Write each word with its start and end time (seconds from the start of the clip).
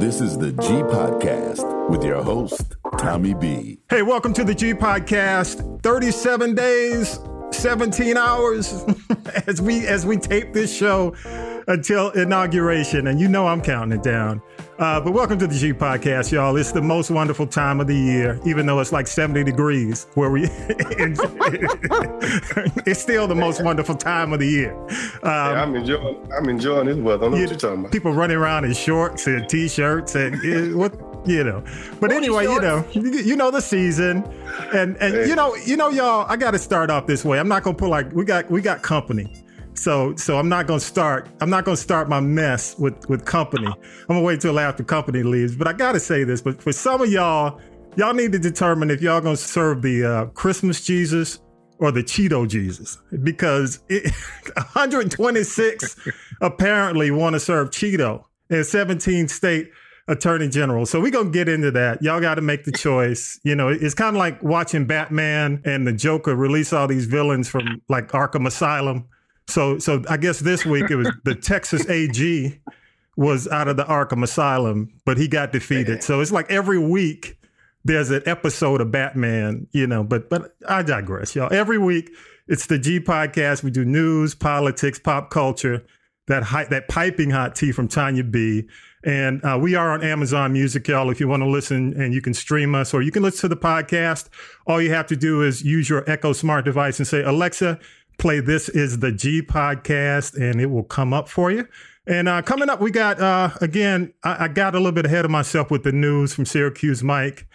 This 0.00 0.22
is 0.22 0.38
the 0.38 0.52
G 0.52 0.56
Podcast 0.56 1.90
with 1.90 2.02
your 2.02 2.22
host, 2.22 2.74
Tommy 2.96 3.34
B. 3.34 3.80
Hey, 3.90 4.00
welcome 4.00 4.32
to 4.32 4.42
the 4.42 4.54
G 4.54 4.72
Podcast. 4.72 5.82
37 5.82 6.54
days, 6.54 7.18
17 7.50 8.16
hours 8.16 8.82
as 9.46 9.60
we 9.60 9.86
as 9.86 10.06
we 10.06 10.16
tape 10.16 10.54
this 10.54 10.74
show 10.74 11.14
until 11.68 12.08
inauguration. 12.12 13.08
And 13.08 13.20
you 13.20 13.28
know 13.28 13.46
I'm 13.46 13.60
counting 13.60 13.98
it 13.98 14.02
down. 14.02 14.40
Uh, 14.80 14.98
but 14.98 15.12
welcome 15.12 15.38
to 15.38 15.46
the 15.46 15.54
G 15.54 15.74
Podcast, 15.74 16.32
y'all. 16.32 16.56
It's 16.56 16.72
the 16.72 16.80
most 16.80 17.10
wonderful 17.10 17.46
time 17.46 17.80
of 17.80 17.86
the 17.86 17.94
year, 17.94 18.40
even 18.46 18.64
though 18.64 18.80
it's 18.80 18.92
like 18.92 19.06
70 19.06 19.44
degrees 19.44 20.06
where 20.14 20.30
we 20.30 20.44
it's 22.86 23.02
still 23.02 23.28
the 23.28 23.34
most 23.34 23.62
wonderful 23.62 23.94
time 23.94 24.32
of 24.32 24.40
the 24.40 24.46
year. 24.46 24.72
Um, 24.82 24.96
yeah, 25.22 25.62
I'm 25.62 25.76
enjoying 25.76 26.32
I'm 26.32 26.48
enjoying 26.48 26.86
this 26.86 26.96
weather. 26.96 27.26
I 27.26 27.28
know 27.28 27.36
you, 27.36 27.42
what 27.42 27.50
you're 27.50 27.58
talking 27.58 27.80
about. 27.80 27.92
People 27.92 28.14
running 28.14 28.38
around 28.38 28.64
in 28.64 28.72
shorts 28.72 29.26
and 29.26 29.46
t-shirts 29.46 30.14
and 30.14 30.74
what 30.74 30.98
you 31.26 31.44
know. 31.44 31.62
But 32.00 32.10
anyway, 32.10 32.44
you 32.44 32.58
know, 32.58 32.82
you 32.94 33.36
know 33.36 33.50
the 33.50 33.60
season, 33.60 34.24
and 34.72 34.96
and 34.96 35.14
hey. 35.14 35.28
you 35.28 35.34
know, 35.34 35.56
you 35.56 35.76
know, 35.76 35.90
y'all. 35.90 36.24
I 36.26 36.38
got 36.38 36.52
to 36.52 36.58
start 36.58 36.88
off 36.88 37.06
this 37.06 37.22
way. 37.22 37.38
I'm 37.38 37.48
not 37.48 37.64
gonna 37.64 37.76
put 37.76 37.90
like 37.90 38.10
we 38.12 38.24
got 38.24 38.50
we 38.50 38.62
got 38.62 38.80
company. 38.80 39.39
So 39.74 40.14
so 40.16 40.38
I'm 40.38 40.48
not 40.48 40.66
gonna 40.66 40.80
start. 40.80 41.28
I'm 41.40 41.50
not 41.50 41.64
gonna 41.64 41.76
start 41.76 42.08
my 42.08 42.20
mess 42.20 42.78
with 42.78 43.08
with 43.08 43.24
company. 43.24 43.66
I'm 43.66 44.06
gonna 44.08 44.22
wait 44.22 44.40
till 44.40 44.58
after 44.58 44.84
company 44.84 45.22
leaves. 45.22 45.56
But 45.56 45.68
I 45.68 45.72
gotta 45.72 46.00
say 46.00 46.24
this. 46.24 46.40
But 46.42 46.62
for 46.62 46.72
some 46.72 47.00
of 47.00 47.10
y'all, 47.10 47.60
y'all 47.96 48.14
need 48.14 48.32
to 48.32 48.38
determine 48.38 48.90
if 48.90 49.00
y'all 49.00 49.20
gonna 49.20 49.36
serve 49.36 49.82
the 49.82 50.04
uh, 50.04 50.26
Christmas 50.26 50.84
Jesus 50.84 51.40
or 51.78 51.90
the 51.90 52.02
Cheeto 52.02 52.46
Jesus 52.46 52.98
because 53.22 53.80
it, 53.88 54.04
126 54.54 55.96
apparently 56.40 57.10
want 57.10 57.34
to 57.34 57.40
serve 57.40 57.70
Cheeto 57.70 58.24
in 58.50 58.62
17 58.62 59.28
state 59.28 59.70
attorney 60.06 60.48
general. 60.48 60.84
So 60.86 61.00
we're 61.00 61.10
going 61.10 61.26
to 61.26 61.32
get 61.32 61.48
into 61.48 61.70
that. 61.72 62.02
Y'all 62.02 62.20
got 62.20 62.34
to 62.34 62.42
make 62.42 62.64
the 62.64 62.72
choice. 62.72 63.40
You 63.44 63.54
know, 63.54 63.68
it's 63.68 63.94
kind 63.94 64.14
of 64.14 64.18
like 64.18 64.42
watching 64.42 64.86
Batman 64.86 65.62
and 65.64 65.86
the 65.86 65.92
Joker 65.92 66.34
release 66.34 66.72
all 66.72 66.86
these 66.86 67.06
villains 67.06 67.48
from 67.48 67.80
like 67.88 68.08
Arkham 68.08 68.46
Asylum. 68.46 69.08
So 69.50 69.78
so 69.78 70.02
I 70.08 70.16
guess 70.16 70.40
this 70.40 70.64
week 70.64 70.90
it 70.90 70.96
was 70.96 71.10
the 71.24 71.34
Texas 71.34 71.88
AG 71.88 72.60
was 73.16 73.48
out 73.48 73.68
of 73.68 73.76
the 73.76 73.84
Arkham 73.84 74.22
Asylum, 74.22 74.92
but 75.04 75.18
he 75.18 75.28
got 75.28 75.52
defeated. 75.52 76.02
So 76.02 76.20
it's 76.20 76.32
like 76.32 76.50
every 76.50 76.78
week 76.78 77.36
there's 77.84 78.10
an 78.10 78.22
episode 78.26 78.80
of 78.80 78.90
Batman, 78.90 79.66
you 79.72 79.86
know, 79.86 80.04
but 80.04 80.30
but 80.30 80.54
I 80.68 80.82
digress, 80.82 81.34
y'all. 81.34 81.52
Every 81.52 81.78
week 81.78 82.10
it's 82.48 82.66
the 82.66 82.78
G 82.78 83.00
podcast. 83.00 83.62
We 83.62 83.70
do 83.70 83.84
news, 83.84 84.34
politics, 84.34 84.98
pop 84.98 85.30
culture, 85.30 85.84
that 86.26 86.42
high, 86.42 86.64
that 86.64 86.88
piping 86.88 87.30
hot 87.30 87.54
tea 87.54 87.72
from 87.72 87.88
Tanya 87.88 88.24
B. 88.24 88.68
And 89.02 89.42
uh, 89.44 89.58
we 89.58 89.74
are 89.76 89.92
on 89.92 90.02
Amazon 90.02 90.52
Music, 90.52 90.86
y'all. 90.86 91.10
If 91.10 91.20
you 91.20 91.28
want 91.28 91.42
to 91.42 91.48
listen 91.48 91.94
and 92.00 92.12
you 92.12 92.20
can 92.20 92.34
stream 92.34 92.74
us 92.74 92.92
or 92.92 93.00
you 93.00 93.10
can 93.10 93.22
listen 93.22 93.48
to 93.48 93.54
the 93.54 93.60
podcast, 93.60 94.28
all 94.66 94.82
you 94.82 94.92
have 94.92 95.06
to 95.06 95.16
do 95.16 95.42
is 95.42 95.62
use 95.64 95.88
your 95.88 96.08
Echo 96.10 96.34
Smart 96.34 96.66
device 96.66 96.98
and 96.98 97.08
say, 97.08 97.22
Alexa, 97.22 97.78
play 98.20 98.40
This 98.40 98.68
is 98.68 98.98
the 98.98 99.10
G 99.10 99.40
podcast, 99.40 100.36
and 100.36 100.60
it 100.60 100.66
will 100.66 100.84
come 100.84 101.14
up 101.14 101.26
for 101.28 101.50
you. 101.50 101.66
And 102.06 102.28
uh, 102.28 102.42
coming 102.42 102.68
up, 102.68 102.78
we 102.80 102.90
got, 102.90 103.18
uh, 103.18 103.50
again, 103.62 104.12
I, 104.22 104.44
I, 104.44 104.48
got 104.48 104.74
a 104.74 104.78
little 104.78 104.92
bit 104.92 105.06
ahead 105.06 105.24
of 105.24 105.30
myself 105.30 105.70
with 105.70 105.84
the 105.84 105.92
news 105.92 106.34
from 106.34 106.44
Syracuse 106.44 107.02
Mike. 107.02 107.46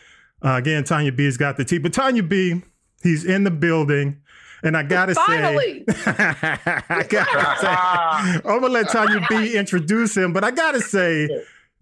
Uh, 0.43 0.55
again, 0.55 0.83
Tanya 0.83 1.11
B's 1.11 1.37
got 1.37 1.57
the 1.57 1.65
tea. 1.65 1.77
But 1.77 1.93
Tanya 1.93 2.23
B, 2.23 2.63
he's 3.03 3.23
in 3.23 3.43
the 3.43 3.51
building. 3.51 4.21
And 4.63 4.75
I 4.75 4.81
gotta 4.81 5.13
Finally. 5.13 5.83
say, 5.87 6.03
I 6.07 7.05
gotta 7.07 7.59
say, 7.61 8.41
I'm 8.49 8.59
gonna 8.61 8.69
let 8.69 8.89
Tanya 8.89 9.23
B 9.29 9.55
introduce 9.55 10.17
him, 10.17 10.33
but 10.33 10.43
I 10.43 10.49
gotta 10.49 10.81
say, 10.81 11.29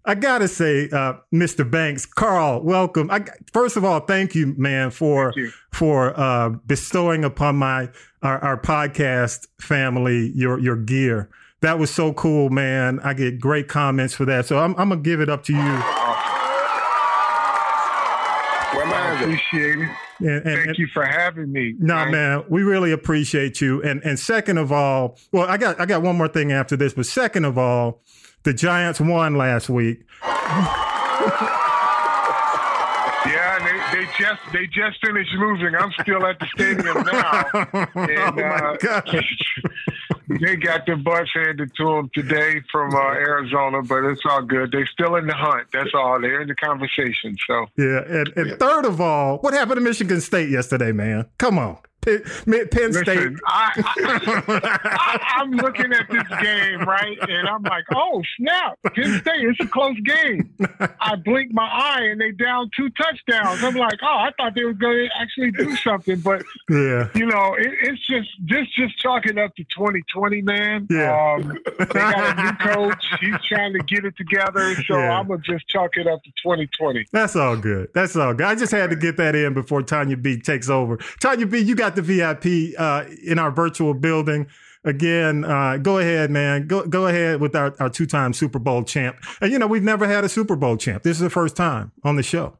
I 0.06 0.14
gotta 0.14 0.48
say, 0.48 0.90
uh, 0.90 1.14
Mr. 1.32 1.68
Banks, 1.68 2.04
Carl, 2.04 2.62
welcome. 2.62 3.10
I, 3.10 3.24
first 3.54 3.78
of 3.78 3.86
all, 3.86 4.00
thank 4.00 4.34
you, 4.34 4.54
man, 4.58 4.90
for 4.90 5.32
you. 5.34 5.50
for 5.72 6.12
uh, 6.18 6.50
bestowing 6.66 7.24
upon 7.24 7.56
my 7.56 7.88
our, 8.22 8.38
our 8.40 8.60
podcast 8.60 9.46
family 9.60 10.30
your 10.34 10.58
your 10.58 10.76
gear. 10.76 11.30
That 11.62 11.78
was 11.78 11.90
so 11.90 12.12
cool, 12.12 12.50
man. 12.50 13.00
I 13.00 13.14
get 13.14 13.40
great 13.40 13.68
comments 13.68 14.12
for 14.12 14.26
that, 14.26 14.44
so 14.44 14.58
I'm, 14.58 14.72
I'm 14.72 14.90
gonna 14.90 15.00
give 15.00 15.22
it 15.22 15.30
up 15.30 15.42
to 15.44 15.54
you. 15.54 15.58
Where 15.58 15.72
I 18.86 19.18
appreciate 19.22 19.78
it. 19.78 19.88
And, 20.18 20.28
and, 20.28 20.44
Thank 20.44 20.68
and, 20.68 20.78
you 20.78 20.86
for 20.92 21.04
having 21.04 21.50
me. 21.50 21.74
No, 21.78 22.04
nah, 22.04 22.10
man, 22.10 22.44
we 22.50 22.62
really 22.62 22.92
appreciate 22.92 23.62
you. 23.62 23.82
And 23.82 24.02
and 24.04 24.18
second 24.18 24.58
of 24.58 24.70
all, 24.70 25.16
well, 25.32 25.48
I 25.48 25.56
got 25.56 25.80
I 25.80 25.86
got 25.86 26.02
one 26.02 26.16
more 26.16 26.28
thing 26.28 26.52
after 26.52 26.76
this, 26.76 26.92
but 26.92 27.06
second 27.06 27.46
of 27.46 27.56
all, 27.56 28.02
the 28.44 28.54
Giants 28.54 29.00
won 29.00 29.34
last 29.36 29.68
week. 29.68 30.04
Yeah, 33.26 33.58
they, 33.58 33.98
they 34.00 34.06
just 34.18 34.40
they 34.52 34.66
just 34.66 35.04
finished 35.04 35.32
losing. 35.34 35.74
I'm 35.74 35.92
still 36.02 36.26
at 36.26 36.38
the 36.38 36.46
stadium 36.54 37.02
now. 37.12 37.44
And, 37.94 38.18
oh 38.18 38.32
my 38.32 38.42
uh, 38.42 38.76
God. 38.76 39.24
they 40.40 40.56
got 40.56 40.84
their 40.84 40.96
butts 40.96 41.30
handed 41.34 41.70
to 41.76 41.84
them 41.84 42.10
today 42.14 42.60
from 42.70 42.94
uh, 42.94 42.98
Arizona, 42.98 43.82
but 43.82 44.04
it's 44.04 44.20
all 44.28 44.42
good. 44.42 44.72
They're 44.72 44.86
still 44.86 45.16
in 45.16 45.26
the 45.26 45.34
hunt. 45.34 45.68
That's 45.72 45.90
all. 45.94 46.20
They're 46.20 46.42
in 46.42 46.48
the 46.48 46.54
conversation. 46.54 47.36
So 47.46 47.66
Yeah, 47.76 48.02
and, 48.06 48.28
and 48.36 48.58
third 48.58 48.84
of 48.84 49.00
all, 49.00 49.38
what 49.38 49.54
happened 49.54 49.76
to 49.76 49.82
Michigan 49.82 50.20
State 50.20 50.50
yesterday, 50.50 50.92
man? 50.92 51.26
Come 51.38 51.58
on. 51.58 51.78
Penn, 52.04 52.68
Penn 52.68 52.92
State. 52.92 53.06
Listen, 53.06 53.40
I, 53.46 55.20
am 55.40 55.52
looking 55.52 55.92
at 55.92 56.08
this 56.10 56.28
game, 56.42 56.80
right? 56.80 57.16
And 57.28 57.48
I'm 57.48 57.62
like, 57.62 57.84
oh, 57.94 58.22
snap. 58.36 58.78
Penn 58.94 59.20
State, 59.20 59.44
it's 59.44 59.60
a 59.60 59.66
close 59.66 59.98
game. 60.00 60.54
I 61.00 61.16
blink 61.16 61.52
my 61.52 61.66
eye 61.66 62.02
and 62.10 62.20
they 62.20 62.32
down 62.32 62.70
two 62.76 62.90
touchdowns. 62.90 63.62
I'm 63.62 63.74
like, 63.74 63.98
oh, 64.02 64.18
I 64.18 64.30
thought 64.36 64.54
they 64.54 64.64
were 64.64 64.74
going 64.74 65.08
to 65.08 65.20
actually 65.20 65.50
do 65.52 65.74
something. 65.76 66.20
But, 66.20 66.44
yeah. 66.68 67.08
you 67.14 67.26
know, 67.26 67.54
it, 67.54 67.72
it's 67.82 68.06
just, 68.06 68.28
this 68.46 68.66
just 68.76 68.98
chalking 68.98 69.38
up 69.38 69.54
to 69.56 69.64
2020, 69.64 70.42
man. 70.42 70.86
Yeah. 70.90 71.36
Um, 71.40 71.58
they 71.78 71.84
got 71.84 72.38
a 72.38 72.42
new 72.42 72.52
coach. 72.74 73.04
He's 73.20 73.40
trying 73.46 73.72
to 73.72 73.80
get 73.80 74.04
it 74.04 74.16
together. 74.16 74.74
So 74.86 74.98
Yeah. 74.98 75.18
I'm 75.18 75.28
going 75.28 75.42
to 75.42 75.52
just 75.52 75.66
chalk 75.68 75.96
it 75.96 76.06
up 76.06 76.22
to 76.24 76.30
2020. 76.42 77.06
That's 77.12 77.36
all 77.36 77.56
good. 77.56 77.88
That's 77.94 78.16
all 78.16 78.34
good. 78.34 78.46
I 78.46 78.54
just 78.54 78.72
had 78.72 78.90
to 78.90 78.96
get 78.96 79.16
that 79.16 79.34
in 79.34 79.54
before 79.54 79.82
Tanya 79.82 80.16
B 80.16 80.38
takes 80.40 80.68
over. 80.68 80.98
Tanya 81.20 81.46
B, 81.46 81.58
you 81.58 81.74
got 81.74 81.93
the 81.96 82.02
VIP 82.02 82.78
uh, 82.78 83.04
in 83.24 83.38
our 83.38 83.50
virtual 83.50 83.94
building. 83.94 84.46
Again, 84.86 85.44
uh, 85.44 85.78
go 85.78 85.98
ahead, 85.98 86.30
man. 86.30 86.66
Go 86.66 86.84
go 86.86 87.06
ahead 87.06 87.40
with 87.40 87.56
our, 87.56 87.74
our 87.80 87.88
two 87.88 88.04
time 88.06 88.32
Super 88.34 88.58
Bowl 88.58 88.82
champ. 88.84 89.16
And 89.40 89.50
you 89.50 89.58
know, 89.58 89.66
we've 89.66 89.82
never 89.82 90.06
had 90.06 90.24
a 90.24 90.28
Super 90.28 90.56
Bowl 90.56 90.76
champ. 90.76 91.02
This 91.02 91.16
is 91.16 91.22
the 91.22 91.30
first 91.30 91.56
time 91.56 91.92
on 92.04 92.16
the 92.16 92.22
show. 92.22 92.58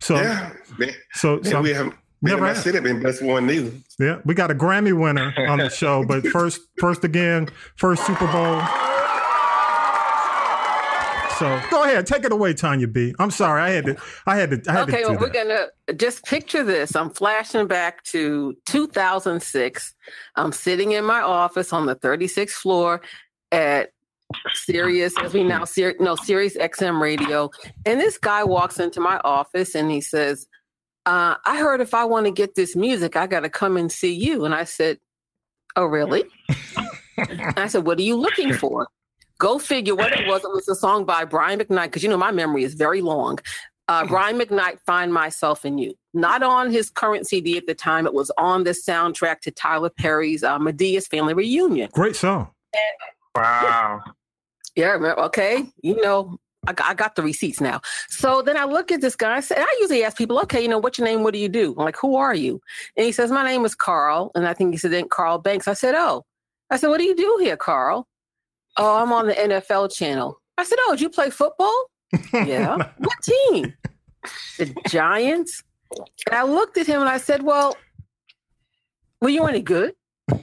So 0.00 0.16
Yeah, 0.16 0.52
man. 0.78 0.90
so, 1.12 1.34
man, 1.36 1.44
so 1.44 1.60
we 1.62 1.70
haven't. 1.70 1.94
Man, 2.22 2.32
Never 2.32 2.42
my 2.42 2.48
had. 2.48 2.56
city 2.58 2.80
been 2.80 3.02
best 3.02 3.22
one 3.22 3.46
neither. 3.46 3.70
yeah, 3.98 4.20
we 4.26 4.34
got 4.34 4.50
a 4.50 4.54
Grammy 4.54 4.92
winner 4.98 5.32
on 5.48 5.58
the 5.58 5.70
show, 5.70 6.04
but 6.04 6.26
first 6.26 6.60
first 6.78 7.02
again, 7.04 7.48
first 7.76 8.04
Super 8.04 8.26
Bowl. 8.26 8.60
So 11.40 11.58
go 11.70 11.84
ahead, 11.84 12.06
take 12.06 12.24
it 12.24 12.32
away, 12.32 12.52
Tanya 12.52 12.86
B. 12.86 13.14
I'm 13.18 13.30
sorry, 13.30 13.62
I 13.62 13.70
had 13.70 13.86
to 13.86 13.96
I 14.26 14.36
had 14.36 14.50
to 14.50 14.70
I 14.70 14.74
had 14.74 14.82
Okay, 14.90 14.98
to 14.98 15.04
do 15.04 15.10
well, 15.12 15.20
we're 15.20 15.32
that. 15.32 15.72
gonna 15.88 15.96
just 15.96 16.22
picture 16.26 16.62
this. 16.62 16.94
I'm 16.94 17.08
flashing 17.08 17.66
back 17.66 18.04
to 18.04 18.54
2006. 18.66 19.94
I'm 20.36 20.52
sitting 20.52 20.92
in 20.92 21.02
my 21.02 21.22
office 21.22 21.72
on 21.72 21.86
the 21.86 21.96
36th 21.96 22.50
floor 22.50 23.00
at 23.52 23.88
Sirius, 24.52 25.14
as 25.22 25.32
we 25.32 25.42
now 25.42 25.64
Sir, 25.64 25.94
no 25.98 26.14
Sirius 26.14 26.58
XM 26.58 27.00
radio, 27.00 27.50
and 27.86 27.98
this 27.98 28.18
guy 28.18 28.44
walks 28.44 28.78
into 28.78 29.00
my 29.00 29.18
office 29.24 29.74
and 29.74 29.90
he 29.90 30.02
says, 30.02 30.46
uh, 31.06 31.36
"I 31.46 31.56
heard 31.56 31.80
if 31.80 31.94
I 31.94 32.04
want 32.04 32.26
to 32.26 32.32
get 32.32 32.54
this 32.54 32.76
music, 32.76 33.16
I 33.16 33.26
got 33.26 33.40
to 33.40 33.48
come 33.48 33.78
and 33.78 33.90
see 33.90 34.12
you." 34.12 34.44
And 34.44 34.54
I 34.54 34.64
said, 34.64 34.98
"Oh, 35.74 35.86
really?" 35.86 36.24
I 37.56 37.66
said, 37.66 37.86
"What 37.86 37.98
are 37.98 38.02
you 38.02 38.16
looking 38.16 38.52
for?" 38.52 38.88
Go 39.40 39.58
figure 39.58 39.94
what 39.94 40.12
it 40.12 40.28
was. 40.28 40.44
It 40.44 40.50
was 40.52 40.68
a 40.68 40.74
song 40.74 41.06
by 41.06 41.24
Brian 41.24 41.58
McKnight, 41.58 41.84
because 41.84 42.02
you 42.02 42.10
know 42.10 42.18
my 42.18 42.30
memory 42.30 42.62
is 42.62 42.74
very 42.74 43.00
long. 43.00 43.38
Uh, 43.88 44.06
Brian 44.06 44.38
McKnight, 44.38 44.78
Find 44.86 45.12
Myself 45.12 45.64
in 45.64 45.78
You. 45.78 45.94
Not 46.12 46.42
on 46.42 46.70
his 46.70 46.90
current 46.90 47.26
CD 47.26 47.56
at 47.56 47.66
the 47.66 47.74
time. 47.74 48.06
It 48.06 48.12
was 48.12 48.30
on 48.36 48.64
the 48.64 48.70
soundtrack 48.70 49.40
to 49.40 49.50
Tyler 49.50 49.88
Perry's 49.90 50.44
uh, 50.44 50.58
Madea's 50.58 51.08
Family 51.08 51.32
Reunion. 51.32 51.88
Great 51.92 52.16
song. 52.16 52.50
Wow. 53.34 54.02
Yeah, 54.76 54.90
remember, 54.90 55.20
okay. 55.22 55.64
You 55.82 56.00
know, 56.02 56.38
I 56.66 56.74
got, 56.74 56.90
I 56.90 56.94
got 56.94 57.16
the 57.16 57.22
receipts 57.22 57.60
now. 57.60 57.80
So 58.08 58.42
then 58.42 58.58
I 58.58 58.64
look 58.64 58.92
at 58.92 59.00
this 59.00 59.16
guy. 59.16 59.36
I 59.36 59.40
said, 59.40 59.58
I 59.58 59.78
usually 59.80 60.04
ask 60.04 60.18
people, 60.18 60.38
okay, 60.40 60.60
you 60.60 60.68
know, 60.68 60.78
what's 60.78 60.98
your 60.98 61.06
name? 61.06 61.22
What 61.22 61.32
do 61.32 61.40
you 61.40 61.48
do? 61.48 61.74
I'm 61.78 61.84
like, 61.86 61.96
who 61.96 62.14
are 62.16 62.34
you? 62.34 62.60
And 62.96 63.06
he 63.06 63.12
says, 63.12 63.30
my 63.30 63.44
name 63.44 63.64
is 63.64 63.74
Carl. 63.74 64.30
And 64.34 64.46
I 64.46 64.52
think 64.52 64.72
he 64.72 64.76
said, 64.76 64.92
then 64.92 65.08
Carl 65.08 65.38
Banks. 65.38 65.66
I 65.66 65.74
said, 65.74 65.94
oh. 65.96 66.26
I 66.70 66.76
said, 66.76 66.88
what 66.88 66.98
do 66.98 67.04
you 67.04 67.16
do 67.16 67.38
here, 67.40 67.56
Carl? 67.56 68.06
Oh, 68.80 68.96
I'm 68.96 69.12
on 69.12 69.26
the 69.26 69.34
NFL 69.34 69.94
channel. 69.94 70.40
I 70.56 70.64
said, 70.64 70.78
oh, 70.86 70.96
do 70.96 71.02
you 71.02 71.10
play 71.10 71.28
football? 71.28 71.90
Yeah. 72.32 72.76
what 72.98 73.16
team? 73.22 73.74
The 74.56 74.74
Giants. 74.88 75.62
And 76.26 76.34
I 76.34 76.44
looked 76.44 76.78
at 76.78 76.86
him 76.86 77.00
and 77.00 77.10
I 77.10 77.18
said, 77.18 77.42
well, 77.42 77.76
were 79.20 79.28
you 79.28 79.44
any 79.44 79.60
good? 79.60 79.92
and 80.30 80.38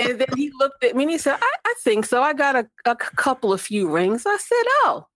then 0.00 0.26
he 0.36 0.50
looked 0.58 0.82
at 0.82 0.96
me 0.96 1.04
and 1.04 1.12
he 1.12 1.18
said, 1.18 1.36
I, 1.40 1.54
I 1.66 1.74
think 1.84 2.04
so. 2.04 2.20
I 2.20 2.32
got 2.32 2.56
a, 2.56 2.66
a 2.84 2.96
couple 2.96 3.52
of 3.52 3.60
few 3.60 3.88
rings. 3.88 4.24
I 4.26 4.36
said, 4.38 4.64
Oh. 4.84 5.06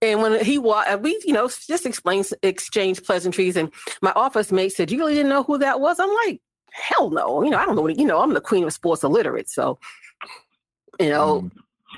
And 0.00 0.22
when 0.22 0.44
he 0.44 0.58
walked, 0.58 0.88
uh, 0.90 0.98
we, 1.00 1.20
you 1.24 1.32
know, 1.32 1.48
just 1.48 1.84
explained, 1.84 2.28
exchanged 2.42 3.04
pleasantries. 3.04 3.56
And 3.56 3.72
my 4.00 4.12
office 4.16 4.50
mate 4.50 4.72
said, 4.72 4.90
You 4.90 4.98
really 4.98 5.14
didn't 5.14 5.30
know 5.30 5.42
who 5.42 5.58
that 5.58 5.80
was? 5.80 6.00
I'm 6.00 6.14
like, 6.26 6.40
Hell 6.72 7.10
no. 7.10 7.42
You 7.42 7.50
know, 7.50 7.58
I 7.58 7.66
don't 7.66 7.76
know 7.76 7.82
what, 7.82 7.98
you 7.98 8.06
know, 8.06 8.20
I'm 8.20 8.34
the 8.34 8.40
queen 8.40 8.64
of 8.64 8.72
sports 8.72 9.04
illiterate. 9.04 9.50
So, 9.50 9.78
you 10.98 11.10
know, 11.10 11.42
mm 11.42 11.50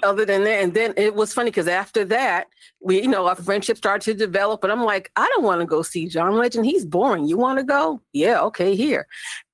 other 0.03 0.25
than 0.25 0.45
that, 0.45 0.63
and 0.63 0.75
then 0.75 0.95
it 0.97 1.15
was 1.15 1.33
funny 1.33 1.51
because 1.51 1.69
after 1.69 2.05
that, 2.07 2.47
we, 2.81 3.03
you 3.03 3.09
know, 3.09 3.27
our 3.27 3.37
friendship 3.37 3.77
started 3.77 4.05
to 4.05 4.15
develop. 4.15 4.65
And 4.65 4.73
I'm 4.73 4.83
like, 4.83 5.11
I 5.17 5.29
don't 5.35 5.45
want 5.45 5.61
to 5.61 5.67
go 5.67 5.83
see 5.83 6.09
John 6.09 6.37
Legend. 6.37 6.67
He's 6.67 6.85
boring. 6.85 7.27
You 7.27 7.37
want 7.37 7.59
to 7.59 7.65
go? 7.65 8.01
Yeah, 8.13 8.41
okay, 8.43 8.75
here. 8.75 9.07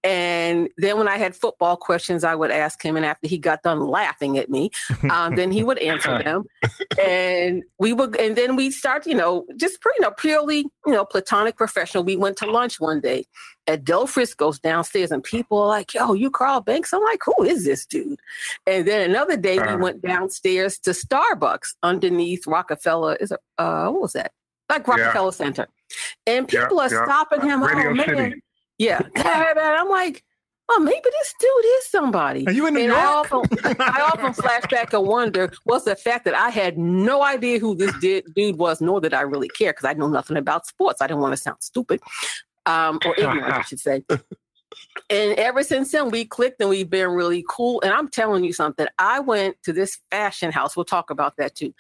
And 0.03 0.69
then 0.79 0.97
when 0.97 1.09
I 1.09 1.19
had 1.19 1.37
football 1.37 1.77
questions, 1.77 2.25
I 2.25 2.35
would 2.35 2.51
ask 2.51 2.83
him. 2.83 2.97
And 2.97 3.05
after 3.05 3.29
he 3.29 3.39
got 3.39 3.63
done 3.63 3.81
laughing 3.81 4.39
at 4.39 4.49
me, 4.49 4.71
um, 5.11 5.37
then 5.37 5.51
he 5.51 5.63
would 5.63 5.79
answer 5.79 6.19
them. 6.25 6.45
And 7.03 7.63
we 7.79 7.93
would, 7.93 8.17
and 8.17 8.37
then 8.37 8.57
we 8.57 8.71
start, 8.71 9.07
you 9.07 9.15
know, 9.15 9.45
just 9.57 9.81
pretty, 9.81 9.97
you 9.99 10.03
know, 10.03 10.13
purely, 10.13 10.59
you 10.87 10.93
know, 10.93 11.05
platonic 11.05 11.57
professional. 11.57 12.05
We 12.05 12.17
went 12.17 12.39
to 12.39 12.51
lunch 12.51 12.81
one 12.81 13.01
day 13.01 13.25
at 13.67 13.85
Del 13.85 14.07
Frisco's 14.07 14.59
downstairs, 14.59 15.11
and 15.11 15.23
people 15.23 15.59
are 15.59 15.69
like, 15.69 15.95
"Yo, 15.95 16.13
you 16.13 16.31
Carl 16.31 16.61
Banks?" 16.61 16.93
I'm 16.93 17.03
like, 17.03 17.21
"Who 17.25 17.45
is 17.45 17.65
this 17.65 17.87
dude?" 17.87 18.19
And 18.67 18.87
then 18.87 19.09
another 19.09 19.37
day 19.37 19.59
we 19.59 19.77
went 19.77 20.03
downstairs 20.03 20.79
to 20.81 20.91
Starbucks 20.91 21.75
underneath 21.83 22.47
Rockefeller. 22.47 23.17
Is 23.17 23.31
it 23.31 23.41
uh, 23.59 23.89
what 23.89 24.03
was 24.03 24.13
that? 24.15 24.33
Like 24.69 24.87
Rockefeller 24.87 25.27
yeah. 25.27 25.31
Center, 25.31 25.69
and 26.27 26.49
people 26.49 26.79
yeah, 26.79 26.87
are 26.87 26.93
yeah. 26.93 27.05
stopping 27.05 27.43
him. 27.43 27.63
Radio 27.63 27.91
oh 27.91 27.95
man, 27.95 28.09
City. 28.09 28.43
Yeah. 28.81 29.01
I'm 29.17 29.89
like. 29.89 30.25
Oh, 30.73 30.79
maybe 30.79 31.03
this 31.03 31.35
dude 31.41 31.65
is 31.65 31.91
somebody. 31.91 32.47
Are 32.47 32.53
you 32.53 32.69
in 32.69 32.75
New 32.75 32.81
and 32.83 32.91
York? 32.91 33.01
I 33.03 33.07
often, 33.07 33.77
I 33.81 34.09
often 34.13 34.33
flash 34.35 34.63
back 34.71 34.93
and 34.93 35.05
wonder 35.05 35.53
what's 35.65 35.85
the 35.85 35.97
fact 35.97 36.25
that 36.27 36.35
I 36.37 36.51
had 36.51 36.79
no 36.79 37.25
idea 37.25 37.59
who 37.59 37.75
this 37.75 37.93
dude 37.99 38.57
was, 38.57 38.81
nor 38.81 39.01
did 39.01 39.13
I 39.13 39.23
really 39.23 39.49
care 39.49 39.73
because 39.73 39.85
I 39.85 39.95
know 39.95 40.07
nothing 40.07 40.37
about 40.37 40.69
sports. 40.69 41.03
I 41.03 41.09
didn't 41.09 41.23
want 41.23 41.33
to 41.33 41.43
sound 41.43 41.57
stupid 41.59 42.01
um, 42.67 43.01
or 43.05 43.19
ignorant, 43.19 43.53
I 43.53 43.63
should 43.63 43.81
say. 43.81 44.05
And 45.09 45.37
ever 45.39 45.65
since 45.65 45.91
then, 45.91 46.11
we 46.11 46.25
clicked 46.25 46.61
and 46.61 46.71
we've 46.71 46.89
been 46.89 47.11
really 47.11 47.45
cool. 47.49 47.81
And 47.81 47.93
I'm 47.93 48.09
telling 48.09 48.45
you 48.45 48.53
something. 48.53 48.87
I 48.99 49.19
went 49.19 49.57
to 49.65 49.73
this 49.73 49.99
fashion 50.11 50.53
house. 50.53 50.77
We'll 50.77 50.85
talk 50.85 51.11
about 51.11 51.37
that 51.39 51.57
too. 51.57 51.75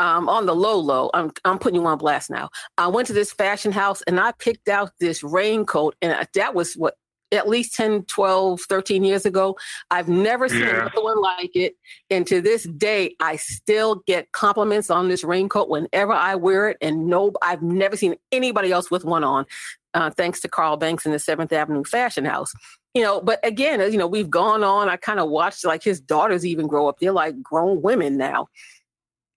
Um, 0.00 0.28
on 0.28 0.46
the 0.46 0.54
low 0.54 0.78
low, 0.78 1.10
I'm 1.12 1.32
I'm 1.44 1.58
putting 1.58 1.80
you 1.80 1.86
on 1.86 1.98
blast 1.98 2.30
now. 2.30 2.50
I 2.76 2.86
went 2.86 3.08
to 3.08 3.12
this 3.12 3.32
fashion 3.32 3.72
house 3.72 4.00
and 4.06 4.20
I 4.20 4.32
picked 4.32 4.68
out 4.68 4.92
this 5.00 5.22
raincoat, 5.24 5.96
and 6.00 6.28
that 6.34 6.54
was 6.54 6.74
what 6.74 6.94
at 7.32 7.48
least 7.48 7.74
10, 7.74 8.04
12, 8.04 8.60
13 8.62 9.04
years 9.04 9.26
ago. 9.26 9.56
I've 9.90 10.08
never 10.08 10.48
seen 10.48 10.60
yeah. 10.60 10.86
another 10.86 11.02
one 11.02 11.20
like 11.20 11.54
it. 11.54 11.74
And 12.10 12.26
to 12.26 12.40
this 12.40 12.64
day, 12.64 13.14
I 13.20 13.36
still 13.36 14.02
get 14.06 14.32
compliments 14.32 14.90
on 14.90 15.08
this 15.08 15.24
raincoat 15.24 15.68
whenever 15.68 16.12
I 16.12 16.36
wear 16.36 16.70
it. 16.70 16.78
And 16.80 17.06
no, 17.06 17.32
I've 17.42 17.62
never 17.62 17.96
seen 17.96 18.16
anybody 18.32 18.72
else 18.72 18.90
with 18.90 19.04
one 19.04 19.24
on 19.24 19.46
uh, 19.94 20.10
thanks 20.10 20.40
to 20.40 20.48
Carl 20.48 20.76
Banks 20.76 21.06
in 21.06 21.12
the 21.12 21.18
Seventh 21.18 21.52
Avenue 21.52 21.84
Fashion 21.84 22.24
House. 22.24 22.52
You 22.94 23.02
know, 23.02 23.20
but 23.20 23.38
again, 23.44 23.80
you 23.92 23.98
know, 23.98 24.06
we've 24.06 24.30
gone 24.30 24.64
on. 24.64 24.88
I 24.88 24.96
kind 24.96 25.20
of 25.20 25.28
watched 25.28 25.64
like 25.64 25.82
his 25.82 26.00
daughters 26.00 26.46
even 26.46 26.66
grow 26.66 26.88
up. 26.88 26.98
They're 26.98 27.12
like 27.12 27.42
grown 27.42 27.82
women 27.82 28.16
now. 28.16 28.48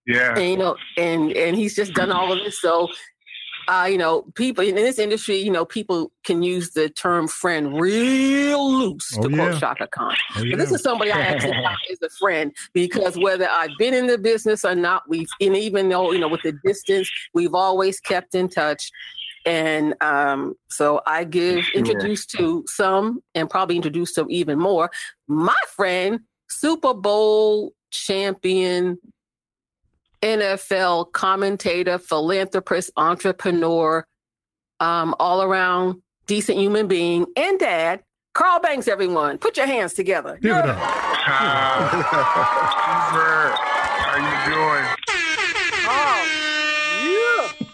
Yeah. 0.06 0.36
And, 0.36 0.50
you 0.50 0.56
know, 0.56 0.76
and 0.96 1.32
and 1.32 1.56
he's 1.56 1.74
just 1.74 1.94
done 1.94 2.10
all 2.10 2.32
of 2.32 2.38
this. 2.38 2.60
So 2.60 2.88
uh, 3.68 3.86
you 3.90 3.98
know, 3.98 4.22
people 4.34 4.64
in 4.64 4.74
this 4.74 4.98
industry, 4.98 5.36
you 5.36 5.50
know, 5.50 5.64
people 5.64 6.10
can 6.24 6.42
use 6.42 6.70
the 6.70 6.88
term 6.88 7.28
friend 7.28 7.80
real 7.80 8.72
loose 8.72 9.16
oh, 9.18 9.22
to 9.22 9.30
yeah. 9.30 9.36
quote 9.36 9.60
Chaka 9.60 9.86
Khan. 9.88 10.16
Oh, 10.36 10.42
yeah. 10.42 10.56
This 10.56 10.72
is 10.72 10.82
somebody 10.82 11.12
I 11.12 11.20
actually 11.20 11.52
as 11.92 12.02
a 12.02 12.10
friend 12.18 12.52
because 12.72 13.16
whether 13.16 13.48
I've 13.48 13.76
been 13.78 13.94
in 13.94 14.06
the 14.06 14.18
business 14.18 14.64
or 14.64 14.74
not, 14.74 15.08
we've, 15.08 15.28
and 15.40 15.56
even 15.56 15.88
though, 15.88 16.12
you 16.12 16.18
know, 16.18 16.28
with 16.28 16.42
the 16.42 16.52
distance, 16.64 17.10
we've 17.34 17.54
always 17.54 18.00
kept 18.00 18.34
in 18.34 18.48
touch. 18.48 18.90
And 19.44 19.94
um, 20.00 20.54
so 20.68 21.00
I 21.06 21.24
give 21.24 21.64
introduced 21.74 22.30
to 22.30 22.64
some 22.66 23.22
and 23.34 23.48
probably 23.48 23.76
introduced 23.76 24.16
to 24.16 24.26
even 24.28 24.58
more. 24.58 24.90
My 25.28 25.56
friend, 25.68 26.20
Super 26.48 26.94
Bowl 26.94 27.72
champion, 27.90 28.98
NFL 30.22 31.12
commentator, 31.12 31.98
philanthropist, 31.98 32.90
entrepreneur, 32.96 34.06
um, 34.80 35.14
all 35.18 35.42
around 35.42 36.00
decent 36.26 36.58
human 36.58 36.86
being, 36.88 37.26
and 37.36 37.58
dad, 37.58 38.02
Carl 38.34 38.60
Banks, 38.60 38.88
everyone. 38.88 39.38
Put 39.38 39.56
your 39.56 39.66
hands 39.66 39.92
together. 39.94 40.38
Give 40.40 40.56
it 40.56 40.64
up. 40.64 40.78
How 44.04 44.16
you 44.16 44.54
doing? 44.54 45.01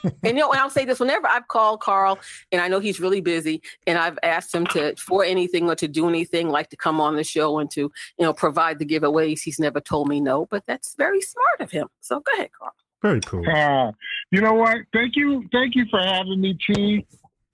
And 0.02 0.14
you 0.24 0.34
know, 0.34 0.50
and 0.50 0.60
I'll 0.60 0.70
say 0.70 0.84
this 0.84 1.00
whenever 1.00 1.26
I've 1.26 1.48
called 1.48 1.80
Carl, 1.80 2.18
and 2.52 2.60
I 2.60 2.68
know 2.68 2.80
he's 2.80 3.00
really 3.00 3.20
busy, 3.20 3.62
and 3.86 3.98
I've 3.98 4.18
asked 4.22 4.54
him 4.54 4.66
to 4.68 4.94
for 4.96 5.24
anything 5.24 5.68
or 5.68 5.74
to 5.76 5.88
do 5.88 6.08
anything, 6.08 6.48
like 6.48 6.70
to 6.70 6.76
come 6.76 7.00
on 7.00 7.16
the 7.16 7.24
show 7.24 7.58
and 7.58 7.70
to 7.72 7.80
you 7.80 7.90
know 8.24 8.32
provide 8.32 8.78
the 8.78 8.86
giveaways. 8.86 9.40
He's 9.40 9.58
never 9.58 9.80
told 9.80 10.08
me 10.08 10.20
no, 10.20 10.46
but 10.46 10.64
that's 10.66 10.94
very 10.96 11.20
smart 11.20 11.60
of 11.60 11.70
him. 11.70 11.88
So 12.00 12.20
go 12.20 12.32
ahead, 12.36 12.50
Carl. 12.58 12.72
Very 13.02 13.20
cool. 13.20 13.48
Uh, 13.48 13.92
you 14.30 14.40
know 14.40 14.54
what? 14.54 14.78
Thank 14.92 15.14
you, 15.14 15.44
thank 15.52 15.74
you 15.76 15.86
for 15.90 16.00
having 16.00 16.40
me, 16.40 16.58
T. 16.66 17.06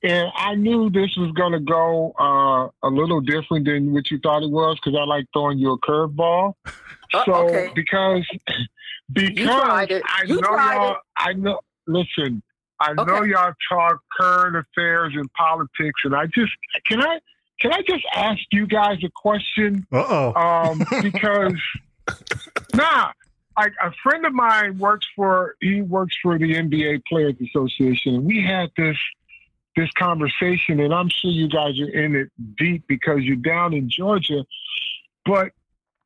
And 0.02 0.28
I 0.36 0.54
knew 0.54 0.90
this 0.90 1.16
was 1.16 1.32
going 1.32 1.52
to 1.52 1.60
go 1.60 2.12
uh, 2.18 2.86
a 2.86 2.90
little 2.90 3.22
different 3.22 3.64
than 3.64 3.92
what 3.92 4.10
you 4.10 4.18
thought 4.22 4.42
it 4.42 4.50
was 4.50 4.78
because 4.82 4.98
I 4.98 5.04
like 5.04 5.26
throwing 5.32 5.58
you 5.58 5.72
a 5.72 5.78
curveball. 5.78 6.54
Uh, 6.66 7.24
so 7.24 7.34
okay. 7.46 7.70
because 7.74 8.26
because 9.12 9.44
tried 9.44 9.90
it. 9.90 10.02
I 10.06 10.24
You 10.26 10.36
know 10.36 10.48
tried 10.48 10.74
y'all, 10.74 10.92
it. 10.92 10.98
I 11.16 11.32
know. 11.34 11.60
Listen, 11.86 12.42
I 12.80 12.92
know 12.94 13.22
y'all 13.22 13.52
talk 13.68 14.00
current 14.18 14.56
affairs 14.56 15.12
and 15.16 15.32
politics, 15.34 16.00
and 16.04 16.14
I 16.14 16.26
just 16.26 16.52
can 16.86 17.02
I 17.02 17.18
can 17.60 17.72
I 17.72 17.82
just 17.86 18.04
ask 18.14 18.40
you 18.52 18.66
guys 18.66 18.98
a 19.04 19.10
question? 19.14 19.86
Uh 19.92 20.04
oh. 20.08 20.34
Um, 20.34 20.78
because 21.02 21.60
nah, 22.74 23.10
I, 23.56 23.68
a 23.82 23.92
friend 24.02 24.26
of 24.26 24.32
mine 24.32 24.78
works 24.78 25.06
for 25.14 25.56
he 25.60 25.82
works 25.82 26.16
for 26.22 26.38
the 26.38 26.54
NBA 26.54 27.02
Players 27.08 27.34
Association, 27.40 28.16
and 28.16 28.24
we 28.24 28.42
had 28.42 28.70
this 28.76 28.96
this 29.76 29.90
conversation, 29.92 30.80
and 30.80 30.92
I'm 30.92 31.08
sure 31.08 31.30
you 31.30 31.48
guys 31.48 31.78
are 31.80 31.88
in 31.88 32.14
it 32.14 32.30
deep 32.56 32.84
because 32.88 33.22
you're 33.22 33.36
down 33.36 33.74
in 33.74 33.88
Georgia. 33.88 34.44
But 35.24 35.52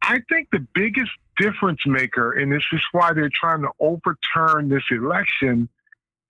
I 0.01 0.21
think 0.29 0.49
the 0.53 0.67
biggest 0.75 1.11
difference 1.37 1.81
maker, 1.87 2.33
and 2.33 2.53
this 2.53 2.65
is 2.73 2.81
why 2.93 3.13
they're 3.13 3.31
trying 3.33 3.63
to 3.63 3.71
overturn 3.81 4.69
this 4.69 4.85
election, 4.91 5.69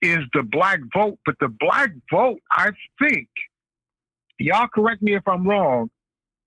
is 0.03 0.19
the 0.33 0.43
black 0.43 0.81
vote. 0.95 1.19
But 1.27 1.37
the 1.41 1.49
black 1.49 1.91
vote, 2.11 2.41
I 2.51 2.71
think, 3.01 3.29
y'all 4.39 4.69
correct 4.69 5.03
me 5.03 5.15
if 5.15 5.27
I'm 5.27 5.47
wrong, 5.47 5.91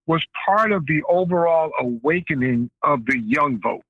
was 0.08 0.26
part 0.46 0.72
of 0.72 0.86
the 0.86 1.04
overall 1.10 1.72
awakening 1.80 2.70
of 2.84 3.06
the 3.06 3.18
young 3.20 3.60
vote. 3.62 3.84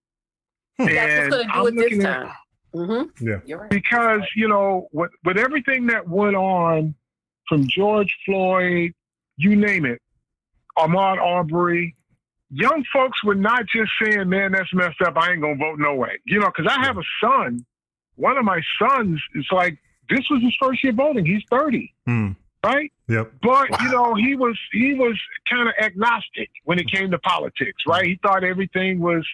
That's 0.77 0.91
And 0.91 1.31
what's 1.31 1.35
going 1.35 1.47
to 1.47 1.53
I'm 1.55 1.61
do 1.63 1.67
it 1.67 1.75
this 1.75 1.83
looking 1.83 2.05
at- 2.05 2.35
Mm-hmm. 2.73 3.27
Yeah. 3.45 3.55
Right. 3.57 3.69
because 3.69 4.21
you 4.33 4.47
know 4.47 4.87
with 4.93 5.11
with 5.25 5.37
everything 5.37 5.87
that 5.87 6.07
went 6.07 6.37
on 6.37 6.95
from 7.49 7.67
George 7.67 8.15
Floyd, 8.25 8.93
you 9.35 9.57
name 9.57 9.85
it, 9.85 10.01
Ahmaud 10.77 11.17
Arbery, 11.21 11.97
young 12.49 12.85
folks 12.93 13.21
were 13.25 13.35
not 13.35 13.65
just 13.67 13.91
saying, 14.01 14.29
"Man, 14.29 14.53
that's 14.53 14.73
messed 14.73 15.01
up. 15.01 15.17
I 15.17 15.33
ain't 15.33 15.41
gonna 15.41 15.57
vote 15.57 15.79
no 15.79 15.95
way." 15.95 16.19
You 16.25 16.39
know, 16.39 16.45
because 16.45 16.71
I 16.73 16.81
have 16.85 16.97
a 16.97 17.03
son. 17.21 17.65
One 18.21 18.37
of 18.37 18.45
my 18.45 18.61
sons 18.79 19.19
is 19.35 19.45
like, 19.51 19.77
this 20.09 20.29
was 20.29 20.41
his 20.41 20.55
first 20.61 20.83
year 20.83 20.93
voting. 20.93 21.25
He's 21.25 21.43
thirty, 21.49 21.93
Hmm. 22.05 22.31
right? 22.63 22.91
Yep. 23.07 23.31
But 23.41 23.81
you 23.81 23.89
know, 23.89 24.13
he 24.15 24.35
was 24.35 24.57
he 24.71 24.93
was 24.93 25.19
kind 25.49 25.67
of 25.67 25.73
agnostic 25.81 26.49
when 26.63 26.77
it 26.79 26.87
came 26.89 27.09
to 27.11 27.19
politics, 27.19 27.81
right? 27.87 28.05
He 28.05 28.19
thought 28.21 28.43
everything 28.43 28.99
was 28.99 29.25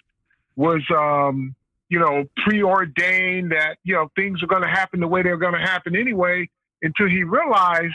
was 0.56 0.82
um, 0.90 1.54
you 1.88 1.98
know 1.98 2.24
preordained 2.44 3.52
that 3.52 3.78
you 3.84 3.94
know 3.94 4.10
things 4.16 4.42
are 4.42 4.46
going 4.46 4.62
to 4.62 4.68
happen 4.68 5.00
the 5.00 5.08
way 5.08 5.22
they're 5.22 5.36
going 5.36 5.54
to 5.54 5.60
happen 5.60 5.94
anyway. 5.96 6.48
Until 6.80 7.08
he 7.08 7.24
realized 7.24 7.94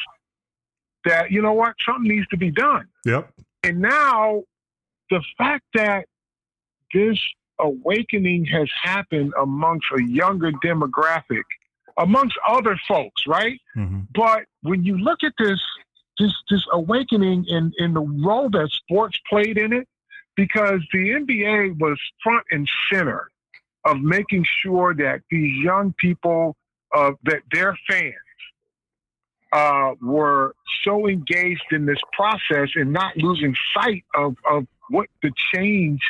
that 1.05 1.31
you 1.31 1.41
know 1.41 1.53
what 1.53 1.75
something 1.85 2.09
needs 2.09 2.27
to 2.27 2.37
be 2.37 2.51
done, 2.51 2.87
Yep. 3.05 3.31
and 3.63 3.79
now 3.79 4.43
the 5.09 5.21
fact 5.37 5.63
that 5.73 6.05
this 6.93 7.17
awakening 7.63 8.45
has 8.45 8.69
happened 8.81 9.33
amongst 9.41 9.87
a 9.97 10.03
younger 10.03 10.51
demographic, 10.63 11.43
amongst 11.97 12.37
other 12.47 12.79
folks, 12.87 13.25
right? 13.27 13.59
hmm 13.73 14.01
But 14.13 14.43
when 14.61 14.83
you 14.83 14.97
look 14.97 15.23
at 15.23 15.33
this, 15.39 15.61
this 16.19 16.33
this 16.49 16.65
awakening 16.71 17.45
in 17.47 17.71
in 17.77 17.93
the 17.93 18.01
role 18.01 18.49
that 18.51 18.69
sports 18.71 19.17
played 19.29 19.57
in 19.57 19.73
it, 19.73 19.87
because 20.35 20.81
the 20.91 21.09
NBA 21.21 21.79
was 21.79 21.99
front 22.23 22.45
and 22.51 22.69
center 22.91 23.29
of 23.85 24.01
making 24.01 24.45
sure 24.61 24.93
that 24.95 25.21
these 25.29 25.63
young 25.63 25.93
people, 25.97 26.55
uh, 26.95 27.11
that 27.23 27.41
their 27.51 27.77
fans, 27.89 28.15
uh, 29.51 29.93
were 30.01 30.55
so 30.83 31.07
engaged 31.07 31.71
in 31.71 31.85
this 31.85 31.99
process 32.11 32.69
and 32.75 32.91
not 32.91 33.15
losing 33.17 33.55
sight 33.73 34.03
of, 34.15 34.35
of 34.49 34.65
what 34.89 35.07
the 35.21 35.31
change 35.53 36.01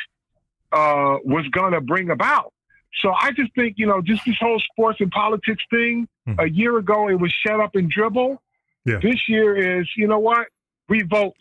uh, 0.74 1.18
was 1.24 1.46
going 1.48 1.72
to 1.72 1.80
bring 1.80 2.10
about. 2.10 2.52
So 3.00 3.12
I 3.12 3.32
just 3.32 3.54
think, 3.54 3.74
you 3.76 3.86
know, 3.86 4.00
just 4.02 4.24
this 4.24 4.36
whole 4.40 4.60
sports 4.60 5.00
and 5.00 5.10
politics 5.10 5.62
thing, 5.70 6.08
Mhm. 6.28 6.42
a 6.42 6.48
year 6.50 6.78
ago 6.78 7.08
it 7.08 7.14
was 7.20 7.32
shut 7.32 7.60
up 7.60 7.74
and 7.74 7.90
dribble. 7.90 8.42
Yeah. 8.86 8.98
This 9.02 9.28
year 9.28 9.78
is, 9.80 9.88
you 9.96 10.06
know 10.06 10.18
what? 10.18 10.48
We 10.88 11.02
vote 11.02 11.34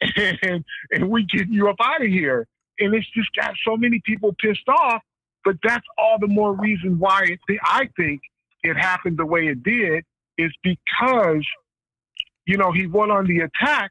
and, 0.42 0.64
and 0.90 1.08
we 1.10 1.24
get 1.24 1.48
you 1.48 1.68
up 1.68 1.76
out 1.82 2.00
of 2.02 2.08
here. 2.08 2.46
And 2.80 2.94
it's 2.94 3.08
just 3.10 3.28
got 3.34 3.54
so 3.64 3.76
many 3.76 4.00
people 4.04 4.34
pissed 4.40 4.68
off, 4.68 5.02
but 5.44 5.56
that's 5.62 5.86
all 5.98 6.18
the 6.18 6.26
more 6.26 6.52
reason 6.54 6.98
why 6.98 7.22
it, 7.24 7.40
I 7.64 7.88
think 7.96 8.20
it 8.62 8.76
happened 8.76 9.16
the 9.18 9.26
way 9.26 9.46
it 9.46 9.62
did 9.62 10.04
is 10.38 10.52
because, 10.62 11.46
you 12.46 12.56
know, 12.56 12.72
he 12.72 12.86
went 12.86 13.12
on 13.12 13.26
the 13.26 13.40
attack 13.40 13.90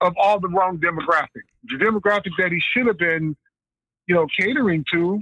of 0.00 0.14
all 0.18 0.38
the 0.38 0.48
wrong 0.48 0.78
demographic. 0.78 1.44
The 1.64 1.76
demographic 1.76 2.32
that 2.38 2.52
he 2.52 2.60
should 2.72 2.86
have 2.86 2.98
been, 2.98 3.36
you 4.06 4.14
know, 4.14 4.26
catering 4.38 4.84
to, 4.92 5.20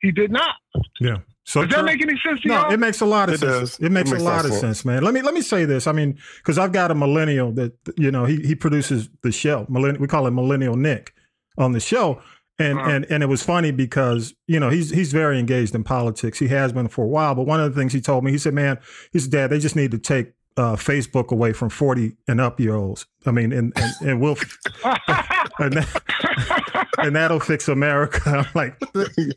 he 0.00 0.10
did 0.12 0.30
not. 0.30 0.54
Yeah. 1.00 1.18
So 1.44 1.64
Does 1.66 1.74
that 1.74 1.84
make 1.84 2.00
any 2.00 2.18
sense 2.24 2.40
to 2.42 2.48
No, 2.48 2.54
y'all? 2.62 2.72
it 2.72 2.78
makes 2.78 3.00
a 3.00 3.06
lot 3.06 3.28
of 3.28 3.34
It 3.34 3.38
sense. 3.40 3.76
does. 3.76 3.80
It 3.80 3.90
makes 3.90 4.12
It 4.12 4.20
a 4.20 4.24
lot 4.24 4.44
of 4.44 4.52
of 4.52 4.56
sense, 4.58 4.84
man. 4.84 5.02
Let 5.02 5.12
me 5.12 5.22
let 5.22 5.34
me 5.34 5.42
say 5.42 5.64
this. 5.64 5.86
I 5.88 5.92
mean, 5.92 6.16
because 6.36 6.56
I've 6.56 6.70
got 6.72 6.90
a 6.92 6.94
millennial 6.94 7.50
that 7.52 7.72
you 7.96 8.10
know 8.12 8.24
he 8.26 8.36
he 8.36 8.54
produces 8.54 9.08
the 9.22 9.32
show. 9.32 9.66
Millenn- 9.68 9.98
we 9.98 10.06
call 10.06 10.24
him 10.26 10.36
Millennial 10.36 10.76
Nick 10.76 11.12
on 11.58 11.72
the 11.72 11.80
show, 11.80 12.22
and 12.60 12.78
Uh-huh. 12.78 12.90
and 12.90 13.06
and 13.10 13.22
it 13.24 13.26
was 13.26 13.42
funny 13.42 13.72
because 13.72 14.34
you 14.46 14.60
know 14.60 14.70
he's 14.70 14.90
he's 14.90 15.12
very 15.12 15.38
engaged 15.40 15.74
in 15.74 15.82
politics. 15.82 16.38
He 16.38 16.46
has 16.48 16.72
been 16.72 16.86
for 16.86 17.04
a 17.04 17.08
while. 17.08 17.34
But 17.34 17.46
one 17.46 17.60
of 17.60 17.74
the 17.74 17.78
things 17.80 17.92
he 17.92 18.00
told 18.00 18.22
me, 18.22 18.30
he 18.30 18.38
said, 18.38 18.54
"Man, 18.54 18.78
he 19.12 19.18
said, 19.18 19.32
Dad, 19.32 19.50
they 19.50 19.58
just 19.58 19.74
need 19.76 19.90
to 19.90 19.98
take." 19.98 20.32
Uh, 20.54 20.76
Facebook 20.76 21.28
away 21.30 21.50
from 21.54 21.70
forty 21.70 22.14
and 22.28 22.38
up 22.38 22.60
year 22.60 22.74
olds. 22.74 23.06
I 23.24 23.30
mean, 23.30 23.54
and 23.54 23.72
and, 23.74 23.92
and 24.06 24.20
we'll 24.20 24.36
and, 25.58 25.72
that, 25.74 26.88
and 26.98 27.16
that'll 27.16 27.40
fix 27.40 27.68
America. 27.68 28.20
I'm 28.26 28.46
like, 28.54 28.80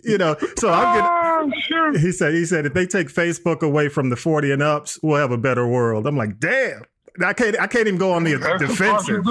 you 0.04 0.18
know. 0.18 0.36
So 0.58 0.70
I'm 0.72 0.96
getting, 0.96 1.10
oh, 1.10 1.62
sure. 1.68 1.98
he 1.98 2.12
said, 2.12 2.34
he 2.34 2.46
said, 2.46 2.66
if 2.66 2.74
they 2.74 2.86
take 2.86 3.08
Facebook 3.08 3.62
away 3.62 3.90
from 3.90 4.10
the 4.10 4.16
40 4.16 4.52
and 4.52 4.64
ups, 4.64 5.00
we'll 5.04 5.18
have 5.20 5.32
a 5.32 5.38
better 5.38 5.68
world. 5.68 6.08
I'm 6.08 6.18
like, 6.18 6.40
damn. 6.40 6.84
I 7.26 7.32
can't 7.32 7.58
I 7.58 7.68
can't 7.68 7.88
even 7.88 7.98
go 7.98 8.12
on 8.12 8.26
the 8.26 8.34
That's 8.36 8.62
defensive. 8.62 9.26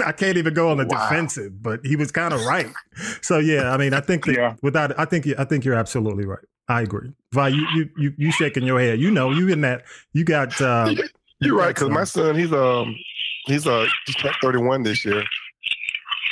I 0.06 0.12
can't 0.12 0.38
even 0.38 0.54
go 0.54 0.70
on 0.70 0.78
the 0.78 0.86
Wow. 0.86 1.10
defensive, 1.10 1.62
but 1.62 1.84
he 1.84 1.94
was 1.94 2.10
kind 2.10 2.32
of 2.32 2.42
right. 2.46 2.68
So 3.20 3.38
yeah, 3.38 3.70
I 3.70 3.76
mean, 3.76 3.92
I 3.92 4.00
think 4.00 4.24
that 4.24 4.34
Yeah. 4.34 4.54
without 4.62 4.98
I 4.98 5.04
think 5.04 5.26
you 5.26 5.34
I 5.36 5.44
think 5.44 5.66
you're 5.66 5.74
absolutely 5.74 6.24
right. 6.24 6.38
I 6.68 6.80
agree. 6.80 7.12
Vi, 7.34 7.48
you 7.48 7.66
you 7.74 7.90
you, 7.98 8.14
you 8.16 8.32
shaking 8.32 8.62
your 8.64 8.80
head. 8.80 8.98
You 8.98 9.10
know, 9.10 9.30
you 9.30 9.48
in 9.50 9.60
that 9.60 9.82
you 10.14 10.24
got 10.24 10.58
uh 10.62 10.94
You're 11.40 11.54
right, 11.58 11.74
because 11.74 11.90
my 11.90 12.04
son, 12.04 12.34
he's 12.34 12.50
um, 12.54 12.96
he's 13.44 13.66
uh, 13.66 13.86
he's 14.06 14.16
31 14.40 14.82
this 14.82 15.04
year, 15.04 15.22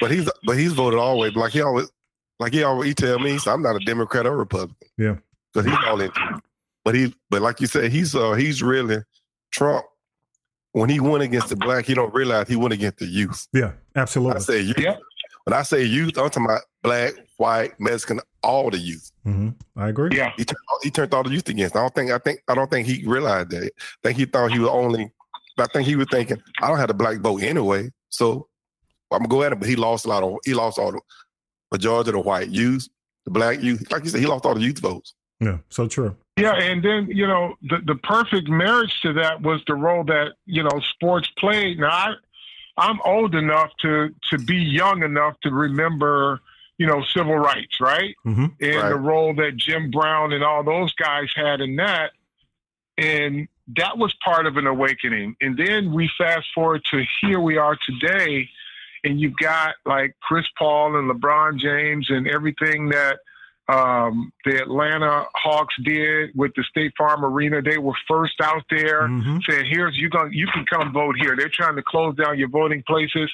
but 0.04 0.10
he's 0.10 0.28
but 0.44 0.58
he's 0.58 0.72
voted 0.72 0.98
always. 0.98 1.34
Like 1.34 1.52
he 1.52 1.62
always, 1.62 1.90
like 2.38 2.52
he 2.52 2.62
always 2.62 2.88
he 2.88 2.94
tell 2.94 3.18
me, 3.18 3.30
he 3.32 3.38
said, 3.38 3.52
I'm 3.52 3.62
not 3.62 3.76
a 3.76 3.84
Democrat 3.84 4.26
or 4.26 4.36
Republican. 4.36 4.88
Yeah. 4.98 5.16
because 5.52 5.70
he's 5.70 5.78
all 5.86 6.00
into. 6.00 6.14
it. 6.34 6.42
But 6.84 6.94
he, 6.94 7.14
but 7.30 7.40
like 7.40 7.60
you 7.62 7.66
said, 7.66 7.90
he's 7.90 8.14
uh, 8.14 8.32
he's 8.32 8.62
really 8.62 8.98
Trump. 9.50 9.86
When 10.72 10.90
he 10.90 11.00
went 11.00 11.22
against 11.22 11.48
the 11.48 11.56
black, 11.56 11.86
he 11.86 11.94
don't 11.94 12.12
realize 12.12 12.48
he 12.48 12.56
went 12.56 12.74
against 12.74 12.98
the 12.98 13.06
youth. 13.06 13.46
yeah, 13.54 13.72
absolutely. 13.96 14.36
I 14.36 14.40
say 14.40 14.60
youth. 14.60 14.78
Yeah. 14.78 14.96
When 15.44 15.54
I 15.54 15.62
say 15.62 15.82
youth, 15.84 16.18
I'm 16.18 16.28
talking 16.30 16.44
about 16.44 16.62
black, 16.82 17.12
white, 17.36 17.78
Mexican, 17.78 18.20
all 18.42 18.70
the 18.70 18.78
youth. 18.78 19.10
hmm 19.24 19.50
I 19.76 19.88
agree. 19.88 20.10
Yeah. 20.16 20.32
He 20.36 20.44
turned, 20.44 20.58
he 20.82 20.90
turned 20.90 21.14
all 21.14 21.22
the 21.22 21.30
youth 21.30 21.48
against. 21.48 21.76
I 21.76 21.80
don't 21.80 21.94
think 21.94 22.10
I 22.10 22.18
think 22.18 22.40
I 22.48 22.54
don't 22.54 22.70
think 22.70 22.86
he 22.86 23.06
realized 23.06 23.50
that. 23.50 23.62
I 23.64 23.70
think 24.02 24.18
he 24.18 24.24
thought 24.26 24.52
he 24.52 24.58
was 24.58 24.68
only. 24.70 25.10
I 25.56 25.66
think 25.72 25.86
he 25.86 25.96
was 25.96 26.08
thinking 26.10 26.42
I 26.60 26.66
don't 26.68 26.78
have 26.78 26.88
the 26.88 26.94
black 26.94 27.18
vote 27.20 27.42
anyway, 27.42 27.90
so 28.10 28.48
I'm 29.14 29.20
gonna 29.20 29.28
go 29.28 29.42
at 29.42 29.52
him. 29.52 29.58
But 29.58 29.68
he 29.68 29.76
lost 29.76 30.04
a 30.04 30.08
lot 30.08 30.22
of. 30.22 30.36
He 30.44 30.54
lost 30.54 30.78
all 30.78 30.92
the 30.92 31.00
majority 31.72 32.10
of 32.10 32.14
the 32.14 32.20
white 32.20 32.48
youth, 32.48 32.88
the 33.24 33.30
black 33.30 33.62
youth. 33.62 33.90
Like 33.90 34.04
you 34.04 34.10
said, 34.10 34.20
he 34.20 34.26
lost 34.26 34.44
all 34.44 34.54
the 34.54 34.60
youth 34.60 34.78
votes. 34.78 35.14
Yeah, 35.40 35.58
so 35.68 35.88
true. 35.88 36.16
Yeah, 36.36 36.54
and 36.54 36.82
then 36.82 37.06
you 37.08 37.26
know 37.26 37.54
the 37.62 37.78
the 37.84 37.94
perfect 37.96 38.48
marriage 38.48 39.00
to 39.02 39.12
that 39.14 39.42
was 39.42 39.62
the 39.66 39.74
role 39.74 40.04
that 40.04 40.32
you 40.46 40.62
know 40.62 40.80
sports 40.94 41.28
played. 41.38 41.78
Now 41.78 41.88
I, 41.90 42.14
I'm 42.76 43.00
old 43.04 43.34
enough 43.34 43.70
to 43.82 44.10
to 44.30 44.38
be 44.38 44.56
young 44.56 45.02
enough 45.02 45.38
to 45.42 45.50
remember 45.50 46.40
you 46.78 46.86
know 46.86 47.02
civil 47.04 47.36
rights, 47.36 47.80
right? 47.80 48.14
hmm 48.24 48.46
And 48.60 48.76
Right. 48.76 48.88
the 48.88 48.96
role 48.96 49.34
that 49.34 49.56
Jim 49.56 49.90
Brown 49.90 50.32
and 50.32 50.42
all 50.42 50.64
those 50.64 50.92
guys 50.94 51.28
had 51.36 51.60
in 51.60 51.76
that, 51.76 52.12
and 52.98 53.48
that 53.76 53.96
was 53.98 54.14
part 54.24 54.46
of 54.46 54.56
an 54.56 54.66
awakening. 54.66 55.36
And 55.40 55.56
then 55.56 55.92
we 55.92 56.10
fast 56.18 56.46
forward 56.54 56.84
to 56.90 57.04
here 57.20 57.40
we 57.40 57.56
are 57.56 57.76
today, 57.76 58.48
and 59.04 59.20
you've 59.20 59.36
got 59.36 59.74
like 59.86 60.16
Chris 60.22 60.46
Paul 60.58 60.96
and 60.96 61.10
LeBron 61.10 61.58
James 61.58 62.10
and 62.10 62.26
everything 62.26 62.88
that 62.88 63.18
um, 63.68 64.32
the 64.44 64.60
Atlanta 64.60 65.24
Hawks 65.34 65.74
did 65.84 66.30
with 66.34 66.52
the 66.54 66.64
State 66.64 66.92
Farm 66.98 67.24
Arena. 67.24 67.62
They 67.62 67.78
were 67.78 67.94
first 68.08 68.40
out 68.42 68.64
there 68.70 69.06
hmm 69.06 69.38
saying, 69.48 69.66
"Here's 69.66 69.96
you 69.96 70.10
going, 70.10 70.32
you 70.32 70.46
can 70.48 70.64
come 70.66 70.92
vote 70.92 71.16
here." 71.18 71.36
They're 71.36 71.48
trying 71.48 71.76
to 71.76 71.82
close 71.82 72.16
down 72.16 72.38
your 72.38 72.48
voting 72.48 72.82
places. 72.86 73.30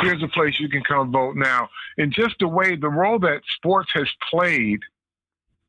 Here's 0.00 0.22
a 0.22 0.28
place 0.28 0.58
you 0.58 0.68
can 0.68 0.82
come 0.82 1.12
vote 1.12 1.36
now. 1.36 1.68
And 1.98 2.12
just 2.12 2.36
the 2.40 2.48
way 2.48 2.76
the 2.76 2.88
role 2.88 3.18
that 3.20 3.42
sports 3.46 3.90
has 3.94 4.08
played 4.30 4.80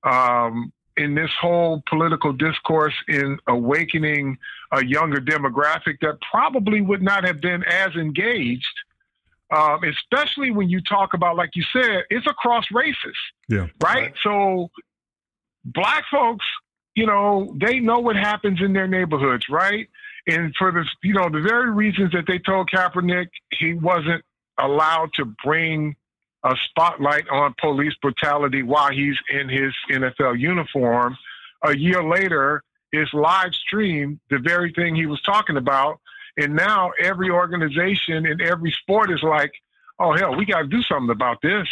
um, 0.03 0.71
in 0.97 1.13
this 1.13 1.31
whole 1.39 1.83
political 1.87 2.33
discourse 2.33 2.93
in 3.07 3.37
awakening 3.47 4.37
a 4.71 4.83
younger 4.85 5.19
demographic 5.19 5.99
that 6.01 6.17
probably 6.31 6.81
would 6.81 7.01
not 7.01 7.25
have 7.25 7.41
been 7.41 7.63
as 7.63 7.93
engaged. 7.95 8.73
Um, 9.51 9.81
especially 9.83 10.49
when 10.51 10.69
you 10.69 10.81
talk 10.81 11.13
about, 11.13 11.35
like 11.35 11.51
you 11.55 11.63
said, 11.71 12.03
it's 12.09 12.25
across 12.25 12.65
races 12.71 13.15
Yeah. 13.47 13.67
right? 13.83 13.95
Right. 13.95 14.13
So 14.23 14.69
black 15.63 16.03
folks, 16.11 16.45
you 16.95 17.05
know, 17.05 17.55
they 17.59 17.79
know 17.79 17.99
what 17.99 18.15
happens 18.15 18.61
in 18.61 18.73
their 18.73 18.87
neighborhoods, 18.87 19.45
right? 19.49 19.87
And 20.27 20.53
for 20.57 20.71
the 20.71 20.83
you 21.03 21.13
know 21.13 21.29
the 21.29 21.41
very 21.41 21.69
reasons 21.71 22.11
that 22.13 22.25
they 22.27 22.39
told 22.39 22.69
Kaepernick 22.71 23.27
he 23.51 23.73
wasn't 23.73 24.23
allowed 24.59 25.11
to 25.15 25.25
bring 25.43 25.95
a 26.43 26.55
spotlight 26.69 27.27
on 27.29 27.53
police 27.59 27.93
brutality 28.01 28.63
while 28.63 28.91
he's 28.91 29.17
in 29.29 29.49
his 29.49 29.73
NFL 29.91 30.39
uniform. 30.39 31.15
A 31.63 31.75
year 31.77 32.03
later, 32.03 32.63
is 32.93 33.09
live 33.13 33.53
streamed 33.53 34.19
the 34.29 34.39
very 34.39 34.71
thing 34.73 34.95
he 34.95 35.05
was 35.05 35.21
talking 35.21 35.57
about, 35.57 35.99
and 36.37 36.55
now 36.55 36.91
every 36.99 37.29
organization 37.29 38.25
in 38.25 38.41
every 38.41 38.71
sport 38.71 39.11
is 39.11 39.23
like, 39.23 39.51
"Oh 39.99 40.15
hell, 40.15 40.35
we 40.35 40.45
got 40.45 40.61
to 40.61 40.67
do 40.67 40.81
something 40.83 41.09
about 41.09 41.41
this." 41.41 41.67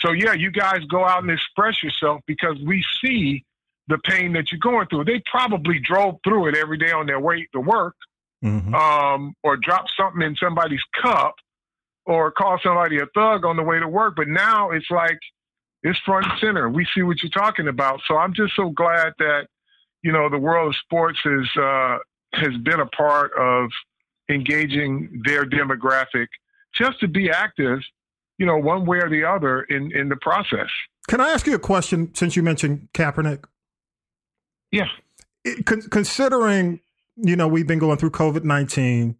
So 0.00 0.12
yeah, 0.12 0.32
you 0.32 0.50
guys 0.50 0.80
go 0.90 1.04
out 1.04 1.22
and 1.22 1.30
express 1.30 1.82
yourself 1.82 2.20
because 2.26 2.56
we 2.64 2.84
see 3.02 3.44
the 3.88 3.98
pain 3.98 4.32
that 4.34 4.50
you're 4.50 4.60
going 4.60 4.86
through. 4.88 5.04
They 5.04 5.22
probably 5.30 5.78
drove 5.78 6.16
through 6.24 6.48
it 6.48 6.56
every 6.56 6.78
day 6.78 6.90
on 6.90 7.06
their 7.06 7.20
way 7.20 7.48
to 7.52 7.60
work, 7.60 7.94
hmm 8.42 8.74
um, 8.74 9.34
or 9.42 9.56
dropped 9.56 9.92
something 9.96 10.22
in 10.22 10.36
somebody's 10.36 10.82
cup, 11.00 11.34
or 12.06 12.30
called 12.30 12.60
somebody 12.62 12.98
a 12.98 13.06
thug 13.14 13.44
on 13.44 13.56
the 13.56 13.62
way 13.62 13.78
to 13.78 13.88
work. 13.88 14.14
But 14.16 14.28
now 14.28 14.70
it's 14.70 14.90
like 14.90 15.18
it's 15.82 15.98
front 16.00 16.26
and 16.26 16.40
center. 16.40 16.68
We 16.68 16.86
see 16.94 17.02
what 17.02 17.22
you're 17.22 17.30
talking 17.30 17.68
about. 17.68 18.00
So 18.06 18.16
I'm 18.16 18.34
just 18.34 18.54
so 18.56 18.70
glad 18.70 19.12
that 19.18 19.46
you 20.02 20.12
know 20.12 20.28
the 20.28 20.38
world 20.38 20.68
of 20.68 20.76
sports 20.76 21.18
is 21.24 21.48
uh, 21.56 21.98
has 22.34 22.56
been 22.62 22.80
a 22.80 22.86
part 22.86 23.32
of 23.38 23.70
engaging 24.28 25.22
their 25.24 25.44
demographic 25.44 26.26
just 26.74 27.00
to 27.00 27.08
be 27.08 27.30
active, 27.30 27.80
you 28.38 28.46
know, 28.46 28.56
one 28.56 28.84
way 28.86 28.98
or 28.98 29.08
the 29.08 29.24
other 29.24 29.62
in 29.62 29.90
in 29.92 30.08
the 30.08 30.16
process. 30.16 30.68
Can 31.08 31.20
I 31.20 31.30
ask 31.30 31.46
you 31.46 31.54
a 31.54 31.58
question 31.58 32.14
since 32.14 32.36
you 32.36 32.42
mentioned 32.42 32.88
Kaepernick? 32.92 33.44
Yeah. 34.70 34.88
It- 35.44 35.64
con- 35.64 35.82
considering, 35.90 36.80
you 37.16 37.34
know, 37.34 37.48
we've 37.48 37.66
been 37.66 37.78
going 37.78 37.96
through 37.96 38.10
COVID 38.10 38.44
19, 38.44 39.16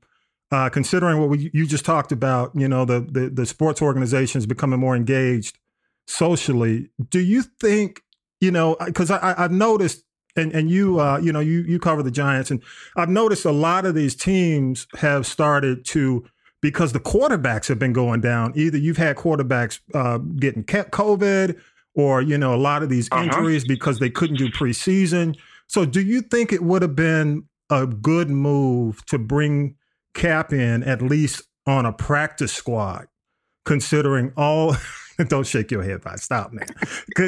uh, 0.51 0.69
considering 0.69 1.19
what 1.19 1.31
we, 1.31 1.51
you 1.55 1.67
just 1.67 1.85
talked 1.85 2.13
about, 2.13 2.53
you 2.55 2.69
know, 2.69 2.85
the, 2.85 3.01
the, 3.01 3.31
the 3.31 3.47
sports 3.47 3.81
organizations 3.81 4.45
becoming 4.45 4.79
more 4.79 4.95
engaged 4.95 5.59
socially, 6.07 6.91
do 7.11 7.21
you 7.21 7.43
think, 7.43 8.03
you 8.41 8.51
know, 8.51 8.77
because 8.85 9.11
I, 9.11 9.35
I've 9.37 9.53
noticed, 9.53 10.05
and, 10.39 10.53
and 10.53 10.71
you, 10.71 10.99
uh, 11.01 11.19
you 11.19 11.33
know, 11.33 11.41
you, 11.41 11.61
you 11.63 11.79
cover 11.79 12.03
the 12.03 12.11
Giants, 12.11 12.51
and 12.51 12.63
I've 12.97 13.09
noticed 13.11 13.45
a 13.45 13.53
lot 13.53 13.85
of 13.85 13.95
these 13.95 14.15
teams 14.15 14.87
have 14.99 15.27
started 15.27 15.85
to, 15.87 16.25
because 16.63 16.93
the 16.93 17.01
quarterbacks 17.01 17.69
have 17.69 17.79
been 17.79 17.93
going 17.93 18.21
down. 18.21 18.53
Either 18.57 18.79
you've 18.79 18.97
had 18.97 19.17
quarterbacks 19.17 19.81
uh, 19.95 20.19
getting 20.19 20.65
kept 20.65 20.93
COVID, 20.93 21.59
or 21.95 22.23
you 22.23 22.39
know, 22.39 22.55
a 22.55 22.57
lot 22.57 22.83
of 22.83 22.89
these 22.89 23.09
Uh-huh. 23.13 23.25
injuries 23.25 23.65
because 23.67 23.99
they 23.99 24.11
couldn't 24.11 24.37
do 24.37 24.49
preseason. 24.49 25.37
So, 25.67 25.85
do 25.85 26.01
you 26.01 26.23
think 26.23 26.53
it 26.53 26.63
would 26.63 26.81
have 26.83 26.97
been 26.97 27.45
a 27.71 27.87
good 27.87 28.31
move 28.31 29.05
to 29.07 29.19
bring 29.19 29.75
Cap 30.15 30.53
in 30.53 30.83
at 30.85 31.03
least 31.03 31.43
on 31.67 31.85
a 31.87 31.93
practice 31.93 32.53
squad, 32.53 33.07
considering 33.67 34.33
all? 34.37 34.77
don't 35.29 35.47
shake 35.47 35.71
your 35.71 35.83
head, 35.83 36.01
by 36.03 36.15
stop, 36.17 36.53
man. 36.53 36.69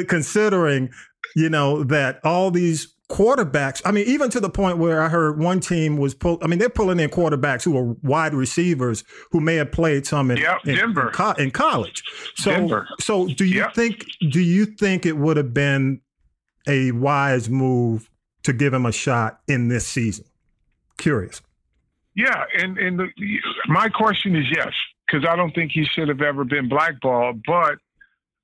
Considering 0.07 0.89
you 1.35 1.49
know 1.49 1.83
that 1.83 2.19
all 2.23 2.51
these 2.51 2.93
quarterbacks. 3.11 3.81
I 3.85 3.91
mean, 3.91 4.07
even 4.07 4.29
to 4.31 4.39
the 4.39 4.49
point 4.49 4.77
where 4.77 5.01
I 5.01 5.09
heard 5.09 5.37
one 5.37 5.59
team 5.59 5.97
was 5.97 6.13
pull. 6.15 6.39
I 6.41 6.47
mean, 6.47 6.57
they're 6.59 6.69
pulling 6.69 6.99
in 6.99 7.09
quarterbacks 7.09 7.63
who 7.63 7.77
are 7.77 7.95
wide 8.01 8.33
receivers 8.33 9.03
who 9.31 9.39
may 9.41 9.55
have 9.55 9.71
played 9.71 10.05
some 10.07 10.31
in, 10.31 10.37
Yep, 10.37 10.59
in, 10.65 10.75
Denver. 10.75 11.07
in, 11.07 11.13
co- 11.13 11.31
in 11.33 11.51
college. 11.51 12.03
So, 12.35 12.51
Denver. 12.51 12.87
so 12.99 13.27
do 13.27 13.45
you 13.45 13.59
Yep. 13.61 13.73
think? 13.75 14.05
Do 14.31 14.39
you 14.39 14.65
think 14.65 15.05
it 15.05 15.17
would 15.17 15.37
have 15.37 15.53
been 15.53 16.01
a 16.67 16.91
wise 16.91 17.49
move 17.49 18.09
to 18.43 18.53
give 18.53 18.73
him 18.73 18.85
a 18.85 18.91
shot 18.91 19.41
in 19.47 19.67
this 19.67 19.85
season? 19.87 20.25
Curious. 20.97 21.41
Yeah, 22.15 22.43
and 22.57 22.77
and 22.77 22.99
the, 22.99 23.07
my 23.67 23.87
question 23.89 24.35
is 24.35 24.45
yes, 24.55 24.71
because 25.07 25.25
I 25.27 25.35
don't 25.35 25.53
think 25.55 25.71
he 25.71 25.85
should 25.85 26.07
have 26.09 26.21
ever 26.21 26.43
been 26.43 26.67
blackballed. 26.69 27.41
But 27.45 27.75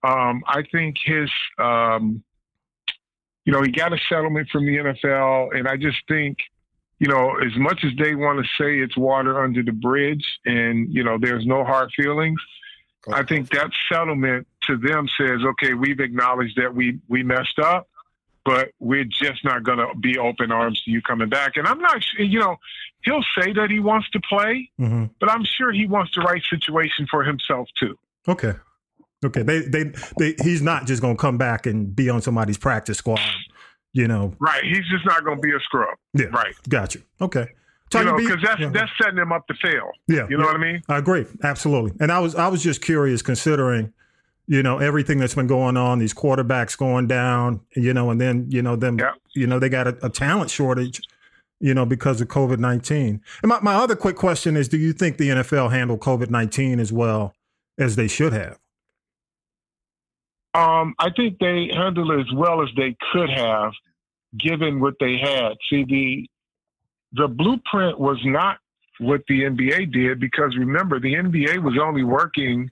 um, 0.03 0.43
I 0.47 0.63
think 0.71 0.95
his, 1.03 1.29
um, 1.59 2.24
you 3.48 3.54
know, 3.54 3.62
he 3.62 3.72
got 3.72 3.94
a 3.94 3.98
settlement 4.10 4.50
from 4.50 4.66
the 4.66 4.75
NFL, 4.75 5.58
and 5.58 5.70
I 5.70 5.77
just 5.77 6.00
think, 6.10 6.38
you 7.00 7.08
know, 7.08 7.38
as 7.38 7.56
much 7.56 7.86
as 7.86 7.94
they 7.98 8.13
want 8.13 8.44
to 8.44 8.46
say 8.62 8.80
it's 8.80 8.98
water 8.98 9.42
under 9.42 9.63
the 9.63 9.72
bridge, 9.72 10.25
and 10.46 10.94
you 10.94 11.01
know, 11.01 11.18
there's 11.18 11.46
no 11.46 11.63
hard 11.63 11.89
feelings. 11.96 12.42
I 13.10 13.24
think 13.24 13.50
that 13.51 13.70
settlement 13.89 14.48
to 14.63 14.75
them 14.75 15.08
says, 15.18 15.39
okay, 15.46 15.74
we've 15.74 16.01
acknowledged 16.01 16.58
that 16.58 16.75
we 16.75 17.00
we 17.08 17.24
messed 17.24 17.58
up, 17.58 17.88
but 18.44 18.72
we're 18.80 19.06
just 19.06 19.46
not 19.46 19.63
going 19.63 19.77
to 19.77 19.96
be 19.98 20.18
open 20.18 20.51
arms 20.51 20.82
to 20.84 20.92
you 20.92 21.01
coming 21.01 21.30
back. 21.30 21.56
And 21.56 21.66
I'm 21.66 21.80
not, 21.80 22.04
you 22.20 22.39
know, 22.39 22.58
he'll 23.06 23.24
say 23.39 23.54
that 23.54 23.70
he 23.72 23.80
wants 23.80 24.10
to 24.10 24.20
play, 24.20 24.70
hmm 24.77 25.06
but 25.22 25.32
I'm 25.32 25.46
sure 25.46 25.72
he 25.72 25.88
wants 25.88 26.12
the 26.13 26.22
right 26.22 26.44
situation 26.50 27.08
for 27.10 27.24
himself 27.24 27.70
too. 27.80 27.98
Okay. 28.27 28.56
Okay. 29.27 29.43
They, 29.43 29.60
they, 29.62 29.91
they, 30.17 30.36
he's 30.43 30.62
not 30.62 30.88
just 30.88 31.01
going 31.01 31.15
to 31.15 31.22
come 31.22 31.38
back 31.38 31.65
and 31.65 31.96
be 31.96 32.10
on 32.10 32.22
somebody's 32.22 32.57
practice 32.57 32.98
squad. 32.98 33.19
You 33.93 34.07
know. 34.07 34.34
Right? 34.39 34.63
He's 34.63 34.88
just 34.89 35.05
not 35.05 35.24
going 35.24 35.38
to 35.38 35.41
be 35.41 35.53
a 35.53 35.60
scrub. 35.62 35.98
Yeah. 36.13 36.25
Right? 36.27 36.53
Got 36.69 36.96
you. 36.96 37.03
Okay. 37.22 37.48
You 37.93 38.03
know, 38.03 38.17
because 38.17 38.41
that's 38.43 38.60
yeah. 38.60 38.69
that's 38.69 38.91
setting 39.01 39.17
him 39.17 39.31
up 39.31 39.48
to 39.48 39.53
fail. 39.62 39.91
yeah. 40.10 40.27
You 40.29 40.38
know 40.38 40.43
yeah. 40.43 40.51
what 40.51 40.55
I 40.55 40.60
mean? 40.60 40.81
I 40.89 40.98
agree, 40.98 41.25
absolutely. 41.43 41.93
And 42.01 42.12
I 42.12 42.19
was 42.19 42.36
I 42.36 42.48
was 42.50 42.62
just 42.62 42.81
curious, 42.81 43.22
considering, 43.22 43.93
you 44.46 44.62
know, 44.62 44.79
everything 44.79 45.19
that's 45.19 45.36
been 45.36 45.48
going 45.48 45.77
on, 45.77 46.00
these 46.00 46.13
quarterbacks 46.13 46.77
going 46.77 47.07
down, 47.07 47.62
you 47.77 47.93
know, 47.93 48.10
and 48.10 48.19
then 48.19 48.46
you 48.50 48.62
know 48.62 48.75
them, 48.75 49.00
Yeah. 49.00 49.13
you 49.34 49.48
know, 49.48 49.57
they 49.57 49.69
got 49.69 49.88
a, 49.88 50.05
a 50.05 50.10
talent 50.10 50.51
shortage, 50.51 51.00
you 51.62 51.74
know, 51.74 51.86
because 51.86 52.19
of 52.19 52.27
COVID 52.27 52.60
nineteen. 52.60 53.22
And 53.41 53.50
my, 53.50 53.62
my 53.62 53.75
other 53.75 53.96
quick 53.96 54.17
question 54.17 54.57
is, 54.57 54.67
do 54.67 54.77
you 54.77 54.91
think 54.91 55.15
the 55.17 55.29
NFL 55.29 55.72
handled 55.72 56.01
COVID 56.01 56.29
nineteen 56.29 56.81
as 56.81 56.91
well 56.91 57.34
as 57.77 57.96
they 57.96 58.10
should 58.10 58.34
have? 58.34 58.60
Um, 60.54 60.96
I 61.00 61.10
think 61.16 61.39
they 61.39 61.70
handled 61.74 62.12
it 62.12 62.20
as 62.22 62.34
well 62.34 62.62
as 62.63 62.70
they 62.75 62.96
could 63.12 63.30
have, 63.30 63.74
given 64.38 64.80
what 64.80 64.96
they 65.00 65.18
had. 65.18 65.54
See, 65.70 65.84
the 65.84 66.30
the 67.13 67.27
blueprint 67.27 68.00
was 68.00 68.20
not 68.24 68.58
what 69.00 69.22
the 69.27 69.44
NBA 69.44 69.94
did 69.94 70.20
because 70.20 70.56
remember, 70.58 71.00
the 71.00 71.13
NBA 71.13 71.63
was 71.63 71.77
only 71.82 72.04
working 72.04 72.70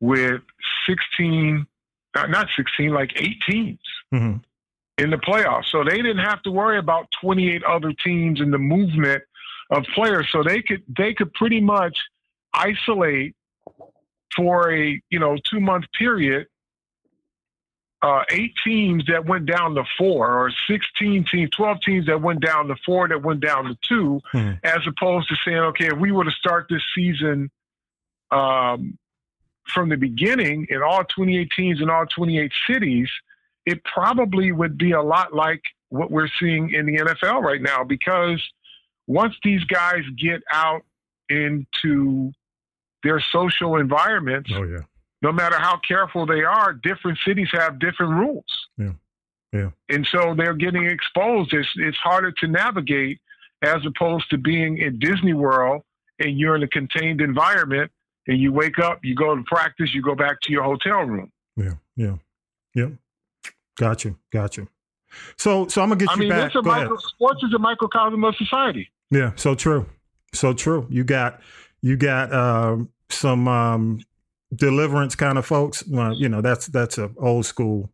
with 0.00 0.40
16, 0.88 1.66
not, 2.16 2.30
not 2.30 2.48
16, 2.56 2.90
like 2.90 3.12
eight 3.16 3.36
teams 3.48 3.78
hmm 4.10 4.36
in 5.00 5.08
the 5.08 5.16
playoffs. 5.16 5.64
So 5.72 5.82
they 5.82 5.96
didn't 5.96 6.18
have 6.18 6.42
to 6.42 6.50
worry 6.50 6.78
about 6.78 7.10
28 7.22 7.64
other 7.64 7.92
teams 7.92 8.40
and 8.40 8.52
the 8.52 8.58
movement 8.58 9.22
of 9.70 9.84
players. 9.94 10.28
So 10.30 10.42
they 10.42 10.62
could 10.62 10.82
they 10.94 11.14
could 11.14 11.32
pretty 11.32 11.60
much 11.60 11.98
isolate 12.52 13.34
for 14.36 14.72
a 14.72 15.00
you 15.10 15.18
know 15.18 15.36
two 15.50 15.60
month 15.60 15.86
period 15.98 16.46
uh, 18.02 18.22
eight 18.30 18.54
teams 18.64 19.04
that 19.06 19.26
went 19.26 19.44
down 19.46 19.74
to 19.74 19.84
four, 19.98 20.26
or 20.46 20.50
16 20.68 21.24
teams, 21.30 21.50
12 21.50 21.80
teams 21.82 22.06
that 22.06 22.22
went 22.22 22.40
down 22.40 22.68
to 22.68 22.76
four, 22.86 23.06
that 23.08 23.22
went 23.22 23.40
down 23.40 23.64
to 23.66 23.76
2 23.88 24.20
Hmm. 24.32 24.52
as 24.64 24.78
opposed 24.86 25.28
to 25.28 25.36
saying, 25.44 25.58
okay, 25.58 25.88
if 25.88 25.98
we 25.98 26.10
were 26.10 26.24
to 26.24 26.30
start 26.30 26.66
this 26.70 26.82
season 26.94 27.50
um, 28.30 28.96
from 29.66 29.88
the 29.90 29.96
beginning 29.96 30.66
in 30.70 30.82
all 30.82 31.04
28 31.04 31.50
teams 31.54 31.80
in 31.82 31.90
all 31.90 32.06
28 32.06 32.50
cities, 32.66 33.08
it 33.66 33.84
probably 33.84 34.50
would 34.52 34.78
be 34.78 34.92
a 34.92 35.02
lot 35.02 35.34
like 35.34 35.62
what 35.90 36.10
we're 36.10 36.28
seeing 36.38 36.70
in 36.70 36.86
the 36.86 36.96
NFL 36.96 37.42
right 37.42 37.60
now 37.60 37.84
because 37.84 38.42
once 39.06 39.34
these 39.42 39.62
guys 39.64 40.02
get 40.16 40.40
out 40.50 40.82
into 41.28 42.32
their 43.02 43.20
social 43.20 43.76
environments, 43.76 44.50
Oh 44.54 44.62
yeah, 44.62 44.78
no 45.22 45.32
matter 45.32 45.58
how 45.58 45.78
careful 45.86 46.26
they 46.26 46.42
are, 46.42 46.72
different 46.72 47.18
cities 47.26 47.48
have 47.52 47.78
different 47.78 48.12
rules. 48.12 48.68
Yeah. 48.78 48.92
Yeah. 49.52 49.70
And 49.88 50.06
so 50.06 50.34
they're 50.36 50.54
getting 50.54 50.86
exposed. 50.86 51.52
It's, 51.52 51.68
it's 51.76 51.98
harder 51.98 52.32
to 52.32 52.46
navigate 52.46 53.20
as 53.62 53.84
opposed 53.84 54.30
to 54.30 54.38
being 54.38 54.78
in 54.78 54.98
Disney 54.98 55.34
World 55.34 55.82
and 56.18 56.38
you're 56.38 56.54
in 56.56 56.62
a 56.62 56.68
contained 56.68 57.20
environment 57.20 57.90
and 58.26 58.38
you 58.38 58.52
wake 58.52 58.78
up, 58.78 59.00
you 59.02 59.14
go 59.14 59.34
to 59.34 59.42
practice, 59.42 59.92
you 59.94 60.02
go 60.02 60.14
back 60.14 60.40
to 60.42 60.52
your 60.52 60.62
hotel 60.62 61.00
room. 61.02 61.32
yeah, 61.56 61.74
yeah, 61.96 62.16
yeah. 62.74 62.88
Got 63.76 64.04
you, 64.04 64.16
got 64.30 64.56
you. 64.56 64.68
So, 65.36 65.66
so 65.68 65.82
I'm 65.82 65.88
gonna 65.88 65.98
get 65.98 66.10
I 66.10 66.14
you 66.14 66.20
mean, 66.20 66.28
back. 66.28 66.52
Go 66.52 66.60
ahead. 66.60 66.82
micro, 66.82 66.96
sports 66.98 67.42
is 67.42 67.52
a 67.54 67.58
microcosm 67.58 68.22
of 68.22 68.36
society. 68.36 68.90
Yeah, 69.10 69.32
so 69.36 69.54
true. 69.54 69.86
So 70.32 70.52
true. 70.52 70.86
You 70.90 71.02
got 71.02 71.40
you 71.82 71.96
got 71.96 72.32
um, 72.32 72.90
some 73.08 73.48
um, 73.48 74.00
deliverance 74.54 75.14
kind 75.14 75.38
of 75.38 75.46
folks. 75.46 75.86
Well, 75.86 76.14
you 76.14 76.28
know, 76.28 76.40
that's 76.40 76.66
that's 76.66 76.98
a 76.98 77.10
old 77.18 77.46
school 77.46 77.90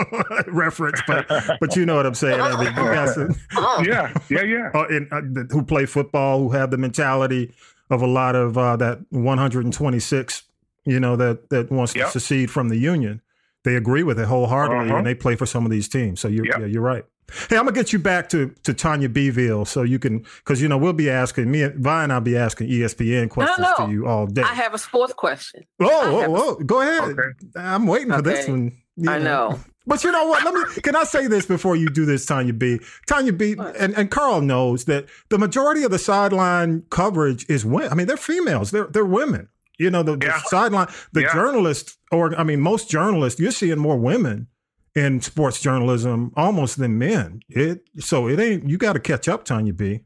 reference, 0.48 1.00
but 1.06 1.26
but 1.60 1.76
you 1.76 1.86
know 1.86 1.96
what 1.96 2.06
I'm 2.06 2.14
saying. 2.14 2.40
I 2.40 2.56
mean, 2.56 2.66
you 2.68 2.74
got 2.94 3.08
some, 3.10 3.34
Oh, 3.56 3.82
yeah, 3.86 4.12
yeah, 4.28 4.42
yeah. 4.42 4.70
uh, 4.74 4.86
in, 4.88 5.08
uh, 5.12 5.20
th- 5.20 5.46
who 5.50 5.62
play 5.64 5.86
football, 5.86 6.38
who 6.40 6.50
have 6.50 6.70
the 6.70 6.78
mentality 6.78 7.52
of 7.90 8.02
a 8.02 8.06
lot 8.06 8.34
of 8.36 8.56
uh, 8.58 8.76
that 8.76 9.00
126, 9.10 10.42
you 10.84 11.00
know, 11.00 11.16
that 11.16 11.48
that 11.50 11.70
wants 11.70 11.94
Yep. 11.94 12.06
to 12.06 12.12
secede 12.20 12.50
from 12.50 12.68
the 12.68 12.76
union. 12.76 13.20
They 13.62 13.76
agree 13.76 14.02
with 14.02 14.18
it 14.18 14.26
wholeheartedly, 14.26 14.86
Uh-huh. 14.88 14.96
and 14.98 15.06
they 15.06 15.14
play 15.14 15.36
for 15.36 15.44
some 15.46 15.64
of 15.64 15.70
these 15.70 15.88
teams. 15.88 16.20
So 16.20 16.28
you're 16.28 16.46
Yep. 16.46 16.60
yeah, 16.60 16.66
you're 16.66 16.82
right. 16.82 17.04
Hey, 17.48 17.56
I'm 17.56 17.64
gonna 17.64 17.72
get 17.72 17.92
you 17.92 17.98
back 17.98 18.28
to 18.30 18.54
to 18.64 18.74
Tanya 18.74 19.08
Beeville, 19.08 19.64
so 19.64 19.82
you 19.82 19.98
can 19.98 20.18
because 20.38 20.60
you 20.60 20.68
know 20.68 20.78
we'll 20.78 20.92
be 20.92 21.10
asking 21.10 21.50
me, 21.50 21.64
Vi 21.66 22.02
and 22.04 22.12
I'll 22.12 22.20
be 22.20 22.36
asking 22.36 22.68
ESPN 22.68 23.28
questions 23.30 23.66
no. 23.78 23.86
to 23.86 23.92
you 23.92 24.06
all 24.06 24.26
day. 24.26 24.42
I 24.42 24.54
have 24.54 24.74
a 24.74 24.78
sports 24.78 25.12
question. 25.12 25.64
oh, 25.80 25.86
I 25.88 26.20
have 26.22 26.30
oh, 26.30 26.34
a- 26.34 26.40
oh, 26.40 26.54
go 26.56 26.80
ahead. 26.80 27.02
Okay. 27.18 27.22
I'm 27.56 27.86
waiting 27.86 28.12
for 28.12 28.22
this 28.22 28.40
Okay. 28.44 28.50
one. 28.52 28.72
I 29.08 29.16
Yeah. 29.18 29.22
know. 29.24 29.60
But 29.86 30.04
you 30.04 30.12
know 30.12 30.26
what? 30.26 30.44
Let 30.44 30.54
me. 30.54 30.82
Can 30.82 30.94
I 30.94 31.04
say 31.04 31.26
this 31.26 31.46
before 31.46 31.74
you 31.74 31.88
do 31.88 32.04
this, 32.04 32.24
Tanya 32.26 32.52
B? 32.52 32.78
Tanya 33.08 33.32
B. 33.32 33.56
And, 33.58 33.96
and 33.96 34.10
Carl 34.10 34.42
knows 34.42 34.84
that 34.84 35.06
the 35.30 35.38
majority 35.38 35.82
of 35.84 35.90
the 35.90 35.98
sideline 35.98 36.82
coverage 36.90 37.48
is 37.48 37.64
women. 37.64 37.90
I 37.90 37.94
mean, 37.96 38.06
they're 38.06 38.18
females. 38.18 38.70
They're 38.70 38.86
they're 38.86 39.06
women. 39.06 39.48
You 39.78 39.90
know, 39.90 40.02
the, 40.02 40.16
the 40.16 40.38
sideline, 40.44 40.88
the 41.12 41.22
Yeah. 41.22 41.32
journalists, 41.32 41.96
or 42.12 42.38
I 42.38 42.44
mean, 42.44 42.60
most 42.60 42.90
journalists, 42.90 43.40
you're 43.40 43.50
seeing 43.50 43.78
more 43.78 43.96
women 43.96 44.48
in 44.94 45.20
sports 45.20 45.60
journalism 45.60 46.32
almost 46.36 46.78
than 46.78 46.98
men. 46.98 47.40
It 47.48 47.88
so 47.98 48.28
it 48.28 48.38
ain't. 48.40 48.68
You 48.68 48.76
got 48.78 48.94
to 48.94 49.00
catch 49.00 49.28
up, 49.28 49.44
Tanya 49.44 49.72
B. 49.72 50.00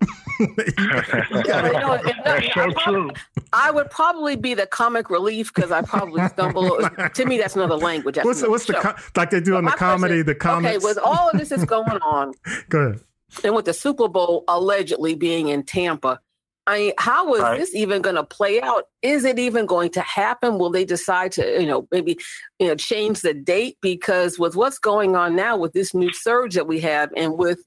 You 0.40 0.48
gotta- 1.44 1.68
You 1.72 1.72
know, 1.80 1.92
if 1.94 2.16
That's 2.24 2.52
so 2.54 2.62
I 2.62 2.72
true. 2.84 3.10
I 3.52 3.70
would 3.70 3.88
probably 3.90 4.34
be 4.36 4.54
the 4.54 4.66
comic 4.66 5.08
relief 5.08 5.54
because 5.54 5.70
I 5.70 5.82
probably 5.82 6.26
stumble. 6.28 6.78
to 7.14 7.24
me, 7.26 7.38
that's 7.38 7.54
another 7.54 7.76
language. 7.76 8.16
That's 8.16 8.24
what's 8.26 8.40
the, 8.40 8.46
another 8.46 8.50
what's 8.50 8.64
the 8.66 8.72
show. 8.74 8.80
co- 8.80 8.94
like 9.16 9.30
they 9.30 9.40
do 9.40 9.56
in 9.56 9.64
the 9.64 9.70
My 9.70 9.76
question- 9.76 10.00
comedy? 10.00 10.22
The 10.22 10.32
Okay, 10.48 10.78
with 10.78 10.98
all 10.98 11.30
of 11.30 11.38
this 11.38 11.52
is 11.52 11.64
going 11.64 11.98
on, 12.02 12.32
Go 12.68 12.78
ahead. 12.80 13.00
and 13.44 13.54
with 13.54 13.66
the 13.66 13.72
Super 13.72 14.08
Bowl 14.08 14.42
allegedly 14.48 15.14
being 15.14 15.48
in 15.48 15.62
Tampa, 15.62 16.18
I 16.66 16.78
mean, 16.78 16.92
how 16.98 17.34
is 17.34 17.42
Right. 17.42 17.58
this 17.58 17.74
even 17.74 18.00
going 18.00 18.16
to 18.16 18.24
play 18.24 18.60
out? 18.60 18.84
Is 19.02 19.24
it 19.24 19.38
even 19.38 19.66
going 19.66 19.90
to 19.90 20.00
happen? 20.00 20.58
Will 20.58 20.70
they 20.70 20.84
decide 20.84 21.32
to, 21.32 21.60
you 21.60 21.66
know, 21.66 21.86
maybe, 21.92 22.16
you 22.58 22.68
know, 22.68 22.74
change 22.74 23.20
the 23.20 23.34
date? 23.34 23.76
Because 23.82 24.38
with 24.38 24.56
what's 24.56 24.78
going 24.78 25.14
on 25.14 25.36
now 25.36 25.56
with 25.58 25.72
this 25.74 25.92
new 25.92 26.12
surge 26.12 26.54
that 26.54 26.66
we 26.66 26.80
have, 26.80 27.10
and 27.16 27.36
with 27.36 27.60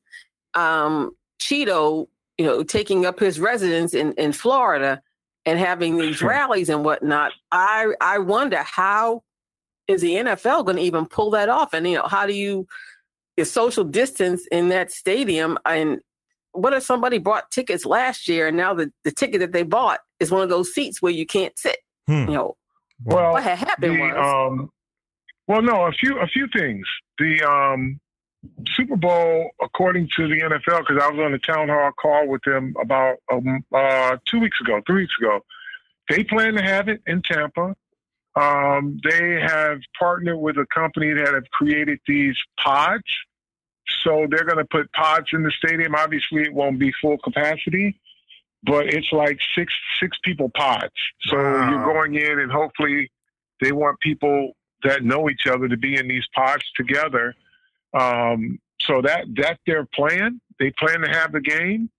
um, 0.56 1.12
Cheeto, 1.40 2.08
you 2.38 2.46
know, 2.46 2.64
taking 2.64 3.06
up 3.06 3.20
his 3.20 3.40
residence 3.40 3.94
in 3.94 4.14
in 4.14 4.32
Florida 4.32 5.02
and 5.46 5.60
having 5.60 5.98
these 5.98 6.22
rallies 6.22 6.70
and 6.70 6.84
whatnot, 6.84 7.34
I 7.52 7.94
I 8.02 8.18
wonder 8.18 8.64
how 8.64 9.24
is 9.88 10.02
the 10.02 10.16
NFL 10.16 10.66
going 10.66 10.78
to 10.78 10.84
even 10.84 11.06
pull 11.06 11.32
that 11.32 11.50
off? 11.50 11.74
And 11.74 11.88
you 11.88 11.98
know, 11.98 12.08
how 12.08 12.26
do 12.26 12.34
you 12.34 12.68
is 13.38 13.52
social 13.52 13.84
distance 13.84 14.48
in 14.52 14.70
that 14.70 14.92
stadium? 14.92 15.58
And 15.66 16.00
what 16.58 16.74
if 16.74 16.84
somebody 16.84 17.18
bought 17.18 17.52
tickets 17.52 17.86
last 17.86 18.28
year 18.28 18.48
and 18.48 18.58
now 18.58 18.74
the, 18.74 18.92
the 19.04 19.12
ticket 19.12 19.40
that 19.40 19.52
they 19.52 19.64
bought 19.64 20.00
is 20.20 20.32
one 20.32 20.42
of 20.42 20.50
those 20.50 20.74
seats 20.74 21.02
where 21.02 21.12
you 21.12 21.26
can't 21.26 21.58
sit? 21.58 21.78
Hmm. 22.08 22.30
You 22.30 22.36
know, 22.36 22.58
Well, 23.04 23.34
what 23.34 23.44
had 23.44 23.60
happened 23.60 23.96
the, 23.96 24.00
was 24.00 24.52
um, 24.52 24.70
well, 25.48 25.62
no, 25.62 25.86
a 25.86 25.92
few 25.92 26.20
a 26.20 26.28
few 26.28 26.48
things. 26.56 26.86
The 27.20 27.44
um, 27.44 28.00
Super 28.76 28.96
Bowl, 28.96 29.52
according 29.62 30.10
to 30.16 30.28
the 30.28 30.42
NFL, 30.42 30.80
because 30.88 31.02
I 31.02 31.10
was 31.10 31.20
on 31.20 31.34
a 31.34 31.40
town 31.40 31.70
hall 31.70 31.92
call 31.92 32.28
with 32.28 32.42
them 32.44 32.74
about 32.82 33.18
um, 33.32 33.64
uh, 33.74 34.18
two 34.26 34.40
weeks 34.40 34.60
ago, 34.62 34.82
three 34.86 35.04
weeks 35.04 35.16
ago. 35.20 35.40
They 36.10 36.24
plan 36.24 36.54
to 36.54 36.62
have 36.62 36.88
it 36.90 37.02
in 37.08 37.22
Tampa. 37.22 37.76
Um, 38.36 39.00
they 39.04 39.42
have 39.42 39.80
partnered 39.98 40.38
with 40.38 40.58
a 40.58 40.66
company 40.74 41.12
that 41.14 41.34
have 41.34 41.50
created 41.52 42.00
these 42.08 42.36
pods 42.64 43.04
so 44.04 44.28
they're 44.30 44.46
going 44.46 44.58
to 44.58 44.66
put 44.66 44.92
pods 44.94 45.28
in 45.34 45.44
the 45.44 45.52
stadium. 45.52 45.96
Obviously, 45.96 46.44
it 46.44 46.54
won't 46.54 46.80
be 46.80 46.92
full 47.02 47.18
capacity, 47.20 48.00
but 48.64 48.88
it's 48.94 49.12
like 49.12 49.40
six 49.56 49.74
six 50.00 50.18
people 50.24 50.50
pods. 50.56 50.94
So 51.24 51.38
Wow. 51.38 51.70
you're 51.70 51.94
going 51.94 52.16
in, 52.16 52.40
and 52.40 52.52
hopefully, 52.52 53.12
they 53.62 53.72
want 53.72 54.00
people 54.00 54.54
that 54.84 55.04
know 55.04 55.30
each 55.30 55.48
other 55.48 55.68
to 55.68 55.78
be 55.78 55.96
in 55.96 56.08
these 56.08 56.26
pods 56.36 56.64
together. 56.76 57.34
Um, 57.94 58.60
so 58.82 59.02
that 59.02 59.26
that's 59.36 59.60
their 59.66 59.86
plan. 59.86 60.40
They 60.60 60.72
plan 60.72 61.02
to 61.02 61.10
have 61.10 61.32
the 61.32 61.42
game. 61.42 61.90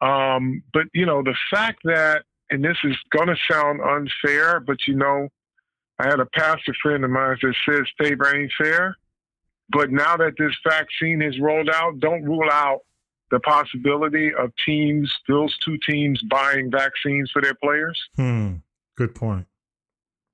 Um, 0.00 0.62
but 0.72 0.84
you 0.92 1.06
know, 1.06 1.22
the 1.22 1.36
fact 1.50 1.80
that, 1.84 2.24
and 2.50 2.64
this 2.64 2.76
is 2.84 2.96
going 3.10 3.28
to 3.28 3.36
sound 3.50 3.80
unfair, 3.80 4.60
but 4.60 4.86
you 4.86 4.94
know, 4.96 5.28
I 5.98 6.08
had 6.08 6.20
a 6.20 6.26
pastor 6.26 6.74
friend 6.82 7.04
of 7.04 7.10
mine 7.10 7.36
that 7.42 7.54
says 7.68 7.86
favor 7.98 8.34
ain't 8.36 8.52
fair. 8.58 8.96
But 9.70 9.90
now 9.90 10.16
that 10.16 10.34
this 10.38 10.54
vaccine 10.68 11.22
is 11.22 11.38
rolled 11.40 11.70
out, 11.70 11.98
don't 12.00 12.22
rule 12.24 12.50
out 12.50 12.80
the 13.30 13.40
possibility 13.40 14.32
of 14.34 14.52
teams, 14.64 15.12
those 15.28 15.56
two 15.58 15.78
teams, 15.78 16.22
buying 16.22 16.70
vaccines 16.70 17.30
for 17.30 17.40
their 17.42 17.54
players. 17.54 18.00
Hmm. 18.16 18.56
Good 18.96 19.14
point. 19.14 19.46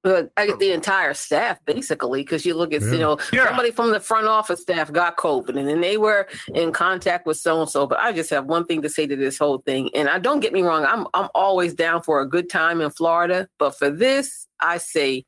But 0.03 0.33
I 0.37 0.47
get 0.47 0.59
the 0.59 0.73
entire 0.73 1.13
staff 1.13 1.59
basically, 1.67 2.23
because 2.23 2.47
you 2.47 2.55
look 2.55 2.73
at 2.73 2.81
Yeah. 2.83 2.91
you 2.93 2.99
know 2.99 3.19
Yeah. 3.33 3.47
somebody 3.47 3.71
from 3.71 3.91
the 3.91 4.01
front 4.01 4.27
office 4.27 4.63
staff 4.63 4.91
got 4.91 5.17
COVID, 5.19 5.59
and 5.59 5.69
then 5.69 5.83
they 5.83 5.99
were 5.99 6.27
in 6.55 6.73
contact 6.73 7.27
with 7.27 7.37
so 7.37 7.61
and 7.61 7.69
so. 7.71 7.87
But 7.87 8.01
I 8.01 8.13
just 8.13 8.31
have 8.31 8.47
one 8.47 8.65
thing 8.65 8.81
to 8.83 8.89
say 8.89 9.07
to 9.07 9.15
this 9.15 9.37
whole 9.39 9.59
thing, 9.59 9.91
and 9.95 10.09
I 10.09 10.19
don't 10.19 10.41
get 10.41 10.53
me 10.55 10.63
wrong, 10.63 10.87
I'm 10.87 11.07
I'm 11.13 11.29
always 11.35 11.75
down 11.75 12.03
for 12.03 12.21
a 12.23 12.27
good 12.29 12.49
time 12.49 12.81
in 12.81 12.91
Florida, 12.91 13.47
but 13.59 13.79
for 13.79 13.91
this, 13.91 14.47
I 14.59 14.79
say, 14.79 15.25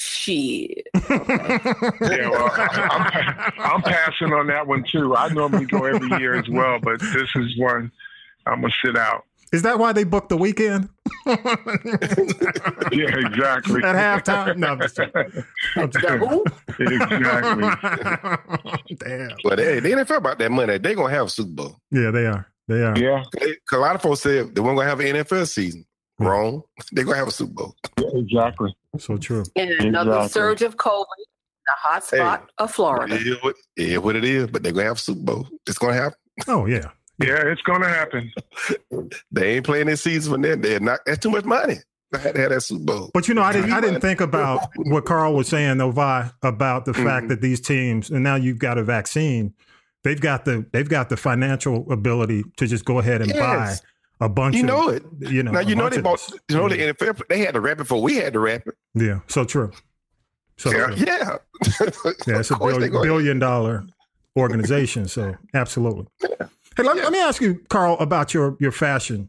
shit. 0.00 0.86
Yeah, 1.10 2.28
well, 2.30 2.50
I'm, 2.54 3.52
I'm 3.58 3.82
passing 3.82 4.32
on 4.32 4.46
that 4.48 4.66
one 4.66 4.84
too. 4.90 5.14
I 5.16 5.28
normally 5.30 5.66
go 5.66 5.84
every 5.84 6.08
year 6.18 6.34
as 6.34 6.48
well, 6.48 6.78
but 6.80 7.00
this 7.00 7.28
is 7.36 7.56
one 7.58 7.90
I'm 8.46 8.62
gonna 8.62 8.72
sit 8.84 8.96
out. 8.96 9.24
Is 9.52 9.62
that 9.62 9.78
why 9.78 9.92
they 9.92 10.04
booked 10.04 10.28
the 10.30 10.36
weekend? 10.36 10.88
Yeah, 12.92 13.14
exactly. 13.16 13.82
At 13.84 13.94
halftime? 14.24 14.56
No, 14.56 14.68
I'm 14.68 14.80
just 14.80 14.96
joking. 14.96 15.44
I'm 15.76 15.90
just 15.90 16.06
The 16.06 16.18
who? 16.18 16.44
exactly. 16.78 18.96
Damn. 18.96 19.30
But 19.44 19.58
hey, 19.58 19.80
the 19.80 19.90
NFL 19.90 20.16
about 20.16 20.38
that 20.38 20.50
money. 20.50 20.78
They're 20.78 20.94
gonna 20.94 21.12
have 21.14 21.26
a 21.26 21.30
Super 21.30 21.50
Bowl. 21.52 21.76
Yeah, 21.90 22.10
they 22.10 22.26
are. 22.26 22.46
They 22.68 22.82
are. 22.82 22.96
Yeah, 22.98 23.22
Because 23.32 23.56
a 23.72 23.78
lot 23.78 23.94
of 23.96 24.02
folks 24.02 24.20
said 24.20 24.54
they 24.54 24.60
weren't 24.60 24.76
gonna 24.78 24.88
have 24.88 25.00
an 25.00 25.16
NFL 25.16 25.46
season. 25.48 25.84
Wrong. 26.20 26.62
They're 26.92 27.04
gonna 27.04 27.16
have 27.16 27.28
a 27.28 27.32
Super 27.32 27.52
Bowl. 27.52 27.74
exactly. 28.14 28.74
So 28.98 29.16
true. 29.16 29.44
And 29.56 29.70
another 29.70 30.10
Exactly. 30.12 30.28
surge 30.28 30.62
of 30.62 30.76
COVID, 30.76 31.04
the 31.66 31.72
hot 31.76 32.04
spot 32.04 32.50
of 32.58 32.70
Florida. 32.72 33.14
It 33.14 33.26
is, 33.26 33.42
what, 33.42 33.56
it 33.76 33.88
is 33.88 33.98
what 33.98 34.16
it 34.16 34.24
is, 34.24 34.46
but 34.48 34.62
they're 34.62 34.72
gonna 34.72 34.86
have 34.86 34.96
a 34.96 35.00
Super 35.00 35.20
Bowl. 35.22 35.48
It's 35.66 35.78
gonna 35.78 35.94
happen. 35.94 36.18
Oh 36.48 36.66
yeah. 36.66 36.90
Yeah, 37.18 37.42
it's 37.46 37.62
gonna 37.62 37.88
happen. 37.88 38.32
They 39.32 39.56
ain't 39.56 39.66
playing 39.66 39.86
this 39.86 40.02
season 40.02 40.32
for 40.34 40.38
them. 40.48 40.60
They're 40.60 40.80
not. 40.80 41.00
That's 41.06 41.18
too 41.18 41.30
much 41.30 41.44
money. 41.44 41.76
I 42.14 42.18
had 42.18 42.34
to 42.34 42.40
have 42.40 42.50
that 42.50 42.60
Super 42.62 42.84
Bowl. 42.84 43.10
But 43.14 43.28
you 43.28 43.34
know, 43.34 43.42
I 43.42 43.52
didn't. 43.52 43.72
I 43.72 43.80
didn't 43.80 44.00
think 44.00 44.20
about 44.20 44.68
what 44.76 45.04
Carl 45.04 45.34
was 45.34 45.48
saying, 45.48 45.78
though, 45.78 45.90
Vi, 45.92 46.30
about 46.42 46.84
the 46.84 46.94
fact 46.94 47.26
Mhm. 47.26 47.28
that 47.28 47.40
these 47.40 47.60
teams, 47.60 48.10
and 48.10 48.22
now 48.24 48.34
you've 48.36 48.58
got 48.58 48.78
a 48.78 48.82
vaccine, 48.82 49.54
they've 50.02 50.20
got 50.20 50.44
the 50.44 50.66
they've 50.72 50.88
got 50.88 51.08
the 51.08 51.16
financial 51.16 51.90
ability 51.92 52.42
to 52.56 52.66
just 52.66 52.84
go 52.84 52.98
ahead 52.98 53.20
and 53.22 53.30
Yes. 53.32 53.38
buy 53.80 53.86
a 54.20 54.28
bunch. 54.28 54.54
You 54.56 54.62
of, 54.62 54.66
know 54.66 54.88
it. 54.90 55.02
You 55.20 55.42
know. 55.42 55.52
Now 55.52 55.60
you 55.60 55.74
know 55.74 55.88
they 55.88 56.00
bought. 56.00 56.20
You 56.48 56.56
know 56.56 56.68
the. 56.68 56.76
NFL. 56.76 57.22
They 57.28 57.38
had 57.40 57.54
to 57.54 57.60
wrap 57.60 57.74
it 57.74 57.78
before 57.78 58.02
we 58.02 58.16
had 58.16 58.32
to 58.34 58.40
wrap 58.40 58.66
it. 58.66 58.74
yeah. 58.94 59.20
So 59.28 59.44
true. 59.44 59.72
So 60.58 60.70
Yeah. 60.70 60.86
true. 60.86 60.96
Yeah. 60.96 61.36
Yeah, 62.26 62.38
it's 62.40 62.50
a 62.50 62.54
Of 62.54 62.60
billion, 62.60 63.38
gonna- 63.38 63.40
dollar 63.40 63.84
organization. 64.36 65.08
So 65.08 65.34
absolutely. 65.54 66.06
Hey, 66.20 66.84
let, 66.84 66.96
let 66.96 67.12
me 67.12 67.20
ask 67.20 67.40
you, 67.42 67.60
Carl, 67.68 67.96
about 67.98 68.32
your 68.34 68.56
your 68.60 68.72
fashion. 68.72 69.28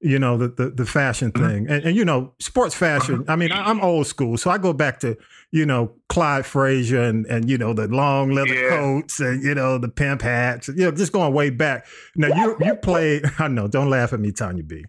You 0.00 0.18
know 0.20 0.36
the 0.36 0.48
the, 0.48 0.70
the 0.70 0.86
fashion 0.86 1.32
Mm-hmm. 1.32 1.46
thing, 1.48 1.66
and, 1.68 1.84
and 1.86 1.96
you 1.96 2.04
know 2.04 2.32
sports 2.38 2.74
fashion. 2.74 3.24
I 3.26 3.34
mean, 3.34 3.50
I, 3.50 3.68
I'm 3.68 3.80
old 3.80 4.06
school, 4.06 4.36
so 4.38 4.48
I 4.50 4.56
go 4.58 4.72
back 4.72 5.00
to 5.00 5.16
you 5.50 5.66
know 5.66 5.92
Clyde 6.08 6.46
Frazier 6.46 7.02
and 7.02 7.26
and 7.26 7.50
you 7.50 7.58
know 7.58 7.72
the 7.72 7.88
long 7.88 8.30
leather 8.30 8.54
Yeah. 8.54 8.68
coats 8.68 9.18
and 9.18 9.42
you 9.42 9.54
know 9.56 9.76
the 9.76 9.88
pimp 9.88 10.22
hats. 10.22 10.68
You 10.68 10.84
know, 10.84 10.90
just 10.92 11.12
going 11.12 11.34
way 11.34 11.50
back. 11.50 11.86
Now 12.14 12.28
you 12.28 12.56
you 12.64 12.76
played. 12.76 13.24
I 13.40 13.48
know. 13.48 13.66
Don't 13.66 13.90
laugh 13.90 14.12
at 14.12 14.20
me, 14.20 14.30
Tanya 14.30 14.62
B. 14.62 14.84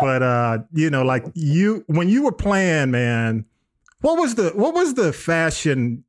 But 0.00 0.22
uh, 0.22 0.58
you 0.72 0.88
know, 0.88 1.02
like 1.02 1.26
you 1.34 1.84
when 1.88 2.08
you 2.08 2.22
were 2.22 2.32
playing, 2.32 2.90
man. 2.90 3.44
What 4.00 4.18
was 4.18 4.34
the 4.34 4.50
what 4.54 4.74
was 4.74 4.94
the 4.94 5.12
fashion 5.12 6.04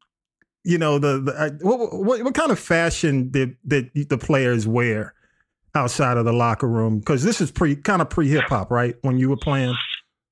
you 0.63 0.77
know 0.77 0.97
the, 0.97 1.19
the 1.21 1.31
uh, 1.33 1.49
what, 1.61 1.93
what 1.93 2.23
what 2.23 2.33
kind 2.33 2.51
of 2.51 2.59
fashion 2.59 3.29
did 3.29 3.55
did 3.67 3.91
the 4.09 4.17
players 4.17 4.65
wear 4.67 5.13
outside 5.75 6.17
of 6.17 6.25
the 6.25 6.33
locker 6.33 6.67
room? 6.67 6.99
Because 6.99 7.23
this 7.23 7.41
is 7.41 7.51
pre 7.51 7.75
kind 7.75 8.01
of 8.01 8.09
pre 8.09 8.27
hip 8.27 8.45
hop, 8.47 8.71
right? 8.71 8.95
When 9.01 9.17
you 9.17 9.29
were 9.29 9.37
playing 9.37 9.75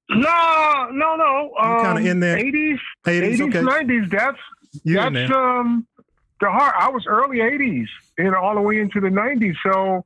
No, 0.10 0.90
no, 0.92 1.16
no. 1.16 1.52
You 1.58 1.76
kinda 1.84 2.02
Um, 2.02 2.06
in 2.08 2.20
there? 2.20 2.38
80s, 2.38 2.78
80s, 3.06 3.38
80s, 3.40 3.64
90s. 3.64 4.10
That's 4.10 4.38
you 4.84 4.96
that's 4.96 5.32
um 5.32 5.88
the 6.40 6.50
heart. 6.50 6.76
I 6.78 6.90
was 6.90 7.06
early 7.08 7.38
80s 7.38 7.88
and 8.18 8.36
all 8.36 8.56
the 8.56 8.62
way 8.62 8.80
into 8.80 9.00
the 9.00 9.08
90s. 9.10 9.56
So 9.66 10.06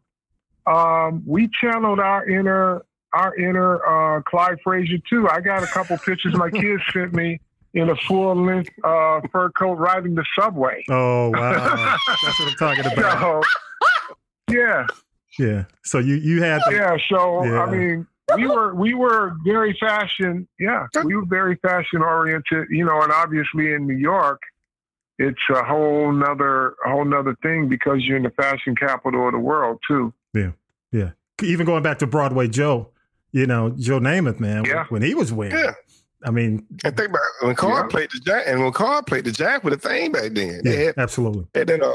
um, 0.72 1.24
we 1.26 1.48
channeled 1.48 2.00
our 2.00 2.28
inner 2.28 2.84
our 3.14 3.36
inner 3.36 4.18
uh, 4.18 4.22
Clyde 4.24 4.58
Frazier 4.64 4.98
too. 5.10 5.28
I 5.30 5.40
got 5.40 5.64
a 5.64 5.68
couple 5.68 5.98
pictures 5.98 6.36
my 6.36 6.50
kids 6.52 6.82
sent 6.94 7.14
me 7.14 7.40
in 7.74 7.90
a 7.90 7.96
full 7.96 8.36
length 8.36 8.70
uh, 8.84 9.22
fur 9.32 9.50
coat 9.52 9.76
riding 9.76 10.14
the 10.16 10.26
subway. 10.38 10.84
Oh 10.90 11.30
wow, 11.30 11.54
that's 12.24 12.40
what 12.40 12.50
I'm 12.50 12.56
talking 12.56 12.92
about. 12.92 13.20
So, 13.22 13.42
yeah, 14.50 14.88
Yeah, 15.38 15.66
so 15.84 16.00
you 16.00 16.16
you 16.16 16.42
had 16.42 16.62
the, 16.68 16.74
yeah. 16.76 16.98
So 17.10 17.44
Yeah. 17.46 17.62
I 17.64 17.70
mean, 17.72 18.08
we 18.36 18.48
were 18.48 18.74
we 18.74 18.94
were 18.94 19.34
very 19.46 19.76
fashion. 19.80 20.48
Yeah, 20.60 20.88
we 21.04 21.16
were 21.16 21.26
very 21.26 21.56
fashion 21.58 22.02
oriented. 22.02 22.68
You 22.70 22.86
know, 22.86 23.02
and 23.02 23.12
obviously 23.12 23.74
in 23.74 23.86
New 23.88 23.96
York, 23.98 24.42
it's 25.20 25.40
a 25.50 25.64
whole 25.64 26.12
nother 26.12 26.76
a 26.86 26.90
whole 26.90 27.06
nother 27.06 27.36
thing 27.42 27.70
because 27.70 28.04
you're 28.04 28.18
in 28.18 28.24
the 28.24 28.32
fashion 28.32 28.76
capital 28.76 29.28
of 29.28 29.34
the 29.34 29.40
world 29.40 29.80
too. 29.88 30.14
Yeah. 30.34 30.52
Yeah. 30.92 31.12
Even 31.42 31.66
going 31.66 31.84
back 31.84 32.00
to 32.00 32.08
Broadway 32.08 32.48
Joe. 32.48 32.90
You 33.34 33.46
know 33.46 33.70
Joe 33.72 34.00
Namath, 34.00 34.40
man. 34.40 34.66
Yeah. 34.66 34.86
When 34.90 35.02
he 35.02 35.14
was 35.14 35.32
winning, 35.34 35.58
Yeah. 35.58 35.74
I 36.26 36.32
mean, 36.32 36.66
And 36.84 36.96
think 36.98 37.10
about 37.10 37.22
when 37.42 37.56
Carl 37.56 37.76
Yeah. 37.84 37.88
played 37.88 38.10
the 38.12 38.20
Jack, 38.20 38.44
and 38.48 38.64
when 38.64 38.72
Carl 38.72 39.04
played 39.04 39.26
the 39.26 39.32
Jack 39.32 39.64
with 39.64 39.74
a 39.74 39.78
thing 39.78 40.12
back 40.14 40.32
then. 40.34 40.62
They 40.64 40.78
yeah, 40.80 40.86
had, 40.86 40.98
absolutely. 40.98 41.46
And 41.54 41.70
then 41.70 41.84
uh, 41.84 41.92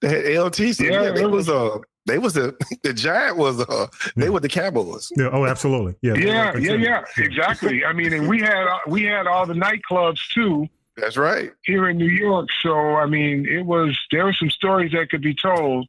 they 0.00 0.08
had 0.08 0.24
LTC. 0.52 0.84
Yeah, 0.88 1.02
Yeah, 1.02 1.22
it 1.24 1.30
was 1.30 1.48
uh, 1.48 1.78
they 2.06 2.18
was 2.18 2.34
the 2.34 2.54
the 2.82 2.92
Giant 2.92 3.36
was 3.36 3.60
uh, 3.60 3.86
they 4.16 4.24
Yeah. 4.24 4.30
were 4.30 4.40
the 4.40 4.48
Cowboys. 4.48 5.10
Yeah, 5.16 5.30
oh, 5.32 5.44
absolutely. 5.46 5.94
Yeah, 6.02 6.14
Yeah, 6.14 6.52
they 6.52 6.60
yeah, 6.60 6.74
yeah, 6.74 7.04
exactly. 7.24 7.84
I 7.84 7.92
mean, 7.92 8.12
and 8.12 8.28
we 8.28 8.40
had 8.40 8.66
we 8.86 9.04
had 9.04 9.26
all 9.26 9.46
the 9.46 9.54
nightclubs 9.54 10.20
too 10.32 10.68
That's 10.96 11.16
right. 11.16 11.52
here 11.64 11.88
in 11.88 11.96
New 11.98 12.08
York. 12.10 12.48
So 12.62 12.74
I 12.96 13.06
mean, 13.06 13.46
it 13.46 13.64
was 13.64 13.98
there 14.10 14.24
were 14.24 14.32
some 14.34 14.50
stories 14.50 14.92
that 14.92 15.10
could 15.10 15.22
be 15.22 15.34
told 15.34 15.88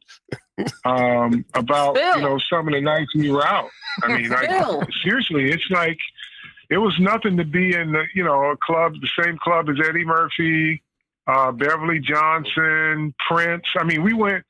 um, 0.84 1.44
about 1.54 1.94
Bill. 1.94 2.16
you 2.16 2.22
know 2.22 2.38
some 2.50 2.68
of 2.68 2.74
the 2.74 2.80
nights 2.80 3.14
we 3.14 3.30
were 3.30 3.46
out. 3.46 3.68
I 4.02 4.16
mean, 4.16 4.28
like 4.30 4.48
seriously, 5.02 5.50
it's 5.50 5.68
like 5.70 5.98
it 6.70 6.78
was 6.78 6.94
nothing 6.98 7.36
to 7.36 7.44
be 7.44 7.74
in 7.74 7.92
the 7.92 8.04
you 8.14 8.24
know 8.24 8.50
a 8.50 8.56
club, 8.56 8.94
the 9.00 9.24
same 9.24 9.38
club 9.38 9.68
as 9.68 9.76
Eddie 9.86 10.04
Murphy, 10.04 10.82
uh, 11.26 11.52
Beverly 11.52 12.00
Johnson, 12.00 13.14
Prince. 13.28 13.64
I 13.78 13.84
mean, 13.84 14.02
we 14.02 14.14
went, 14.14 14.44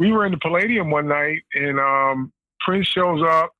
we 0.00 0.10
were 0.10 0.26
in 0.26 0.32
the 0.32 0.38
Palladium 0.38 0.90
one 0.90 1.06
night, 1.06 1.42
and 1.54 1.78
um, 1.78 2.32
Prince 2.60 2.88
shows 2.88 3.22
up. 3.24 3.52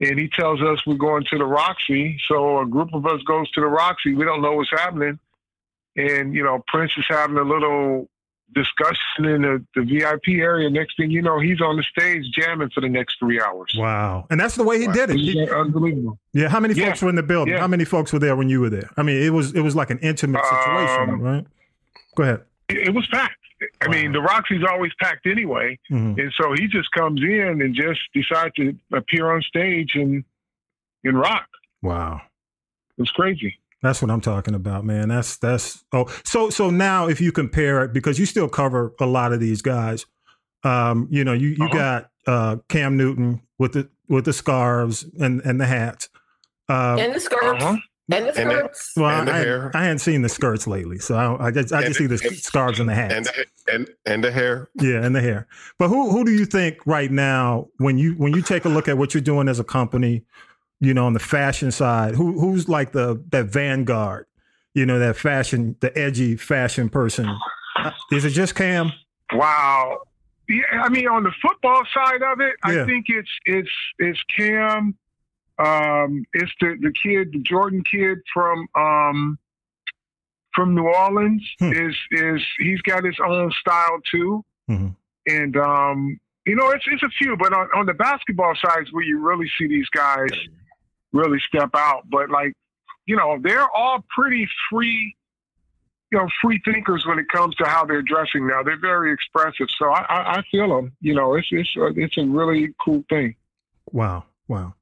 And 0.00 0.18
he 0.18 0.28
tells 0.28 0.60
us 0.60 0.84
we're 0.84 0.96
going 0.96 1.24
to 1.30 1.38
the 1.38 1.44
Roxy. 1.44 2.18
So 2.26 2.58
a 2.60 2.66
group 2.66 2.92
of 2.92 3.06
us 3.06 3.22
goes 3.22 3.48
to 3.52 3.60
the 3.60 3.68
Roxy. 3.68 4.14
We 4.14 4.24
don't 4.24 4.42
know 4.42 4.54
what's 4.54 4.70
happening. 4.70 5.16
And, 5.96 6.34
you 6.34 6.42
know, 6.42 6.64
Prince 6.66 6.90
is 6.96 7.04
having 7.08 7.36
a 7.36 7.42
little 7.44 8.08
discussion 8.52 9.24
in 9.26 9.42
the, 9.42 9.64
the 9.76 9.82
VIP 9.84 10.40
area. 10.40 10.68
Next 10.70 10.96
thing 10.96 11.12
you 11.12 11.22
know, 11.22 11.38
he's 11.38 11.60
on 11.60 11.76
the 11.76 11.84
stage 11.84 12.24
jamming 12.32 12.70
for 12.70 12.80
the 12.80 12.88
next 12.88 13.18
three 13.20 13.40
hours. 13.40 13.74
Wow, 13.78 14.26
and 14.28 14.40
that's 14.40 14.56
the 14.56 14.64
way 14.64 14.80
he 14.80 14.88
did 14.88 15.10
it. 15.10 15.16
He- 15.18 15.48
unbelievable. 15.48 16.18
yeah, 16.32 16.48
how 16.48 16.58
many 16.58 16.74
Yeah, 16.74 16.86
folks 16.86 17.00
were 17.02 17.08
in 17.08 17.14
the 17.14 17.22
building? 17.22 17.54
yeah. 17.54 17.60
How 17.60 17.68
many 17.68 17.84
folks 17.84 18.12
were 18.12 18.18
there 18.18 18.34
when 18.34 18.48
you 18.48 18.60
were 18.60 18.70
there? 18.70 18.90
I 18.96 19.02
mean, 19.04 19.22
it 19.22 19.30
was 19.30 19.54
it 19.54 19.60
was 19.60 19.76
like 19.76 19.90
an 19.90 19.98
intimate 20.00 20.44
situation, 20.44 21.10
Um, 21.10 21.20
right? 21.20 21.46
Go 22.16 22.22
ahead. 22.24 22.40
It, 22.68 22.88
it 22.88 22.94
was 22.94 23.06
packed. 23.06 23.36
I 23.80 23.88
mean, 23.88 24.12
the 24.12 24.20
Roxy's 24.20 24.62
always 24.68 24.92
packed 25.00 25.26
anyway. 25.26 25.78
Mhm. 25.90 26.18
And 26.18 26.32
so 26.40 26.52
he 26.52 26.66
just 26.68 26.90
comes 26.92 27.20
in 27.22 27.60
and 27.62 27.74
just 27.74 28.00
decides 28.14 28.54
to 28.56 28.76
appear 28.92 29.30
on 29.32 29.42
stage 29.42 29.92
and, 29.94 30.24
and 31.04 31.18
rock. 31.18 31.46
Wow. 31.82 32.20
It 32.98 33.02
was 33.02 33.10
crazy. 33.10 33.58
That's 33.82 34.00
what 34.00 34.10
I'm 34.10 34.20
talking 34.20 34.54
about, 34.54 34.84
man. 34.84 35.08
That's 35.08 35.36
that's 35.38 35.84
oh 35.92 36.06
so 36.24 36.50
so 36.50 36.70
now 36.70 37.08
if 37.08 37.20
you 37.20 37.32
compare 37.32 37.82
it 37.84 37.92
because 37.92 38.16
you 38.18 38.26
still 38.26 38.48
cover 38.48 38.92
a 39.00 39.06
lot 39.06 39.32
of 39.32 39.40
these 39.40 39.60
guys, 39.62 40.06
um, 40.62 41.08
you 41.10 41.24
know, 41.24 41.32
you 41.32 41.48
you 41.48 41.64
Uh-huh. 41.64 41.74
got 41.74 42.10
uh 42.26 42.56
Cam 42.68 42.96
Newton 42.96 43.40
with 43.58 43.72
the 43.72 43.88
with 44.08 44.24
the 44.24 44.32
scarves 44.32 45.04
and 45.20 45.40
and 45.40 45.60
the 45.60 45.66
hats. 45.66 46.08
Um, 46.68 46.98
And 47.00 47.12
the 47.14 47.18
scarves. 47.20 47.62
Uh-huh. 47.64 47.76
And 48.12 48.26
the 48.26 48.40
And 48.40 48.50
the- 48.50 48.54
skirts. 48.58 48.92
Well, 48.96 49.10
And 49.20 49.28
the 49.28 49.32
I, 49.32 49.38
hair. 49.38 49.70
I 49.74 49.82
hadn't 49.84 49.98
seen 50.00 50.22
the 50.22 50.28
skirts 50.28 50.66
lately, 50.66 50.98
so 50.98 51.16
I, 51.16 51.46
I 51.46 51.50
just 51.50 51.72
I 51.72 51.82
just 51.82 51.98
the- 51.98 52.04
see 52.04 52.06
the 52.06 52.28
and- 52.28 52.36
scarves 52.38 52.78
and 52.80 52.88
the 52.88 52.94
hats. 52.94 53.14
and 53.14 53.24
the, 53.26 53.46
and 53.74 53.90
and 54.06 54.24
the 54.24 54.30
hair. 54.32 54.68
Yeah, 54.80 55.04
and 55.04 55.14
the 55.16 55.20
hair. 55.20 55.46
But 55.78 55.88
who 55.88 56.10
who 56.10 56.24
do 56.24 56.32
you 56.32 56.44
think 56.44 56.78
right 56.86 57.10
now 57.10 57.68
when 57.78 57.98
you 57.98 58.12
when 58.14 58.32
you 58.34 58.42
take 58.42 58.64
a 58.64 58.68
look 58.68 58.88
at 58.88 58.98
what 58.98 59.14
you're 59.14 59.20
doing 59.22 59.48
as 59.48 59.58
a 59.60 59.64
company, 59.64 60.24
you 60.80 60.94
know, 60.94 61.06
on 61.06 61.12
the 61.12 61.20
fashion 61.20 61.70
side, 61.70 62.14
who 62.14 62.38
who's 62.40 62.68
like 62.68 62.92
the 62.92 63.22
that 63.30 63.46
vanguard, 63.46 64.26
you 64.74 64.84
know, 64.86 64.98
that 64.98 65.16
fashion, 65.16 65.76
the 65.80 65.96
edgy 65.98 66.36
fashion 66.36 66.88
person? 66.88 67.26
Uh, 67.76 67.90
Is 68.10 68.24
it 68.24 68.30
just 68.30 68.54
Cam? 68.54 68.92
Wow. 69.32 70.00
Yeah, 70.48 70.62
I 70.82 70.88
mean, 70.90 71.08
on 71.08 71.22
the 71.22 71.32
football 71.40 71.82
side 71.94 72.20
of 72.22 72.40
it, 72.40 72.54
Yeah. 72.68 72.82
I 72.82 72.86
think 72.86 73.06
it's 73.08 73.30
it's 73.46 73.70
it's 73.98 74.22
Cam. 74.36 74.94
Um, 75.58 76.24
it's 76.32 76.52
the 76.60 76.76
the 76.80 76.92
kid, 76.92 77.32
the 77.32 77.40
Jordan 77.40 77.82
kid 77.90 78.18
from 78.32 78.66
um, 78.74 79.38
from 80.54 80.74
New 80.74 80.86
Orleans. 80.88 81.42
Hmm. 81.58 81.72
Is 81.72 81.96
is 82.10 82.40
he's 82.58 82.80
got 82.82 83.04
his 83.04 83.16
own 83.24 83.52
style 83.60 83.98
too, 84.10 84.44
Mhm. 84.70 84.96
and 85.26 85.56
um, 85.56 86.20
you 86.46 86.56
know, 86.56 86.70
it's 86.70 86.84
it's 86.88 87.02
a 87.02 87.08
few. 87.18 87.36
But 87.36 87.52
on 87.52 87.68
on 87.74 87.86
the 87.86 87.94
basketball 87.94 88.54
side 88.56 88.82
is 88.82 88.92
where 88.92 89.04
you 89.04 89.18
really 89.18 89.50
see 89.58 89.66
these 89.66 89.88
guys 89.90 90.30
really 91.12 91.38
step 91.46 91.70
out. 91.74 92.08
But 92.10 92.30
like, 92.30 92.54
you 93.06 93.16
know, 93.16 93.38
they're 93.40 93.68
all 93.70 94.04
pretty 94.14 94.48
free 94.70 95.16
you 96.10 96.18
know, 96.18 96.28
free 96.42 96.60
thinkers 96.62 97.06
when 97.06 97.18
it 97.18 97.26
comes 97.30 97.54
to 97.54 97.64
how 97.64 97.86
they're 97.86 98.02
dressing 98.02 98.46
now. 98.46 98.62
They're 98.62 98.78
very 98.78 99.14
expressive, 99.14 99.68
so 99.78 99.88
I, 99.92 100.02
I, 100.10 100.32
I 100.36 100.42
feel 100.50 100.68
them. 100.68 100.92
You 101.00 101.14
know, 101.14 101.36
it's 101.36 101.48
it's 101.50 101.70
uh, 101.74 101.86
it's 101.96 102.18
a 102.18 102.24
really 102.26 102.74
cool 102.84 103.02
thing. 103.08 103.34
Wow, 103.92 104.24
wow. 104.46 104.74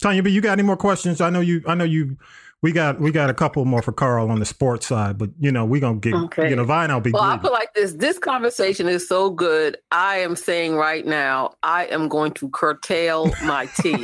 Tanya, 0.00 0.22
but 0.22 0.32
you 0.32 0.40
got 0.40 0.52
any 0.52 0.62
more 0.62 0.76
questions? 0.76 1.20
I 1.20 1.30
know 1.30 1.40
you. 1.40 1.62
I 1.66 1.74
know 1.74 1.84
you. 1.84 2.16
We 2.60 2.72
got 2.72 2.98
we 3.00 3.12
got 3.12 3.30
a 3.30 3.34
couple 3.34 3.64
more 3.66 3.82
for 3.82 3.92
Carl 3.92 4.32
on 4.32 4.40
the 4.40 4.44
sports 4.44 4.88
side, 4.88 5.16
but 5.16 5.30
you 5.38 5.52
know 5.52 5.64
we 5.64 5.78
gonna 5.78 6.00
get 6.00 6.12
Okay. 6.14 6.50
you 6.50 6.56
know 6.56 6.64
Vine. 6.64 6.90
I'll 6.90 6.98
be 7.00 7.12
Well, 7.12 7.22
I 7.22 7.36
greedy. 7.36 7.42
feel 7.42 7.52
like 7.52 7.72
this 7.74 7.92
this 7.92 8.18
conversation 8.18 8.88
is 8.88 9.06
so 9.06 9.30
good. 9.30 9.76
I 9.92 10.16
am 10.16 10.34
saying 10.34 10.74
right 10.74 11.06
now, 11.06 11.52
I 11.62 11.84
am 11.86 12.08
going 12.08 12.32
to 12.32 12.48
curtail 12.50 13.32
my 13.44 13.66
tea 13.80 14.02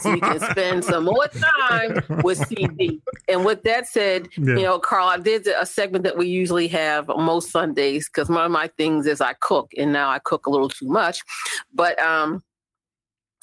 so 0.00 0.14
you 0.14 0.20
can 0.20 0.38
spend 0.52 0.84
some 0.84 1.06
more 1.06 1.26
time 1.26 2.00
with 2.22 2.38
CD. 2.46 3.00
And 3.28 3.44
with 3.44 3.64
that 3.64 3.88
said, 3.88 4.28
Yeah. 4.36 4.54
you 4.54 4.62
know, 4.62 4.78
Carl, 4.78 5.08
I 5.08 5.16
did 5.16 5.48
a 5.48 5.66
segment 5.66 6.04
that 6.04 6.16
we 6.16 6.28
usually 6.28 6.68
have 6.68 7.08
most 7.08 7.50
Sundays 7.50 8.08
because 8.08 8.28
one 8.28 8.44
of 8.44 8.52
my 8.52 8.68
things 8.78 9.08
is 9.08 9.20
I 9.20 9.32
cook, 9.32 9.72
and 9.76 9.92
now 9.92 10.10
I 10.10 10.20
cook 10.20 10.46
a 10.46 10.50
little 10.50 10.68
too 10.68 10.86
much. 10.86 11.22
But 11.74 11.98
um, 12.00 12.44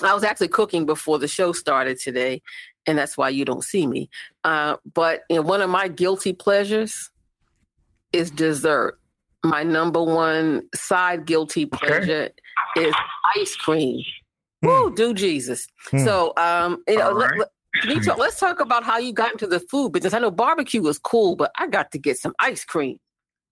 I 0.01 0.13
was 0.13 0.23
actually 0.23 0.47
cooking 0.47 0.86
before 0.86 1.19
the 1.19 1.27
show 1.27 1.51
started 1.51 1.99
today, 1.99 2.41
and 2.88 2.97
that's 2.97 3.17
why 3.17 3.29
you 3.29 3.45
don't 3.45 3.63
see 3.63 3.86
me. 3.86 4.10
Uh, 4.43 4.77
but 4.93 5.21
you 5.29 5.38
know, 5.38 5.41
one 5.41 5.62
of 5.62 5.69
my 5.69 5.88
guilty 5.88 6.34
pleasures 6.34 7.12
is 8.12 8.32
dessert. 8.32 8.99
My 9.43 9.63
number 9.63 10.01
one 10.01 10.69
side 10.73 11.25
guilty 11.25 11.65
pleasure 11.65 12.29
is 12.77 12.93
ice 13.36 13.56
cream. 13.56 14.01
Woo, 14.62 14.93
do 14.95 15.13
Jesus. 15.13 15.67
Mm. 15.91 16.06
So, 16.06 16.34
um, 16.38 16.82
you 16.88 16.97
know, 16.97 17.10
All 17.10 17.15
let, 17.15 17.32
let, 17.86 18.03
talk, 18.03 18.17
let's 18.17 18.39
talk 18.39 18.62
about 18.62 18.86
how 18.86 18.97
you 18.97 19.12
got 19.12 19.34
into 19.34 19.47
the 19.47 19.60
food 19.60 19.91
business. 19.91 20.13
I 20.13 20.19
know 20.19 20.32
barbecue 20.32 20.82
was 20.82 20.97
cool, 20.97 21.36
but 21.36 21.51
I 21.58 21.67
got 21.67 21.91
to 21.91 21.99
get 21.99 22.17
some 22.17 22.34
ice 22.39 22.63
cream. 22.63 22.97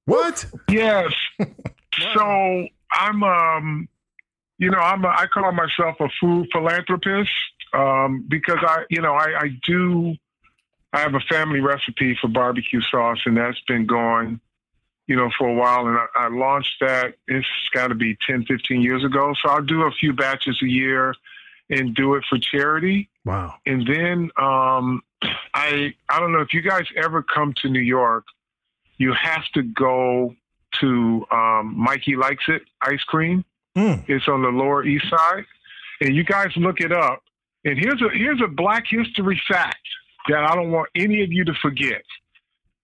what? 0.05 0.45
Yes. 0.69 1.11
so 2.13 2.67
I'm 2.93 3.23
um, 3.23 3.89
you 4.61 4.69
know, 4.69 4.77
I'm 4.77 5.03
a, 5.03 5.07
I 5.07 5.25
call 5.25 5.51
myself 5.51 5.95
a 5.99 6.07
food 6.19 6.47
philanthropist 6.53 7.31
um, 7.73 8.23
because 8.29 8.59
I, 8.61 8.83
you 8.91 9.01
know, 9.01 9.15
I, 9.15 9.39
I 9.39 9.49
do. 9.65 10.15
I 10.93 10.99
have 10.99 11.15
a 11.15 11.19
family 11.21 11.61
recipe 11.61 12.15
for 12.21 12.27
barbecue 12.27 12.81
sauce, 12.81 13.17
and 13.25 13.35
that's 13.35 13.59
been 13.61 13.87
going, 13.87 14.39
you 15.07 15.15
know, 15.15 15.31
for 15.35 15.47
a 15.47 15.53
while. 15.53 15.87
And 15.87 15.97
I, 15.97 16.05
I 16.15 16.27
launched 16.27 16.75
that. 16.81 17.15
It's 17.27 17.47
got 17.73 17.87
to 17.87 17.95
be 17.95 18.15
10, 18.27 18.45
15 18.45 18.81
years 18.81 19.03
ago. 19.03 19.33
So 19.41 19.49
I'll 19.49 19.63
do 19.63 19.81
a 19.83 19.91
few 19.91 20.13
batches 20.13 20.61
a 20.61 20.67
year 20.67 21.15
and 21.71 21.95
do 21.95 22.13
it 22.13 22.23
for 22.29 22.37
charity. 22.37 23.09
Wow. 23.25 23.55
And 23.65 23.87
then 23.87 24.29
um, 24.37 25.01
I 25.55 25.95
I 26.07 26.19
don't 26.19 26.33
know 26.33 26.41
if 26.41 26.53
you 26.53 26.61
guys 26.61 26.85
ever 26.95 27.23
come 27.23 27.53
to 27.63 27.69
New 27.69 27.79
York, 27.79 28.25
you 28.97 29.13
have 29.13 29.45
to 29.55 29.63
go 29.63 30.35
to 30.81 31.25
um, 31.31 31.73
Mikey 31.75 32.15
Likes 32.15 32.43
It 32.47 32.61
Ice 32.83 33.03
Cream. 33.03 33.43
Mm. 33.77 34.03
It's 34.07 34.27
on 34.27 34.41
the 34.41 34.49
Lower 34.49 34.85
East 34.85 35.09
Side, 35.09 35.45
and 36.01 36.15
you 36.15 36.23
guys 36.23 36.51
look 36.55 36.81
it 36.81 36.91
up. 36.91 37.21
And 37.63 37.77
here's 37.77 38.01
a 38.01 38.09
here's 38.13 38.41
a 38.41 38.47
Black 38.47 38.85
History 38.89 39.41
fact 39.47 39.87
that 40.27 40.43
I 40.43 40.55
don't 40.55 40.71
want 40.71 40.89
any 40.95 41.23
of 41.23 41.31
you 41.31 41.45
to 41.45 41.53
forget. 41.61 42.03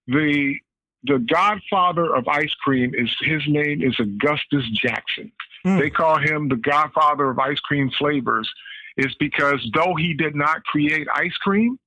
The 0.07 0.55
the 1.03 1.19
godfather 1.19 2.15
of 2.15 2.27
ice 2.27 2.53
cream 2.55 2.93
is 2.95 3.09
his 3.21 3.41
name 3.47 3.81
is 3.81 3.99
Augustus 3.99 4.67
Jackson. 4.73 5.31
Mm. 5.65 5.79
They 5.79 5.89
call 5.89 6.19
him 6.19 6.47
the 6.47 6.55
godfather 6.55 7.29
of 7.29 7.39
ice 7.39 7.59
cream 7.59 7.89
flavors 7.97 8.49
is 8.97 9.13
because 9.19 9.65
though 9.73 9.95
he 9.95 10.13
did 10.13 10.35
not 10.35 10.63
create 10.63 11.07
ice 11.13 11.35
cream, 11.37 11.77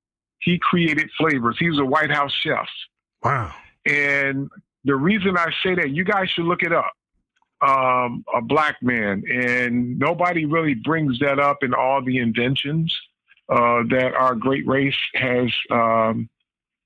he 0.41 0.59
created 0.59 1.11
flavors. 1.19 1.57
He 1.59 1.69
was 1.69 1.79
a 1.79 1.85
White 1.85 2.11
House 2.11 2.33
chef. 2.33 2.69
Wow. 3.23 3.53
And 3.87 4.49
the 4.85 4.95
reason 4.95 5.37
I 5.37 5.51
say 5.63 5.75
that, 5.75 5.91
you 5.91 6.05
guys 6.05 6.31
should 6.31 6.45
look 6.45 6.63
it 6.63 6.73
up. 6.73 6.93
Um, 7.63 8.25
a 8.35 8.41
black 8.41 8.77
man, 8.83 9.23
and 9.31 9.99
nobody 9.99 10.47
really 10.47 10.75
brings 10.75 11.19
that 11.19 11.39
up 11.39 11.63
in 11.63 11.75
all 11.75 12.03
the 12.03 12.17
inventions 12.17 12.99
uh, 13.51 13.83
that 13.91 14.15
our 14.19 14.35
great 14.35 14.67
race 14.67 14.97
has 15.15 15.53
um, 15.71 16.31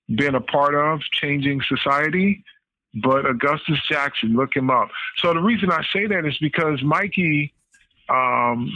been 0.09 0.35
a 0.35 0.41
part 0.41 0.75
of 0.75 1.01
changing 1.13 1.63
society. 1.69 2.43
But 3.03 3.27
Augustus 3.27 3.79
Jackson, 3.89 4.35
look 4.35 4.57
him 4.57 4.71
up. 4.71 4.89
So 5.19 5.33
the 5.33 5.41
reason 5.41 5.71
I 5.71 5.85
say 5.93 6.07
that 6.07 6.25
is 6.25 6.37
because 6.39 6.83
Mikey 6.83 7.53
um, 8.09 8.71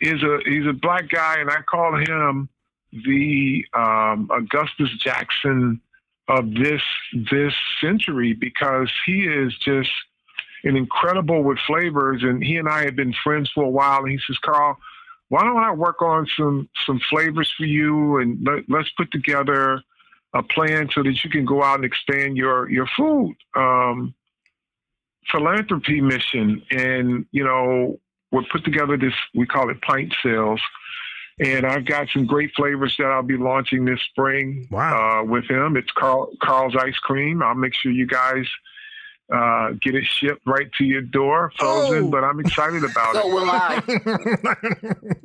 is 0.00 0.22
a 0.22 0.38
he's 0.44 0.66
a 0.66 0.72
black 0.72 1.08
guy, 1.08 1.36
and 1.38 1.50
I 1.50 1.62
call 1.62 1.96
him 1.96 2.48
the 2.92 3.64
um, 3.74 4.30
Augustus 4.30 4.90
Jackson 4.98 5.80
of 6.28 6.52
this 6.54 6.82
this 7.30 7.54
century 7.80 8.34
because 8.34 8.90
he 9.06 9.24
is 9.24 9.54
just 9.58 9.90
an 10.64 10.76
incredible 10.76 11.42
with 11.42 11.58
flavors 11.66 12.22
and 12.22 12.42
he 12.42 12.56
and 12.56 12.68
I 12.68 12.84
had 12.84 12.96
been 12.96 13.14
friends 13.24 13.50
for 13.54 13.64
a 13.64 13.68
while 13.70 14.00
and 14.02 14.10
he 14.10 14.18
says 14.26 14.38
Carl 14.38 14.76
why 15.28 15.42
don't 15.44 15.62
I 15.64 15.72
work 15.72 16.02
on 16.02 16.26
some 16.36 16.68
some 16.86 17.00
flavors 17.10 17.52
for 17.56 17.64
you 17.64 18.18
and 18.18 18.44
let, 18.46 18.64
let's 18.68 18.90
put 18.90 19.10
together 19.10 19.82
a 20.34 20.42
plan 20.42 20.88
so 20.92 21.02
that 21.02 21.24
you 21.24 21.30
can 21.30 21.44
go 21.44 21.62
out 21.62 21.76
and 21.76 21.84
expand 21.84 22.36
your 22.36 22.70
your 22.70 22.86
food 22.96 23.34
um, 23.56 24.14
philanthropy 25.30 26.00
mission 26.00 26.62
and 26.70 27.26
you 27.32 27.44
know 27.44 27.98
we 28.30 28.46
put 28.50 28.64
together 28.64 28.96
this 28.96 29.14
we 29.34 29.46
call 29.46 29.70
it 29.70 29.80
pint 29.82 30.12
sales 30.22 30.60
and 31.40 31.64
I've 31.66 31.86
got 31.86 32.08
some 32.12 32.26
great 32.26 32.52
flavors 32.54 32.94
that 32.98 33.06
I'll 33.06 33.22
be 33.22 33.36
launching 33.38 33.84
this 33.84 34.00
spring 34.10 34.68
Wow. 34.70 35.20
uh, 35.20 35.24
with 35.24 35.48
him. 35.50 35.76
It's 35.78 35.90
Carl, 35.90 36.30
Carl's 36.42 36.76
Ice 36.76 36.98
Cream. 36.98 37.42
I'll 37.42 37.54
make 37.54 37.74
sure 37.74 37.90
you 37.90 38.06
guys 38.06 38.44
uh, 39.32 39.72
get 39.80 39.94
it 39.94 40.04
shipped 40.04 40.42
right 40.46 40.70
to 40.78 40.84
your 40.84 41.00
door, 41.02 41.52
frozen. 41.58 42.04
Oh. 42.04 42.10
But 42.10 42.24
I'm 42.24 42.38
excited 42.40 42.84
about 42.84 43.14
So 43.14 43.28
it. 43.28 43.34
will 43.34 43.50
I. 43.50 43.82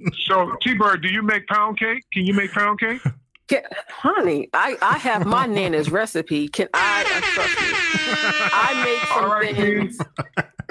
So, 0.27 0.55
T 0.61 0.73
Bird, 0.75 1.01
do 1.01 1.09
you 1.09 1.21
make 1.21 1.47
pound 1.47 1.79
cake? 1.79 2.03
Can 2.11 2.25
you 2.25 2.33
make 2.33 2.51
pound 2.51 2.79
cake? 2.79 3.01
Can, 3.47 3.61
honey, 3.89 4.49
I, 4.53 4.77
I 4.81 4.97
have 4.97 5.25
my 5.25 5.45
Nana's 5.45 5.89
recipe. 5.89 6.49
Can 6.49 6.67
I 6.73 7.03
trust? 7.23 7.55
I 8.53 8.83
make 8.83 9.07
some 9.07 9.23
All 9.23 9.29
right, 9.31 9.55
things. 9.55 9.97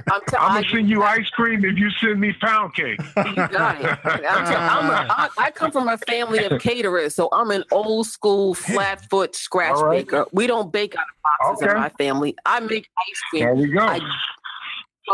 I'm, 0.08 0.20
t- 0.28 0.36
I'm 0.38 0.54
gonna 0.62 0.68
send 0.68 0.88
you 0.88 1.02
ice 1.02 1.28
cream 1.30 1.64
if 1.64 1.76
you 1.76 1.90
send 1.90 2.20
me 2.20 2.32
pound 2.40 2.74
cake. 2.74 3.00
you 3.16 3.34
got 3.34 3.80
it. 3.80 3.98
I'm 4.04 4.20
tell- 4.20 4.60
I'm 4.60 4.90
a, 4.90 5.06
I, 5.12 5.28
I 5.38 5.50
come 5.50 5.72
from 5.72 5.88
a 5.88 5.98
family 5.98 6.44
of 6.44 6.60
caterers, 6.60 7.14
so 7.14 7.28
I'm 7.32 7.50
an 7.50 7.64
old 7.72 8.06
school 8.06 8.54
flat 8.54 9.08
foot 9.10 9.34
scratch 9.34 9.76
right. 9.76 10.06
baker. 10.06 10.26
We 10.32 10.46
don't 10.46 10.72
bake 10.72 10.94
out 10.96 11.02
of 11.02 11.56
boxes 11.58 11.68
in 11.68 11.74
my 11.76 11.88
family. 11.90 12.36
I 12.46 12.60
make 12.60 12.88
ice 12.98 13.20
cream. 13.30 13.44
There 13.44 13.54
we 13.54 13.66
go. 13.66 13.80
I, 13.80 14.00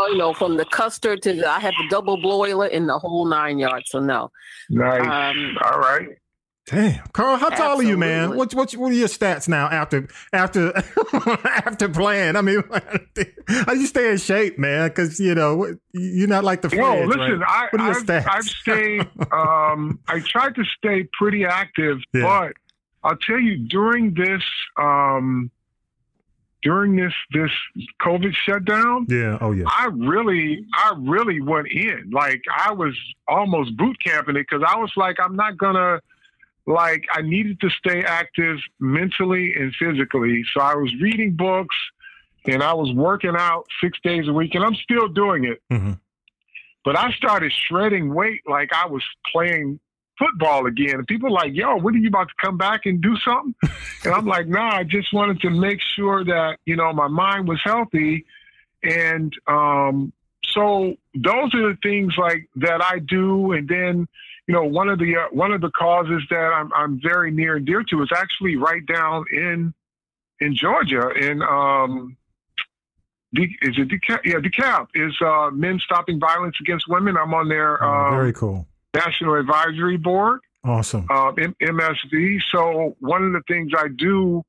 you 0.09 0.17
know, 0.17 0.33
from 0.33 0.57
the 0.57 0.65
custard 0.65 1.21
to 1.23 1.33
the, 1.33 1.49
I 1.49 1.59
have 1.59 1.73
a 1.83 1.89
double 1.89 2.17
boiler 2.17 2.67
in 2.67 2.87
the 2.87 2.97
whole 2.97 3.25
nine 3.25 3.59
yards. 3.59 3.85
So 3.89 3.99
no, 3.99 4.31
Nice. 4.69 5.01
um, 5.01 5.57
All 5.63 5.79
right. 5.79 6.09
Damn, 6.65 7.05
Carl, 7.11 7.35
how 7.35 7.49
tall 7.49 7.79
are 7.79 7.83
you, 7.83 7.97
man? 7.97 8.37
What 8.37 8.53
what 8.53 8.71
what 8.73 8.91
are 8.91 8.95
your 8.95 9.09
stats 9.09 9.49
now 9.49 9.67
after 9.67 10.07
after 10.31 10.71
after 11.45 11.89
playing? 11.89 12.37
I 12.37 12.41
mean, 12.41 12.63
how 13.47 13.73
you 13.73 13.85
stay 13.85 14.11
in 14.11 14.17
shape, 14.17 14.57
man? 14.57 14.87
Because 14.87 15.19
you 15.19 15.35
know 15.35 15.75
you're 15.91 16.29
not 16.29 16.45
like 16.45 16.61
the 16.61 16.69
Yo, 16.69 16.81
Feds, 16.81 17.07
listen, 17.09 17.39
right? 17.39 17.67
What 17.71 17.81
are 17.81 17.83
I, 17.83 17.87
your 17.87 17.97
I've, 17.97 18.05
stats? 18.05 18.27
I've 18.29 18.43
stayed, 18.45 19.01
um, 19.33 19.99
I 20.07 20.21
tried 20.21 20.55
to 20.55 20.63
stay 20.77 21.05
pretty 21.19 21.43
active, 21.43 21.97
Yeah. 22.13 22.21
but 22.23 22.53
I'll 23.03 23.17
tell 23.17 23.39
you, 23.39 23.57
during 23.67 24.13
this, 24.13 24.41
um, 24.77 25.51
during 26.61 26.95
this, 26.95 27.13
this 27.33 27.51
COVID 28.01 28.33
shutdown, 28.45 29.05
Yeah. 29.09 29.37
Oh 29.41 29.51
yeah. 29.51 29.65
I 29.67 29.89
really, 29.91 30.65
I 30.73 30.93
really 30.97 31.41
went 31.41 31.67
in. 31.69 32.09
Like 32.13 32.41
I 32.57 32.71
was 32.71 32.97
almost 33.27 33.75
boot 33.75 33.97
camping 34.01 34.37
it 34.37 34.45
because 34.49 34.63
I 34.65 34.77
was 34.77 34.93
like, 34.95 35.17
I'm 35.21 35.35
not 35.35 35.57
gonna 35.57 35.99
like 36.65 37.05
I 37.11 37.21
needed 37.21 37.59
to 37.61 37.69
stay 37.69 38.03
active 38.03 38.57
mentally 38.79 39.53
and 39.55 39.73
physically. 39.75 40.43
So 40.53 40.61
I 40.61 40.75
was 40.75 40.93
reading 41.01 41.35
books 41.35 41.75
and 42.45 42.63
I 42.63 42.73
was 42.73 42.91
working 42.93 43.35
out 43.37 43.65
six 43.81 43.97
days 44.03 44.27
a 44.27 44.33
week, 44.33 44.53
and 44.53 44.63
I'm 44.63 44.75
still 44.75 45.07
doing 45.07 45.45
it. 45.45 45.61
Mhm. 45.71 45.99
But 46.83 46.97
I 46.97 47.11
started 47.13 47.51
shredding 47.53 48.13
weight 48.13 48.41
like 48.45 48.71
I 48.73 48.87
was 48.87 49.03
playing 49.31 49.79
football 50.19 50.65
again. 50.67 50.95
And 50.95 51.07
people 51.07 51.31
like, 51.31 51.53
yo, 51.53 51.77
when 51.77 51.95
are 51.95 51.97
you 51.97 52.09
about 52.09 52.27
to 52.27 52.33
come 52.41 52.57
back 52.57 52.85
and 52.85 53.01
do 53.01 53.15
something? 53.17 53.55
and 54.03 54.13
I'm 54.13 54.25
like, 54.25 54.47
nah, 54.47 54.75
I 54.75 54.83
just 54.83 55.13
wanted 55.13 55.41
to 55.41 55.49
make 55.49 55.79
sure 55.81 56.23
that, 56.25 56.57
you 56.65 56.75
know, 56.75 56.91
my 56.93 57.07
mind 57.07 57.47
was 57.47 57.59
healthy. 57.63 58.25
And 58.83 59.33
um, 59.47 60.11
so 60.45 60.95
those 61.15 61.55
are 61.55 61.69
the 61.69 61.77
things 61.81 62.13
like 62.17 62.49
that 62.57 62.83
I 62.83 62.99
do. 62.99 63.53
And 63.53 63.67
then, 63.67 64.07
you 64.47 64.53
know, 64.53 64.63
one 64.65 64.89
of 64.89 64.99
the 64.99 65.15
uh, 65.17 65.27
one 65.31 65.51
of 65.51 65.61
the 65.61 65.71
causes 65.71 66.21
that 66.29 66.35
I'm 66.53 66.71
I'm 66.73 66.99
very 67.01 67.31
near 67.31 67.55
and 67.57 67.65
dear 67.65 67.83
to 67.83 68.01
is 68.03 68.09
actually 68.15 68.55
right 68.57 68.85
down 68.85 69.25
in 69.31 69.73
in 70.39 70.55
Georgia 70.55 71.09
in 71.11 71.41
um, 71.41 72.17
De- 73.33 73.57
is 73.61 73.77
it 73.77 73.87
DeKalb? 73.87 74.19
Yeah, 74.25 74.35
DeKalb 74.35 74.87
is 74.95 75.13
uh, 75.21 75.49
Men 75.51 75.79
Stopping 75.79 76.19
Violence 76.19 76.55
Against 76.59 76.87
Women. 76.87 77.15
I'm 77.17 77.33
on 77.33 77.47
their 77.49 77.83
Oh, 77.83 77.87
um, 77.89 78.13
very 78.13 78.33
cool. 78.33 78.67
National 78.93 79.35
Advisory 79.35 79.97
Board, 79.97 80.41
Awesome. 80.63 81.07
uh, 81.09 81.29
M- 81.29 81.55
MSV. 81.61 82.39
So 82.51 82.95
one 82.99 83.23
of 83.23 83.31
the 83.33 83.41
things 83.47 83.71
I 83.75 83.87
do 83.87 84.43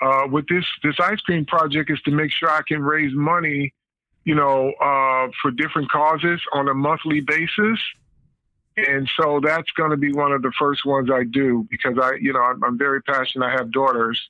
uh, 0.00 0.26
with 0.30 0.46
this 0.48 0.64
this 0.82 0.94
ice 1.00 1.20
cream 1.20 1.44
project 1.44 1.90
is 1.90 2.00
to 2.02 2.10
make 2.12 2.30
sure 2.30 2.48
I 2.50 2.62
can 2.66 2.82
raise 2.82 3.12
money, 3.14 3.74
you 4.24 4.34
know, 4.36 4.72
uh, 4.80 5.28
for 5.42 5.50
different 5.50 5.90
causes 5.90 6.40
on 6.52 6.68
a 6.68 6.74
monthly 6.74 7.20
basis. 7.20 7.78
And 8.76 9.08
so 9.16 9.40
that's 9.42 9.70
going 9.72 9.90
to 9.90 9.96
be 9.96 10.12
one 10.12 10.32
of 10.32 10.42
the 10.42 10.52
first 10.58 10.84
ones 10.84 11.08
I 11.10 11.24
do 11.24 11.66
because 11.70 11.96
I, 12.00 12.14
you 12.20 12.32
know, 12.32 12.40
I'm, 12.42 12.62
I'm 12.64 12.76
very 12.78 13.00
passionate. 13.02 13.46
I 13.46 13.52
have 13.52 13.70
daughters, 13.70 14.20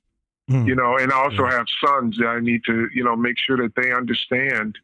Mm. 0.51 0.67
you 0.67 0.75
know, 0.75 0.99
and 0.99 1.11
I 1.11 1.17
also 1.17 1.45
Yeah. 1.45 1.53
have 1.53 1.67
sons 1.83 2.19
that 2.19 2.27
I 2.27 2.39
need 2.41 2.65
to, 2.67 2.89
you 2.93 3.03
know, 3.03 3.17
make 3.17 3.39
sure 3.39 3.57
that 3.57 3.75
they 3.77 3.93
understand, 3.93 4.79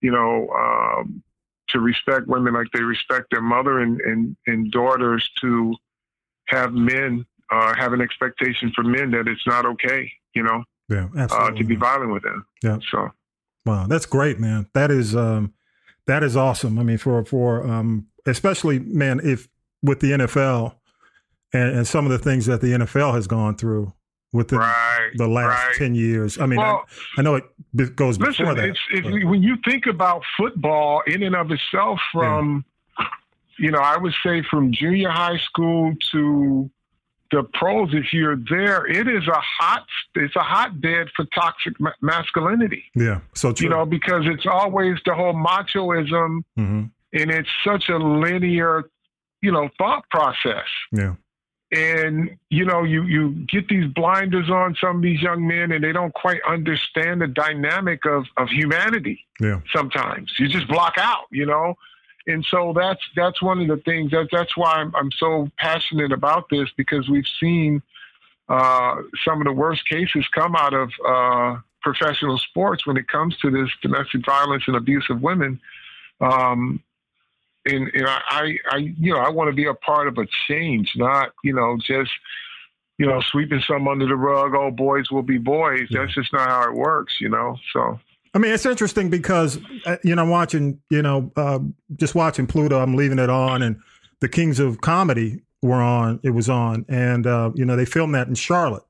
you 0.00 0.10
know, 0.10 0.48
um, 0.50 1.22
to 1.68 1.78
respect 1.78 2.26
women 2.26 2.54
like 2.54 2.66
they 2.72 2.82
respect 2.82 3.30
their 3.30 3.40
mother 3.40 3.78
and, 3.78 4.00
and, 4.00 4.36
and 4.48 4.72
daughters 4.72 5.30
to 5.42 5.76
have 6.46 6.72
men 6.72 7.24
uh, 7.52 7.72
have 7.76 7.92
an 7.92 8.00
expectation 8.00 8.72
for 8.74 8.82
men 8.82 9.12
that 9.12 9.28
it's 9.28 9.46
not 9.46 9.64
okay, 9.64 10.10
you 10.34 10.42
know, 10.42 10.64
Yeah, 10.88 11.06
uh, 11.30 11.50
to 11.52 11.62
be 11.64 11.76
violent 11.76 12.12
with 12.12 12.24
them. 12.24 12.44
Yeah. 12.62 12.78
So, 12.90 13.10
Wow, 13.64 13.86
that's 13.86 14.06
great, 14.06 14.40
man. 14.40 14.66
That 14.74 14.90
is 14.90 15.14
um 15.14 15.52
that 16.06 16.24
is 16.24 16.36
awesome. 16.36 16.78
I 16.78 16.82
mean, 16.82 16.98
for 16.98 17.24
for 17.24 17.64
um 17.64 18.06
especially 18.26 18.78
man, 18.78 19.20
if 19.22 19.48
with 19.82 20.00
the 20.00 20.12
NFL 20.12 20.74
and, 21.52 21.76
and 21.76 21.86
some 21.86 22.04
of 22.04 22.12
the 22.12 22.18
things 22.18 22.46
that 22.46 22.60
the 22.60 22.68
NFL 22.68 23.14
has 23.14 23.26
gone 23.26 23.56
through 23.56 23.92
within 24.32 24.58
right. 24.58 25.10
the 25.16 25.26
last 25.26 25.64
right. 25.64 25.76
ten 25.76 25.94
years. 25.94 26.38
I 26.38 26.46
mean, 26.46 26.58
well, 26.58 26.84
I, 27.16 27.20
I 27.20 27.22
know 27.22 27.36
it 27.36 27.96
goes 27.96 28.18
before 28.18 28.54
that. 28.54 28.64
it's, 28.64 28.80
it's, 28.92 29.06
when 29.06 29.42
you 29.42 29.56
think 29.64 29.86
about 29.86 30.22
football 30.36 31.02
in 31.06 31.22
and 31.22 31.34
of 31.34 31.50
itself, 31.50 31.98
from 32.12 32.64
you 33.58 33.70
know, 33.70 33.78
I 33.78 33.98
would 33.98 34.14
say 34.24 34.42
from 34.50 34.72
junior 34.72 35.10
high 35.10 35.36
school 35.36 35.94
to 36.12 36.70
the 37.30 37.42
pros, 37.54 37.90
if 37.92 38.12
you're 38.12 38.38
there, 38.48 38.86
it 38.86 39.06
is 39.06 39.28
a 39.28 39.40
hot, 39.40 39.86
it's 40.14 40.34
a 40.34 40.40
hotbed 40.40 41.08
for 41.14 41.26
toxic 41.34 41.78
ma- 41.78 41.92
masculinity. 42.00 42.84
yeah, 42.94 43.20
so 43.34 43.52
true. 43.52 43.64
You 43.64 43.70
know, 43.70 43.84
because 43.84 44.24
it's 44.26 44.46
always 44.46 44.98
the 45.04 45.14
whole 45.14 45.34
machoism, 45.34 46.42
hmm 46.56 46.84
and 47.12 47.30
it's 47.30 47.48
such 47.64 47.88
a 47.88 47.96
linear, 47.96 48.84
you 49.42 49.52
know, 49.52 49.68
thought 49.78 50.08
process. 50.10 50.66
Yeah, 50.92 51.14
and 51.72 52.36
you 52.48 52.64
know 52.64 52.82
you 52.82 53.04
you 53.04 53.30
get 53.46 53.68
these 53.68 53.86
blinders 53.92 54.50
on 54.50 54.76
some 54.80 54.96
of 54.96 55.02
these 55.02 55.22
young 55.22 55.46
men 55.46 55.70
and 55.72 55.84
they 55.84 55.92
don't 55.92 56.14
quite 56.14 56.40
understand 56.48 57.20
the 57.20 57.28
dynamic 57.28 58.04
of 58.06 58.26
of 58.36 58.48
humanity 58.48 59.26
yeah, 59.40 59.60
sometimes. 59.72 60.32
You 60.38 60.48
just 60.48 60.68
block 60.68 60.94
out 60.98 61.26
you 61.30 61.46
know? 61.46 61.76
And 62.26 62.44
so 62.44 62.72
that's 62.76 63.00
that's 63.16 63.40
one 63.40 63.60
of 63.60 63.68
the 63.68 63.82
things 63.82 64.10
that 64.10 64.28
that's 64.30 64.56
why 64.56 64.72
I'm, 64.72 64.94
I'm 64.94 65.10
so 65.12 65.50
passionate 65.58 66.12
about 66.12 66.48
this 66.50 66.68
because 66.76 67.08
we've 67.08 67.26
seen 67.40 67.82
uh, 68.48 68.96
some 69.24 69.40
of 69.40 69.46
the 69.46 69.52
worst 69.52 69.88
cases 69.88 70.26
come 70.34 70.54
out 70.54 70.74
of 70.74 70.90
uh, 71.06 71.60
professional 71.82 72.38
sports 72.38 72.86
when 72.86 72.96
it 72.96 73.08
comes 73.08 73.36
to 73.38 73.50
this 73.50 73.70
domestic 73.80 74.24
violence 74.24 74.64
and 74.66 74.76
abuse 74.76 75.06
of 75.08 75.22
women. 75.22 75.60
Um, 76.20 76.82
and, 77.66 77.88
and 77.94 78.06
I, 78.06 78.20
I, 78.28 78.54
I, 78.70 78.76
you 78.78 79.12
know, 79.12 79.18
I 79.20 79.30
want 79.30 79.48
to 79.50 79.54
be 79.54 79.66
a 79.66 79.74
part 79.74 80.08
of 80.08 80.18
a 80.18 80.26
change, 80.48 80.92
not, 80.96 81.32
you 81.44 81.52
know, 81.52 81.76
just, 81.84 82.10
you 82.98 83.06
know, 83.06 83.20
sweeping 83.30 83.62
some 83.66 83.88
under 83.88 84.06
the 84.06 84.16
rug. 84.16 84.54
Oh, 84.54 84.70
boys 84.70 85.10
will 85.10 85.22
be 85.22 85.38
boys. 85.38 85.86
Yeah. 85.90 86.00
That's 86.02 86.14
just 86.14 86.32
not 86.32 86.48
how 86.48 86.68
it 86.70 86.74
works, 86.74 87.14
you 87.20 87.28
know. 87.28 87.56
So 87.72 87.98
I 88.34 88.38
mean, 88.38 88.52
it's 88.52 88.66
interesting 88.66 89.10
because 89.10 89.58
uh, 89.86 89.96
you 90.04 90.14
know, 90.14 90.24
watching, 90.24 90.80
you 90.90 91.02
know, 91.02 91.32
uh, 91.36 91.58
just 91.96 92.14
watching 92.14 92.46
Pluto. 92.46 92.78
I'm 92.78 92.94
leaving 92.94 93.18
it 93.18 93.30
on, 93.30 93.62
and 93.62 93.80
the 94.20 94.28
Kings 94.28 94.60
of 94.60 94.80
Comedy 94.80 95.42
were 95.62 95.80
on. 95.82 96.20
It 96.22 96.30
was 96.30 96.48
on, 96.48 96.84
and 96.88 97.26
uh, 97.26 97.50
you 97.54 97.64
know, 97.64 97.74
they 97.74 97.84
filmed 97.86 98.14
that 98.14 98.28
in 98.28 98.34
Charlotte. 98.34 98.84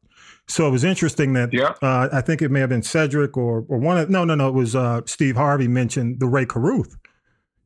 So 0.49 0.67
it 0.67 0.71
was 0.71 0.83
interesting 0.83 1.33
that 1.35 1.53
Yeah. 1.53 1.75
uh, 1.81 2.09
I 2.13 2.21
think 2.21 2.43
it 2.43 2.51
may 2.51 2.59
have 2.61 2.69
been 2.71 2.83
Cedric 2.83 3.37
or 3.37 3.65
or 3.69 3.79
one 3.79 3.97
of 3.97 4.11
no, 4.11 4.25
no, 4.25 4.35
no. 4.35 4.49
It 4.49 4.55
was 4.55 4.75
uh, 4.77 5.03
Steve 5.07 5.37
Harvey 5.37 5.69
mentioned 5.69 6.19
the 6.21 6.27
Rae 6.27 6.45
Carruth, 6.47 6.97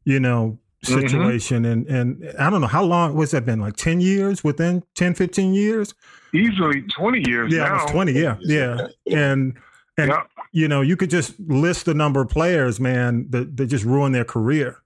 you 0.05 0.21
know, 0.21 0.59
Mhm. 0.85 1.01
situation, 1.11 1.65
and 1.65 1.87
and 1.87 2.33
I 2.39 2.51
don't 2.51 2.61
know 2.61 2.67
how 2.67 2.85
long 2.85 3.15
was 3.15 3.31
that 3.33 3.45
been 3.45 3.61
like 3.61 3.77
ten 3.77 4.01
years 4.01 4.43
within 4.45 4.83
10, 4.95 5.15
15 5.15 5.55
years. 5.55 5.95
easily 6.33 6.83
20 6.83 7.23
years 7.29 7.53
Yeah, 7.53 7.65
now. 7.69 7.87
twenty. 7.87 8.13
Yeah, 8.13 8.37
yeah, 8.41 8.87
and 9.11 9.55
and 9.97 10.11
Yeah. 10.11 10.23
you 10.53 10.67
know, 10.69 10.81
you 10.81 10.97
could 10.97 11.11
just 11.11 11.39
list 11.41 11.85
the 11.87 11.95
number 11.95 12.21
of 12.21 12.29
players, 12.29 12.81
man, 12.81 13.27
that, 13.31 13.57
that 13.57 13.67
just 13.67 13.85
ruined 13.85 14.15
their 14.17 14.25
career 14.25 14.79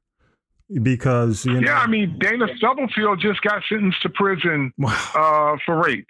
because 0.82 1.44
you 1.46 1.54
know. 1.54 1.61
Yeah, 1.61 1.78
I 1.78 1.87
mean, 1.87 2.18
Dana 2.18 2.46
Stubblefield 2.56 3.20
just 3.20 3.40
got 3.42 3.62
sentenced 3.68 4.02
to 4.02 4.11
prison 4.11 4.72
wow, 4.76 4.92
uh, 5.14 5.56
for 5.64 5.82
rape. 5.82 6.08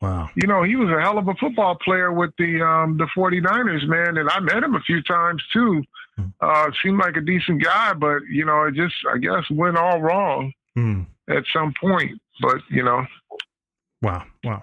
wow, 0.00 0.28
You 0.34 0.48
know, 0.48 0.62
he 0.64 0.74
was 0.76 0.88
a 0.90 1.00
hell 1.00 1.18
of 1.18 1.28
a 1.28 1.34
football 1.34 1.76
player 1.76 2.12
with 2.12 2.30
the 2.38 2.60
um, 2.62 2.96
the 2.96 3.06
49ers, 3.16 3.86
man, 3.86 4.18
and 4.18 4.28
I 4.28 4.40
met 4.40 4.62
him 4.64 4.74
a 4.74 4.80
few 4.80 5.02
times 5.02 5.42
too. 5.52 5.82
Uh, 6.40 6.70
seemed 6.82 6.98
like 6.98 7.16
a 7.16 7.20
decent 7.20 7.62
guy, 7.62 7.92
but 7.94 8.22
you 8.30 8.44
know, 8.44 8.64
it 8.64 8.74
just 8.74 8.94
I 9.12 9.18
guess 9.18 9.44
went 9.50 9.76
all 9.76 10.00
wrong 10.00 10.52
Mm, 10.76 11.06
at 11.28 11.44
some 11.52 11.74
point. 11.78 12.20
But 12.40 12.58
you 12.70 12.82
know, 12.82 13.06
wow, 14.00 14.24
wow. 14.44 14.62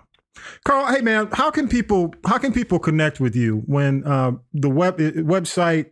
Carl, 0.65 0.88
hey 0.88 1.01
man, 1.01 1.29
how 1.33 1.51
can 1.51 1.67
people 1.67 2.13
how 2.25 2.38
can 2.38 2.53
people 2.53 2.79
connect 2.79 3.19
with 3.19 3.35
you 3.35 3.63
when 3.67 4.03
uh, 4.05 4.31
the 4.53 4.69
web 4.69 4.97
website 4.97 5.91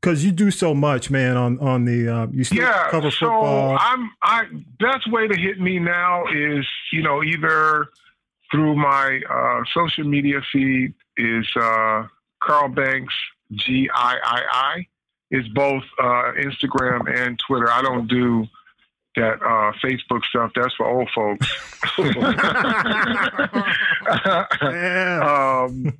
because 0.00 0.24
you 0.24 0.30
do 0.32 0.50
so 0.50 0.74
much, 0.74 1.10
man, 1.10 1.36
on 1.36 1.58
on 1.60 1.84
the 1.84 2.08
uh, 2.08 2.26
you 2.30 2.44
still 2.44 2.62
yeah. 2.62 2.88
cover 2.90 3.10
So 3.10 3.26
football. 3.26 3.76
I'm 3.80 4.10
I 4.22 4.44
best 4.78 5.10
way 5.10 5.28
to 5.28 5.36
hit 5.36 5.60
me 5.60 5.78
now 5.78 6.24
is 6.28 6.66
you 6.92 7.02
know 7.02 7.22
either 7.22 7.88
through 8.50 8.76
my 8.76 9.20
uh, 9.30 9.62
social 9.74 10.04
media 10.04 10.40
feed 10.52 10.94
is 11.16 11.46
uh, 11.56 12.04
Carl 12.42 12.68
Banks 12.68 13.14
G 13.52 13.90
I 13.94 14.16
I 14.24 14.42
I 14.50 14.86
is 15.30 15.46
both 15.48 15.84
uh, 15.98 16.32
Instagram 16.38 17.14
and 17.14 17.38
Twitter. 17.38 17.70
I 17.70 17.82
don't 17.82 18.06
do 18.08 18.46
that 19.16 19.42
uh, 19.42 19.72
Facebook 19.84 20.24
stuff. 20.28 20.52
That's 20.54 20.74
for 20.74 20.86
old 20.86 21.10
folks. 21.14 21.46
yeah. 24.62 25.64
um, 25.66 25.98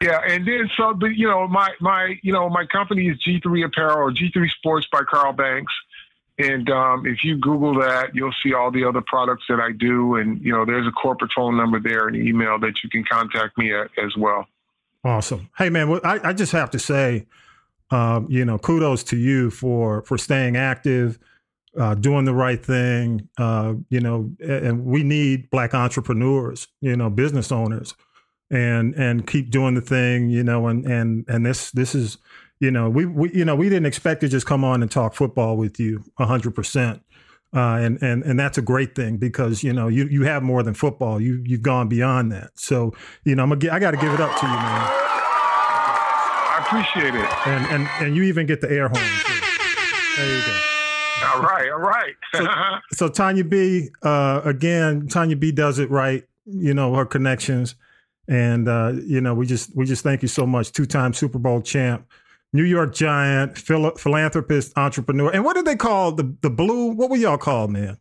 yeah, 0.00 0.20
and 0.26 0.46
then 0.46 0.70
so 0.76 0.94
the 0.98 1.08
you 1.08 1.26
know 1.26 1.48
my 1.48 1.70
my 1.80 2.18
you 2.22 2.32
know 2.32 2.48
my 2.48 2.64
company 2.66 3.08
is 3.08 3.18
G3 3.26 3.66
Apparel 3.66 3.98
or 3.98 4.12
G3 4.12 4.48
Sports 4.50 4.86
by 4.92 5.00
Carl 5.02 5.32
Banks, 5.32 5.72
and 6.38 6.70
um, 6.70 7.04
if 7.04 7.24
you 7.24 7.36
Google 7.36 7.74
that, 7.80 8.14
you'll 8.14 8.34
see 8.42 8.54
all 8.54 8.70
the 8.70 8.84
other 8.84 9.02
products 9.04 9.44
that 9.48 9.58
I 9.58 9.72
do, 9.72 10.14
and 10.14 10.40
you 10.40 10.52
know 10.52 10.64
there's 10.64 10.86
a 10.86 10.92
corporate 10.92 11.32
phone 11.34 11.56
number 11.56 11.80
there 11.80 12.06
and 12.06 12.16
email 12.16 12.60
that 12.60 12.84
you 12.84 12.90
can 12.90 13.04
contact 13.04 13.58
me 13.58 13.74
at 13.74 13.90
as 14.02 14.16
well. 14.16 14.46
Awesome. 15.04 15.50
Hey 15.58 15.68
man, 15.68 16.00
I, 16.04 16.20
I 16.22 16.32
just 16.32 16.52
have 16.52 16.70
to 16.70 16.78
say, 16.78 17.26
um, 17.90 18.26
you 18.28 18.44
know, 18.44 18.58
kudos 18.58 19.02
to 19.04 19.16
you 19.16 19.50
for 19.50 20.02
for 20.02 20.18
staying 20.18 20.56
active, 20.56 21.18
uh, 21.78 21.94
doing 21.94 22.24
the 22.24 22.34
right 22.34 22.64
thing. 22.64 23.28
Uh, 23.38 23.74
you 23.88 24.00
know, 24.00 24.30
and 24.40 24.84
we 24.84 25.02
need 25.02 25.50
black 25.50 25.74
entrepreneurs, 25.74 26.68
you 26.80 26.96
know, 26.96 27.08
business 27.08 27.50
owners, 27.50 27.94
and 28.50 28.94
and 28.94 29.26
keep 29.26 29.50
doing 29.50 29.74
the 29.74 29.80
thing, 29.80 30.28
you 30.28 30.42
know, 30.42 30.66
and 30.66 30.84
and 30.84 31.24
and 31.28 31.46
this 31.46 31.70
this 31.70 31.94
is, 31.94 32.18
you 32.60 32.70
know, 32.70 32.90
we 32.90 33.06
we 33.06 33.32
you 33.32 33.44
know 33.44 33.56
we 33.56 33.68
didn't 33.68 33.86
expect 33.86 34.20
to 34.20 34.28
just 34.28 34.46
come 34.46 34.64
on 34.64 34.82
and 34.82 34.90
talk 34.90 35.14
football 35.14 35.56
with 35.56 35.80
you 35.80 36.04
hundred 36.18 36.54
percent. 36.54 37.02
Uh, 37.56 37.78
and 37.80 38.02
and 38.02 38.22
and 38.24 38.38
that's 38.38 38.58
a 38.58 38.62
great 38.62 38.94
thing 38.94 39.16
because 39.16 39.64
you 39.64 39.72
know 39.72 39.88
you 39.88 40.06
you 40.08 40.24
have 40.24 40.42
more 40.42 40.62
than 40.62 40.74
football. 40.74 41.18
You 41.18 41.42
you've 41.46 41.62
gone 41.62 41.88
beyond 41.88 42.30
that. 42.32 42.50
So 42.56 42.92
you 43.24 43.34
know 43.34 43.42
I'm 43.42 43.58
gonna, 43.58 43.72
I 43.72 43.78
got 43.78 43.92
to 43.92 43.96
give 43.96 44.12
it 44.12 44.20
up 44.20 44.38
to 44.38 44.46
you, 44.46 44.52
man. 44.52 45.07
I 46.70 46.80
appreciate 46.80 47.14
it. 47.14 47.46
And 47.46 47.66
and 47.66 47.88
and 48.00 48.16
you 48.16 48.24
even 48.24 48.46
get 48.46 48.60
the 48.60 48.70
air 48.70 48.88
horn. 48.88 49.02
Too. 49.02 49.46
There 50.16 50.36
you 50.36 50.42
go. 50.46 50.60
All 51.34 51.42
right, 51.42 51.70
all 51.70 51.78
right. 51.78 52.80
So 52.92 53.08
Tanya 53.08 53.44
B, 53.44 53.88
uh, 54.02 54.40
again, 54.44 55.08
Tanya 55.08 55.36
B 55.36 55.52
does 55.52 55.78
it 55.78 55.90
right. 55.90 56.24
You 56.46 56.74
know 56.74 56.94
her 56.94 57.04
connections, 57.04 57.74
and 58.26 58.68
uh, 58.68 58.92
you 59.04 59.20
know 59.20 59.34
we 59.34 59.46
just 59.46 59.74
we 59.76 59.84
just 59.84 60.02
thank 60.02 60.22
you 60.22 60.28
so 60.28 60.46
much. 60.46 60.72
Two 60.72 60.86
time 60.86 61.12
Super 61.12 61.38
Bowl 61.38 61.60
champ, 61.60 62.06
New 62.52 62.64
York 62.64 62.94
Giant, 62.94 63.56
phil- 63.56 63.96
philanthropist, 63.96 64.76
entrepreneur, 64.76 65.30
and 65.30 65.44
what 65.44 65.54
did 65.54 65.64
they 65.64 65.76
call 65.76 66.12
the 66.12 66.34
the 66.42 66.50
blue? 66.50 66.92
What 66.92 67.10
were 67.10 67.16
y'all 67.16 67.38
called, 67.38 67.70
man? 67.70 67.98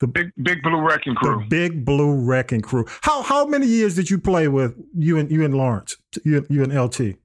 The 0.00 0.08
big 0.08 0.32
Big 0.42 0.62
Blue 0.62 0.80
Wrecking 0.80 1.14
Crew. 1.14 1.40
The 1.40 1.46
Big 1.46 1.84
Blue 1.84 2.12
Wrecking 2.14 2.60
Crew. 2.60 2.86
How 3.02 3.22
how 3.22 3.46
many 3.46 3.66
years 3.66 3.94
did 3.94 4.10
you 4.10 4.18
play 4.18 4.48
with 4.48 4.74
you 4.96 5.18
and 5.18 5.30
you 5.30 5.44
and 5.44 5.54
Lawrence? 5.54 5.96
You 6.24 6.44
you 6.50 6.64
and 6.64 6.74
LT. 6.74 7.16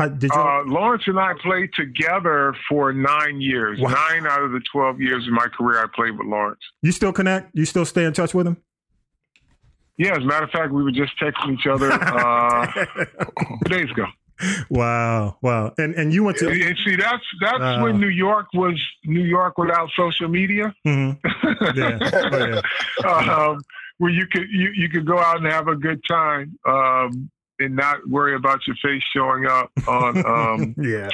How, 0.00 0.08
did 0.08 0.30
you? 0.34 0.40
Uh, 0.40 0.62
Lawrence 0.66 1.02
and 1.06 1.18
I 1.18 1.34
played 1.42 1.70
together 1.74 2.54
for 2.68 2.92
nine 2.92 3.40
years. 3.40 3.78
Wow. 3.80 3.90
Nine 3.90 4.26
out 4.26 4.42
of 4.42 4.52
the 4.52 4.60
twelve 4.72 5.00
years 5.00 5.26
of 5.26 5.32
my 5.34 5.46
career, 5.48 5.78
I 5.82 5.86
played 5.94 6.16
with 6.18 6.26
Lawrence. 6.26 6.60
you 6.82 6.90
still 6.92 7.12
connect? 7.12 7.50
You 7.54 7.64
still 7.66 7.84
stay 7.84 8.04
in 8.04 8.12
touch 8.14 8.32
with 8.34 8.46
him? 8.46 8.56
Yeah, 9.98 10.12
as 10.12 10.22
a 10.22 10.26
matter 10.26 10.44
of 10.44 10.50
fact, 10.50 10.72
we 10.72 10.82
were 10.82 10.90
just 10.92 11.12
texting 11.20 11.52
each 11.58 11.66
other 11.66 11.92
uh, 11.92 12.66
two 13.66 13.68
days 13.68 13.90
ago. 13.90 14.06
wow, 14.70 15.36
wow. 15.42 15.74
And 15.76 15.94
and 15.94 16.14
you 16.14 16.24
went 16.24 16.38
to 16.38 16.48
and 16.48 16.76
see, 16.84 16.96
that's 16.96 17.22
that's 17.42 17.60
Wow. 17.60 17.82
when 17.84 18.00
New 18.00 18.08
York 18.08 18.46
was 18.54 18.80
New 19.04 19.24
York 19.24 19.58
without 19.58 19.90
social 19.96 20.28
media, 20.28 20.74
Mhm. 20.86 21.18
yeah, 21.76 21.98
oh, 23.04 23.20
yeah. 23.20 23.36
um, 23.48 23.60
where 23.98 24.10
you 24.10 24.26
could 24.26 24.46
you, 24.50 24.70
you 24.74 24.88
could 24.88 25.04
go 25.06 25.18
out 25.18 25.36
and 25.36 25.46
have 25.46 25.68
a 25.68 25.76
good 25.76 26.00
time 26.08 26.58
um, 26.66 27.30
and 27.60 27.76
not 27.76 28.08
worry 28.08 28.34
about 28.34 28.66
your 28.66 28.76
face 28.82 29.02
showing 29.14 29.46
up 29.46 29.70
on 29.86 30.26
um, 30.26 30.74
yeah. 30.82 31.10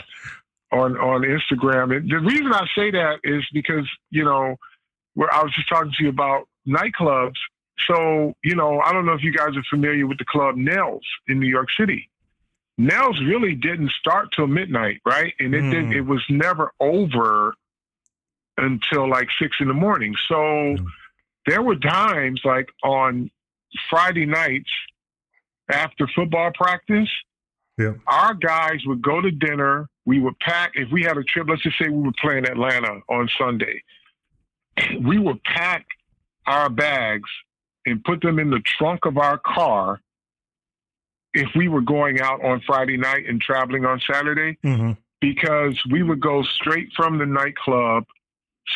on 0.73 0.97
on 0.99 1.23
Instagram. 1.23 1.95
And 1.97 2.11
the 2.11 2.19
reason 2.21 2.53
I 2.53 2.67
say 2.75 2.91
that 2.93 3.21
is 3.25 3.45
because 3.53 3.87
you 4.11 4.25
know, 4.25 4.57
where 5.15 5.33
I 5.35 5.43
was 5.43 5.53
just 5.55 5.69
talking 5.69 5.93
to 5.99 6.03
you 6.05 6.09
about 6.11 6.49
nightclubs. 6.67 7.37
So 7.87 8.35
you 8.43 8.55
know, 8.55 8.81
I 8.81 8.93
don't 8.93 9.05
know 9.07 9.13
if 9.13 9.23
you 9.23 9.33
guys 9.33 9.57
are 9.57 9.63
familiar 9.69 10.07
with 10.07 10.19
the 10.19 10.25
club 10.25 10.57
Nell's 10.57 11.07
in 11.29 11.39
New 11.41 11.49
York 11.49 11.69
City. 11.79 12.09
Nell's 12.79 13.19
really 13.21 13.55
didn't 13.55 13.91
start 13.93 14.33
till 14.33 14.47
midnight, 14.47 15.01
right? 15.07 15.33
And 15.41 15.55
it 15.55 15.63
did, 15.71 15.87
Mm. 15.87 15.95
it 15.97 16.01
was 16.03 16.23
never 16.29 16.73
over 16.79 17.55
until 18.59 19.09
like 19.09 19.29
six 19.39 19.57
in 19.61 19.69
the 19.69 19.75
morning. 19.75 20.15
So 20.29 20.35
Mm. 20.35 20.87
there 21.47 21.63
were 21.63 21.77
times 21.77 22.41
like 22.45 22.69
on 22.83 23.31
Friday 23.91 24.27
nights 24.27 24.71
after 25.69 26.07
football 26.15 26.51
practice, 26.55 27.09
Yeah. 27.79 27.95
our 28.07 28.35
guys 28.35 28.85
would 28.87 29.03
go 29.03 29.21
to 29.21 29.31
dinner. 29.31 29.89
We 30.05 30.21
would 30.21 30.39
pack, 30.39 30.73
if 30.75 30.91
we 30.91 31.03
had 31.03 31.17
a 31.19 31.25
trip, 31.25 31.49
let's 31.49 31.63
just 31.63 31.79
say 31.79 31.89
we 31.89 32.03
were 32.03 32.13
playing 32.21 32.47
Atlanta 32.47 33.01
on 33.09 33.29
Sunday, 33.39 33.83
we 35.01 35.19
would 35.19 35.43
pack 35.45 35.87
our 36.47 36.69
bags 36.71 37.29
and 37.87 38.03
put 38.05 38.21
them 38.21 38.39
in 38.39 38.51
the 38.51 38.61
trunk 38.61 39.05
of 39.05 39.19
our 39.19 39.39
car 39.39 40.01
if 41.35 41.49
we 41.55 41.69
were 41.69 41.81
going 41.83 42.21
out 42.21 42.43
on 42.45 42.61
Friday 42.67 42.97
night 42.97 43.27
and 43.29 43.41
traveling 43.41 43.85
on 43.85 44.01
Saturday 44.01 44.59
hmm 44.63 44.93
because 45.19 45.83
we 45.91 46.03
would 46.03 46.21
go 46.21 46.43
straight 46.43 46.89
from 46.95 47.17
the 47.19 47.25
nightclub, 47.25 48.05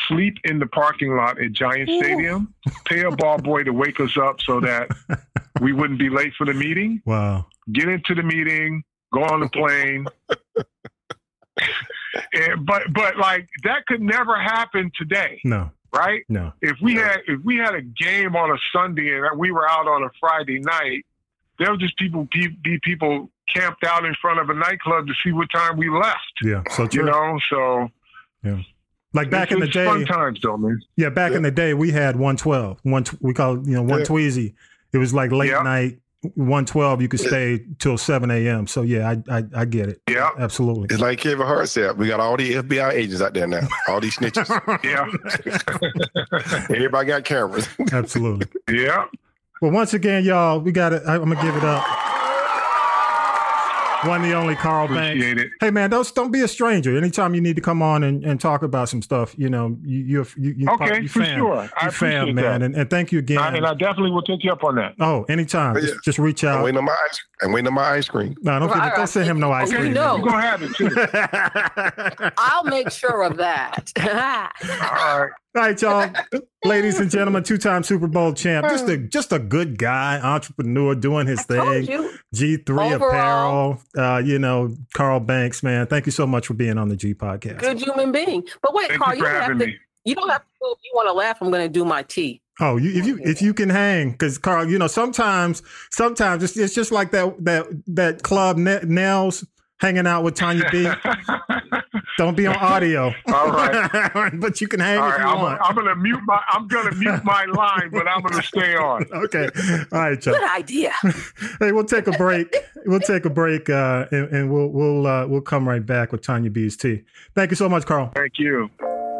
sleep 0.08 0.36
in 0.44 0.58
the 0.58 0.66
parking 0.66 1.16
lot 1.16 1.40
at 1.40 1.52
Giant 1.52 1.88
Stadium, 1.88 2.54
pay 2.84 3.00
a 3.02 3.10
ball 3.10 3.38
boy 3.38 3.64
to 3.64 3.72
wake 3.72 3.98
us 4.00 4.16
up 4.16 4.40
so 4.40 4.60
that 4.60 4.88
we 5.60 5.72
wouldn't 5.72 5.98
be 5.98 6.08
late 6.08 6.32
for 6.36 6.46
the 6.46 6.54
meeting, 6.54 7.02
Wow. 7.04 7.46
get 7.72 7.88
into 7.88 8.14
the 8.14 8.22
meeting, 8.22 8.82
go 9.12 9.22
on 9.24 9.40
the 9.40 9.48
plane. 9.48 10.06
and, 12.34 12.66
but 12.66 12.82
but 12.92 13.16
like 13.16 13.48
that 13.64 13.86
could 13.86 14.00
never 14.02 14.38
happen 14.38 14.90
today, 14.96 15.40
No, 15.44 15.70
right? 15.94 16.22
no. 16.28 16.52
If 16.62 16.76
we 16.80 16.94
had 16.94 17.18
if 17.26 17.40
we 17.44 17.56
had 17.56 17.74
a 17.74 17.82
game 17.82 18.36
on 18.36 18.50
a 18.50 18.58
Sunday 18.72 19.16
and 19.16 19.38
we 19.38 19.50
were 19.52 19.68
out 19.68 19.86
on 19.86 20.02
a 20.04 20.10
Friday 20.18 20.60
night, 20.60 21.04
there 21.58 21.70
would 21.70 21.80
just 21.80 21.96
people 21.98 22.26
be, 22.32 22.48
be 22.62 22.78
people 22.82 23.30
camped 23.52 23.84
out 23.84 24.04
in 24.04 24.14
front 24.22 24.38
of 24.40 24.48
a 24.50 24.54
nightclub 24.54 25.06
to 25.08 25.14
see 25.24 25.32
what 25.32 25.48
time 25.50 25.76
we 25.76 25.90
left. 25.90 26.18
Yeah. 26.42 26.62
So 26.70 26.86
true. 26.86 27.04
You 27.04 27.10
know, 27.10 27.38
so 27.50 27.90
like 29.12 29.30
back 29.30 29.50
it's, 29.50 29.54
in 29.54 29.60
the 29.60 29.68
day, 29.68 29.84
fun 29.84 30.04
times 30.04 30.40
though, 30.42 30.56
man. 30.56 30.80
yeah, 30.96 31.08
back 31.10 31.32
in 31.32 31.42
the 31.42 31.50
day, 31.50 31.74
we 31.74 31.90
had 31.90 32.16
112. 32.16 32.78
One, 32.82 33.04
we 33.20 33.34
call 33.34 33.58
it, 33.58 33.66
you 33.66 33.74
know, 33.74 33.82
one 33.82 34.00
Yeah. 34.00 34.04
tweezy. 34.06 34.54
It 34.92 34.98
was 34.98 35.12
like 35.14 35.32
late 35.32 35.50
Yeah. 35.50 35.62
night, 35.62 35.98
112. 36.34 37.00
You 37.02 37.08
could 37.08 37.20
stay 37.20 37.64
till 37.78 37.96
7 37.98 38.30
a.m. 38.30 38.66
So 38.66 38.82
yeah, 38.82 39.08
I, 39.28 39.38
I, 39.38 39.42
I 39.54 39.64
get 39.64 39.88
it. 39.88 40.00
Yeah, 40.08 40.30
Absolutely. 40.38 40.88
It's 40.90 41.00
like 41.00 41.18
Kevin 41.18 41.46
Hart 41.46 41.68
said, 41.68 41.96
we 41.98 42.06
got 42.08 42.20
all 42.20 42.36
the 42.36 42.54
FBI 42.54 42.92
agents 42.92 43.20
out 43.22 43.34
there 43.34 43.46
now, 43.46 43.66
all 43.88 44.00
these 44.00 44.16
snitches. 44.16 44.48
yeah, 44.84 45.06
Everybody 46.76 47.06
got 47.08 47.24
cameras. 47.24 47.68
Absolutely. 47.92 48.46
yeah. 48.70 49.04
Well, 49.62 49.72
once 49.72 49.92
again, 49.94 50.24
y'all, 50.24 50.58
we 50.60 50.72
got 50.72 50.92
it. 50.92 51.02
I'm 51.06 51.20
gonna 51.28 51.42
give 51.42 51.54
it 51.56 51.64
up. 51.64 51.84
One, 54.04 54.22
the 54.22 54.32
only 54.34 54.54
Carl 54.56 54.88
Banks. 54.88 55.10
Appreciate 55.18 55.38
it. 55.38 55.50
Hey 55.60 55.70
man, 55.70 55.90
don't 55.90 56.14
don't 56.14 56.30
be 56.30 56.40
a 56.40 56.48
stranger. 56.48 56.96
Anytime 56.96 57.34
you 57.34 57.40
need 57.40 57.56
to 57.56 57.62
come 57.62 57.82
on 57.82 58.02
and, 58.04 58.24
and 58.24 58.40
talk 58.40 58.62
about 58.62 58.88
some 58.88 59.02
stuff, 59.02 59.34
you 59.38 59.48
know, 59.50 59.76
you 59.84 59.98
you're, 60.04 60.26
you 60.38 60.54
you 60.58 60.68
Okay, 60.70 61.02
you 61.02 61.08
for 61.08 61.20
fam. 61.22 61.38
sure. 61.38 61.68
I 61.76 61.84
You 61.86 61.90
fam, 61.90 62.34
man, 62.34 62.62
and, 62.62 62.74
and 62.74 62.88
thank 62.88 63.12
you 63.12 63.18
again. 63.18 63.38
I, 63.38 63.56
and 63.56 63.66
I 63.66 63.74
definitely 63.74 64.10
will 64.12 64.22
take 64.22 64.42
you 64.44 64.52
up 64.52 64.64
on 64.64 64.76
that. 64.76 64.94
oh, 65.00 65.24
anytime. 65.28 65.74
Yeah. 65.76 65.82
Just, 65.82 66.04
just 66.04 66.18
reach 66.18 66.44
I'm 66.44 66.58
out. 66.58 66.64
waiting 66.64 66.78
on 66.78 66.84
my 66.84 66.96
ice. 67.08 67.20
I'm 67.42 67.52
waiting 67.52 67.68
on 67.68 67.74
my 67.74 67.90
ice 67.90 68.08
cream. 68.08 68.34
No, 68.42 68.52
don't, 68.58 68.68
Well, 68.68 68.78
forget, 68.78 68.92
I- 68.92 68.96
don't 68.96 69.06
send 69.06 69.26
him 69.26 69.40
no 69.40 69.52
ice 69.52 69.68
Okay, 69.68 69.78
cream. 69.80 69.92
no. 69.94 70.16
You're 70.16 70.26
gonna 70.26 70.42
have 70.42 70.62
it 70.62 70.74
too. 70.74 72.30
I'll 72.38 72.64
make 72.64 72.90
sure 72.90 73.22
of 73.22 73.36
that. 73.38 73.92
All 74.00 75.20
right. 75.22 75.30
All 75.52 75.62
right, 75.62 75.82
y'all, 75.82 76.08
ladies 76.64 77.00
and 77.00 77.10
gentlemen, 77.10 77.42
two-time 77.44 77.82
Super 77.82 78.06
Bowl 78.06 78.32
champ, 78.32 78.68
just 78.68 78.88
a 78.88 78.96
just 78.96 79.32
a 79.32 79.40
good 79.40 79.78
guy, 79.78 80.20
entrepreneur, 80.20 80.94
doing 80.94 81.26
his 81.26 81.40
I 81.50 81.82
thing. 81.82 82.10
G 82.32 82.56
three 82.58 82.92
apparel, 82.92 83.82
uh, 83.98 84.22
you 84.24 84.38
know, 84.38 84.76
Carl 84.94 85.18
Banks, 85.18 85.64
man. 85.64 85.88
Thank 85.88 86.06
you 86.06 86.12
so 86.12 86.24
much 86.24 86.46
for 86.46 86.54
being 86.54 86.78
on 86.78 86.88
the 86.88 86.94
G 86.94 87.14
podcast. 87.14 87.58
Good 87.58 87.80
human 87.80 88.12
being. 88.12 88.46
But 88.62 88.74
wait, 88.74 88.90
Thank 88.90 89.02
Carl, 89.02 89.16
you 89.16 89.24
you 89.24 89.28
don't 89.28 89.40
have 89.42 89.58
to. 89.58 89.66
me. 89.66 89.76
You 90.04 90.14
don't 90.14 90.28
have 90.30 90.42
to. 90.42 90.46
If 90.62 90.78
you 90.84 90.92
want 90.94 91.08
to 91.08 91.12
laugh, 91.14 91.38
I'm 91.40 91.50
going 91.50 91.64
to 91.64 91.68
do 91.68 91.84
my 91.84 92.04
tea. 92.04 92.40
Oh, 92.60 92.76
you, 92.76 92.92
if 92.92 93.04
you 93.04 93.18
if 93.20 93.42
you 93.42 93.52
can 93.52 93.70
hang, 93.70 94.12
because 94.12 94.38
Carl, 94.38 94.70
you 94.70 94.78
know, 94.78 94.86
sometimes 94.86 95.64
sometimes 95.90 96.44
it's, 96.44 96.56
it's 96.56 96.74
just 96.74 96.92
like 96.92 97.10
that 97.10 97.44
that 97.44 97.66
that 97.88 98.22
club 98.22 98.56
ne- 98.56 98.84
nails 98.84 99.44
hanging 99.80 100.06
out 100.06 100.22
with 100.22 100.36
Tanya 100.36 100.68
B. 100.70 100.88
Don't 102.20 102.36
be 102.36 102.46
on 102.46 102.54
audio. 102.60 103.14
All 103.32 103.50
right. 103.50 104.30
but 104.34 104.60
you 104.60 104.68
can 104.68 104.78
hang 104.78 104.98
All 104.98 105.08
if 105.08 105.14
right. 105.14 105.22
you 105.22 105.26
I'm, 105.26 105.40
want. 105.40 105.60
I'm 105.64 105.74
gonna 105.74 105.96
mute 105.96 106.20
my. 106.26 106.38
I'm 106.50 106.68
gonna 106.68 106.94
mute 106.94 107.24
my 107.24 107.46
line, 107.46 107.88
but 107.90 108.06
I'm 108.06 108.20
gonna 108.20 108.42
stay 108.42 108.76
on. 108.76 109.06
okay. 109.10 109.48
All 109.90 110.00
right, 110.00 110.26
y'all. 110.26 110.34
Good 110.34 110.50
idea. 110.50 110.92
Hey, 111.60 111.72
we'll 111.72 111.86
take 111.86 112.08
a 112.08 112.12
break. 112.12 112.54
We'll 112.84 113.00
take 113.00 113.24
a 113.24 113.30
break, 113.30 113.70
uh, 113.70 114.04
and, 114.12 114.28
and 114.34 114.52
we'll 114.52 114.68
we'll 114.68 115.06
uh, 115.06 115.26
we'll 115.28 115.40
come 115.40 115.66
right 115.66 115.84
back 115.84 116.12
with 116.12 116.20
Tanya 116.20 116.50
B's 116.50 116.76
tea. 116.76 117.04
Thank 117.34 117.52
you 117.52 117.56
so 117.56 117.70
much, 117.70 117.86
Carl. 117.86 118.12
Thank 118.14 118.38
you. 118.38 118.68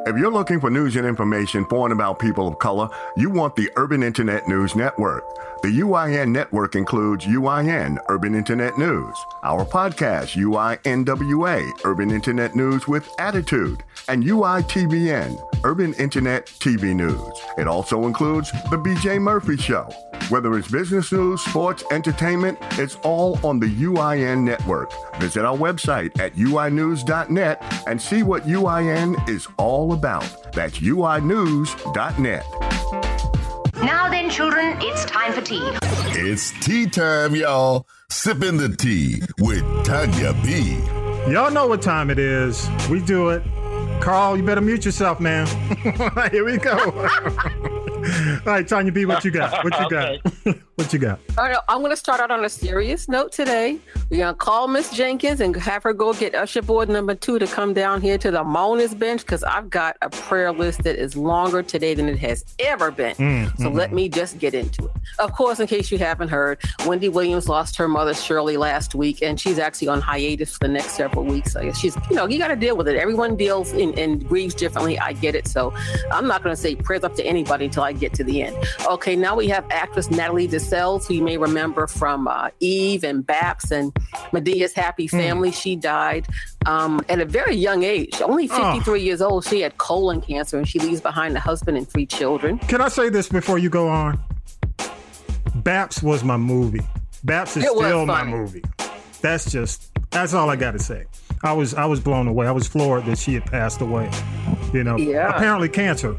If 0.07 0.17
you're 0.17 0.33
looking 0.33 0.61
for 0.61 0.71
news 0.71 0.97
and 0.97 1.07
information 1.07 1.67
for 1.67 1.85
and 1.85 1.93
about 1.93 2.19
people 2.19 2.49
of 2.49 2.59
color, 2.59 2.89
you 3.19 3.29
want 3.29 3.55
the 3.55 3.71
Urban 3.77 4.03
Internet 4.03 4.49
News 4.49 4.75
Network. 4.75 5.25
The 5.63 5.69
UIN 5.69 6.31
network 6.31 6.75
includes 6.75 7.27
UIN, 7.27 7.99
Urban 8.09 8.35
Internet 8.35 8.79
News, 8.79 9.15
our 9.43 9.67
podcast, 9.67 10.35
UINWA, 10.37 11.85
Urban 11.85 12.11
Internet 12.11 12.57
News 12.57 12.89
with 12.89 13.07
Attitude, 13.19 13.85
and 14.09 14.25
UITVN, 14.25 15.39
Urban 15.65 15.93
Internet 15.95 16.47
TV 16.47 16.95
News. 16.95 17.39
It 17.59 17.69
also 17.69 18.07
includes 18.07 18.51
The 18.71 18.79
BJ 18.79 19.21
Murphy 19.21 19.59
Show. 19.59 19.91
Whether 20.31 20.57
it's 20.57 20.71
business 20.71 21.11
news, 21.11 21.43
sports, 21.43 21.83
entertainment, 21.91 22.57
it's 22.73 22.97
all 23.03 23.39
on 23.45 23.59
the 23.59 23.67
UIN 23.67 24.45
network. 24.45 24.93
Visit 25.19 25.45
our 25.45 25.57
website 25.57 26.19
at 26.21 26.35
uinews.net 26.37 27.85
and 27.89 28.01
see 28.01 28.23
what 28.23 28.45
UIN 28.45 29.29
is 29.29 29.49
all 29.57 29.90
about. 29.93 30.53
That's 30.53 30.79
uinews.net. 30.79 32.45
Now 33.77 34.11
then, 34.11 34.29
children, 34.29 34.77
it's 34.81 35.05
time 35.07 35.33
for 35.33 35.41
tea. 35.41 35.63
It's 36.13 36.53
tea 36.65 36.87
time, 36.87 37.35
y'all. 37.35 37.87
Sipping 38.11 38.57
the 38.57 38.77
tea 38.77 39.23
with 39.39 39.65
Tanya 39.85 40.35
B. 40.43 40.79
Y'all 41.33 41.51
know 41.51 41.67
what 41.67 41.81
time 41.81 42.11
it 42.11 42.19
is. 42.19 42.69
We 42.91 43.01
do 43.01 43.31
it. 43.31 43.43
Carl, 44.01 44.37
you 44.37 44.43
better 44.43 44.61
mute 44.61 44.85
yourself, 44.85 45.21
man. 45.21 45.47
Here 46.31 46.45
we 46.45 46.57
go. 46.57 47.87
All 48.47 48.53
right, 48.55 48.67
Tanya 48.67 48.91
B, 48.91 49.05
what 49.05 49.25
you 49.27 49.31
got? 49.31 49.63
What 49.63 49.79
you 49.79 49.91
got? 50.47 50.57
what 50.77 50.93
you 50.93 50.99
got? 50.99 51.21
All 51.37 51.45
right, 51.45 51.57
I'm 51.69 51.81
going 51.81 51.91
to 51.91 51.97
start 51.97 52.19
out 52.19 52.31
on 52.31 52.43
a 52.45 52.49
serious 52.49 53.09
note 53.09 53.31
today. 53.31 53.79
We're 54.09 54.19
going 54.19 54.35
to 54.35 54.39
call 54.39 54.69
Miss 54.69 54.91
Jenkins 54.91 55.41
and 55.41 55.55
have 55.57 55.83
her 55.83 55.93
go 55.93 56.15
get 56.15 56.35
usher 56.35 56.63
board 56.63 56.89
number 56.89 57.15
two 57.15 57.39
to 57.39 57.47
come 57.47 57.75
down 57.75 58.01
here 58.01 58.17
to 58.17 58.31
the 58.31 58.43
Mona's 58.43 58.95
bench 58.95 59.21
because 59.21 59.45
I've 59.45 59.69
got 59.69 59.99
a 60.01 60.09
prayer 60.09 60.51
list 60.51 60.83
that 60.85 60.97
is 60.97 61.15
longer 61.15 61.63
today 61.63 61.93
than 61.93 62.09
it 62.09 62.19
has 62.21 62.43
ever 62.59 62.91
been. 62.91 63.15
Mm, 63.17 63.59
so 63.59 63.65
mm, 63.65 63.75
let 63.75 63.93
me 63.93 64.09
just 64.09 64.39
get 64.39 64.55
into 64.55 64.87
it. 64.87 64.91
Of 65.19 65.33
course, 65.33 65.61
in 65.61 65.67
case 65.67 65.91
you 65.93 65.99
haven't 65.99 66.29
heard, 66.29 66.59
Wendy 66.87 67.11
Williams 67.11 67.49
lost 67.49 67.77
her 67.77 67.87
mother 67.87 68.15
Shirley 68.15 68.57
last 68.57 68.95
week, 68.95 69.21
and 69.21 69.39
she's 69.39 69.59
actually 69.59 69.89
on 69.89 70.01
hiatus 70.01 70.53
for 70.53 70.61
the 70.61 70.73
next 70.73 70.93
several 70.93 71.27
weeks. 71.27 71.53
So 71.53 71.71
she's, 71.73 71.97
you 72.09 72.17
know, 72.17 72.27
you 72.27 72.39
got 72.39 72.49
to 72.49 72.57
deal 72.57 72.79
with 72.79 72.89
it. 72.89 72.97
Everyone 72.97 73.37
deals 73.37 73.75
in, 73.75 73.97
and 73.99 74.27
grieves 74.27 74.55
differently. 74.55 74.99
I 74.99 75.13
get 75.13 75.35
it. 75.35 75.47
So 75.47 75.75
I'm 76.11 76.27
not 76.27 76.43
going 76.43 76.57
to 76.57 76.61
say 76.61 76.75
prayers 76.75 77.05
up 77.05 77.15
to 77.17 77.25
anybody 77.25 77.67
until 77.67 77.83
I 77.83 77.90
get 77.93 78.15
to 78.15 78.25
the 78.25 78.43
end. 78.43 78.57
Okay, 78.87 79.17
now 79.17 79.37
we 79.37 79.49
have 79.49 79.65
actress 79.71 80.11
Natalie 80.11 80.47
Desselle, 80.47 80.99
who 80.99 81.15
you 81.15 81.23
may 81.23 81.37
remember 81.37 81.87
from 81.87 82.29
uh, 82.29 82.51
Eve 82.61 83.05
and 83.05 83.27
Baps 83.27 83.71
and 83.71 83.93
Madea's 84.33 84.73
Happy 84.73 85.07
hmm. 85.07 85.17
Family. 85.17 85.51
Mm. 85.51 85.63
She 85.63 85.77
died 85.77 86.27
um, 86.67 87.01
at 87.09 87.21
a 87.21 87.25
very 87.25 87.55
young 87.55 87.83
age, 87.83 88.21
only 88.21 88.49
53 88.49 88.81
oh. 88.89 88.95
years 88.95 89.23
old. 89.23 89.45
She 89.45 89.61
had 89.61 89.79
colon 89.79 90.21
cancer 90.21 90.59
and 90.59 90.69
she 90.69 90.79
leaves 90.79 91.01
behind 91.01 91.37
a 91.37 91.41
husband 91.41 91.77
and 91.77 91.89
three 91.89 92.07
children. 92.07 92.59
Can 92.59 92.81
I 92.81 92.89
say 92.89 93.09
this 93.09 93.29
before 93.29 93.59
you 93.59 93.71
go 93.71 93.89
on? 93.89 94.21
Baps 95.57 96.03
was 96.03 96.25
my 96.25 96.37
movie. 96.37 96.81
Baps 97.25 97.57
is 97.57 97.65
still 97.65 98.07
my 98.07 98.25
movie. 98.25 98.63
That's 99.21 99.51
just 99.51 99.91
that's 100.11 100.35
all 100.35 100.49
I 100.49 100.57
got 100.57 100.73
to 100.73 100.79
say. 100.79 101.05
I 101.43 101.53
was 101.53 101.75
I 101.75 101.85
was 101.85 102.01
blown 102.01 102.29
away. 102.29 102.47
I 102.47 102.53
was 102.53 102.67
floored 102.67 103.05
that 103.07 103.19
she 103.19 103.35
had 103.35 103.45
passed 103.47 103.81
away. 103.81 104.11
You 104.73 104.85
know, 104.85 104.97
yeah. 104.97 105.35
apparently 105.35 105.69
cancer. 105.69 106.17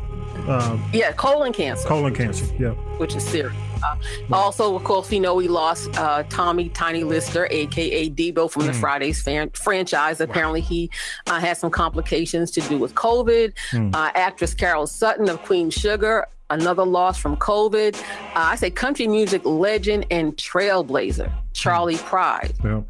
Um, 0.48 0.84
yeah, 0.94 1.12
colon 1.14 1.54
cancer. 1.54 1.88
Colon 1.88 2.14
cancer. 2.14 2.46
Yeah, 2.58 2.72
which 2.98 3.16
is 3.16 3.26
serious. 3.26 3.56
Uh, 3.84 3.96
also, 4.32 4.76
of 4.76 4.84
course, 4.84 5.10
we 5.10 5.20
know 5.20 5.36
we 5.36 5.48
lost 5.48 5.90
uh, 5.98 6.24
Tommy 6.30 6.70
Tiny 6.70 7.04
Lister, 7.04 7.48
aka 7.50 8.10
Debo, 8.10 8.50
from 8.50 8.66
the 8.68 8.72
mm. 8.72 8.80
Fridays 8.80 9.22
fan- 9.22 9.50
franchise. 9.52 10.22
Apparently, 10.22 10.62
wow. 10.62 10.68
he 10.68 10.92
uh, 11.28 11.40
had 11.40 11.58
some 11.58 11.72
complications 11.72 12.52
to 12.52 12.62
do 12.62 12.78
with 12.78 12.94
COVID. 12.96 13.54
Mm. 13.72 13.94
actress 13.94 14.54
Carol 14.54 14.88
Sutton 14.88 15.30
of 15.30 15.42
Queen 15.44 15.70
Sugar 15.70 16.28
another 16.52 16.86
loss 16.86 17.18
from 17.18 17.38
COVID. 17.38 17.96
Uh, 17.96 18.04
I 18.36 18.56
say 18.56 18.70
country 18.70 19.08
music 19.08 19.44
legend 19.46 20.06
and 20.12 20.36
trailblazer, 20.36 21.32
Charley 21.54 21.96
mm. 21.96 22.06
Pride. 22.06 22.54
Yep. 22.64 22.84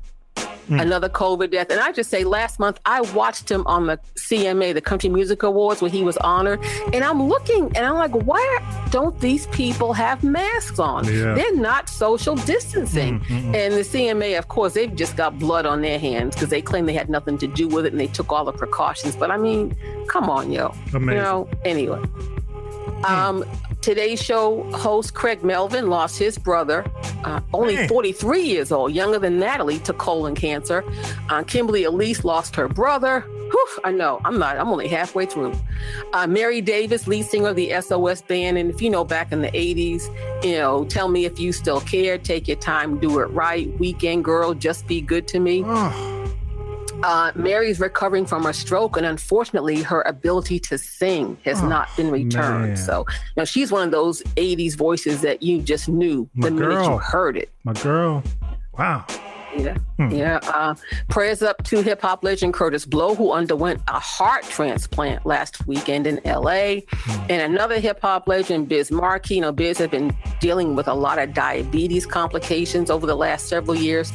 Mm. 0.70 0.82
Another 0.82 1.10
COVID 1.10 1.52
death. 1.52 1.70
And 1.70 1.80
I 1.80 1.92
just 1.92 2.10
say 2.10 2.24
last 2.24 2.60
month, 2.60 2.80
I 2.86 3.02
watched 3.02 3.50
him 3.50 3.66
on 3.68 3.88
the 3.88 4.00
CMA, 4.16 4.74
the 4.74 4.82
Country 4.82 5.10
Music 5.10 5.44
Awards, 5.44 5.82
where 5.82 5.92
he 5.92 6.04
was 6.04 6.18
honored. 6.18 6.64
And 6.94 7.04
I'm 7.04 7.24
looking 7.24 7.66
and 7.76 7.86
I'm 7.86 7.96
like, 7.96 8.14
why 8.26 8.88
don't 8.90 9.20
these 9.20 9.48
people 9.48 9.94
have 9.94 10.24
masks 10.24 10.80
on? 10.80 11.06
Yeah. 11.06 11.34
They're 11.34 11.56
not 11.56 11.90
social 11.90 12.36
distancing. 12.36 13.20
Mm-hmm. 13.22 13.56
And 13.56 13.74
the 13.74 13.82
CMA, 13.82 14.38
of 14.38 14.48
course, 14.48 14.74
they've 14.74 14.96
just 14.96 15.18
got 15.18 15.40
blood 15.40 15.66
on 15.66 15.82
their 15.82 16.00
hands 16.00 16.36
because 16.36 16.50
they 16.50 16.62
claim 16.62 16.86
they 16.86 16.94
had 16.94 17.10
nothing 17.10 17.38
to 17.40 17.48
do 17.48 17.68
with 17.68 17.86
it 17.86 17.92
and 17.92 18.00
they 18.00 18.08
took 18.08 18.32
all 18.32 18.46
the 18.46 18.54
precautions. 18.54 19.16
But 19.16 19.32
I 19.32 19.38
mean, 19.38 19.76
come 20.08 20.30
on, 20.30 20.52
yo. 20.52 20.74
Amazing. 20.94 21.08
You 21.08 21.22
know, 21.22 21.50
anyway. 21.66 22.02
Um, 23.04 23.44
today's 23.82 24.22
show 24.22 24.64
host 24.72 25.14
Craig 25.14 25.44
Melvin 25.44 25.90
lost 25.90 26.18
his 26.18 26.38
brother, 26.38 26.86
uh, 27.24 27.42
only 27.54 27.88
43 27.88 28.42
years 28.42 28.72
old, 28.72 28.94
younger 28.94 29.20
than 29.20 29.40
Natalie, 29.40 29.80
to 29.80 29.94
colon 29.94 30.36
cancer. 30.36 30.84
Uh, 31.30 31.44
Kimberly 31.44 31.84
Elise 31.84 32.24
lost 32.24 32.56
her 32.56 32.68
brother. 32.68 33.22
Whew, 33.22 33.68
I 33.84 33.92
know, 33.92 34.22
I'm 34.24 34.40
not, 34.40 34.58
I'm 34.58 34.70
only 34.70 34.88
halfway 34.88 35.26
through. 35.26 35.54
Uh, 36.14 36.28
Mary 36.28 36.62
Davis, 36.62 37.08
lead 37.08 37.26
singer 37.26 37.50
of 37.50 37.56
the 37.56 37.74
SOS 37.82 38.22
band. 38.22 38.58
And 38.58 38.70
if 38.70 38.82
you 38.82 38.90
know, 38.90 39.04
back 39.04 39.32
in 39.32 39.42
the 39.42 39.52
80s, 39.52 40.04
you 40.44 40.58
know, 40.58 40.86
tell 40.86 41.10
me 41.10 41.26
if 41.26 41.40
you 41.40 41.52
still 41.52 41.82
care, 41.82 42.18
take 42.18 42.48
your 42.48 42.58
time, 42.58 42.98
do 43.00 43.20
it 43.20 43.26
right. 43.26 43.68
Weekend 43.80 44.24
girl, 44.24 44.54
just 44.54 44.88
be 44.88 45.02
good 45.02 45.28
to 45.30 45.40
me. 45.40 45.64
Oh. 45.66 46.21
Uh, 47.04 47.32
Mary's 47.36 47.80
recovering 47.80 48.26
from 48.26 48.46
a 48.46 48.54
stroke, 48.54 48.98
and 48.98 49.06
unfortunately, 49.06 49.82
her 49.82 50.02
ability 50.04 50.60
to 50.60 50.78
sing 50.78 51.38
has 51.46 51.62
oh, 51.62 51.68
not 51.68 51.90
been 51.98 52.12
returned. 52.12 52.68
Man. 52.68 52.78
So, 52.78 53.06
you 53.10 53.34
know, 53.38 53.46
she's 53.46 53.72
one 53.72 53.84
of 53.84 53.92
those 53.92 54.22
'80s 54.38 54.76
voices 54.76 55.22
that 55.22 55.42
you 55.44 55.62
just 55.62 55.90
knew 55.90 56.30
My 56.34 56.50
the 56.50 56.56
girl. 56.56 56.70
minute 56.70 56.92
you 56.92 56.98
heard 56.98 57.38
it. 57.38 57.50
My 57.64 57.74
girl, 57.74 58.24
wow. 58.78 59.06
Yeah, 59.58 59.78
hmm. 59.98 60.10
yeah. 60.12 60.40
Uh, 60.44 60.76
prayers 61.10 61.42
up 61.42 61.64
to 61.66 61.82
hip 61.82 62.02
hop 62.02 62.24
legend 62.24 62.54
Kurtis 62.54 62.90
Blow, 62.90 63.16
who 63.16 63.32
underwent 63.32 63.82
a 63.88 64.00
heart 64.00 64.44
transplant 64.44 65.26
last 65.26 65.68
weekend 65.68 66.08
in 66.08 66.26
L.A. 66.26 66.86
Hmm. 66.90 67.26
And 67.30 67.54
another 67.54 67.80
hip 67.80 68.00
hop 68.02 68.28
legend, 68.28 68.70
Biz 68.70 68.92
Markie. 68.92 69.36
You 69.36 69.42
know, 69.42 69.52
Biz 69.52 69.80
has 69.80 69.90
been 69.90 70.16
dealing 70.40 70.76
with 70.76 70.88
a 70.88 70.94
lot 70.94 71.20
of 71.20 71.34
diabetes 71.34 72.06
complications 72.06 72.90
over 72.90 73.06
the 73.06 73.16
last 73.16 73.48
several 73.48 73.76
years 73.76 74.14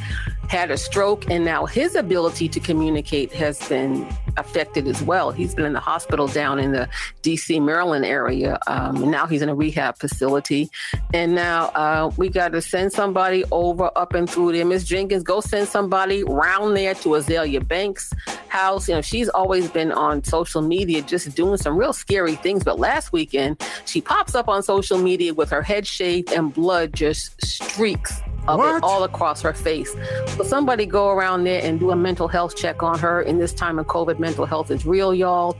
had 0.49 0.70
a 0.70 0.76
stroke, 0.76 1.28
and 1.30 1.44
now 1.44 1.66
his 1.66 1.94
ability 1.94 2.49
to 2.51 2.61
communicate 2.61 3.32
has 3.32 3.66
been 3.68 4.07
affected 4.36 4.86
as 4.86 5.03
well. 5.03 5.30
He's 5.30 5.55
been 5.55 5.64
in 5.64 5.72
the 5.72 5.80
hospital 5.80 6.28
down 6.28 6.59
in 6.59 6.72
the 6.72 6.88
DC, 7.22 7.62
Maryland 7.62 8.05
area. 8.05 8.59
Um, 8.66 9.11
now 9.11 9.26
he's 9.26 9.42
in 9.42 9.49
a 9.49 9.55
rehab 9.55 9.99
facility. 9.99 10.68
And 11.14 11.34
now 11.34 11.66
uh, 11.68 12.11
we 12.16 12.28
got 12.28 12.53
to 12.53 12.61
send 12.61 12.92
somebody 12.92 13.44
over 13.51 13.90
up 13.97 14.14
and 14.14 14.28
through 14.28 14.53
there. 14.53 14.64
Miss 14.64 14.84
Jenkins, 14.84 15.22
go 15.22 15.40
send 15.40 15.68
somebody 15.68 16.22
round 16.24 16.76
there 16.76 16.94
to 16.94 17.09
Azealia 17.11 17.66
Banks' 17.66 18.12
house. 18.49 18.88
You 18.88 18.97
know, 18.97 19.01
she's 19.01 19.28
always 19.30 19.70
been 19.70 19.92
on 19.92 20.22
social 20.24 20.62
media 20.62 21.03
just 21.03 21.34
doing 21.34 21.57
some 21.57 21.76
real 21.76 21.92
scary 21.92 22.36
things. 22.36 22.62
But 22.62 22.78
last 22.78 23.12
weekend, 23.12 23.62
she 23.84 24.01
pops 24.01 24.34
up 24.34 24.49
on 24.49 24.62
social 24.62 24.99
media 24.99 25.34
with 25.34 25.51
her 25.51 25.62
head 25.62 25.86
shaved 25.86 26.32
and 26.32 26.53
blood 26.53 26.92
just 26.92 27.44
streaks 27.44 28.20
of 28.49 28.59
what? 28.59 28.76
it 28.76 28.82
all 28.82 29.05
across 29.05 29.42
her 29.42 29.53
face. 29.53 29.94
So 30.36 30.44
somebody 30.44 30.86
go 30.86 31.11
around 31.11 31.44
there 31.44 31.62
and 31.62 31.78
do 31.80 31.90
a 31.90 31.97
mental 31.97 32.28
health 32.28 32.57
check 32.57 32.82
on 32.82 32.99
her. 32.99 33.22
In 33.22 33.38
this 33.38 33.53
time 33.53 33.78
of 33.78 33.86
COVID, 33.86 34.18
mental 34.18 34.47
health 34.47 34.70
is 34.70 34.86
real, 34.86 35.14
y'all. 35.14 35.57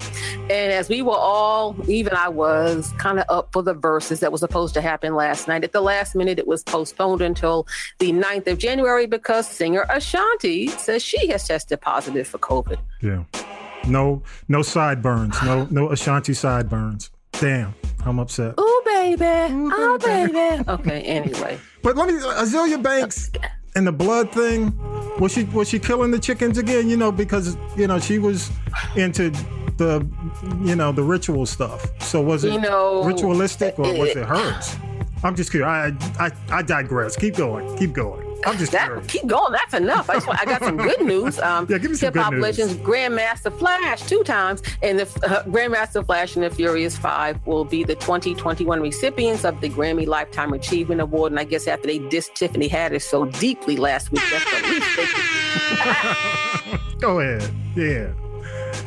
And 0.51 0.73
as 0.73 0.89
we 0.89 1.03
were 1.03 1.17
all, 1.17 1.77
even 1.89 2.15
I 2.15 2.29
was, 2.29 2.93
kind 2.99 3.19
of 3.19 3.27
up 3.29 3.53
for 3.53 3.63
the 3.63 3.75
Verzuz 3.75 4.21
that 4.21 4.33
was 4.33 4.41
supposed 4.41 4.75
to 4.75 4.81
happen 4.81 5.15
last 5.15 5.49
night. 5.49 5.65
At 5.65 5.73
the 5.73 5.81
last 5.81 6.15
minute, 6.15 6.39
it 6.39 6.47
was 6.47 6.63
postponed 6.63 7.21
until 7.23 7.67
the 7.99 8.13
9th 8.13 8.47
of 8.47 8.59
January 8.59 9.07
because 9.07 9.49
singer 9.49 9.87
Ashanti 9.91 10.69
says 10.69 11.03
she 11.03 11.29
has 11.29 11.47
tested 11.47 11.81
positive 11.81 12.27
for 12.27 12.39
COVID. 12.39 12.79
Yeah. 13.03 13.25
No, 13.87 14.23
no 14.49 14.63
sideburns. 14.63 15.41
No, 15.45 15.67
no 15.71 15.91
Ashanti 15.91 16.35
sideburns. 16.35 17.11
Damn, 17.33 17.75
I'm 18.05 18.19
upset. 18.19 18.55
Oh 18.57 18.66
baby. 19.15 19.25
Mm-hmm. 19.25 19.69
Oh 19.73 19.99
baby. 19.99 20.65
okay. 20.69 21.03
Anyway. 21.03 21.59
But 21.83 21.97
let 21.97 22.09
me 22.09 22.17
uh, 22.17 22.43
Azealia 22.43 22.83
Banks 22.83 23.31
and 23.75 23.87
the 23.87 23.93
blood 23.93 24.33
thing. 24.33 24.77
Was 25.19 25.33
she 25.33 25.45
was 25.45 25.69
she 25.69 25.79
killing 25.79 26.11
the 26.11 26.19
chickens 26.19 26.59
again? 26.59 26.89
You 26.89 26.97
know, 26.97 27.13
because 27.13 27.57
you 27.77 27.87
know 27.87 27.99
she 27.99 28.19
was 28.19 28.51
into 28.97 29.31
the 29.77 30.07
you 30.63 30.75
know 30.75 30.93
the 30.93 31.03
ritual 31.03 31.47
stuff. 31.47 31.87
So 32.03 32.21
was 32.21 32.45
it 32.45 32.53
you 32.53 32.61
know, 32.61 33.05
ritualistic 33.05 33.79
or 33.79 33.93
was 33.97 34.11
it 34.17 34.27
hers? 34.27 34.77
I'm 35.23 35.35
just 35.35 35.51
curious. 35.51 35.69
I, 35.69 36.27
I 36.27 36.59
I 36.59 36.63
digress. 36.63 37.17
Keep 37.17 37.37
going. 37.37 37.77
Keep 37.79 37.93
going. 37.93 38.26
I'm 38.47 38.57
just 38.59 38.73
that, 38.73 39.09
keep 39.09 39.27
going. 39.27 39.53
That's 39.53 39.75
enough. 39.75 40.09
I, 40.09 40.15
just 40.15 40.27
want, 40.27 40.41
I 40.41 40.45
got 40.45 40.63
some 40.63 40.77
good 40.77 41.01
news. 41.03 41.41
Um, 41.47 41.67
yeah, 41.71 41.79
give 41.79 41.93
me 41.93 41.97
some 41.97 42.13
Hip 42.13 42.23
Hop 42.23 42.33
Legends 42.35 42.75
Grandmaster 42.75 43.57
Flash 43.57 44.03
two 44.03 44.25
times, 44.25 44.63
and 44.83 44.99
the 44.99 45.05
uh, 45.05 45.45
Grandmaster 45.45 46.05
Flash 46.05 46.35
and 46.35 46.45
the 46.45 46.51
Furious 46.51 46.97
Five 46.97 47.39
will 47.47 47.65
be 47.65 47.85
the 47.85 47.95
2021 47.95 48.81
recipients 48.81 49.45
of 49.45 49.61
the 49.61 49.71
Grammy 49.71 50.07
Lifetime 50.07 50.53
Achievement 50.55 51.01
Award. 51.01 51.33
And 51.33 51.39
I 51.39 51.45
guess 51.45 51.69
after 51.69 51.87
they 51.87 52.01
dissed 52.01 52.35
Tiffany 52.35 52.69
Haddish 52.69 53.03
so 53.03 53.27
deeply 53.27 53.77
last 53.77 54.11
week, 54.11 54.23
that's 54.31 54.45
the 54.45 54.69
least 54.69 54.97
they 54.97 55.05
can. 55.05 56.81
Go 56.99 57.21
ahead. 57.21 57.49
Yeah. 57.77 58.13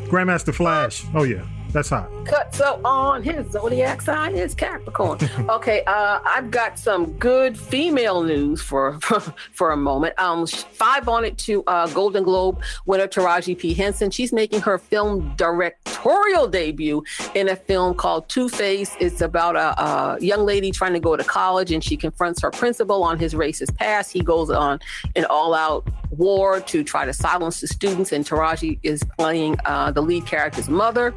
Grandmaster 0.10 0.54
Flash. 0.54 1.06
Oh 1.14 1.24
yeah. 1.24 1.46
That's 1.72 1.90
hot. 1.90 2.10
Cut 2.26 2.54
so 2.56 2.82
on 2.84 3.22
his 3.22 3.52
zodiac 3.52 4.02
sign 4.02 4.36
is 4.36 4.56
Capricorn. 4.56 5.20
okay, 5.50 5.84
uh, 5.86 6.20
I've 6.26 6.50
got 6.50 6.80
some 6.80 7.14
good 7.14 7.58
female 7.58 8.24
news 8.24 8.62
for 8.62 9.00
for, 9.02 9.20
for 9.54 9.72
a 9.72 9.78
moment. 9.78 10.20
Um, 10.20 10.48
five 10.48 11.08
on 11.08 11.26
it 11.26 11.38
to 11.40 11.64
uh, 11.68 11.88
Golden 11.88 12.24
Globe 12.24 12.62
winner 12.86 13.08
Taraji 13.08 13.58
P 13.58 13.74
Henson. 13.74 14.10
She's 14.10 14.34
making 14.34 14.62
her 14.62 14.80
film 14.80 15.34
directorial 15.36 16.48
debut 16.48 17.04
in 17.36 17.50
a 17.50 17.56
film 17.56 17.94
called 17.94 18.28
Two 18.30 18.50
Face. 18.50 18.96
It's 19.00 19.22
about 19.22 19.56
a, 19.56 19.80
a 19.82 20.18
young 20.22 20.46
lady 20.46 20.72
trying 20.72 20.94
to 20.94 21.00
go 21.00 21.16
to 21.16 21.24
college, 21.24 21.72
and 21.72 21.84
she 21.84 21.98
confronts 21.98 22.42
her 22.42 22.50
principal 22.50 23.04
on 23.04 23.20
his 23.20 23.36
racist 23.36 23.76
past. 23.76 24.12
He 24.12 24.22
goes 24.22 24.50
on 24.50 24.80
an 25.16 25.26
all-out 25.26 25.88
war 26.12 26.60
to 26.60 26.84
try 26.84 27.06
to 27.06 27.14
silence 27.14 27.62
the 27.62 27.68
students, 27.68 28.12
and 28.12 28.26
Taraji 28.26 28.80
is 28.84 29.04
playing 29.18 29.58
uh, 29.66 29.92
the 29.92 30.02
lead 30.02 30.26
character's 30.26 30.70
mother. 30.70 31.14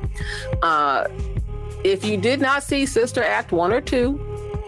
Uh, 0.63 1.09
if 1.85 2.05
you 2.05 2.17
did 2.17 2.41
not 2.41 2.63
see 2.63 2.87
Sister 2.87 3.23
Act 3.23 3.53
one 3.53 3.73
or 3.73 3.81
two, 3.81 4.21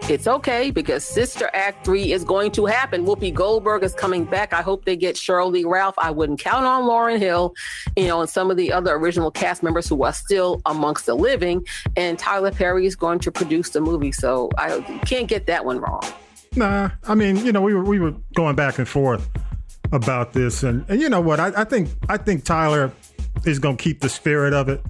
it's 0.07 0.27
okay 0.27 0.69
because 0.69 1.03
Sister 1.03 1.49
Act 1.53 1.83
3 1.83 2.11
is 2.11 2.23
going 2.23 2.51
to 2.51 2.67
happen. 2.67 3.05
Whoopi 3.05 3.33
Goldberg 3.33 3.83
is 3.83 3.95
coming 3.95 4.23
back. 4.23 4.53
I 4.53 4.61
hope 4.61 4.85
they 4.85 4.95
get 4.95 5.15
Sheryl 5.15 5.51
Lee 5.51 5.63
Ralph. 5.63 5.95
I 5.97 6.11
wouldn't 6.11 6.39
count 6.39 6.65
on 6.65 6.83
Lauryn 6.83 7.17
Hill, 7.17 7.55
you 7.95 8.07
know, 8.07 8.21
and 8.21 8.29
some 8.29 8.51
of 8.51 8.57
the 8.57 8.71
other 8.71 8.93
original 8.93 9.31
cast 9.31 9.63
members 9.63 9.87
who 9.87 10.03
are 10.03 10.13
still 10.13 10.61
amongst 10.67 11.07
the 11.07 11.15
living. 11.15 11.65
And 11.97 12.19
Tyler 12.19 12.51
Perry 12.51 12.85
is 12.85 12.95
going 12.95 13.17
to 13.19 13.31
produce 13.31 13.69
the 13.71 13.81
movie. 13.81 14.11
So 14.11 14.49
I 14.59 14.81
can't 15.07 15.27
get 15.27 15.47
that 15.47 15.65
one 15.65 15.79
wrong. 15.79 16.03
Nah, 16.55 16.91
I 17.07 17.15
mean, 17.15 17.37
you 17.37 17.51
know, 17.51 17.61
we 17.61 17.73
were 17.73 17.83
we 17.83 17.99
were 17.99 18.13
going 18.35 18.55
back 18.55 18.77
and 18.77 18.87
forth 18.87 19.27
about 19.91 20.33
this, 20.33 20.63
and 20.63 20.85
and 20.87 21.01
you 21.01 21.09
know 21.09 21.19
what? 21.19 21.39
I, 21.39 21.51
I 21.61 21.63
think 21.63 21.89
I 22.07 22.17
think 22.17 22.45
Tyler 22.45 22.91
is 23.43 23.59
going 23.59 23.75
to 23.75 23.83
keep 23.83 23.99
the 24.01 24.09
spirit 24.09 24.53
of 24.53 24.69
it. 24.69 24.81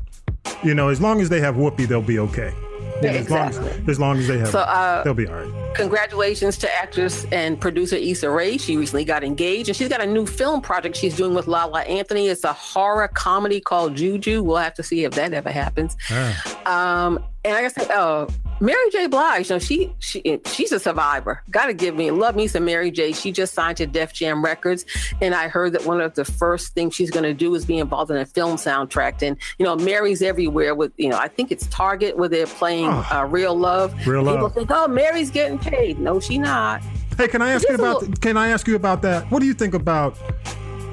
You 0.65 0.73
know, 0.73 0.89
as 0.89 0.99
long 0.99 1.21
as 1.21 1.29
they 1.29 1.39
have 1.41 1.55
Whoopi, 1.55 1.87
they'll 1.87 2.01
be 2.01 2.17
okay. 2.19 2.53
Yeah, 3.01 3.11
as, 3.11 3.29
long 3.29 3.49
as, 3.49 3.57
exactly. 3.57 3.91
as 3.91 3.99
long 3.99 4.17
as 4.17 4.27
they 4.27 4.37
have, 4.39 4.47
So, 4.47 4.59
uh, 4.59 5.03
they'll 5.03 5.13
be 5.13 5.27
all 5.27 5.35
right. 5.35 5.75
Congratulations 5.75 6.57
to 6.59 6.73
actress 6.73 7.25
and 7.31 7.59
producer 7.59 7.97
Issa 7.97 8.29
Rae. 8.29 8.57
She 8.57 8.77
recently 8.77 9.03
got 9.03 9.23
engaged 9.23 9.67
and 9.67 9.75
she's 9.75 9.89
got 9.89 10.01
a 10.01 10.05
new 10.05 10.25
film 10.25 10.61
project 10.61 10.95
she's 10.95 11.15
doing 11.15 11.33
with 11.33 11.47
Lala 11.47 11.81
Anthony. 11.81 12.29
It's 12.29 12.45
a 12.45 12.53
horror 12.53 13.09
comedy 13.09 13.59
called 13.59 13.95
Juju. 13.95 14.41
We'll 14.41 14.57
have 14.57 14.73
to 14.75 14.83
see 14.83 15.03
if 15.03 15.11
that 15.13 15.33
ever 15.33 15.51
happens. 15.51 15.97
Ah. 16.09 17.05
Um, 17.05 17.19
and 17.43 17.53
like 17.53 17.65
I 17.65 17.67
said, 17.67 17.91
uh, 17.91 18.27
Mary 18.61 18.89
J. 18.91 19.07
Blige, 19.07 19.49
you 19.49 19.55
know, 19.55 19.59
she 19.59 19.93
she 19.99 20.39
she's 20.45 20.71
a 20.71 20.79
survivor. 20.79 21.43
Got 21.51 21.65
to 21.67 21.73
give 21.73 21.93
me 21.95 22.11
love 22.11 22.35
me 22.35 22.47
some 22.47 22.63
Mary 22.65 22.89
J. 22.89 23.11
She 23.11 23.31
just 23.31 23.53
signed 23.53 23.77
to 23.77 23.85
Def 23.85 24.13
Jam 24.13 24.43
Records, 24.43 24.85
and 25.21 25.35
I 25.35 25.47
heard 25.49 25.73
that 25.73 25.85
one 25.85 25.99
of 25.99 26.15
the 26.15 26.23
first 26.23 26.73
things 26.73 26.95
she's 26.95 27.11
going 27.11 27.23
to 27.25 27.33
do 27.33 27.53
is 27.55 27.65
be 27.65 27.77
involved 27.79 28.11
in 28.11 28.17
a 28.17 28.25
film 28.25 28.55
soundtrack. 28.55 29.21
And 29.21 29.35
you 29.59 29.65
know, 29.65 29.75
Mary's 29.75 30.21
everywhere 30.21 30.73
with 30.73 30.93
you 30.97 31.09
know, 31.09 31.17
I 31.17 31.27
think 31.27 31.51
it's 31.51 31.67
Target 31.67 32.17
where 32.17 32.29
they're 32.29 32.47
playing 32.47 32.87
Oh. 32.87 33.07
uh, 33.11 33.25
Real 33.29 33.57
Love. 33.57 33.93
Real 34.07 34.21
People 34.23 34.41
Love. 34.43 34.53
think, 34.53 34.69
oh, 34.71 34.87
Mary's 34.87 35.29
getting 35.31 35.59
paid. 35.59 35.99
No, 35.99 36.19
she 36.21 36.37
not. 36.37 36.81
Hey, 37.17 37.27
can 37.27 37.41
I 37.41 37.51
ask 37.51 37.67
you 37.67 37.75
about? 37.75 38.01
little- 38.01 38.15
Can 38.15 38.37
I 38.37 38.47
ask 38.49 38.67
you 38.67 38.75
about 38.75 39.01
that? 39.01 39.29
What 39.31 39.39
do 39.41 39.45
you 39.47 39.53
think 39.53 39.73
about 39.73 40.17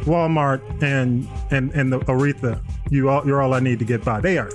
Walmart 0.05 0.61
and 0.83 1.29
and 1.51 1.71
and 1.73 1.93
the 1.93 2.01
Aretha? 2.01 2.61
You 2.91 3.09
all, 3.09 3.27
you're 3.27 3.41
all 3.41 3.55
I 3.55 3.61
need 3.61 3.79
to 3.79 3.85
get 3.85 4.05
by. 4.05 4.21
They 4.21 4.37
are 4.39 4.51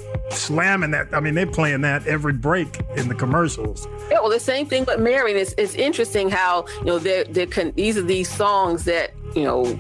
slamming 0.48 0.92
that. 0.92 1.14
I 1.14 1.20
mean, 1.20 1.36
they're 1.36 1.46
playing 1.46 1.82
that 1.82 2.08
every 2.08 2.34
break 2.34 2.80
in 2.96 3.08
the 3.08 3.16
commercials. 3.16 3.88
Yeah, 4.10 4.20
well, 4.22 4.30
the 4.30 4.40
same 4.40 4.66
thing 4.66 4.86
with 4.86 5.00
Mary. 5.00 5.34
It's, 5.34 5.54
it's 5.58 5.76
interesting 5.76 6.30
how, 6.30 6.66
you 6.80 6.86
know, 6.86 7.00
they're, 7.00 7.26
they're 7.26 7.48
con- 7.48 7.74
these 7.76 7.98
are 7.98 8.02
these 8.02 8.30
songs 8.30 8.86
that, 8.86 9.12
you 9.36 9.44
know, 9.44 9.80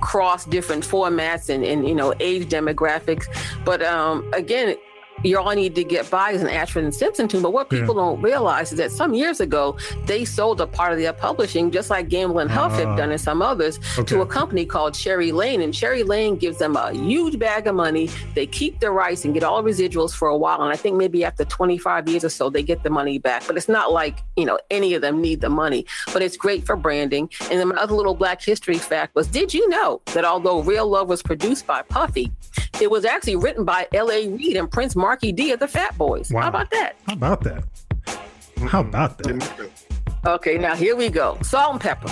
cross 0.00 0.44
different 0.44 0.84
formats 0.84 1.48
and, 1.48 1.64
and 1.64 1.88
you 1.88 1.94
know, 1.94 2.14
age 2.20 2.48
demographics. 2.48 3.26
But 3.64 3.82
um, 3.82 4.28
again, 4.32 4.76
you 5.24 5.38
all 5.38 5.54
need 5.54 5.74
to 5.74 5.84
get 5.84 6.10
by 6.10 6.30
is 6.32 6.42
an 6.42 6.48
Ashford 6.48 6.84
and 6.84 6.94
Simpson 6.94 7.28
tune. 7.28 7.42
But 7.42 7.52
what 7.52 7.68
people 7.70 7.94
Yeah. 7.94 8.02
don't 8.02 8.20
realize 8.22 8.72
is 8.72 8.78
that 8.78 8.92
some 8.92 9.14
years 9.14 9.40
ago, 9.40 9.76
they 10.06 10.24
sold 10.24 10.60
a 10.60 10.66
part 10.66 10.92
of 10.92 10.98
their 10.98 11.12
publishing, 11.12 11.70
just 11.70 11.90
like 11.90 12.08
Gamble 12.08 12.38
and 12.38 12.50
Huff 12.50 12.72
Ah. 12.72 12.76
have 12.86 12.96
done 12.96 13.10
and 13.10 13.20
some 13.20 13.42
others, 13.42 13.78
Okay. 13.98 14.04
to 14.14 14.20
a 14.22 14.26
company 14.26 14.64
called 14.64 14.94
Cherry 14.94 15.32
Lane. 15.32 15.60
And 15.60 15.72
Cherry 15.74 16.02
Lane 16.02 16.36
gives 16.36 16.58
them 16.58 16.76
a 16.76 16.92
huge 16.92 17.38
bag 17.38 17.66
of 17.66 17.74
money. 17.74 18.10
They 18.34 18.46
keep 18.46 18.80
the 18.80 18.90
rights 18.90 19.24
and 19.24 19.34
get 19.34 19.42
all 19.42 19.62
residuals 19.62 20.12
for 20.14 20.28
a 20.28 20.36
while. 20.36 20.62
And 20.62 20.72
I 20.72 20.76
think 20.76 20.96
maybe 20.96 21.24
after 21.24 21.44
25 21.44 22.08
years 22.08 22.24
or 22.24 22.28
so, 22.28 22.50
they 22.50 22.62
get 22.62 22.82
the 22.82 22.90
money 22.90 23.18
back. 23.18 23.44
But 23.46 23.56
it's 23.56 23.68
not 23.68 23.92
like, 23.92 24.22
you 24.36 24.44
know, 24.44 24.58
any 24.70 24.94
of 24.94 25.02
them 25.02 25.20
need 25.20 25.40
the 25.40 25.50
money. 25.50 25.86
But 26.12 26.22
it's 26.22 26.36
great 26.36 26.64
for 26.66 26.76
branding. 26.76 27.28
And 27.50 27.58
then 27.60 27.68
my 27.68 27.76
other 27.76 27.94
little 27.94 28.14
Black 28.14 28.42
History 28.42 28.78
fact 28.78 29.14
was 29.14 29.26
did 29.26 29.52
you 29.52 29.68
know 29.68 30.00
that 30.14 30.24
although 30.24 30.60
Real 30.62 30.86
Love 30.88 31.08
was 31.08 31.22
produced 31.22 31.66
by 31.66 31.82
Puffy, 31.82 32.30
it 32.80 32.90
was 32.90 33.04
actually 33.04 33.36
written 33.36 33.64
by 33.64 33.86
L.A. 33.92 34.28
Reid 34.28 34.56
and 34.56 34.70
Prince 34.70 34.94
Markie 35.08 35.32
Dee 35.32 35.52
of 35.52 35.58
the 35.60 35.66
Fat 35.66 35.96
Boys? 35.96 36.30
Wow. 36.30 36.42
How 36.42 36.48
about 36.48 36.70
that? 36.70 36.96
How 37.06 37.14
about 37.14 37.40
that? 37.44 37.64
How 38.66 38.80
about 38.80 39.16
that? 39.16 39.26
Didn't 39.26 39.38
know 39.38 39.66
that. 40.22 40.28
Okay, 40.34 40.58
now 40.58 40.74
here 40.76 40.94
we 40.96 41.08
go. 41.08 41.38
Salt 41.40 41.72
and 41.72 41.80
Pepa. 41.80 42.10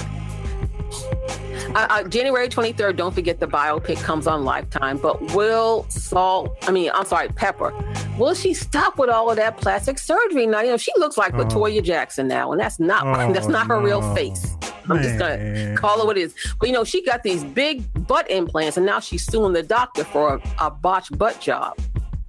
Uh, 1.75 1.87
uh, 1.91 2.05
January 2.05 2.49
23rd, 2.49 2.97
don't 2.97 3.15
forget 3.15 3.39
the 3.39 3.47
biopic 3.47 4.03
comes 4.03 4.27
on 4.27 4.47
Lifetime. 4.47 4.97
But 4.97 5.21
will 5.35 5.85
Salt, 5.91 6.57
I 6.63 6.71
mean, 6.71 6.91
I'm 6.95 7.05
sorry, 7.05 7.29
Pepa, 7.29 8.17
will 8.17 8.33
she 8.33 8.55
stop 8.55 8.97
with 8.99 9.11
all 9.11 9.29
of 9.29 9.37
that 9.37 9.59
plastic 9.59 9.99
surgery 9.99 10.47
now? 10.47 10.63
You 10.63 10.71
know, 10.71 10.77
she 10.79 10.93
looks 10.97 11.19
like 11.19 11.35
Oh. 11.35 11.45
Latoya 11.45 11.83
Jackson 11.85 12.27
now, 12.27 12.53
and 12.53 12.59
that's 12.59 12.81
not 12.81 13.07
Oh, 13.07 13.31
that's 13.35 13.47
not 13.49 13.67
her 13.67 13.79
real 13.79 14.01
face. 14.15 14.57
I'm 14.89 15.03
just 15.03 15.19
gonna 15.19 15.75
call 15.77 16.01
it 16.01 16.07
what 16.07 16.17
it 16.17 16.23
is. 16.23 16.35
But 16.59 16.71
you 16.71 16.73
know, 16.73 16.85
she 16.85 17.05
got 17.05 17.23
these 17.25 17.45
big 17.45 17.83
butt 18.07 18.31
implants, 18.31 18.79
and 18.79 18.87
now 18.87 19.01
she's 19.01 19.27
suing 19.31 19.53
the 19.53 19.63
doctor 19.63 20.03
for 20.03 20.37
a, 20.37 20.67
a 20.67 20.71
botched 20.71 21.19
butt 21.19 21.43
job. 21.43 21.75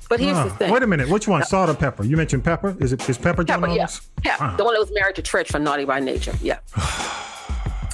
But 0.09 0.19
here's 0.19 0.37
Ah, 0.37 0.45
the 0.45 0.49
thing. 0.51 0.71
Wait 0.71 0.83
a 0.83 0.87
minute. 0.87 1.09
Which 1.09 1.27
one? 1.27 1.43
Salt 1.43 1.69
or 1.69 1.73
Pepa? 1.73 2.07
You 2.07 2.17
mentioned 2.17 2.43
Pepa. 2.43 2.81
Is 2.81 2.93
it 2.93 3.09
is 3.09 3.17
Pepa? 3.17 3.45
Pepa, 3.45 3.75
yeah. 4.23 4.55
the 4.55 4.63
one 4.63 4.73
that 4.73 4.79
was 4.79 4.91
married 4.93 5.15
to 5.15 5.21
Treach 5.21 5.47
from 5.47 5.63
Naughty 5.63 5.85
by 5.85 5.99
Nature. 5.99 6.33
Yeah. 6.41 6.59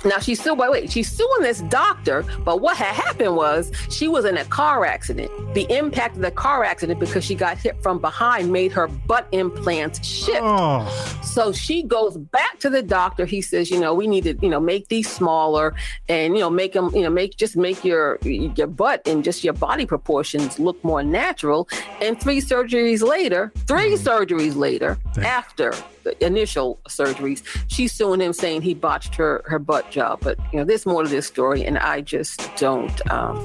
Now 0.06 0.20
she's 0.20 0.39
still 0.39 0.56
wait, 0.56 0.72
wait, 0.72 0.91
she's 0.91 1.12
suing 1.12 1.41
this 1.41 1.62
doctor, 1.62 2.26
but 2.43 2.62
what 2.62 2.78
had 2.78 2.93
happened 2.93 3.36
was 3.36 3.72
she 3.89 4.08
was 4.08 4.26
in 4.26 4.38
a 4.38 4.45
car 4.45 4.86
accident. 4.86 5.32
The 5.54 5.66
impact 5.76 6.16
of 6.16 6.22
the 6.22 6.32
car 6.32 6.64
accident 6.64 6.99
because 6.99 7.24
she 7.24 7.36
got 7.36 7.58
hit 7.58 7.82
from 7.82 7.99
behind 7.99 8.51
made 8.51 8.72
her 8.74 8.88
butt 8.88 9.28
implants 9.32 10.06
shift. 10.06 10.41
Oh, 10.41 10.88
So 11.24 11.51
she 11.51 11.84
goes 11.84 12.18
back 12.18 12.60
to 12.60 12.70
the 12.70 12.82
doctor. 12.82 13.26
He 13.26 13.41
says, 13.41 13.72
you 13.72 13.80
know, 13.80 13.93
we 13.93 14.08
need 14.08 14.24
to, 14.26 14.38
you 14.41 14.49
know, 14.49 14.60
make 14.60 14.89
these 14.89 15.10
smaller 15.10 15.74
and 16.10 16.34
you 16.36 16.41
know, 16.41 16.49
make 16.49 16.74
them, 16.74 16.93
you 16.95 17.01
know, 17.01 17.10
make 17.10 17.38
just 17.38 17.56
make 17.56 17.84
your 17.84 18.20
your 18.24 18.68
butt 18.68 19.08
and 19.08 19.24
just 19.24 19.43
your 19.43 19.54
body 19.54 19.86
proportions 19.86 20.60
look 20.60 20.82
more 20.84 21.04
natural. 21.04 21.68
And 22.01 22.20
three 22.20 22.41
surgeries 22.41 23.01
later, 23.08 23.51
3 23.68 23.78
mm-hmm. 23.78 24.08
surgeries 24.08 24.56
later, 24.56 24.97
Damn. 25.14 25.26
after 25.26 25.74
the 26.04 26.26
initial 26.26 26.80
surgeries, 26.89 27.43
she's 27.68 27.93
suing 27.93 28.20
him 28.20 28.34
saying 28.34 28.62
he 28.62 28.74
botched 28.74 29.16
her 29.16 29.43
her 29.45 29.60
butt 29.60 29.89
job. 29.94 30.20
But 30.22 30.38
you 30.52 30.60
know, 30.60 30.66
there's 30.66 30.86
more 30.86 31.04
to 31.04 31.10
this 31.10 31.28
story, 31.28 31.64
and 31.66 31.78
I 31.78 32.02
just 32.02 32.54
don't. 32.58 33.00
Um, 33.12 33.38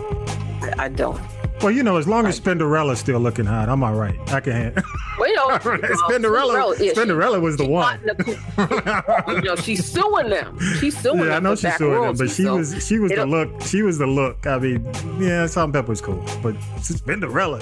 I 0.79 0.89
don't. 0.89 1.21
well, 1.63 1.71
you 1.71 1.83
know, 1.83 1.97
as 1.99 2.09
long 2.09 2.27
as 2.27 2.39
Spinderella's 2.41 2.99
still 2.99 3.21
looking 3.21 3.45
hot, 3.45 3.69
I'm 3.69 3.85
all 3.85 3.95
right. 3.95 4.19
I 4.33 4.41
can. 4.41 4.53
Handle. 4.53 4.83
Well, 5.19 5.29
you 5.29 5.35
know, 5.37 5.49
uh, 5.51 5.59
Spinderella, 5.59 6.79
yeah, 6.79 6.93
Spinderella 6.93 7.41
was 7.41 7.57
the 7.57 7.67
one. 7.67 8.01
the- 8.05 9.25
you 9.37 9.43
know, 9.43 9.57
she's 9.57 9.85
suing 9.85 10.31
them. 10.31 10.59
She's 10.79 10.97
suing 10.99 11.19
them. 11.19 11.27
Yeah, 11.29 11.37
I 11.37 11.41
know 11.41 11.55
she's 11.55 11.75
suing 11.77 12.01
them, 12.03 12.17
but 12.17 12.31
she 12.31 12.43
so 12.45 12.57
was 12.57 12.87
she 12.87 12.99
was 12.99 13.11
the 13.13 13.27
look. 13.27 13.51
She 13.63 13.83
was 13.83 13.99
the 13.99 14.07
look. 14.07 14.47
I 14.47 14.59
mean, 14.59 14.85
yeah, 15.21 15.47
salt 15.47 15.75
was 15.89 16.01
cool, 16.01 16.23
but 16.43 16.55
Spinderella, 16.79 17.61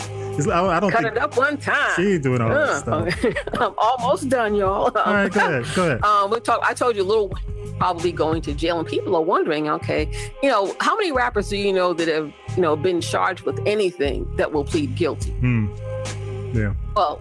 I, 0.50 0.76
I 0.76 0.80
don't 0.80 0.90
Cut 0.90 1.02
think 1.02 1.16
it 1.16 1.18
up 1.18 1.36
one 1.36 1.56
time. 1.56 1.92
she 1.96 2.12
ain't 2.14 2.22
doing 2.22 2.40
all 2.42 2.50
that 2.50 2.58
Uh, 2.58 3.10
stuff. 3.10 3.24
I'm 3.60 3.74
almost 3.78 4.28
done, 4.28 4.54
y'all. 4.54 4.90
All 4.94 5.14
right, 5.14 5.32
go 5.32 5.40
ahead, 5.40 5.66
go 5.74 5.82
ahead. 5.84 6.04
Um, 6.04 6.30
we 6.30 6.40
talk. 6.40 6.60
I 6.62 6.74
told 6.74 6.94
you 6.96 7.04
Lil 7.04 7.28
Wayne 7.28 7.55
probably 7.74 8.12
going 8.12 8.42
to 8.42 8.54
jail, 8.54 8.78
and 8.78 8.86
people 8.88 9.14
are 9.16 9.22
wondering, 9.22 9.68
okay, 9.68 10.10
you 10.42 10.48
know, 10.48 10.74
how 10.80 10.96
many 10.96 11.12
rappers 11.12 11.48
do 11.48 11.56
you 11.56 11.72
know 11.72 11.92
that 11.92 12.08
have, 12.08 12.32
you 12.56 12.62
know, 12.62 12.76
been 12.76 13.00
charged 13.00 13.42
with 13.42 13.60
anything 13.66 14.26
that 14.36 14.52
will 14.52 14.64
plead 14.64 14.94
guilty? 14.96 15.32
Hmm. 15.32 15.66
Yeah. 16.54 16.74
Well, 16.96 17.20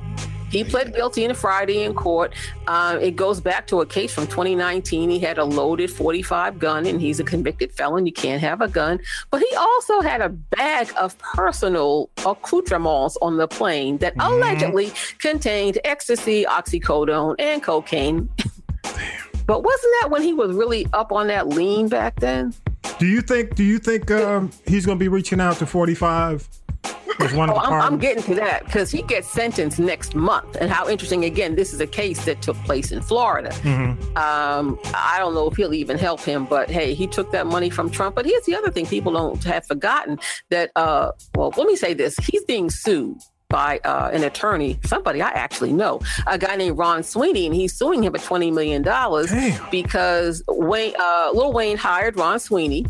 he 0.51 0.63
pled 0.63 0.93
guilty 0.95 1.25
in 1.25 1.33
Friday 1.33 1.83
in 1.83 1.93
court. 1.93 2.33
Uh, 2.67 2.97
it 3.01 3.17
goes 3.17 3.41
back 3.41 3.67
to 3.67 3.81
a 3.81 3.85
case 3.85 4.13
from 4.13 4.25
2019. 4.27 5.09
He 5.09 5.19
had 5.19 5.37
a 5.37 5.43
loaded 5.43 5.91
45 5.91 6.59
gun, 6.59 6.85
and 6.85 7.01
he's 7.01 7.19
a 7.19 7.25
convicted 7.25 7.73
felon. 7.73 8.05
You 8.05 8.13
can't 8.13 8.39
have 8.39 8.61
a 8.61 8.69
gun. 8.69 8.99
But 9.31 9.41
he 9.41 9.53
also 9.55 9.99
had 9.99 10.21
a 10.21 10.29
bag 10.29 10.93
of 10.97 11.17
personal 11.19 12.09
accoutrements 12.25 13.17
on 13.21 13.35
the 13.35 13.47
plane 13.47 13.97
that 13.97 14.15
Mhm. 14.15 14.27
allegedly 14.29 14.93
contained 15.19 15.79
ecstasy, 15.83 16.45
oxycodone, 16.45 17.35
and 17.39 17.61
cocaine. 17.61 18.29
But 19.45 19.63
wasn't 19.63 19.93
that 20.01 20.09
when 20.11 20.21
he 20.21 20.33
was 20.33 20.51
really 20.53 20.87
up 20.93 21.11
on 21.11 21.27
that 21.27 21.47
lean 21.49 21.87
back 21.87 22.19
then? 22.19 22.53
Do 22.99 23.05
you 23.05 23.21
think? 23.21 23.55
Do 23.55 23.63
you 23.63 23.77
think 23.79 24.09
um, 24.11 24.51
he's 24.65 24.85
going 24.85 24.97
to 24.97 25.03
be 25.03 25.09
reaching 25.09 25.39
out 25.41 25.57
to 25.57 25.65
45 25.65 26.47
as 27.21 27.33
one 27.33 27.49
of 27.49 27.55
Oh, 27.55 27.59
the 27.61 27.65
I'm, 27.67 27.81
I'm 27.93 27.97
getting 27.97 28.23
to 28.23 28.35
that 28.35 28.65
because 28.65 28.91
he 28.91 29.01
gets 29.01 29.29
sentenced 29.29 29.79
next 29.79 30.15
month. 30.15 30.57
And 30.59 30.69
how 30.69 30.89
interesting, 30.89 31.23
again, 31.25 31.55
this 31.55 31.73
is 31.73 31.79
a 31.79 31.87
case 31.87 32.25
that 32.25 32.41
took 32.41 32.57
place 32.57 32.91
in 32.91 33.01
Florida. 33.01 33.49
Mhm. 33.63 34.17
Um, 34.17 34.77
I 34.93 35.17
don't 35.19 35.33
know 35.33 35.47
if 35.49 35.55
he'll 35.55 35.73
even 35.73 35.97
help 35.97 36.21
him, 36.21 36.45
but 36.45 36.69
hey, 36.69 36.93
he 36.93 37.07
took 37.07 37.31
that 37.31 37.47
money 37.47 37.69
from 37.69 37.89
Trump. 37.89 38.15
But 38.15 38.25
here's 38.25 38.43
the 38.45 38.55
other 38.55 38.69
thing 38.71 38.85
people 38.85 39.13
don't 39.13 39.41
have 39.45 39.65
forgotten 39.65 40.19
that, 40.49 40.71
uh, 40.75 41.11
well, 41.35 41.53
let 41.57 41.67
me 41.67 41.75
say 41.75 41.93
this 41.93 42.15
he's 42.17 42.43
being 42.45 42.69
sued 42.69 43.17
by 43.55 43.79
uh, 43.85 44.09
an 44.11 44.25
attorney, 44.25 44.77
somebody 44.83 45.21
I 45.21 45.29
actually 45.29 45.71
know, 45.71 46.01
a 46.27 46.37
guy 46.37 46.57
named 46.57 46.77
Ron 46.77 47.03
Sweeney, 47.03 47.45
and 47.45 47.55
he's 47.55 47.73
suing 47.73 48.03
him 48.03 48.11
for 48.11 48.19
$20 48.19 48.53
million 48.53 48.81
Damn. 48.81 49.69
because 49.71 50.43
Wayne, 50.49 50.93
uh, 50.99 51.31
Lil 51.33 51.53
Wayne 51.53 51.77
hired 51.77 52.17
Ron 52.17 52.37
Sweeney 52.37 52.85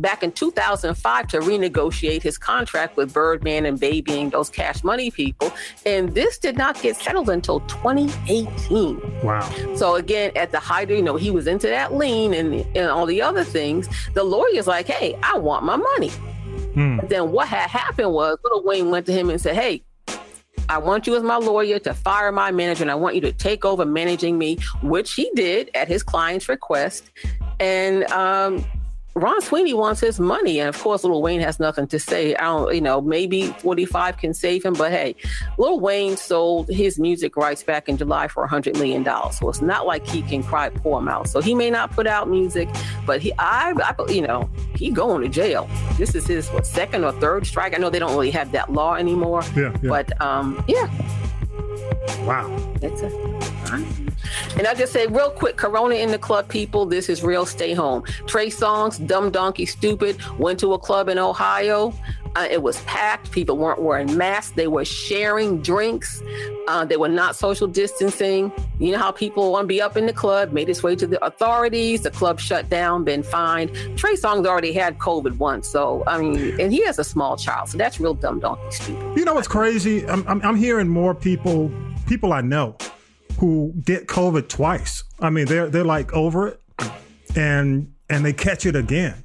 back 0.00 0.22
in 0.22 0.30
2005 0.30 1.28
to 1.28 1.38
renegotiate 1.38 2.22
his 2.22 2.36
contract 2.36 2.98
with 2.98 3.14
Birdman 3.14 3.64
and 3.64 3.80
Baby 3.80 4.20
and 4.20 4.30
those 4.30 4.50
cash 4.50 4.84
money 4.84 5.10
people. 5.10 5.50
And 5.86 6.14
this 6.14 6.36
did 6.36 6.58
not 6.58 6.78
get 6.82 6.96
settled 6.96 7.30
until 7.30 7.60
2018. 7.60 9.22
Wow. 9.22 9.74
So 9.76 9.94
again, 9.94 10.32
at 10.36 10.52
the 10.52 10.60
height, 10.60 10.90
of, 10.90 10.96
you 10.98 11.02
know, 11.02 11.16
he 11.16 11.30
was 11.30 11.46
into 11.46 11.68
that 11.68 11.94
lean 11.94 12.34
and, 12.34 12.66
and 12.76 12.88
all 12.90 13.06
the 13.06 13.22
other 13.22 13.44
things. 13.44 13.88
The 14.12 14.24
lawyer's 14.24 14.66
like, 14.66 14.88
hey, 14.88 15.18
I 15.22 15.38
want 15.38 15.64
my 15.64 15.76
money. 15.76 16.10
Hmm. 16.74 16.98
Then 17.08 17.32
what 17.32 17.48
had 17.48 17.70
happened 17.70 18.12
was 18.12 18.36
Little 18.44 18.62
Wayne 18.62 18.90
went 18.90 19.06
to 19.06 19.12
him 19.12 19.30
and 19.30 19.40
said, 19.40 19.54
hey, 19.54 19.82
I 20.68 20.78
want 20.78 21.06
you 21.06 21.16
as 21.16 21.22
my 21.22 21.36
lawyer 21.36 21.78
to 21.80 21.94
fire 21.94 22.32
my 22.32 22.50
manager 22.50 22.82
and 22.82 22.90
I 22.90 22.94
want 22.94 23.14
you 23.14 23.20
to 23.22 23.32
take 23.32 23.64
over 23.64 23.84
managing 23.84 24.38
me, 24.38 24.58
which 24.82 25.12
he 25.12 25.30
did 25.34 25.70
at 25.74 25.88
his 25.88 26.02
client's 26.02 26.48
request. 26.48 27.10
And 27.60 28.04
um, 28.04 28.64
Ron 29.14 29.40
Sweeney 29.42 29.74
wants 29.74 30.00
his 30.00 30.18
money, 30.18 30.58
and 30.58 30.68
of 30.68 30.80
course, 30.80 31.04
Lil 31.04 31.20
Wayne 31.20 31.40
has 31.40 31.60
nothing 31.60 31.86
to 31.88 31.98
say. 31.98 32.34
I 32.34 32.44
don't, 32.44 32.74
you 32.74 32.80
know, 32.80 33.00
maybe 33.00 33.48
45 33.48 34.16
can 34.16 34.32
save 34.32 34.64
him, 34.64 34.72
but 34.72 34.90
hey, 34.90 35.14
Lil 35.58 35.80
Wayne 35.80 36.16
sold 36.16 36.68
his 36.68 36.98
music 36.98 37.36
rights 37.36 37.62
back 37.62 37.88
in 37.88 37.96
July 37.98 38.28
for 38.28 38.42
100 38.42 38.76
million 38.76 39.02
dollars, 39.02 39.38
so 39.38 39.48
it's 39.50 39.60
not 39.60 39.86
like 39.86 40.06
he 40.06 40.22
can 40.22 40.42
cry 40.42 40.70
poor 40.70 41.00
mouth. 41.00 41.28
So 41.28 41.40
he 41.40 41.54
may 41.54 41.70
not 41.70 41.90
put 41.92 42.06
out 42.06 42.28
music, 42.28 42.68
but 43.04 43.20
he, 43.20 43.32
I, 43.38 43.74
I 43.76 43.94
you 44.10 44.22
know, 44.22 44.48
he 44.76 44.90
going 44.90 45.22
to 45.22 45.28
jail. 45.28 45.68
This 45.98 46.14
is 46.14 46.26
his 46.26 46.48
what 46.48 46.66
second 46.66 47.04
or 47.04 47.12
third 47.12 47.46
strike. 47.46 47.74
I 47.74 47.78
know 47.78 47.90
they 47.90 47.98
don't 47.98 48.12
really 48.12 48.30
have 48.30 48.52
that 48.52 48.72
law 48.72 48.94
anymore. 48.94 49.42
Yeah, 49.54 49.76
yeah. 49.82 49.88
But 49.88 50.20
um, 50.22 50.64
yeah. 50.66 50.88
Wow. 52.24 52.48
That's 52.80 53.02
it. 53.02 54.11
And 54.56 54.66
I 54.66 54.74
just 54.74 54.92
say 54.92 55.06
real 55.06 55.30
quick, 55.30 55.56
Corona 55.56 55.94
in 55.96 56.10
the 56.10 56.18
club, 56.18 56.48
people. 56.48 56.86
This 56.86 57.08
is 57.08 57.22
real. 57.22 57.46
Stay 57.46 57.74
home. 57.74 58.02
Trey 58.26 58.48
Songz, 58.48 59.04
Dumb 59.06 59.30
Donkey 59.30 59.66
Stupid 59.66 60.20
went 60.38 60.60
to 60.60 60.72
a 60.74 60.78
club 60.78 61.08
in 61.08 61.18
Ohio. 61.18 61.92
Uh, 62.34 62.48
it 62.50 62.62
was 62.62 62.80
packed. 62.82 63.30
People 63.30 63.58
weren't 63.58 63.82
wearing 63.82 64.16
masks. 64.16 64.52
They 64.52 64.66
were 64.66 64.84
sharing 64.84 65.60
drinks. 65.60 66.22
Uh, 66.66 66.84
they 66.84 66.96
were 66.96 67.08
not 67.08 67.36
social 67.36 67.66
distancing. 67.66 68.50
You 68.78 68.92
know 68.92 68.98
how 68.98 69.12
people 69.12 69.52
want 69.52 69.64
to 69.64 69.68
be 69.68 69.82
up 69.82 69.96
in 69.96 70.06
the 70.06 70.12
club, 70.12 70.52
made 70.52 70.70
its 70.70 70.82
way 70.82 70.96
to 70.96 71.06
the 71.06 71.22
authorities. 71.24 72.02
The 72.02 72.10
club 72.10 72.40
shut 72.40 72.70
down, 72.70 73.04
been 73.04 73.22
fined. 73.22 73.70
Trey 73.98 74.14
Songz 74.14 74.46
already 74.46 74.72
had 74.72 74.98
COVID 74.98 75.36
once. 75.36 75.68
So, 75.68 76.04
I 76.06 76.18
mean, 76.18 76.58
and 76.58 76.72
he 76.72 76.82
has 76.86 76.98
a 76.98 77.04
small 77.04 77.36
child. 77.36 77.68
So 77.68 77.76
that's 77.76 78.00
real 78.00 78.14
dumb 78.14 78.40
donkey 78.40 78.70
stupid. 78.70 79.16
You 79.16 79.24
know 79.26 79.34
what's 79.34 79.48
crazy? 79.48 80.06
I'm, 80.08 80.26
I'm, 80.26 80.40
I'm 80.42 80.56
hearing 80.56 80.88
more 80.88 81.14
people, 81.14 81.70
people 82.06 82.32
I 82.32 82.40
know, 82.40 82.76
who 83.42 83.74
get 83.84 84.06
COVID 84.06 84.48
twice. 84.48 85.02
I 85.18 85.28
mean, 85.28 85.46
they're 85.46 85.68
they're 85.68 85.82
like 85.82 86.12
over 86.12 86.46
it, 86.46 86.60
and 87.34 87.92
and 88.08 88.24
they 88.24 88.32
catch 88.32 88.66
it 88.66 88.76
again. 88.76 89.24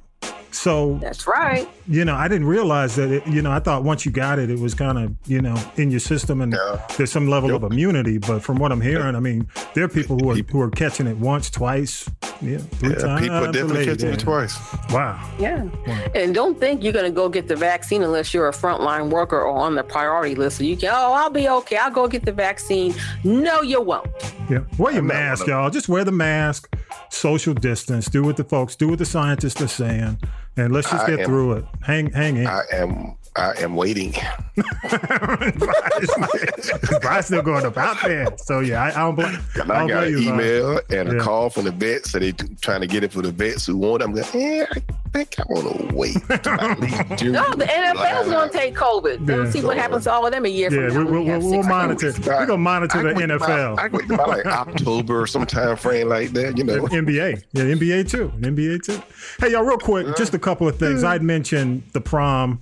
So 0.50 0.98
that's 1.00 1.28
right. 1.28 1.68
You 1.90 2.04
know, 2.04 2.14
I 2.14 2.28
didn't 2.28 2.46
realize 2.46 2.96
that. 2.96 3.10
It, 3.10 3.26
you 3.26 3.40
know, 3.40 3.50
I 3.50 3.60
thought 3.60 3.82
once 3.82 4.04
you 4.04 4.12
got 4.12 4.38
it, 4.38 4.50
it 4.50 4.58
was 4.58 4.74
kind 4.74 4.98
of 4.98 5.14
you 5.26 5.40
know 5.40 5.56
in 5.76 5.90
your 5.90 6.00
system 6.00 6.40
and 6.42 6.52
Yeah. 6.52 6.80
there's 6.96 7.10
some 7.10 7.28
level 7.28 7.50
Yep. 7.50 7.62
of 7.62 7.72
immunity. 7.72 8.18
But 8.18 8.42
from 8.42 8.58
what 8.58 8.72
I'm 8.72 8.80
hearing, 8.80 9.16
I 9.16 9.20
mean, 9.20 9.46
there 9.74 9.84
are 9.84 9.88
people 9.88 10.18
who 10.18 10.30
are 10.30 10.34
who 10.36 10.60
are 10.60 10.70
catching 10.70 11.06
it 11.06 11.16
once, 11.16 11.48
twice, 11.50 12.08
yeah, 12.42 12.58
three 12.58 12.90
Yeah, 12.90 12.94
times. 12.96 13.20
people 13.22 13.36
are 13.36 13.52
definitely 13.52 13.84
catching 13.86 14.10
it 14.10 14.20
twice. 14.20 14.58
Wow. 14.90 15.18
Yeah. 15.38 15.64
And 16.14 16.34
don't 16.34 16.60
think 16.60 16.82
you're 16.84 16.92
going 16.92 17.06
to 17.06 17.10
go 17.10 17.28
get 17.28 17.48
the 17.48 17.56
vaccine 17.56 18.02
unless 18.02 18.34
you're 18.34 18.48
a 18.48 18.52
frontline 18.52 19.08
worker 19.10 19.40
or 19.40 19.56
on 19.58 19.74
the 19.74 19.82
priority 19.82 20.34
list. 20.34 20.58
So 20.58 20.64
you 20.64 20.76
can, 20.76 20.90
oh, 20.92 21.12
I'll 21.14 21.30
be 21.30 21.48
okay. 21.48 21.76
I'll 21.78 21.90
go 21.90 22.06
get 22.06 22.24
the 22.24 22.32
vaccine. 22.32 22.94
No, 23.24 23.62
you 23.62 23.80
won't. 23.80 24.06
Yeah. 24.50 24.58
Wear 24.78 24.92
your 24.92 25.00
I'm 25.00 25.06
mask, 25.06 25.46
y'all. 25.46 25.70
Just 25.70 25.88
wear 25.88 26.04
the 26.04 26.12
mask, 26.12 26.74
social 27.10 27.54
distance, 27.54 28.06
do 28.10 28.22
what 28.22 28.36
the 28.36 28.44
folks, 28.44 28.76
do 28.76 28.88
what 28.88 28.98
the 28.98 29.04
scientists 29.06 29.60
are 29.62 29.68
saying, 29.68 30.18
and 30.58 30.72
let's 30.72 30.90
just 30.90 31.06
get 31.06 31.20
am- 31.20 31.26
through 31.26 31.52
it. 31.52 31.64
Hang 31.82 32.10
hang 32.12 32.36
in. 32.36 32.46
I 32.46 32.62
am 32.72 33.17
I 33.38 33.54
am 33.62 33.76
waiting. 33.76 34.12
Brian's 37.00 37.26
still 37.26 37.42
going 37.42 37.64
about 37.64 38.02
there. 38.02 38.26
So 38.38 38.60
yeah, 38.60 38.82
I, 38.84 38.88
I 38.88 38.92
don't 38.94 39.14
blame. 39.14 39.38
And 39.60 39.70
I 39.72 39.76
I 39.76 39.78
don't 39.80 39.88
got 39.88 40.00
blame 40.00 40.16
an 40.16 40.22
you, 40.22 40.28
Brian. 40.28 40.40
email 40.40 40.68
uh, 40.76 40.80
and 40.90 41.08
a 41.10 41.14
Yeah. 41.16 41.20
call 41.22 41.50
from 41.50 41.64
the 41.64 41.70
vets. 41.70 42.10
So 42.10 42.18
they 42.18 42.32
t- 42.32 42.46
trying 42.60 42.80
to 42.80 42.86
get 42.86 43.04
it 43.04 43.12
for 43.12 43.22
the 43.22 43.30
vets 43.32 43.66
who 43.66 43.76
want 43.76 44.02
it. 44.02 44.06
I'm 44.06 44.14
like, 44.14 44.32
yeah, 44.34 44.66
I 44.70 44.80
think 45.12 45.34
I 45.38 45.44
want 45.48 45.88
to 45.90 45.94
wait. 45.94 46.16
till 46.42 46.52
at 46.60 46.80
least 46.80 47.02
June, 47.16 47.32
No, 47.32 47.48
the 47.54 47.64
NFL's 47.64 48.24
July. 48.24 48.24
going 48.24 48.50
to 48.50 48.56
take 48.58 48.74
COVID. 48.74 49.26
They'll 49.26 49.44
Yeah. 49.44 49.50
see 49.50 49.62
what 49.62 49.76
happens 49.76 50.04
to 50.04 50.12
all 50.12 50.26
of 50.26 50.32
them 50.32 50.44
a 50.44 50.48
year 50.48 50.70
Yeah, 50.72 50.88
from 50.92 51.04
now. 51.04 51.10
we, 51.10 51.18
we, 51.18 51.24
We 51.24 51.38
we'll, 51.38 51.50
we'll 51.50 51.62
monitor. 51.62 52.06
weeks. 52.08 52.18
We're 52.20 52.46
gonna 52.46 52.58
monitor 52.58 52.98
I 52.98 53.12
the 53.12 53.20
can 53.20 53.30
NFL, 53.30 53.72
About, 53.74 53.78
I 53.78 53.88
wait 53.88 54.10
about 54.10 54.28
like 54.28 54.46
October 54.46 55.22
or 55.22 55.26
some 55.26 55.46
time 55.46 55.76
frame 55.76 56.08
like 56.08 56.30
that, 56.32 56.58
you 56.58 56.64
know. 56.64 56.82
NBA, 56.88 57.42
yeah, 57.52 57.62
NBA 57.62 58.10
too, 58.10 58.32
NBA 58.40 58.82
too. 58.84 59.00
Hey, 59.40 59.52
y'all, 59.52 59.62
real 59.62 59.78
quick, 59.78 60.16
just 60.16 60.34
a 60.34 60.38
couple 60.38 60.66
of 60.68 60.78
things. 60.78 61.02
Mm. 61.02 61.06
I'd 61.06 61.22
mentioned 61.22 61.82
the 61.92 62.00
prom, 62.00 62.60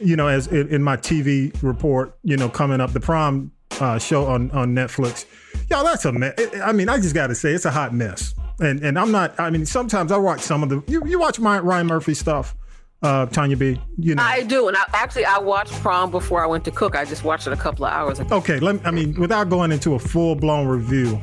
you 0.00 0.16
know, 0.16 0.28
as 0.28 0.46
in, 0.48 0.68
in 0.68 0.82
my 0.82 0.96
TV 0.96 1.54
report, 1.62 2.16
you 2.22 2.36
know, 2.36 2.48
coming 2.48 2.80
up, 2.80 2.92
the 2.92 3.00
prom 3.00 3.52
uh, 3.80 3.98
show 3.98 4.26
on 4.26 4.50
on 4.52 4.74
Netflix. 4.74 5.26
Y'all, 5.68 5.84
that's 5.84 6.04
a 6.04 6.12
mess. 6.12 6.34
I 6.62 6.72
mean, 6.72 6.88
I 6.88 6.96
just 6.96 7.14
got 7.14 7.28
to 7.28 7.34
say, 7.34 7.52
it's 7.52 7.64
a 7.64 7.70
hot 7.70 7.94
mess. 7.94 8.34
And 8.60 8.80
and 8.80 8.98
I'm 8.98 9.10
not. 9.10 9.38
I 9.38 9.50
mean, 9.50 9.64
sometimes 9.66 10.12
I 10.12 10.18
watch 10.18 10.40
some 10.40 10.62
of 10.62 10.68
the. 10.68 10.82
You, 10.86 11.02
you 11.06 11.18
watch 11.18 11.38
my 11.40 11.58
Ryan 11.58 11.86
Murphy 11.86 12.14
stuff, 12.14 12.54
uh, 13.02 13.26
Tanya 13.26 13.56
B. 13.56 13.80
You 13.96 14.14
know. 14.14 14.22
I 14.22 14.42
do. 14.42 14.68
And 14.68 14.76
I, 14.76 14.82
actually, 14.92 15.24
I 15.24 15.38
watched 15.38 15.72
prom 15.74 16.10
before 16.10 16.42
I 16.42 16.46
went 16.46 16.64
to 16.66 16.70
cook. 16.70 16.94
I 16.94 17.04
just 17.04 17.24
watched 17.24 17.46
it 17.46 17.52
a 17.52 17.56
couple 17.56 17.86
of 17.86 17.92
hours 17.92 18.20
ago. 18.20 18.36
Okay, 18.36 18.60
let 18.60 18.76
me, 18.76 18.80
I 18.84 18.90
mean, 18.90 19.18
without 19.18 19.48
going 19.48 19.72
into 19.72 19.94
a 19.94 19.98
full 19.98 20.34
blown 20.34 20.66
review, 20.66 21.18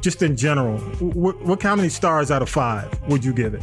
just 0.00 0.22
in 0.22 0.36
general, 0.36 0.78
what, 0.78 1.40
what 1.42 1.62
how 1.62 1.76
many 1.76 1.88
stars 1.88 2.30
out 2.30 2.42
of 2.42 2.48
five 2.48 2.90
would 3.08 3.24
you 3.24 3.32
give 3.32 3.54
it? 3.54 3.62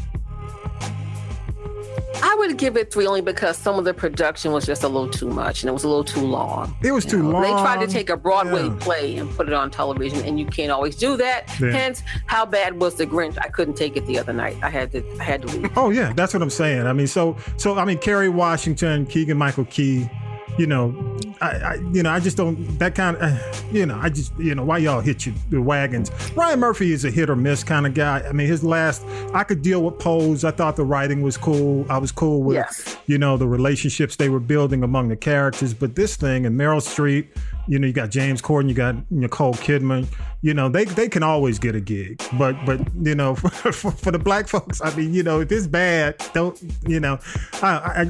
I 2.26 2.36
would 2.40 2.58
give 2.58 2.78
it 2.78 2.92
three 2.92 3.06
only 3.06 3.20
because 3.22 3.58
some 3.58 3.78
of 3.78 3.84
the 3.84 3.94
production 3.94 4.54
was 4.54 4.66
just 4.66 4.84
a 4.84 4.88
little 4.88 5.10
too 5.10 5.28
much 5.30 5.62
and 5.62 5.70
it 5.70 5.74
was 5.74 5.84
a 5.84 5.90
little 5.90 6.06
too 6.06 6.22
long. 6.26 6.74
It 6.82 6.94
was 6.94 7.06
too 7.06 7.22
long. 7.22 7.42
They 7.42 7.50
tried 7.50 7.82
to 7.86 7.88
take 7.88 8.10
a 8.10 8.16
Broadway 8.16 8.64
Yeah. 8.68 8.76
play 8.80 9.18
and 9.18 9.30
put 9.36 9.48
it 9.48 9.54
on 9.54 9.70
television, 9.70 10.24
and 10.24 10.40
you 10.40 10.46
can't 10.46 10.72
always 10.72 10.96
do 10.96 11.18
that. 11.18 11.50
Yeah. 11.60 11.72
Hence, 11.72 12.02
how 12.26 12.46
bad 12.46 12.80
was 12.80 12.96
the 12.96 13.06
Grinch? 13.06 13.38
I 13.40 13.50
couldn't 13.50 13.76
take 13.76 13.98
it 13.98 14.06
the 14.06 14.18
other 14.20 14.32
night. 14.32 14.56
I 14.64 14.70
had 14.70 14.92
to, 14.94 15.04
I 15.20 15.24
had 15.24 15.42
to 15.42 15.48
leave. 15.58 15.78
Oh 15.78 15.90
yeah, 15.90 16.14
that's 16.16 16.34
what 16.34 16.42
I'm 16.42 16.50
saying. 16.50 16.88
I 16.88 16.94
mean, 16.94 17.08
so 17.08 17.36
so 17.58 17.78
I 17.78 17.84
mean, 17.84 17.98
Kerry 17.98 18.30
Washington, 18.30 19.06
Keegan 19.06 19.38
Michael 19.38 19.66
Key, 19.66 20.10
you 20.58 20.68
know, 20.68 21.18
I, 21.42 21.48
I 21.48 21.74
you 21.92 22.04
know 22.04 22.12
I 22.12 22.20
just 22.20 22.38
don't 22.38 22.78
that 22.80 22.96
kind 22.96 23.18
of 23.18 23.24
uh, 23.24 23.54
you 23.72 23.86
know 23.86 23.98
I 24.02 24.10
just 24.10 24.38
you 24.38 24.54
know 24.56 24.64
why 24.64 24.78
y'all 24.78 25.02
hit 25.02 25.26
you 25.26 25.34
the 25.50 25.62
wagons. 25.62 26.12
Ryan 26.36 26.60
Murphy 26.60 26.92
is 26.94 27.06
a 27.06 27.12
hit 27.12 27.30
or 27.30 27.36
miss 27.36 27.64
kind 27.64 27.86
of 27.88 27.94
guy. 27.94 28.22
I 28.28 28.32
mean, 28.34 28.48
his 28.48 28.64
last 28.64 29.04
I 29.34 29.44
could 29.44 29.62
deal 29.62 29.84
with 29.84 30.00
Pose. 30.00 30.44
I 30.44 30.52
thought 30.52 30.76
the 30.76 30.86
writing 30.86 31.22
was 31.22 31.38
cool. 31.38 31.86
I 31.90 31.98
was 31.98 32.12
cool 32.12 32.44
with 32.44 32.56
Yes. 32.56 32.98
you 33.08 33.18
know 33.18 33.36
the 33.38 33.48
relationships 33.48 34.16
they 34.16 34.30
were 34.30 34.40
building 34.40 34.84
among 34.84 35.10
the 35.10 35.16
characters. 35.16 35.74
But 35.74 35.96
this 35.96 36.16
thing 36.16 36.46
and 36.46 36.58
Meryl 36.60 36.82
Streep, 36.82 37.28
you 37.68 37.80
know, 37.80 37.88
you 37.88 37.94
got 37.94 38.10
James 38.10 38.42
Corden, 38.42 38.68
you 38.68 38.76
got 38.76 38.96
Nicole 39.12 39.54
Kidman. 39.54 40.08
You 40.42 40.54
know, 40.54 40.68
they 40.68 40.86
they 40.86 41.08
can 41.08 41.24
always 41.24 41.60
get 41.60 41.76
a 41.76 41.80
gig. 41.80 42.22
But 42.38 42.56
but 42.66 42.80
you 43.02 43.16
know, 43.16 43.36
for, 43.36 43.50
for, 43.72 43.92
for 43.92 44.12
the 44.12 44.20
black 44.20 44.48
folks, 44.48 44.82
I 44.82 44.94
mean, 44.96 45.14
you 45.14 45.24
know, 45.24 45.42
if 45.42 45.52
it's 45.52 45.68
bad, 45.68 46.16
don't 46.34 46.62
you 46.86 47.00
know? 47.00 47.20
I 47.62 47.68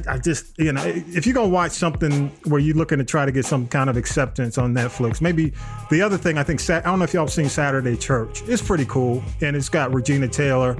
I, 0.08 0.14
I 0.14 0.18
just 0.18 0.58
you 0.58 0.72
know, 0.72 0.82
if 0.84 1.26
you're 1.26 1.34
gonna 1.34 1.48
watch 1.48 1.72
something 1.72 2.28
where 2.44 2.60
you're 2.60 2.76
looking 2.76 2.98
to 2.98 3.04
try 3.04 3.24
to 3.24 3.32
get 3.32 3.44
some 3.44 3.68
kind 3.68 3.88
of 3.88 3.96
acceptance 3.96 4.58
on 4.58 4.74
Netflix, 4.74 5.20
maybe 5.20 5.52
the 5.90 6.02
other 6.02 6.18
thing 6.18 6.38
I 6.38 6.42
think 6.42 6.68
I 6.70 6.80
don't 6.80 6.98
know 6.98 7.04
if 7.04 7.14
y'all 7.14 7.28
seen 7.28 7.48
Saturday 7.48 7.96
Church. 7.96 8.42
It's 8.46 8.62
pretty 8.62 8.86
cool, 8.86 9.22
and 9.40 9.56
it's 9.56 9.68
got 9.68 9.94
Regina 9.94 10.28
Taylor 10.28 10.76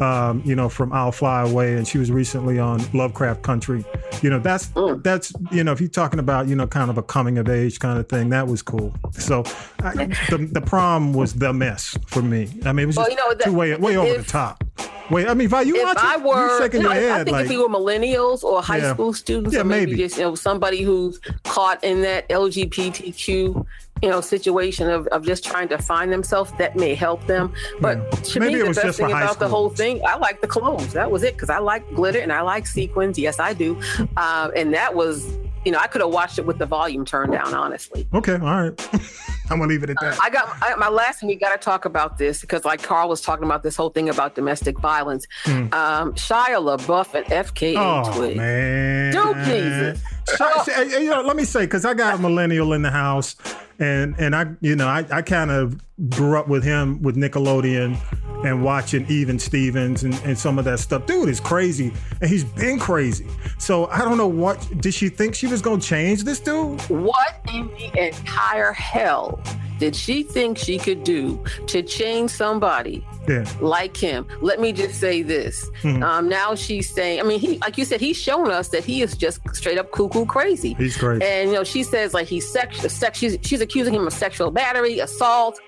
um, 0.00 0.42
you 0.44 0.54
know, 0.56 0.68
from 0.68 0.92
I'll 0.92 1.12
Fly 1.12 1.42
Away, 1.42 1.74
and 1.74 1.86
she 1.86 1.98
was 1.98 2.10
recently 2.10 2.58
on 2.58 2.80
Lovecraft 2.92 3.42
Country. 3.42 3.84
You 4.22 4.30
know, 4.30 4.38
that's 4.38 4.70
that's 5.02 5.32
you 5.50 5.62
know, 5.64 5.72
if 5.72 5.80
you're 5.80 5.90
talking 5.90 6.18
about 6.18 6.48
you 6.48 6.54
know, 6.56 6.66
kind 6.66 6.90
of 6.90 6.98
a 6.98 7.02
coming 7.02 7.38
of 7.38 7.48
age 7.48 7.78
kind 7.78 7.98
of 7.98 8.08
thing, 8.08 8.30
that 8.30 8.46
was 8.46 8.62
cool. 8.62 8.94
So, 9.12 9.40
I, 9.80 10.06
the 10.30 10.48
the 10.50 10.60
prom 10.60 11.12
was 11.12 11.34
the 11.34 11.52
mess 11.52 11.96
for 12.06 12.22
me. 12.22 12.48
I 12.64 12.72
mean, 12.72 12.84
it 12.84 12.86
was 12.86 12.96
Well, 12.96 13.06
just 13.06 13.18
you 13.18 13.24
know, 13.24 13.34
that- 13.34 13.44
too 13.44 13.52
way 13.52 13.76
way 13.76 13.96
over 13.96 14.18
the 14.18 14.24
top. 14.28 14.64
Wait, 15.10 15.28
I 15.28 15.34
mean, 15.34 15.48
Vi, 15.48 15.62
you 15.62 15.76
if 15.76 15.82
watch 15.82 15.96
I 16.00 16.16
were, 16.16 16.46
you 16.56 16.58
shaking 16.62 16.80
your 16.82 16.90
I- 16.90 17.20
I 17.20 17.24
think 17.24 17.32
like 17.32 17.44
if 17.44 17.50
we 17.50 17.58
were 17.58 17.68
millennials 17.68 18.42
or 18.44 18.62
high 18.62 18.78
Yeah. 18.78 18.94
school 18.94 19.12
students, 19.12 19.52
Yeah, 19.54 19.60
or 19.60 19.64
maybe, 19.64 19.92
maybe. 19.92 20.02
just 20.04 20.16
you 20.16 20.22
know 20.22 20.34
somebody 20.34 20.82
who's 20.82 21.18
caught 21.44 21.82
in 21.84 22.00
that 22.02 22.28
LGBTQ 22.30 23.66
you 24.02 24.08
know 24.10 24.20
situation 24.20 24.90
of, 24.90 25.06
of 25.08 25.24
just 25.24 25.44
trying 25.44 25.68
to 25.68 25.78
find 25.78 26.12
themselves, 26.12 26.52
that 26.58 26.76
may 26.76 26.94
help 26.94 27.24
them. 27.26 27.52
But 27.80 27.98
Yeah. 27.98 28.10
to 28.10 28.40
Maybe 28.40 28.54
me, 28.54 28.60
it 28.60 28.62
the 28.64 28.68
was 28.68 28.76
best 28.78 28.96
thing 28.98 29.06
about 29.10 29.38
the 29.38 29.48
whole 29.48 29.70
thing, 29.70 30.00
I 30.06 30.16
like 30.16 30.40
the 30.40 30.48
clothes. 30.48 30.92
That 30.92 31.10
was 31.10 31.22
it 31.22 31.34
because 31.34 31.50
I 31.50 31.58
like 31.58 31.88
glitter 31.94 32.18
and 32.18 32.32
I 32.32 32.40
like 32.42 32.66
sequins. 32.66 33.18
Yes, 33.18 33.38
I 33.38 33.52
do. 33.52 33.80
Um, 34.16 34.50
and 34.56 34.74
that 34.74 34.94
was, 34.94 35.38
you 35.64 35.70
know, 35.72 35.78
I 35.78 35.86
could 35.86 36.00
have 36.00 36.10
watched 36.10 36.38
it 36.38 36.46
with 36.46 36.58
the 36.58 36.66
volume 36.66 37.04
turned 37.04 37.32
down. 37.32 37.54
Honestly. 37.54 38.06
okay, 38.12 38.34
all 38.34 38.40
right. 38.40 38.88
I'm 39.50 39.58
gonna 39.58 39.66
leave 39.68 39.82
it 39.82 39.90
at 39.90 39.96
that. 40.00 40.18
I 40.22 40.30
got 40.30 40.48
I, 40.62 40.74
my 40.76 40.88
last 40.88 41.20
thing. 41.20 41.28
We 41.28 41.36
got 41.36 41.52
to 41.52 41.58
talk 41.58 41.84
about 41.84 42.16
this 42.16 42.40
because, 42.40 42.64
like 42.64 42.82
Carl 42.82 43.08
was 43.08 43.20
talking 43.20 43.44
about 43.44 43.62
this 43.62 43.76
whole 43.76 43.90
thing 43.90 44.08
about 44.08 44.34
domestic 44.34 44.78
violence. 44.78 45.26
Um, 45.46 45.68
Shia 46.14 46.58
LaBeouf 46.58 47.14
and 47.14 47.26
FKA 47.26 47.76
Oh 47.76 48.34
man, 48.34 49.12
Do 49.12 49.34
Jesus. 49.44 50.00
So, 50.24 50.82
you 50.82 51.10
know, 51.10 51.22
let 51.22 51.36
me 51.36 51.44
say 51.44 51.60
because 51.60 51.84
I 51.84 51.94
got 51.94 52.14
a 52.14 52.18
millennial 52.18 52.72
in 52.72 52.82
the 52.82 52.90
house, 52.90 53.36
and 53.78 54.14
and 54.18 54.34
I, 54.34 54.46
you 54.60 54.76
know, 54.76 54.88
I, 54.88 55.04
I 55.10 55.22
kind 55.22 55.50
of 55.50 55.80
grew 56.10 56.38
up 56.38 56.48
with 56.48 56.64
him 56.64 57.02
with 57.02 57.16
Nickelodeon 57.16 57.98
and 58.44 58.64
watching 58.64 59.06
Even 59.08 59.38
Stevens 59.38 60.02
and, 60.02 60.14
and 60.24 60.38
some 60.38 60.58
of 60.58 60.64
that 60.64 60.78
stuff. 60.80 61.06
Dude 61.06 61.28
is 61.28 61.40
crazy, 61.40 61.92
and 62.20 62.30
he's 62.30 62.44
been 62.44 62.78
crazy. 62.78 63.26
So 63.58 63.86
I 63.86 63.98
don't 64.00 64.16
know 64.16 64.28
what 64.28 64.68
did 64.80 64.94
she 64.94 65.08
think 65.08 65.34
she 65.34 65.46
was 65.46 65.62
gonna 65.62 65.80
change 65.80 66.24
this 66.24 66.40
dude? 66.40 66.80
What 66.82 67.40
in 67.52 67.68
the 67.68 68.06
entire 68.08 68.72
hell 68.72 69.40
did 69.82 69.96
she 69.96 70.22
think 70.22 70.56
she 70.56 70.78
could 70.78 71.02
do 71.02 71.42
to 71.66 71.82
change 71.82 72.30
somebody 72.30 73.04
Yeah. 73.28 73.44
like 73.60 73.96
him? 73.96 74.26
Let 74.40 74.60
me 74.60 74.72
just 74.72 75.00
say 75.00 75.22
this. 75.22 75.68
Mhm. 75.82 76.02
Um, 76.04 76.28
now 76.28 76.54
she's 76.54 76.88
saying, 76.88 77.18
I 77.18 77.24
mean, 77.24 77.40
he, 77.40 77.58
like 77.58 77.76
you 77.76 77.84
said, 77.84 78.00
he's 78.00 78.16
shown 78.16 78.48
us 78.52 78.68
that 78.68 78.84
he 78.84 79.02
is 79.02 79.16
just 79.16 79.40
straight 79.52 79.78
up 79.78 79.90
cuckoo 79.90 80.24
crazy. 80.24 80.74
He's 80.78 80.96
crazy. 80.96 81.24
And 81.24 81.50
you 81.50 81.56
know, 81.56 81.64
she 81.64 81.82
says 81.82 82.14
like 82.14 82.28
he's 82.28 82.46
sex, 82.48 82.78
sex 82.92 83.18
she's, 83.18 83.36
she's 83.42 83.60
accusing 83.60 83.92
him 83.92 84.06
of 84.06 84.12
sexual 84.12 84.52
battery, 84.52 85.00
assault, 85.00 85.58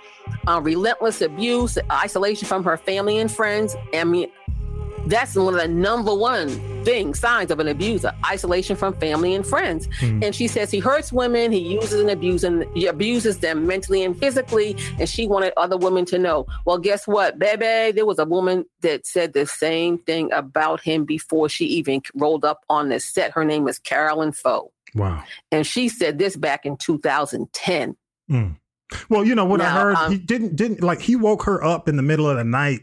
uh, 0.46 0.60
relentless 0.62 1.20
abuse, 1.20 1.76
isolation 1.90 2.46
from 2.46 2.62
her 2.62 2.76
family 2.76 3.18
and 3.18 3.30
friends. 3.32 3.74
I 3.92 4.04
mean, 4.04 4.28
that's 5.06 5.34
one 5.34 5.54
of 5.54 5.60
the 5.60 5.68
number 5.68 6.14
one 6.14 6.48
things, 6.84 7.18
signs 7.18 7.50
of 7.50 7.60
an 7.60 7.68
abuser: 7.68 8.12
isolation 8.26 8.76
from 8.76 8.94
family 8.94 9.34
and 9.34 9.46
friends. 9.46 9.86
Mhm. 10.00 10.24
And 10.24 10.34
she 10.34 10.46
says 10.48 10.70
he 10.70 10.78
hurts 10.78 11.12
women, 11.12 11.50
he 11.52 11.58
uses 11.58 12.00
and 12.00 12.10
abuses, 12.10 12.44
and 12.44 12.64
he 12.74 12.86
abuses 12.86 13.38
them 13.38 13.66
mentally 13.66 14.02
and 14.04 14.18
physically. 14.18 14.76
And 14.98 15.08
she 15.08 15.26
wanted 15.26 15.52
other 15.56 15.76
women 15.76 16.04
to 16.06 16.18
know. 16.18 16.46
Well, 16.66 16.78
guess 16.78 17.06
what, 17.06 17.38
baby? 17.38 17.92
There 17.92 18.06
was 18.06 18.18
a 18.18 18.24
woman 18.24 18.64
that 18.82 19.06
said 19.06 19.32
the 19.32 19.46
same 19.46 19.98
thing 19.98 20.32
about 20.32 20.80
him 20.80 21.04
before 21.04 21.48
she 21.48 21.64
even 21.66 22.02
rolled 22.14 22.44
up 22.44 22.60
on 22.68 22.88
the 22.90 23.00
set. 23.00 23.32
Her 23.32 23.44
name 23.44 23.66
is 23.68 23.78
Karolyn 23.78 24.34
Pho. 24.36 24.70
Wow. 24.94 25.22
And 25.50 25.66
she 25.66 25.88
said 25.88 26.18
this 26.18 26.36
back 26.36 26.64
in 26.66 26.76
2010. 26.76 27.96
Mm. 28.30 28.56
Well, 29.08 29.24
you 29.24 29.34
know 29.34 29.44
what 29.44 29.60
I 29.60 29.70
heard. 29.70 29.96
um, 29.96 30.12
he 30.12 30.18
didn't 30.18 30.54
didn't 30.56 30.82
like 30.82 31.00
he 31.00 31.16
woke 31.16 31.42
her 31.44 31.64
up 31.64 31.88
in 31.88 31.96
the 31.96 32.02
middle 32.02 32.28
of 32.28 32.36
the 32.36 32.44
night. 32.44 32.82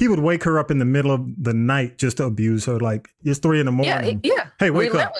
He 0.00 0.08
would 0.08 0.18
wake 0.20 0.42
her 0.44 0.58
up 0.58 0.70
in 0.70 0.78
the 0.78 0.84
middle 0.84 1.12
of 1.12 1.24
the 1.40 1.54
night 1.54 1.98
just 1.98 2.16
to 2.16 2.24
abuse 2.24 2.64
her. 2.64 2.80
Like 2.80 3.08
it's 3.22 3.38
three 3.38 3.60
in 3.60 3.66
the 3.66 3.72
Yeah, 3.84 3.94
morning. 4.00 4.20
he- 4.24 4.30
yeah. 4.30 4.46
Hey, 4.58 4.70
wake 4.70 4.94
up. 4.94 5.14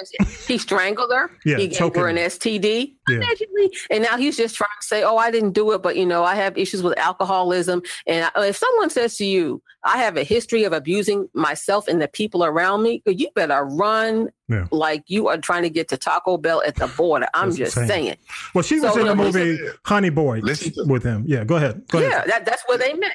He 0.48 0.58
strangled 0.58 1.12
her. 1.12 1.30
Yeah, 1.44 1.58
he 1.58 1.68
gave 1.68 1.78
choking 1.78 2.02
her 2.02 2.08
an. 2.08 2.16
STD. 2.16 2.94
Yeah. 3.08 3.18
Allegedly. 3.18 3.72
And 3.90 4.02
now 4.02 4.16
he's 4.16 4.36
just 4.36 4.54
trying 4.56 4.68
to 4.80 4.86
say, 4.86 5.02
oh, 5.02 5.16
I 5.16 5.30
didn't 5.30 5.52
do 5.52 5.70
it, 5.72 5.82
but 5.82 5.96
you 5.96 6.04
know, 6.06 6.24
I 6.24 6.34
have 6.34 6.56
issues 6.58 6.82
with 6.82 6.98
alcoholism. 6.98 7.82
And 8.06 8.30
I, 8.34 8.46
if 8.48 8.56
someone 8.56 8.90
says 8.90 9.16
to 9.18 9.24
you, 9.24 9.62
I 9.84 9.98
have 9.98 10.16
a 10.16 10.24
history 10.24 10.64
of 10.64 10.72
abusing 10.72 11.28
myself 11.34 11.86
and 11.88 12.00
the 12.02 12.08
people 12.08 12.44
around 12.44 12.82
me, 12.82 13.02
you 13.06 13.28
better 13.34 13.64
run 13.64 14.28
Yeah. 14.48 14.66
like 14.70 15.04
you 15.06 15.28
are 15.28 15.38
trying 15.38 15.62
to 15.62 15.70
get 15.70 15.88
to 15.88 15.96
Taco 15.96 16.36
Bell 16.36 16.62
at 16.66 16.76
the 16.76 16.86
border. 16.88 17.28
I'm 17.34 17.48
That's 17.48 17.58
just 17.58 17.76
insane. 17.76 17.88
saying. 17.88 18.16
Well, 18.54 18.62
she 18.62 18.80
was 18.80 18.92
So, 18.94 19.00
in 19.00 19.06
the 19.06 19.12
you 19.12 19.16
know, 19.16 19.24
movie 19.24 19.58
Honey 19.84 20.10
Boy 20.10 20.40
Listen 20.40 20.72
to- 20.72 20.84
with 20.84 21.02
him. 21.02 21.24
Yeah, 21.26 21.44
go 21.44 21.56
ahead. 21.56 21.86
Go 21.88 22.00
yeah, 22.00 22.08
ahead. 22.08 22.28
that, 22.30 22.44
that's 22.44 22.62
where 22.66 22.78
they 22.78 22.92
meant. 22.94 23.14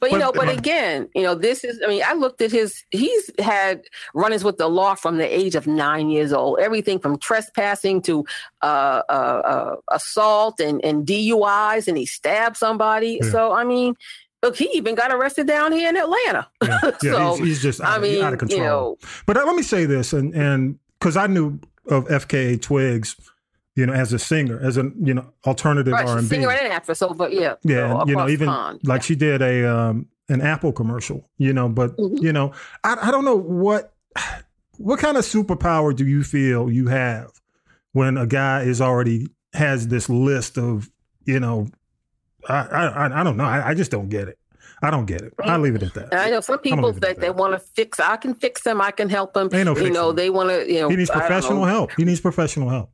But 0.00 0.12
you 0.12 0.18
know, 0.18 0.32
but 0.32 0.48
again, 0.48 1.08
you 1.14 1.22
know, 1.22 1.34
this 1.34 1.62
is. 1.62 1.78
I 1.84 1.88
mean, 1.88 2.02
I 2.04 2.14
looked 2.14 2.40
at 2.40 2.50
his. 2.50 2.82
He's 2.90 3.30
had 3.38 3.82
run-ins 4.14 4.42
with 4.42 4.56
the 4.56 4.66
law 4.68 4.94
from 4.94 5.18
the 5.18 5.26
age 5.26 5.54
of 5.54 5.66
nine 5.66 6.08
years 6.08 6.32
old. 6.32 6.58
Everything 6.58 6.98
from 6.98 7.18
trespassing 7.18 8.00
to 8.02 8.24
uh, 8.62 9.02
uh, 9.08 9.12
uh, 9.12 9.76
assault 9.92 10.58
and, 10.58 10.82
and 10.84 11.06
DUIs, 11.06 11.86
and 11.86 11.98
he 11.98 12.06
stabbed 12.06 12.56
somebody. 12.56 13.20
Yeah. 13.22 13.30
So 13.30 13.52
I 13.52 13.64
mean, 13.64 13.94
look, 14.42 14.56
he 14.56 14.70
even 14.72 14.94
got 14.94 15.12
arrested 15.12 15.46
down 15.46 15.72
here 15.72 15.90
in 15.90 15.96
Atlanta. 15.98 16.48
Yeah, 16.62 16.78
yeah 16.84 16.90
So, 17.12 17.34
he's, 17.36 17.46
he's 17.46 17.62
just 17.62 17.80
out, 17.82 17.88
I 17.88 17.96
of- 17.96 18.02
mean, 18.02 18.22
out 18.22 18.32
of 18.32 18.38
control. 18.38 18.58
you 18.58 18.64
know, 18.66 18.96
But 19.26 19.36
uh, 19.36 19.44
let 19.44 19.54
me 19.54 19.62
say 19.62 19.84
this, 19.84 20.12
and 20.14 20.34
and 20.34 20.78
because 20.98 21.16
I 21.18 21.26
knew 21.26 21.60
of 21.88 22.06
FKA 22.08 22.60
Twigs, 22.62 23.16
you 23.76 23.86
know, 23.86 23.92
as 23.92 24.12
a 24.12 24.18
singer, 24.18 24.58
as 24.60 24.76
an 24.76 24.94
you 25.02 25.14
know 25.14 25.32
alternative 25.46 25.94
R 25.94 26.18
and 26.18 26.28
B 26.28 26.36
singer 26.36 26.50
and 26.50 26.72
actress. 26.72 26.98
So, 26.98 27.10
but 27.14 27.32
yeah, 27.32 27.54
Yeah, 27.62 28.00
so 28.00 28.06
you 28.08 28.16
know, 28.16 28.28
even 28.28 28.48
pond. 28.48 28.80
like 28.84 29.02
she 29.02 29.14
did 29.14 29.42
a 29.42 29.64
um 29.66 30.06
an 30.28 30.40
Apple 30.40 30.72
commercial, 30.72 31.28
you 31.38 31.52
know, 31.52 31.68
but 31.68 31.96
Mhm. 31.96 32.22
you 32.22 32.32
know, 32.32 32.52
I 32.84 32.96
I 33.02 33.10
don't 33.10 33.24
know 33.24 33.36
what 33.36 33.92
what 34.78 34.98
kind 34.98 35.16
of 35.16 35.24
superpower 35.24 35.94
do 35.94 36.06
you 36.06 36.22
feel 36.22 36.70
you 36.70 36.88
have 36.88 37.30
when 37.92 38.16
a 38.16 38.26
guy 38.26 38.62
is 38.62 38.80
already 38.80 39.28
has 39.52 39.88
this 39.88 40.08
list 40.08 40.56
of, 40.58 40.90
you 41.24 41.38
know, 41.40 41.66
I 42.48 42.54
I 42.66 43.20
I 43.20 43.24
don't 43.24 43.36
know. 43.36 43.44
I, 43.44 43.70
I 43.70 43.74
just 43.74 43.90
don't 43.90 44.08
get 44.08 44.28
it. 44.28 44.38
I 44.82 44.90
don't 44.90 45.04
get 45.04 45.20
it. 45.20 45.34
I 45.44 45.58
leave 45.58 45.74
it 45.74 45.82
at 45.82 45.92
that. 45.94 46.14
I 46.14 46.30
know 46.30 46.40
some 46.40 46.58
people 46.58 46.90
leave 46.90 47.00
that 47.02 47.20
they 47.20 47.28
want 47.30 47.52
to 47.52 47.58
fix. 47.58 48.00
I 48.00 48.16
can 48.16 48.34
fix 48.34 48.62
them. 48.62 48.80
I 48.80 48.90
can 48.92 49.10
help 49.10 49.34
them. 49.34 49.50
Ain't 49.52 49.66
no 49.66 49.76
you 49.76 49.90
know, 49.90 50.08
them. 50.08 50.16
they 50.16 50.30
want 50.30 50.48
to. 50.48 50.72
You 50.72 50.80
know, 50.80 50.88
He 50.88 50.96
needs 50.96 51.10
professional 51.10 51.64
help. 51.66 51.90
He 51.96 52.04
needs 52.04 52.20
professional 52.20 52.70
help. 52.70 52.90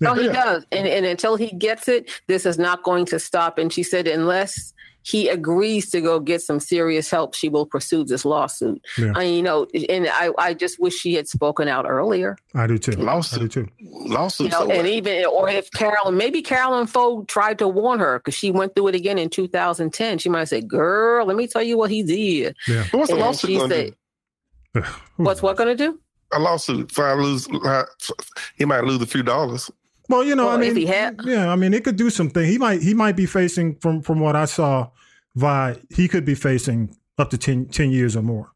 Yeah. 0.00 0.10
Oh, 0.10 0.14
he 0.14 0.28
does. 0.28 0.64
And, 0.72 0.86
and 0.86 1.06
until 1.06 1.36
he 1.36 1.50
gets 1.52 1.88
it, 1.88 2.10
this 2.26 2.46
is 2.46 2.58
not 2.58 2.82
going 2.82 3.06
to 3.06 3.18
stop. 3.18 3.58
And 3.58 3.72
she 3.72 3.82
said, 3.82 4.06
unless 4.06 4.74
he 5.04 5.28
agrees 5.28 5.90
to 5.90 6.00
go 6.00 6.18
get 6.18 6.40
some 6.40 6.58
serious 6.58 7.10
help, 7.10 7.34
she 7.34 7.50
will 7.50 7.66
pursue 7.66 8.04
this 8.04 8.24
lawsuit. 8.24 8.82
Yeah. 8.96 9.12
I, 9.14 9.24
you 9.24 9.42
know, 9.42 9.66
and 9.90 10.08
I, 10.08 10.30
I 10.38 10.54
just 10.54 10.80
wish 10.80 10.94
she 10.94 11.14
had 11.14 11.28
spoken 11.28 11.68
out 11.68 11.84
earlier. 11.86 12.38
I 12.54 12.66
do 12.66 12.78
too. 12.78 12.92
I 12.92 12.94
do 12.94 13.02
Lawsuit. 13.02 13.52
too. 13.52 13.68
Lawsuit. 13.82 14.46
You 14.46 14.50
know, 14.50 14.60
so 14.60 14.66
what? 14.66 14.76
and 14.76 14.88
even 14.88 15.26
or 15.26 15.50
if 15.50 15.70
Karolyn, 15.72 16.16
maybe 16.16 16.42
Karolyn 16.42 16.88
Pho 16.88 17.24
tried 17.24 17.58
to 17.58 17.68
warn 17.68 18.00
her 18.00 18.18
because 18.18 18.34
she 18.34 18.50
went 18.50 18.74
through 18.74 18.88
it 18.88 18.94
again 18.94 19.18
in 19.18 19.28
2010. 19.28 20.18
She 20.18 20.30
might 20.30 20.44
say, 20.44 20.62
"Girl, 20.62 21.26
let 21.26 21.36
me 21.36 21.46
tell 21.46 21.62
you 21.62 21.76
what 21.76 21.90
he 21.90 22.02
did." 22.02 22.56
Yeah. 22.66 22.86
But 22.90 22.98
what's 22.98 23.10
the 23.10 23.18
lawsuit 23.18 23.50
she 23.50 23.56
going 23.58 23.70
to 23.70 23.76
said, 23.76 23.94
do? 24.74 24.82
"What's 25.16 25.42
what 25.42 25.58
going 25.58 25.76
to 25.76 25.84
do?" 25.84 26.00
A 26.32 26.38
lawsuit. 26.38 26.90
If 26.90 26.98
I 26.98 27.12
lose, 27.12 27.46
he 28.56 28.64
might 28.64 28.84
lose 28.84 29.02
a 29.02 29.06
few 29.06 29.22
dollars. 29.22 29.70
Well, 30.08 30.22
you 30.24 30.34
know, 30.36 30.48
I 30.48 30.56
Well, 30.56 30.62
if 30.62 30.74
mean, 30.74 30.86
he 30.86 30.92
had- 30.92 31.20
yeah, 31.24 31.50
I 31.50 31.56
mean, 31.56 31.72
it 31.72 31.82
could 31.84 31.96
do 31.96 32.10
something. 32.10 32.44
He 32.44 32.58
might, 32.58 32.82
he 32.82 32.92
might 32.94 33.16
be 33.16 33.26
facing 33.26 33.76
from 33.76 34.02
from 34.02 34.20
what 34.20 34.36
I 34.36 34.44
saw, 34.44 34.88
Vi, 35.36 35.76
he 35.94 36.08
could 36.08 36.24
be 36.24 36.34
facing 36.34 36.94
up 37.18 37.30
to 37.30 37.38
10, 37.38 37.66
10 37.66 37.90
years 37.90 38.16
or 38.16 38.22
more. 38.22 38.50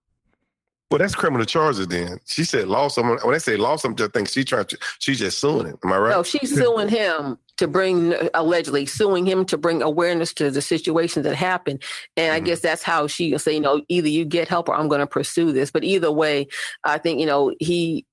Well, 0.91 0.99
that's 0.99 1.15
criminal 1.15 1.45
charges. 1.45 1.87
Then 1.87 2.19
she 2.25 2.45
said 2.45 2.67
lost 2.67 2.95
someone. 2.95 3.19
When 3.23 3.33
they 3.33 3.39
say 3.39 3.57
lost, 3.57 3.85
I'm 3.85 3.95
just 3.95 4.13
think 4.13 4.29
she 4.29 4.43
trying 4.43 4.65
to. 4.67 4.79
She's 5.01 5.19
just 5.19 5.39
suing 5.39 5.67
him. 5.67 5.79
Am 5.85 5.93
I 5.93 5.99
right? 5.99 6.11
No, 6.13 6.23
she's 6.23 6.55
suing 6.55 6.89
him 6.89 7.39
to 7.59 7.69
bring 7.69 8.15
allegedly 8.33 8.87
suing 8.87 9.27
him 9.27 9.45
to 9.47 9.59
bring 9.59 9.83
awareness 9.83 10.33
to 10.35 10.51
the 10.51 10.63
situation 10.63 11.25
that 11.25 11.35
happened. 11.35 11.83
And 12.17 12.33
I 12.33 12.41
Mhm. 12.41 12.45
guess 12.47 12.61
that's 12.61 12.83
how 12.83 13.07
she 13.07 13.33
will 13.33 13.39
say, 13.39 13.53
you 13.55 13.61
know, 13.61 13.83
either 13.89 14.09
you 14.09 14.25
get 14.25 14.49
help 14.49 14.69
or 14.71 14.77
I'm 14.77 14.89
going 14.89 15.01
to 15.01 15.07
pursue 15.07 15.53
this. 15.53 15.71
But 15.71 15.85
either 15.85 16.11
way, 16.11 16.47
I 16.85 16.97
think 16.99 17.21
you 17.21 17.27
know 17.27 17.53
he. 17.61 18.07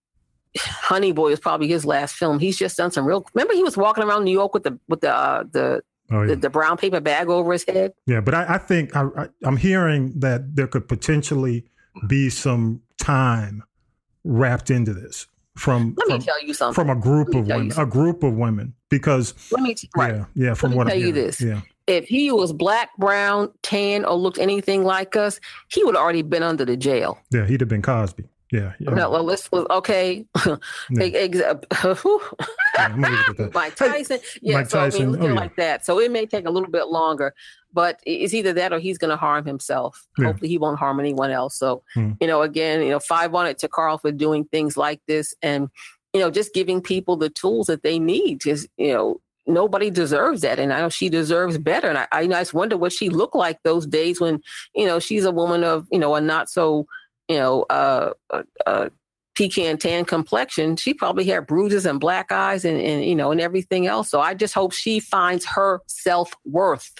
Honey 0.57 1.11
Boy 1.11 1.31
is 1.31 1.39
probably 1.39 1.67
his 1.67 1.85
last 1.85 2.15
film. 2.15 2.39
He's 2.39 2.57
just 2.57 2.77
done 2.77 2.91
some 2.91 3.05
real. 3.05 3.25
Remember, 3.33 3.53
he 3.53 3.63
was 3.63 3.75
walking 3.77 4.03
around 4.03 4.23
New 4.23 4.31
York 4.31 4.53
with 4.53 4.63
the 4.63 4.79
with 4.87 5.01
the 5.01 5.13
uh, 5.15 5.43
the, 5.51 5.81
Oh, 6.11 6.21
yeah. 6.21 6.27
the 6.27 6.35
the 6.35 6.49
brown 6.51 6.77
paper 6.77 6.99
bag 6.99 7.29
over 7.29 7.51
his 7.53 7.65
head. 7.67 7.91
yeah, 8.05 8.21
but 8.21 8.33
I, 8.35 8.55
I 8.55 8.57
think 8.59 8.95
I, 8.95 9.07
I, 9.17 9.27
I'm 9.43 9.57
hearing 9.57 10.13
that 10.19 10.55
there 10.55 10.67
could 10.67 10.87
potentially 10.87 11.65
be 12.07 12.29
some 12.29 12.81
time 12.99 13.63
wrapped 14.23 14.69
into 14.69 14.93
this 14.93 15.25
from 15.57 15.95
Let 15.97 16.07
from, 16.07 16.17
me 16.19 16.23
tell 16.25 16.43
you 16.45 16.53
something. 16.53 16.75
from 16.75 16.89
a 16.95 16.99
group 16.99 17.33
of 17.33 17.47
women, 17.47 17.71
a 17.77 17.85
group 17.85 18.21
of 18.23 18.33
women, 18.35 18.73
because 18.89 19.33
Let 19.51 19.63
me 19.63 19.73
t- 19.73 19.89
right. 19.95 20.15
yeah, 20.15 20.25
yeah, 20.35 20.53
from 20.53 20.73
what 20.75 20.85
tell 20.87 20.93
I'm 20.95 20.99
you 20.99 21.07
hearing. 21.07 21.25
this. 21.25 21.41
yeah, 21.41 21.61
If 21.87 22.05
he 22.07 22.31
was 22.31 22.53
black, 22.53 22.89
brown, 22.97 23.51
tan, 23.63 24.05
or 24.05 24.13
looked 24.15 24.37
anything 24.37 24.83
like 24.83 25.15
us, 25.15 25.39
he 25.69 25.83
would 25.83 25.95
already 25.95 26.21
been 26.21 26.43
under 26.43 26.65
the 26.65 26.77
jail. 26.77 27.17
yeah, 27.31 27.45
he'd 27.47 27.61
have 27.61 27.69
been 27.69 27.81
Cosby. 27.81 28.25
Yeah, 28.51 28.73
yeah. 28.79 28.91
No, 28.91 29.09
well, 29.09 29.23
let's 29.23 29.51
was 29.51 29.65
okay. 29.69 30.25
Yeah, 30.45 30.57
I'm 32.77 33.01
gonna 33.01 33.15
leave 33.15 33.29
it 33.29 33.29
at 33.29 33.37
that. 33.37 33.51
Mike 33.53 33.75
Tyson, 33.75 34.19
yeah. 34.41 34.57
Mike 34.57 34.69
so 34.69 34.79
I 34.79 34.89
mean, 34.89 35.07
oh, 35.07 35.11
looking 35.11 35.29
yeah. 35.29 35.33
like 35.33 35.55
that. 35.55 35.85
So 35.85 35.99
it 35.99 36.11
may 36.11 36.25
take 36.25 36.45
a 36.45 36.51
little 36.51 36.69
bit 36.69 36.87
longer, 36.87 37.33
but 37.73 37.99
it's 38.05 38.33
either 38.33 38.53
that 38.53 38.71
or 38.71 38.79
he's 38.79 38.97
going 38.97 39.09
to 39.09 39.17
harm 39.17 39.45
himself. 39.45 40.05
Yeah. 40.17 40.27
Hopefully, 40.27 40.49
he 40.49 40.57
won't 40.57 40.77
harm 40.77 40.99
anyone 40.99 41.31
else. 41.31 41.57
So 41.57 41.83
Hmm. 41.95 42.11
you 42.21 42.27
know, 42.27 42.41
again, 42.43 42.81
you 42.83 42.89
know, 42.89 42.99
five 42.99 43.33
on 43.33 43.47
it 43.47 43.57
to 43.59 43.67
Carl 43.67 43.97
for 43.97 44.11
doing 44.11 44.45
things 44.45 44.77
like 44.77 45.01
this, 45.07 45.33
and 45.41 45.69
you 46.13 46.19
know, 46.19 46.29
just 46.29 46.53
giving 46.53 46.81
people 46.81 47.17
the 47.17 47.29
tools 47.29 47.67
that 47.67 47.83
they 47.83 47.99
need. 47.99 48.41
Just 48.41 48.67
you 48.77 48.93
know. 48.93 49.21
Nobody 49.47 49.91
deserves 49.91 50.41
that, 50.41 50.57
and 50.57 50.73
I 50.73 50.79
know 50.79 50.89
she 50.89 51.07
deserves 51.07 51.59
better. 51.59 51.87
And 51.87 51.99
I, 51.99 52.07
I 52.11 52.25
just 52.25 52.55
wonder 52.55 52.77
what 52.77 52.91
she 52.91 53.09
looked 53.09 53.35
like 53.35 53.61
those 53.61 53.85
days 53.85 54.19
when, 54.19 54.41
you 54.73 54.87
know, 54.87 54.97
she's 54.97 55.23
a 55.23 55.29
woman 55.29 55.63
of, 55.63 55.85
you 55.91 55.99
know, 55.99 56.15
a 56.15 56.19
not 56.19 56.49
so, 56.49 56.87
you 57.29 57.37
know, 57.37 57.65
uh, 57.69 58.11
uh, 58.29 58.43
uh 58.65 58.89
pecan 59.35 59.77
tan 59.77 60.05
complexion, 60.05 60.75
she 60.77 60.93
probably 60.93 61.25
had 61.25 61.45
bruises 61.45 61.85
and 61.85 61.99
black 61.99 62.31
eyes 62.31 62.63
and, 62.65 62.79
and 62.79 63.03
you 63.05 63.15
know 63.15 63.31
and 63.31 63.41
everything 63.41 63.85
else. 63.87 64.09
So 64.09 64.19
I 64.21 64.33
just 64.33 64.53
hope 64.53 64.71
she 64.73 64.99
finds 64.99 65.45
her 65.45 65.81
self 65.87 66.33
worth 66.45 66.91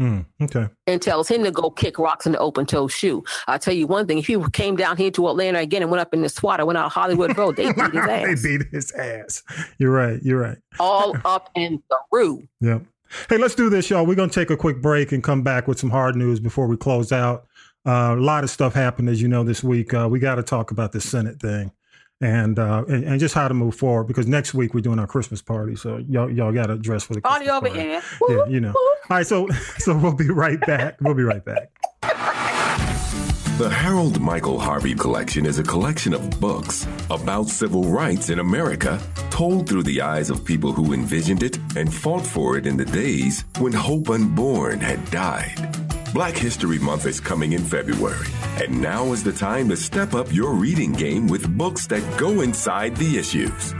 Mm, 0.00 0.24
okay. 0.40 0.68
and 0.86 1.00
tells 1.02 1.28
him 1.28 1.44
to 1.44 1.50
go 1.50 1.70
kick 1.70 1.98
rocks 1.98 2.24
in 2.24 2.32
the 2.32 2.38
open 2.38 2.64
toe 2.64 2.88
shoe. 2.88 3.22
I'll 3.46 3.58
tell 3.58 3.74
you 3.74 3.86
one 3.86 4.06
thing: 4.06 4.18
if 4.18 4.26
he 4.26 4.36
came 4.52 4.74
down 4.74 4.96
here 4.96 5.10
to 5.12 5.28
Atlanta 5.28 5.60
again 5.60 5.82
and 5.82 5.90
went 5.90 6.00
up 6.00 6.14
in 6.14 6.22
the 6.22 6.28
SWAT 6.30 6.60
or 6.60 6.66
went 6.66 6.78
out 6.78 6.90
Hollywood 6.90 7.36
Road, 7.36 7.56
they 7.56 7.70
beat 7.72 7.92
his 7.92 8.04
ass. 8.08 8.42
they 8.42 8.48
beat 8.58 8.66
his 8.72 8.90
ass. 8.92 9.42
You're 9.78 9.92
right. 9.92 10.18
You're 10.22 10.40
right. 10.40 10.56
all 10.80 11.14
up 11.26 11.50
and 11.54 11.80
through. 12.10 12.48
Yep. 12.62 12.82
Hey, 13.28 13.36
let's 13.36 13.54
do 13.54 13.68
this, 13.68 13.90
y'all. 13.90 14.06
We're 14.06 14.14
going 14.16 14.30
to 14.30 14.34
take 14.34 14.48
a 14.50 14.56
quick 14.56 14.80
break 14.80 15.12
and 15.12 15.22
come 15.22 15.42
back 15.42 15.68
with 15.68 15.78
some 15.78 15.90
hard 15.90 16.16
news 16.16 16.40
before 16.40 16.66
we 16.66 16.78
close 16.78 17.12
out. 17.12 17.46
Uh, 17.84 18.14
a 18.16 18.20
lot 18.20 18.44
of 18.44 18.50
stuff 18.50 18.74
happened, 18.74 19.08
as 19.08 19.20
you 19.20 19.28
know, 19.28 19.42
this 19.42 19.62
week. 19.62 19.92
Uh, 19.92 20.08
we 20.10 20.18
got 20.18 20.36
to 20.36 20.42
talk 20.42 20.70
about 20.70 20.92
the 20.92 21.00
Senate 21.00 21.40
thing 21.40 21.72
and, 22.22 22.58
uh, 22.58 22.84
and 22.88 23.04
and 23.04 23.20
just 23.20 23.34
how 23.34 23.48
to 23.48 23.54
move 23.54 23.74
forward 23.74 24.04
because 24.04 24.28
next 24.28 24.54
week 24.54 24.74
we're 24.74 24.80
doing 24.80 25.00
our 25.00 25.06
Christmas 25.08 25.42
party. 25.42 25.74
So 25.74 25.98
y'all 26.08 26.30
y'all 26.30 26.52
got 26.52 26.66
to 26.66 26.78
dress 26.78 27.02
for 27.02 27.14
the 27.14 27.20
Party 27.20 27.46
Christmas 27.46 27.56
over 27.56 27.68
party. 27.68 27.80
here. 27.80 28.02
Yeah, 28.28 28.46
you 28.46 28.60
know. 28.60 28.72
All 28.72 28.96
right, 29.10 29.26
so 29.26 29.48
so 29.78 29.96
we'll 29.96 30.14
be 30.14 30.30
right 30.30 30.60
back. 30.60 31.00
We'll 31.00 31.14
be 31.14 31.24
right 31.24 31.44
back. 31.44 31.70
The 33.58 33.68
Harold 33.68 34.20
Michael 34.20 34.58
Harvey 34.58 34.94
Collection 34.94 35.46
is 35.46 35.58
a 35.58 35.62
collection 35.62 36.14
of 36.14 36.40
books 36.40 36.86
about 37.10 37.48
civil 37.48 37.84
rights 37.84 38.30
in 38.30 38.38
America, 38.38 39.00
told 39.30 39.68
through 39.68 39.82
the 39.82 40.00
eyes 40.00 40.30
of 40.30 40.44
people 40.44 40.72
who 40.72 40.94
envisioned 40.94 41.42
it 41.42 41.58
and 41.76 41.92
fought 41.92 42.26
for 42.26 42.56
it 42.56 42.66
in 42.66 42.76
the 42.76 42.84
days 42.84 43.44
when 43.58 43.72
Hope 43.72 44.08
Unborn 44.08 44.80
had 44.80 45.08
died. 45.10 45.54
Black 46.12 46.36
History 46.36 46.78
Month 46.78 47.06
is 47.06 47.20
coming 47.20 47.52
in 47.52 47.64
February, 47.64 48.28
and 48.62 48.82
now 48.82 49.12
is 49.12 49.24
the 49.24 49.32
time 49.32 49.70
to 49.70 49.76
step 49.78 50.12
up 50.12 50.30
your 50.30 50.52
reading 50.52 50.92
game 50.92 51.26
with 51.26 51.56
books 51.56 51.86
that 51.86 52.18
go 52.18 52.42
inside 52.42 52.94
the 52.96 53.16
issues. 53.16 53.72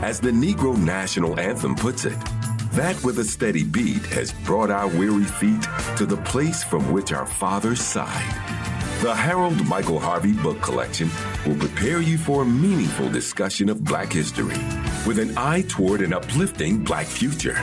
As 0.00 0.20
the 0.20 0.30
Negro 0.30 0.78
National 0.78 1.38
Anthem 1.40 1.74
puts 1.74 2.04
it, 2.04 2.16
that 2.74 3.02
with 3.02 3.18
a 3.18 3.24
steady 3.24 3.64
beat 3.64 4.06
has 4.06 4.32
brought 4.44 4.70
our 4.70 4.86
weary 4.86 5.24
feet 5.24 5.66
to 5.96 6.06
the 6.06 6.16
place 6.18 6.62
from 6.62 6.92
which 6.92 7.10
our 7.10 7.26
fathers 7.26 7.80
sighed. 7.80 8.34
The 9.02 9.12
Harold 9.12 9.66
Michael 9.66 9.98
Harvey 9.98 10.32
Book 10.32 10.62
Collection 10.62 11.10
will 11.44 11.56
prepare 11.56 12.00
you 12.00 12.18
for 12.18 12.42
a 12.42 12.46
meaningful 12.46 13.10
discussion 13.10 13.68
of 13.68 13.82
Black 13.82 14.12
history 14.12 14.58
with 15.08 15.18
an 15.18 15.36
eye 15.36 15.64
toward 15.66 16.02
an 16.02 16.12
uplifting 16.12 16.84
Black 16.84 17.06
future. 17.06 17.58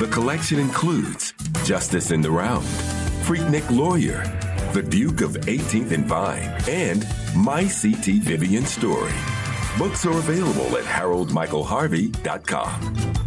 The 0.00 0.08
collection 0.10 0.58
includes 0.58 1.34
Justice 1.62 2.10
in 2.10 2.20
the 2.20 2.32
Round, 2.32 2.66
Freaknik 3.24 3.68
Lawyer, 3.70 4.22
The 4.74 4.82
Duke 4.82 5.22
of 5.22 5.32
18th 5.32 5.92
and 5.92 6.04
Vine, 6.04 6.54
and 6.68 7.08
My 7.34 7.66
C.T. 7.66 8.20
Vivian 8.20 8.66
Story. 8.66 9.14
Books 9.78 10.04
are 10.04 10.18
available 10.18 10.76
at 10.76 10.84
haroldmichaelharvey.com. 10.84 13.23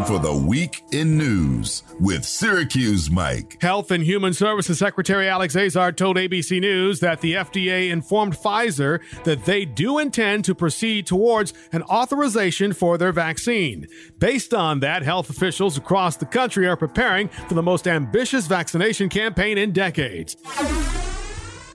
Time 0.00 0.06
for 0.06 0.18
the 0.18 0.34
week 0.34 0.82
in 0.92 1.18
news 1.18 1.82
with 2.00 2.24
Syracuse 2.24 3.10
Mike. 3.10 3.60
Health 3.60 3.90
and 3.90 4.02
Human 4.02 4.32
Services 4.32 4.78
Secretary 4.78 5.28
Alex 5.28 5.54
Azar 5.54 5.92
told 5.92 6.16
ABC 6.16 6.58
News 6.58 7.00
that 7.00 7.20
the 7.20 7.34
FDA 7.34 7.90
informed 7.90 8.34
Pfizer 8.34 9.00
that 9.24 9.44
they 9.44 9.66
do 9.66 9.98
intend 9.98 10.46
to 10.46 10.54
proceed 10.54 11.06
towards 11.06 11.52
an 11.72 11.82
authorization 11.82 12.72
for 12.72 12.96
their 12.96 13.12
vaccine. 13.12 13.88
Based 14.18 14.54
on 14.54 14.80
that, 14.80 15.02
health 15.02 15.28
officials 15.28 15.76
across 15.76 16.16
the 16.16 16.24
country 16.24 16.66
are 16.66 16.78
preparing 16.78 17.28
for 17.28 17.52
the 17.52 17.62
most 17.62 17.86
ambitious 17.86 18.46
vaccination 18.46 19.10
campaign 19.10 19.58
in 19.58 19.70
decades. 19.70 20.34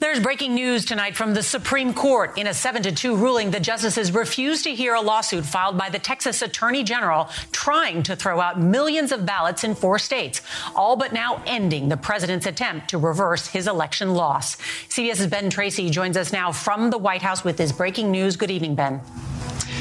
There's 0.05 0.19
breaking 0.19 0.53
news 0.53 0.85
tonight 0.85 1.15
from 1.15 1.33
the 1.33 1.41
Supreme 1.41 1.91
Court. 1.91 2.37
In 2.37 2.45
a 2.45 2.53
7 2.53 2.83
to 2.83 2.91
2 2.91 3.15
ruling, 3.15 3.49
the 3.49 3.59
justices 3.59 4.13
refused 4.13 4.63
to 4.65 4.75
hear 4.75 4.93
a 4.93 5.01
lawsuit 5.01 5.43
filed 5.43 5.79
by 5.79 5.89
the 5.89 5.97
Texas 5.97 6.43
Attorney 6.43 6.83
General 6.83 7.27
trying 7.51 8.03
to 8.03 8.15
throw 8.15 8.39
out 8.39 8.61
millions 8.61 9.11
of 9.11 9.25
ballots 9.25 9.63
in 9.63 9.73
four 9.73 9.97
states, 9.97 10.43
all 10.75 10.95
but 10.95 11.11
now 11.11 11.41
ending 11.47 11.89
the 11.89 11.97
president's 11.97 12.45
attempt 12.45 12.91
to 12.91 12.99
reverse 12.99 13.47
his 13.47 13.67
election 13.67 14.13
loss. 14.13 14.57
CBS's 14.89 15.25
Ben 15.25 15.49
Tracy 15.49 15.89
joins 15.89 16.17
us 16.17 16.31
now 16.31 16.51
from 16.51 16.91
the 16.91 16.99
White 16.99 17.23
House 17.23 17.43
with 17.43 17.57
his 17.57 17.71
breaking 17.71 18.11
news. 18.11 18.35
Good 18.35 18.51
evening, 18.51 18.75
Ben. 18.75 19.01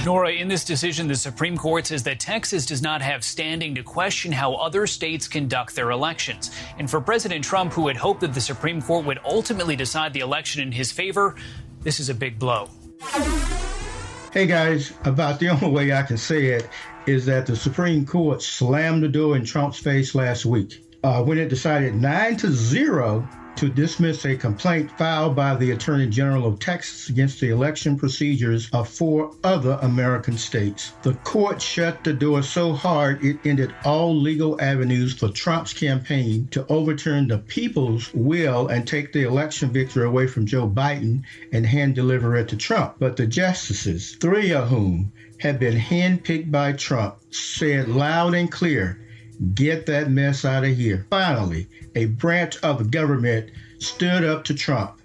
Nora, 0.04 0.32
in 0.32 0.48
this 0.48 0.64
decision, 0.64 1.08
the 1.08 1.16
Supreme 1.16 1.56
Court 1.56 1.86
says 1.86 2.02
that 2.02 2.20
Texas 2.20 2.66
does 2.66 2.82
not 2.82 3.00
have 3.00 3.24
standing 3.24 3.74
to 3.74 3.82
question 3.82 4.32
how 4.32 4.52
other 4.52 4.86
states 4.86 5.26
conduct 5.26 5.74
their 5.74 5.90
elections. 5.90 6.50
And 6.78 6.90
for 6.90 7.00
President 7.00 7.42
Trump, 7.42 7.72
who 7.72 7.88
had 7.88 7.96
hoped 7.96 8.20
that 8.20 8.34
the 8.34 8.40
Supreme 8.40 8.82
Court 8.82 9.06
would 9.06 9.18
ultimately 9.24 9.76
decide 9.76 10.12
the 10.12 10.20
election 10.20 10.60
in 10.60 10.72
his 10.72 10.92
favor, 10.92 11.36
this 11.80 12.00
is 12.00 12.10
a 12.10 12.14
big 12.14 12.38
blow. 12.38 12.68
Hey 14.30 14.46
guys, 14.46 14.92
about 15.04 15.40
the 15.40 15.48
only 15.62 15.70
way 15.70 15.92
I 15.92 16.02
can 16.02 16.18
say 16.18 16.48
it 16.48 16.68
is 17.06 17.24
that 17.24 17.46
the 17.46 17.56
Supreme 17.56 18.04
Court 18.04 18.42
slammed 18.42 19.02
the 19.02 19.08
door 19.08 19.36
in 19.36 19.44
Trump's 19.46 19.78
face 19.78 20.14
last 20.14 20.44
week 20.44 20.84
uh, 21.02 21.22
when 21.22 21.38
it 21.38 21.48
decided 21.48 21.94
9 21.94 22.36
to 22.36 22.50
0 22.50 23.26
to 23.56 23.68
dismiss 23.68 24.24
a 24.24 24.36
complaint 24.36 24.90
filed 24.92 25.36
by 25.36 25.54
the 25.54 25.70
Attorney 25.70 26.06
General 26.08 26.46
of 26.46 26.58
Texas 26.58 27.08
against 27.08 27.40
the 27.40 27.50
election 27.50 27.96
procedures 27.96 28.68
of 28.72 28.88
four 28.88 29.32
other 29.44 29.78
American 29.82 30.36
states. 30.36 30.92
The 31.02 31.14
court 31.14 31.62
shut 31.62 32.04
the 32.04 32.12
door 32.12 32.42
so 32.42 32.72
hard 32.72 33.24
it 33.24 33.38
ended 33.44 33.74
all 33.84 34.14
legal 34.14 34.60
avenues 34.60 35.14
for 35.14 35.28
Trump's 35.28 35.72
campaign 35.72 36.48
to 36.50 36.66
overturn 36.68 37.28
the 37.28 37.38
people's 37.38 38.12
will 38.12 38.68
and 38.68 38.86
take 38.86 39.12
the 39.12 39.22
election 39.22 39.70
victory 39.70 40.04
away 40.04 40.26
from 40.26 40.46
Joe 40.46 40.68
Biden 40.68 41.22
and 41.52 41.66
hand 41.66 41.94
deliver 41.94 42.36
it 42.36 42.48
to 42.48 42.56
Trump. 42.56 42.96
But 42.98 43.16
the 43.16 43.26
justices, 43.26 44.16
three 44.20 44.52
of 44.52 44.68
whom 44.68 45.12
had 45.38 45.58
been 45.58 45.78
handpicked 45.78 46.50
by 46.50 46.72
Trump, 46.72 47.16
said 47.30 47.88
loud 47.88 48.34
and 48.34 48.50
clear 48.50 48.98
Get 49.54 49.86
that 49.86 50.10
mess 50.10 50.44
out 50.44 50.64
of 50.64 50.76
here. 50.76 51.06
Finally, 51.10 51.68
a 51.94 52.06
branch 52.06 52.56
of 52.58 52.78
the 52.78 52.84
government 52.84 53.50
stood 53.78 54.24
up 54.24 54.44
to 54.44 54.54
Trump. 54.54 55.00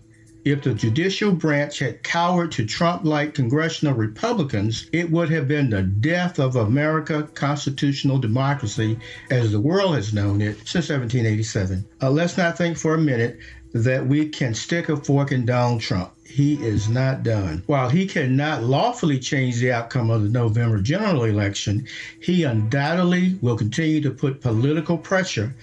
If 0.45 0.63
the 0.63 0.73
judicial 0.73 1.31
branch 1.31 1.79
had 1.79 2.01
cowered 2.03 2.51
to 2.53 2.65
Trump 2.65 3.03
like 3.03 3.33
congressional 3.33 3.93
Republicans, 3.93 4.87
it 4.93 5.11
would 5.11 5.29
have 5.29 5.47
been 5.47 5.69
the 5.69 5.83
death 5.83 6.39
of 6.39 6.55
America 6.55 7.27
constitutional 7.33 8.19
democracy 8.19 8.97
as 9.29 9.51
the 9.51 9.59
world 9.59 9.95
has 9.95 10.13
known 10.13 10.41
it 10.41 10.57
since 10.59 10.89
1787. 10.89 11.85
Uh, 12.01 12.09
let's 12.09 12.37
not 12.37 12.57
think 12.57 12.77
for 12.77 12.95
a 12.95 13.01
minute 13.01 13.39
that 13.73 14.07
we 14.07 14.29
can 14.29 14.53
stick 14.53 14.89
a 14.89 14.95
fork 14.95 15.31
in 15.31 15.45
Donald 15.45 15.81
Trump 15.81 16.11
he 16.29 16.53
is 16.63 16.87
not 16.87 17.23
done. 17.23 17.63
While 17.65 17.89
he 17.89 18.05
cannot 18.05 18.63
lawfully 18.63 19.19
change 19.19 19.57
the 19.57 19.71
outcome 19.71 20.09
of 20.09 20.23
the 20.23 20.29
November 20.29 20.79
general 20.79 21.23
election, 21.23 21.87
he 22.19 22.43
undoubtedly 22.43 23.37
will 23.41 23.57
continue 23.57 23.99
to 24.01 24.11
put 24.11 24.41
political 24.41 24.97
pressure 24.97 25.55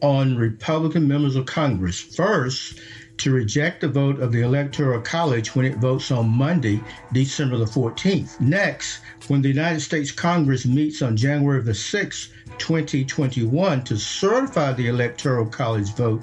on 0.00 0.36
Republican 0.36 1.06
members 1.06 1.36
of 1.36 1.46
Congress. 1.46 2.00
First, 2.00 2.80
to 3.18 3.30
reject 3.30 3.80
the 3.80 3.88
vote 3.88 4.18
of 4.18 4.32
the 4.32 4.40
Electoral 4.40 5.00
College 5.00 5.54
when 5.54 5.64
it 5.64 5.76
votes 5.76 6.10
on 6.10 6.28
Monday, 6.28 6.80
December 7.12 7.56
the 7.58 7.64
14th. 7.64 8.40
Next, 8.40 9.00
when 9.28 9.40
the 9.40 9.48
United 9.48 9.80
States 9.80 10.10
Congress 10.10 10.66
meets 10.66 11.00
on 11.00 11.16
January 11.16 11.62
the 11.62 11.72
6th, 11.72 12.30
2021 12.58 13.84
to 13.84 13.96
certify 13.96 14.72
the 14.72 14.88
Electoral 14.88 15.46
College 15.46 15.94
vote 15.94 16.22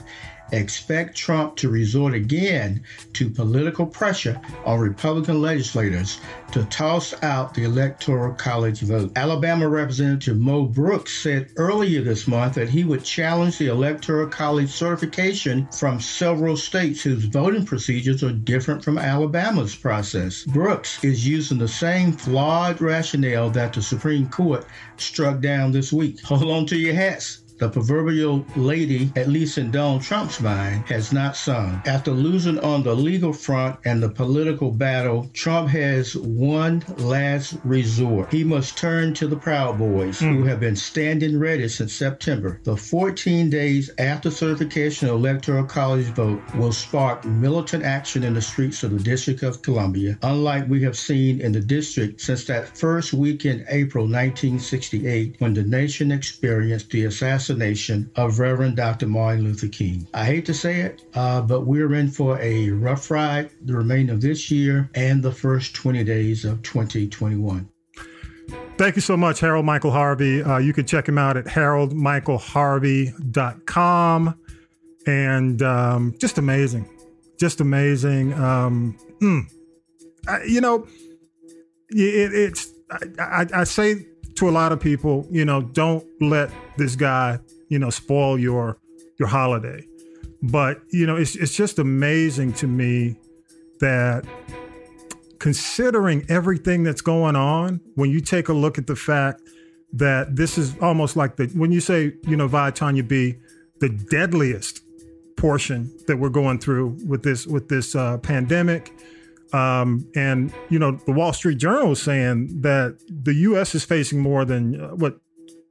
expect 0.51 1.15
Trump 1.15 1.55
to 1.57 1.69
resort 1.69 2.13
again 2.13 2.83
to 3.13 3.29
political 3.29 3.85
pressure 3.85 4.39
on 4.65 4.79
Republican 4.79 5.41
legislators 5.41 6.19
to 6.51 6.65
toss 6.65 7.13
out 7.23 7.53
the 7.53 7.63
Electoral 7.63 8.33
College 8.33 8.81
vote. 8.81 9.11
Alabama 9.15 9.67
Representative 9.67 10.37
Mo 10.37 10.63
Brooks 10.63 11.17
said 11.21 11.49
earlier 11.55 12.01
this 12.01 12.27
month 12.27 12.55
that 12.55 12.69
he 12.69 12.83
would 12.83 13.03
challenge 13.03 13.57
the 13.57 13.67
Electoral 13.67 14.27
College 14.27 14.69
certification 14.69 15.67
from 15.67 16.01
several 16.01 16.57
states 16.57 17.01
whose 17.01 17.25
voting 17.25 17.65
procedures 17.65 18.23
are 18.23 18.33
different 18.33 18.83
from 18.83 18.97
Alabama's 18.97 19.75
process. 19.75 20.43
Brooks 20.43 21.03
is 21.03 21.27
using 21.27 21.57
the 21.57 21.67
same 21.67 22.11
flawed 22.11 22.81
rationale 22.81 23.49
that 23.51 23.73
the 23.73 23.81
Supreme 23.81 24.27
Court 24.29 24.65
struck 24.97 25.39
down 25.39 25.71
this 25.71 25.93
week. 25.93 26.21
Hold 26.21 26.43
on 26.43 26.65
to 26.67 26.77
your 26.77 26.93
hats 26.93 27.41
the 27.61 27.69
proverbial 27.69 28.43
lady, 28.55 29.11
at 29.15 29.27
least 29.27 29.59
in 29.59 29.69
Donald 29.69 30.01
Trump's 30.01 30.41
mind, 30.41 30.83
has 30.87 31.13
not 31.13 31.35
sung. 31.35 31.79
After 31.85 32.09
losing 32.09 32.57
on 32.57 32.81
the 32.81 32.95
legal 32.95 33.33
front 33.33 33.77
and 33.85 34.01
the 34.01 34.09
political 34.09 34.71
battle, 34.71 35.29
Trump 35.33 35.69
has 35.69 36.15
one 36.15 36.83
last 36.97 37.55
resort. 37.63 38.33
He 38.33 38.43
must 38.43 38.79
turn 38.79 39.13
to 39.13 39.27
the 39.27 39.35
Proud 39.35 39.77
Boys, 39.77 40.21
mm. 40.21 40.37
who 40.37 40.43
have 40.45 40.59
been 40.59 40.75
standing 40.75 41.37
ready 41.37 41.67
since 41.67 41.93
September. 41.93 42.59
The 42.63 42.75
14 42.75 43.51
days 43.51 43.91
after 43.99 44.31
certification 44.31 45.07
of 45.09 45.15
Electoral 45.17 45.65
College 45.65 46.07
vote 46.07 46.41
will 46.55 46.73
spark 46.73 47.23
militant 47.25 47.83
action 47.83 48.23
in 48.23 48.33
the 48.33 48.41
streets 48.41 48.81
of 48.81 48.89
the 48.89 49.03
District 49.03 49.43
of 49.43 49.61
Columbia, 49.61 50.17
unlike 50.23 50.67
we 50.67 50.81
have 50.81 50.97
seen 50.97 51.39
in 51.39 51.51
the 51.51 51.61
district 51.61 52.21
since 52.21 52.45
that 52.45 52.75
first 52.75 53.13
week 53.13 53.45
in 53.45 53.63
April 53.69 54.05
1968 54.05 55.35
when 55.37 55.53
the 55.53 55.61
nation 55.61 56.11
experienced 56.11 56.89
the 56.89 57.05
assassination 57.05 57.50
assassination 57.51 58.09
of 58.15 58.39
Reverend 58.39 58.77
Dr. 58.77 59.07
Martin 59.07 59.43
Luther 59.43 59.67
King. 59.67 60.07
I 60.13 60.23
hate 60.25 60.45
to 60.45 60.53
say 60.53 60.81
it, 60.81 61.03
uh, 61.13 61.41
but 61.41 61.65
we're 61.65 61.95
in 61.95 62.09
for 62.09 62.39
a 62.39 62.69
rough 62.69 63.11
ride 63.11 63.49
the 63.63 63.75
remainder 63.75 64.13
of 64.13 64.21
this 64.21 64.49
year 64.49 64.89
and 64.95 65.21
the 65.21 65.33
first 65.33 65.75
20 65.75 66.03
days 66.03 66.45
of 66.45 66.61
2021. 66.61 67.67
Thank 68.77 68.95
you 68.95 69.01
so 69.01 69.17
much, 69.17 69.41
Harold 69.41 69.65
Michael 69.65 69.91
Harvey. 69.91 70.41
Uh, 70.41 70.59
you 70.59 70.71
can 70.73 70.85
check 70.85 71.05
him 71.07 71.17
out 71.17 71.35
at 71.37 71.45
haroldmichaelharvey.com. 71.45 74.39
And 75.07 75.61
um, 75.61 76.13
just 76.19 76.37
amazing. 76.37 76.87
Just 77.39 77.59
amazing. 77.59 78.33
Um, 78.33 78.95
mm, 79.19 79.49
I, 80.27 80.43
you 80.43 80.61
know, 80.61 80.85
it, 81.89 82.33
it's, 82.33 82.71
I, 82.89 82.99
I, 83.19 83.47
I 83.61 83.63
say 83.63 84.05
to 84.35 84.49
a 84.49 84.51
lot 84.51 84.71
of 84.71 84.79
people, 84.79 85.27
you 85.29 85.45
know, 85.45 85.61
don't 85.61 86.05
let 86.21 86.51
this 86.77 86.95
guy, 86.95 87.39
you 87.69 87.79
know, 87.79 87.89
spoil 87.89 88.37
your 88.37 88.77
your 89.19 89.27
holiday. 89.27 89.85
But, 90.41 90.81
you 90.89 91.05
know, 91.05 91.15
it's 91.15 91.35
it's 91.35 91.55
just 91.55 91.79
amazing 91.79 92.53
to 92.53 92.67
me 92.67 93.15
that 93.79 94.25
considering 95.39 96.25
everything 96.29 96.83
that's 96.83 97.01
going 97.01 97.35
on, 97.35 97.81
when 97.95 98.09
you 98.09 98.21
take 98.21 98.47
a 98.47 98.53
look 98.53 98.77
at 98.77 98.87
the 98.87 98.95
fact 98.95 99.41
that 99.93 100.35
this 100.35 100.57
is 100.57 100.77
almost 100.79 101.15
like 101.15 101.35
the 101.35 101.47
when 101.47 101.71
you 101.71 101.81
say, 101.81 102.13
you 102.27 102.35
know, 102.35 102.47
Vi 102.47 102.71
Tanya 102.71 103.03
B, 103.03 103.35
the 103.79 103.89
deadliest 103.89 104.81
portion 105.35 105.91
that 106.07 106.17
we're 106.17 106.29
going 106.29 106.59
through 106.59 106.95
with 107.07 107.23
this 107.23 107.47
with 107.47 107.67
this 107.69 107.95
uh, 107.95 108.17
pandemic. 108.19 108.93
Um, 109.53 110.09
and 110.15 110.53
you 110.69 110.79
know, 110.79 110.91
the 111.05 111.11
Wall 111.11 111.33
Street 111.33 111.57
Journal 111.57 111.91
is 111.91 112.01
saying 112.01 112.61
that 112.61 112.97
the 113.09 113.33
U.S. 113.33 113.75
is 113.75 113.83
facing 113.83 114.19
more 114.19 114.45
than 114.45 114.79
uh, 114.79 114.89
what 114.89 115.19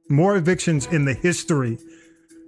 more 0.09 0.35
evictions 0.35 0.87
in 0.87 1.05
the 1.05 1.13
history 1.13 1.79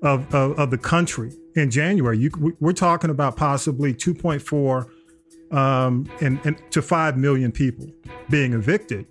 of, 0.04 0.34
of, 0.36 0.60
of 0.60 0.70
the 0.70 0.78
country 0.78 1.32
in 1.56 1.72
January. 1.72 2.18
You, 2.18 2.56
we're 2.60 2.74
talking 2.74 3.10
about 3.10 3.38
possibly 3.38 3.94
2.4 3.94 5.56
um, 5.56 6.10
and, 6.22 6.40
and 6.44 6.62
to 6.72 6.82
5 6.82 7.18
million 7.18 7.52
people 7.52 7.88
being 8.30 8.54
evicted. 8.54 9.08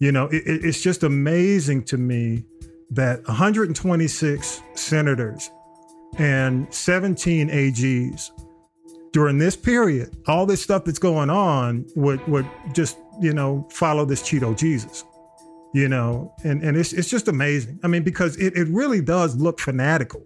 You 0.00 0.12
know, 0.12 0.26
it, 0.26 0.42
it's 0.44 0.82
just 0.82 1.02
amazing 1.02 1.84
to 1.84 1.96
me 1.96 2.44
that 2.90 3.26
126 3.26 4.62
senators 4.74 5.50
and 6.18 6.72
17 6.72 7.48
AGs 7.48 8.30
during 9.14 9.38
this 9.38 9.54
period, 9.54 10.10
all 10.26 10.44
this 10.44 10.60
stuff 10.60 10.84
that's 10.84 10.98
going 10.98 11.30
on 11.30 11.86
would 11.94 12.26
would 12.26 12.46
just 12.74 12.98
you 13.22 13.32
know 13.32 13.66
follow 13.70 14.04
this 14.04 14.20
Cheeto 14.20 14.58
Jesus, 14.58 15.04
you 15.72 15.88
know, 15.88 16.34
and 16.42 16.62
and 16.62 16.76
it's 16.76 16.92
it's 16.92 17.08
just 17.08 17.28
amazing. 17.28 17.78
I 17.84 17.86
mean, 17.86 18.02
because 18.02 18.36
it, 18.36 18.56
it 18.56 18.66
really 18.68 19.00
does 19.00 19.36
look 19.36 19.60
fanatical 19.60 20.20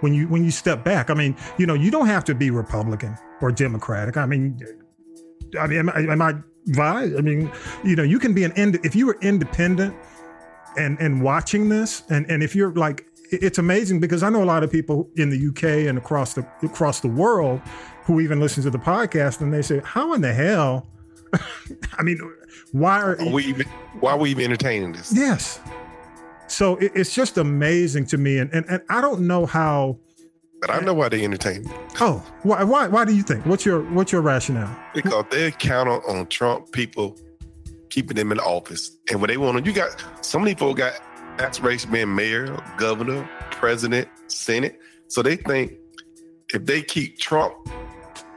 when 0.00 0.12
you 0.12 0.26
when 0.26 0.44
you 0.44 0.50
step 0.50 0.84
back. 0.84 1.08
I 1.08 1.14
mean, 1.14 1.36
you 1.56 1.66
know, 1.66 1.74
you 1.74 1.92
don't 1.92 2.08
have 2.08 2.24
to 2.24 2.34
be 2.34 2.50
Republican 2.50 3.16
or 3.40 3.52
Democratic. 3.52 4.16
I 4.16 4.26
mean, 4.26 4.58
I 5.58 5.68
mean, 5.68 5.78
am 5.78 5.88
I, 6.20 6.30
am 6.30 6.80
I? 6.80 7.02
I 7.16 7.20
mean, 7.20 7.48
you 7.84 7.94
know, 7.94 8.02
you 8.02 8.18
can 8.18 8.34
be 8.34 8.42
an 8.42 8.52
ind- 8.56 8.80
if 8.82 8.96
you 8.96 9.06
were 9.06 9.18
independent 9.22 9.94
and 10.76 10.98
and 10.98 11.22
watching 11.22 11.68
this, 11.68 12.02
and 12.10 12.28
and 12.28 12.42
if 12.42 12.56
you're 12.56 12.72
like, 12.72 13.06
it's 13.30 13.58
amazing 13.58 14.00
because 14.00 14.24
I 14.24 14.30
know 14.30 14.42
a 14.42 14.44
lot 14.44 14.64
of 14.64 14.72
people 14.72 15.08
in 15.14 15.30
the 15.30 15.48
UK 15.48 15.88
and 15.88 15.96
across 15.96 16.34
the 16.34 16.44
across 16.64 16.98
the 16.98 17.08
world 17.08 17.62
who 18.04 18.20
even 18.20 18.40
listen 18.40 18.62
to 18.64 18.70
the 18.70 18.78
podcast, 18.78 19.40
and 19.40 19.52
they 19.52 19.62
say, 19.62 19.80
"How 19.84 20.12
in 20.14 20.20
the 20.20 20.32
hell?" 20.32 20.86
I 21.98 22.02
mean, 22.02 22.18
why 22.72 23.00
are, 23.00 23.20
are 23.20 23.28
we 23.28 23.44
even, 23.44 23.66
why 24.00 24.12
are 24.12 24.18
we 24.18 24.30
even 24.30 24.44
entertaining 24.44 24.92
this? 24.92 25.12
Yes. 25.14 25.60
So 26.48 26.76
it, 26.76 26.92
it's 26.94 27.14
just 27.14 27.38
amazing 27.38 28.06
to 28.06 28.18
me, 28.18 28.38
and, 28.38 28.52
and 28.52 28.66
and 28.68 28.82
I 28.88 29.00
don't 29.00 29.22
know 29.22 29.46
how. 29.46 29.98
But 30.60 30.70
I 30.70 30.78
know 30.80 30.94
why 30.94 31.08
they 31.08 31.24
entertain. 31.24 31.64
Oh, 32.00 32.24
why 32.42 32.62
why 32.62 32.88
why 32.88 33.04
do 33.04 33.14
you 33.14 33.22
think? 33.22 33.46
What's 33.46 33.64
your 33.64 33.82
what's 33.92 34.12
your 34.12 34.20
rationale? 34.20 34.76
Because 34.94 35.24
they 35.30 35.50
count 35.50 35.88
on 35.88 36.26
Trump 36.26 36.70
people 36.72 37.18
keeping 37.90 38.16
them 38.16 38.32
in 38.32 38.40
office, 38.40 38.96
and 39.10 39.20
what 39.20 39.28
they 39.28 39.36
want 39.36 39.58
to. 39.58 39.64
You 39.64 39.74
got 39.74 40.04
so 40.20 40.38
many 40.38 40.54
people 40.54 40.74
got 40.74 41.00
aspiration 41.38 41.90
being 41.90 42.14
mayor, 42.14 42.62
governor, 42.76 43.28
president, 43.50 44.08
senate. 44.26 44.78
So 45.08 45.22
they 45.22 45.36
think 45.36 45.72
if 46.54 46.66
they 46.66 46.82
keep 46.82 47.18
Trump 47.18 47.54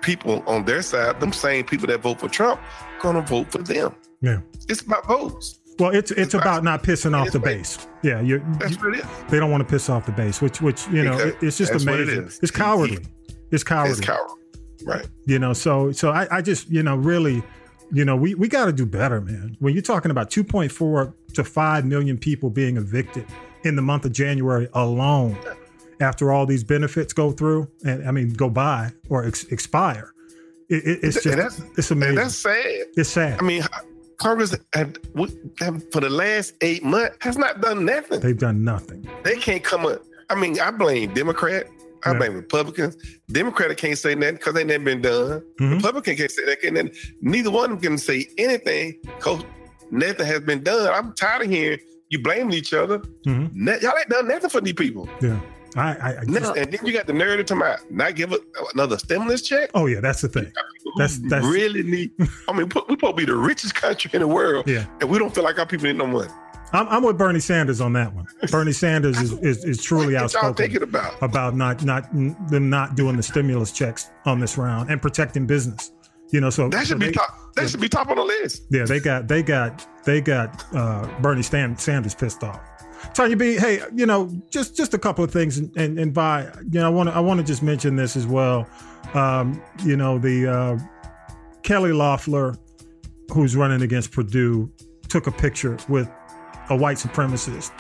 people 0.06 0.44
on 0.46 0.64
their 0.64 0.84
side, 0.84 1.20
them 1.20 1.34
same 1.34 1.66
people 1.66 1.88
that 1.88 2.02
vote 2.02 2.20
for 2.20 2.30
Trump, 2.30 2.62
gonna 3.02 3.22
vote 3.22 3.52
for 3.52 3.58
them. 3.58 3.94
Yeah, 4.22 4.42
it's 4.70 4.82
about 4.82 5.08
votes. 5.08 5.60
Well, 5.80 5.94
it's 5.94 6.12
it's, 6.12 6.34
about 6.34 6.64
not 6.64 6.84
pissing 6.84 7.14
off 7.14 7.32
the 7.32 7.40
base. 7.40 7.86
Yeah, 8.02 8.22
you 8.22 8.42
That's 8.60 8.78
what 8.78 8.94
it 8.96 9.00
is. 9.00 9.06
they 9.30 9.40
don't 9.40 9.52
want 9.52 9.62
to 9.62 9.70
piss 9.70 9.90
off 9.90 10.06
the 10.06 10.14
base, 10.14 10.42
which 10.42 10.62
which 10.62 10.88
you 10.88 11.04
know 11.04 11.18
Because 11.18 11.44
it's 11.44 11.58
just 11.58 11.72
that's 11.74 11.84
amazing. 11.84 12.24
is. 12.24 12.40
It's 12.42 12.52
cowardly. 12.52 13.00
It's 13.52 13.64
cowardly. 13.64 13.98
It's 13.98 14.00
coward. 14.00 14.30
Right. 14.86 15.08
You 15.26 15.40
know, 15.40 15.54
so 15.54 15.92
so 15.92 16.12
I, 16.12 16.38
I 16.38 16.42
just 16.42 16.70
you 16.70 16.84
know 16.84 16.96
really, 16.96 17.44
you 17.92 18.06
know 18.06 18.16
we 18.16 18.36
we 18.36 18.48
got 18.48 18.66
to 18.66 18.74
do 18.74 18.86
better, 18.86 19.20
man. 19.20 19.58
When 19.60 19.74
you're 19.74 19.82
talking 19.82 20.12
about 20.12 20.30
2.4 20.30 21.14
to 21.34 21.44
5 21.44 21.86
million 21.86 22.18
people 22.18 22.50
being 22.50 22.78
evicted 22.78 23.26
in 23.64 23.76
the 23.76 23.82
month 23.82 24.06
of 24.06 24.14
January 24.14 24.70
alone, 24.74 25.36
after 26.00 26.32
all 26.32 26.46
these 26.46 26.64
benefits 26.64 27.14
go 27.14 27.32
through 27.32 27.70
and 27.86 28.08
I 28.08 28.12
mean 28.12 28.30
go 28.34 28.50
by 28.50 28.92
or 29.10 29.26
ex- 29.26 29.46
expire, 29.46 30.14
it, 30.70 30.84
it, 30.86 31.00
it's 31.04 31.24
just 31.24 31.38
that's- 31.38 31.62
it's 31.78 31.92
amazing. 31.92 32.16
That's 32.16 32.36
sad. 32.36 32.86
It's 32.98 33.10
sad. 33.10 33.40
I 33.40 33.44
mean, 33.44 33.64
Congress 34.18 34.56
had, 34.74 34.98
have, 35.60 35.84
for 35.92 36.00
the 36.02 36.10
last 36.10 36.54
eight 36.62 36.84
months 36.84 37.18
has 37.22 37.38
not 37.38 37.62
done 37.62 37.86
nothing. 37.86 38.20
They've 38.22 38.38
done 38.38 38.64
nothing. 38.64 39.08
They 39.24 39.36
can't 39.36 39.64
come 39.64 39.86
up. 39.86 40.02
I 40.30 40.36
mean, 40.36 40.60
I 40.60 40.72
blame 40.72 41.14
Democrat. 41.14 41.68
I 42.06 42.12
Yeah. 42.12 42.18
blame 42.20 42.34
Republicans. 42.36 42.96
Democrat 43.32 43.76
can't 43.78 43.98
say 43.98 44.16
nothing 44.16 44.36
because 44.36 44.54
they 44.54 44.64
never 44.64 44.84
been 44.84 45.02
done. 45.02 45.42
Mm-hmm. 45.60 45.76
Republican 45.78 46.16
can't 46.16 46.32
say 46.32 46.46
that. 46.46 46.64
And 46.64 46.92
neither 47.22 47.52
one 47.52 47.72
of 47.72 47.82
them 47.82 47.92
can 47.94 47.98
say 47.98 48.28
anything 48.38 49.00
because 49.04 49.44
nothing 49.92 50.26
has 50.26 50.40
been 50.42 50.64
done. 50.64 50.92
I'm 50.94 51.14
tired 51.14 51.44
of 51.44 51.50
hearing 51.50 51.80
you 52.10 52.20
blaming 52.22 52.54
each 52.54 52.74
other. 52.74 53.00
Mhm. 53.26 53.54
Y'all 53.82 53.94
ain't 53.98 54.10
done 54.10 54.28
nothing 54.28 54.50
for 54.50 54.62
these 54.62 54.74
people. 54.74 55.10
Yeah, 55.22 55.40
I 55.76 55.82
I, 55.96 56.10
I 56.10 56.16
and 56.22 56.34
then 56.74 56.80
you 56.84 56.94
got 56.94 57.06
the 57.08 57.14
nerve 57.14 57.38
to 57.38 57.44
come 57.44 57.62
out, 57.62 57.80
not 57.92 58.16
give 58.16 58.32
it 58.32 58.42
another 58.74 58.98
stimulus 58.98 59.42
check. 59.42 59.70
oh 59.74 59.86
yeah, 59.88 60.00
that's 60.00 60.22
the 60.22 60.30
thing. 60.30 60.52
That's 60.98 61.18
that's 61.30 61.46
really 61.46 61.84
need. 61.84 62.12
I 62.48 62.54
mean, 62.54 62.70
we 62.88 62.96
to 62.96 63.14
be 63.14 63.26
the 63.26 63.36
richest 63.36 63.76
country 63.76 64.10
in 64.14 64.22
the 64.22 64.28
world, 64.28 64.68
Yeah. 64.68 64.86
and 65.02 65.10
we 65.10 65.20
don't 65.20 65.34
feel 65.36 65.44
like 65.44 65.60
our 65.60 65.66
people 65.66 65.88
need 65.88 65.98
no 65.98 66.08
money. 66.08 66.30
I'm, 66.74 66.88
I'm 66.90 67.04
with 67.04 67.18
Bernie 67.18 67.40
Sanders 67.40 67.80
on 67.80 67.94
that 67.94 68.14
one. 68.14 68.26
Bernie 68.52 68.72
Sanders 68.72 69.20
is, 69.22 69.34
is, 69.40 69.64
is 69.66 69.84
truly 69.84 70.18
outspoken 70.18 70.56
thinking 70.56 70.82
about? 70.84 71.22
not 71.56 71.84
not 71.84 72.12
them 72.14 72.70
not 72.70 72.96
doing 72.96 73.16
the 73.18 73.24
stimulus 73.24 73.72
checks 73.72 74.10
on 74.26 74.40
this 74.40 74.58
round 74.58 74.90
and 74.90 75.02
protecting 75.02 75.46
business. 75.46 75.92
You 76.32 76.42
know, 76.42 76.50
so 76.50 76.70
That 76.70 76.88
should 76.88 76.96
so 76.96 77.00
be 77.00 77.06
they- 77.08 77.12
top. 77.12 77.38
That 77.56 77.70
should 77.70 77.80
be 77.80 77.88
top 77.88 78.10
on 78.10 78.18
the 78.18 78.24
list. 78.24 78.64
Yeah, 78.70 78.84
they 78.86 79.00
got 79.00 79.28
they 79.30 79.42
got 79.44 79.88
they 80.06 80.20
got 80.22 80.66
uh, 80.74 81.08
Bernie 81.22 81.42
Stan- 81.44 81.78
Sanders 81.78 82.14
pissed 82.16 82.44
off. 82.44 82.60
Tanya 83.14 83.38
B, 83.38 83.56
hey, 83.56 83.82
you 83.94 84.06
know, 84.06 84.30
just 84.50 84.76
just 84.76 84.94
a 84.94 84.98
couple 84.98 85.24
of 85.24 85.32
things, 85.32 85.58
and 85.58 85.76
and, 85.78 86.00
and 86.00 86.14
by 86.14 86.44
you 86.72 86.80
know, 86.80 86.86
I 86.86 86.90
want 86.90 87.10
to 87.10 87.16
I 87.16 87.20
want 87.20 87.40
to 87.40 87.46
just 87.46 87.64
mention 87.64 87.96
this 87.96 88.16
as 88.16 88.28
well. 88.28 88.68
Um, 89.14 89.62
you 89.84 89.96
know, 89.96 90.18
the 90.18 90.48
uh, 90.48 90.80
Kelly 91.64 91.94
Loeffler, 91.94 92.56
who's 93.32 93.56
running 93.56 93.82
against 93.82 94.12
Perdue, 94.12 94.72
took 95.08 95.28
a 95.28 95.32
picture 95.32 95.78
with 95.88 96.10
a 96.70 96.76
white 96.76 96.98
supremacist. 96.98 97.72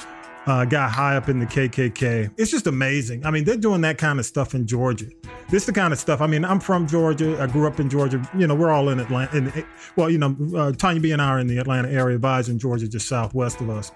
Uh, 0.47 0.63
guy 0.63 0.88
high 0.88 1.18
up 1.18 1.28
in 1.28 1.39
the 1.39 1.45
KKK. 1.47 2.32
It's 2.38 2.51
just 2.51 2.68
amazing. 2.68 3.26
I 3.26 3.32
mean, 3.32 3.45
they're 3.45 3.57
doing 3.57 3.82
that 3.82 3.97
kind 3.97 4.20
of 4.20 4.28
stuff 4.28 4.53
in 4.53 4.68
Georgia. 4.68 5.07
This 5.49 5.63
is 5.63 5.66
the 5.66 5.74
kind 5.74 5.91
of 5.91 5.97
stuff. 5.97 6.22
I 6.22 6.28
mean, 6.28 6.45
I'm 6.45 6.59
from 6.59 6.86
Georgia. 6.86 7.41
I 7.41 7.47
grew 7.47 7.66
up 7.66 7.80
in 7.80 7.89
Georgia. 7.89 8.22
You 8.38 8.45
know, 8.45 8.53
we're 8.53 8.70
all 8.70 8.89
in 8.89 8.99
Atlanta. 8.99 9.36
In, 9.36 9.66
well, 9.95 10.07
you 10.07 10.20
know, 10.20 10.36
uh, 10.55 10.72
Tanya 10.74 11.01
B 11.01 11.11
and 11.11 11.22
I 11.22 11.30
are 11.30 11.39
in 11.39 11.47
the 11.47 11.57
Atlanta 11.57 11.89
area. 11.89 12.20
Vi's 12.20 12.47
in 12.47 12.59
Georgia, 12.59 12.88
just 12.88 13.07
southwest 13.07 13.59
of 13.59 13.72
us. 13.72 13.91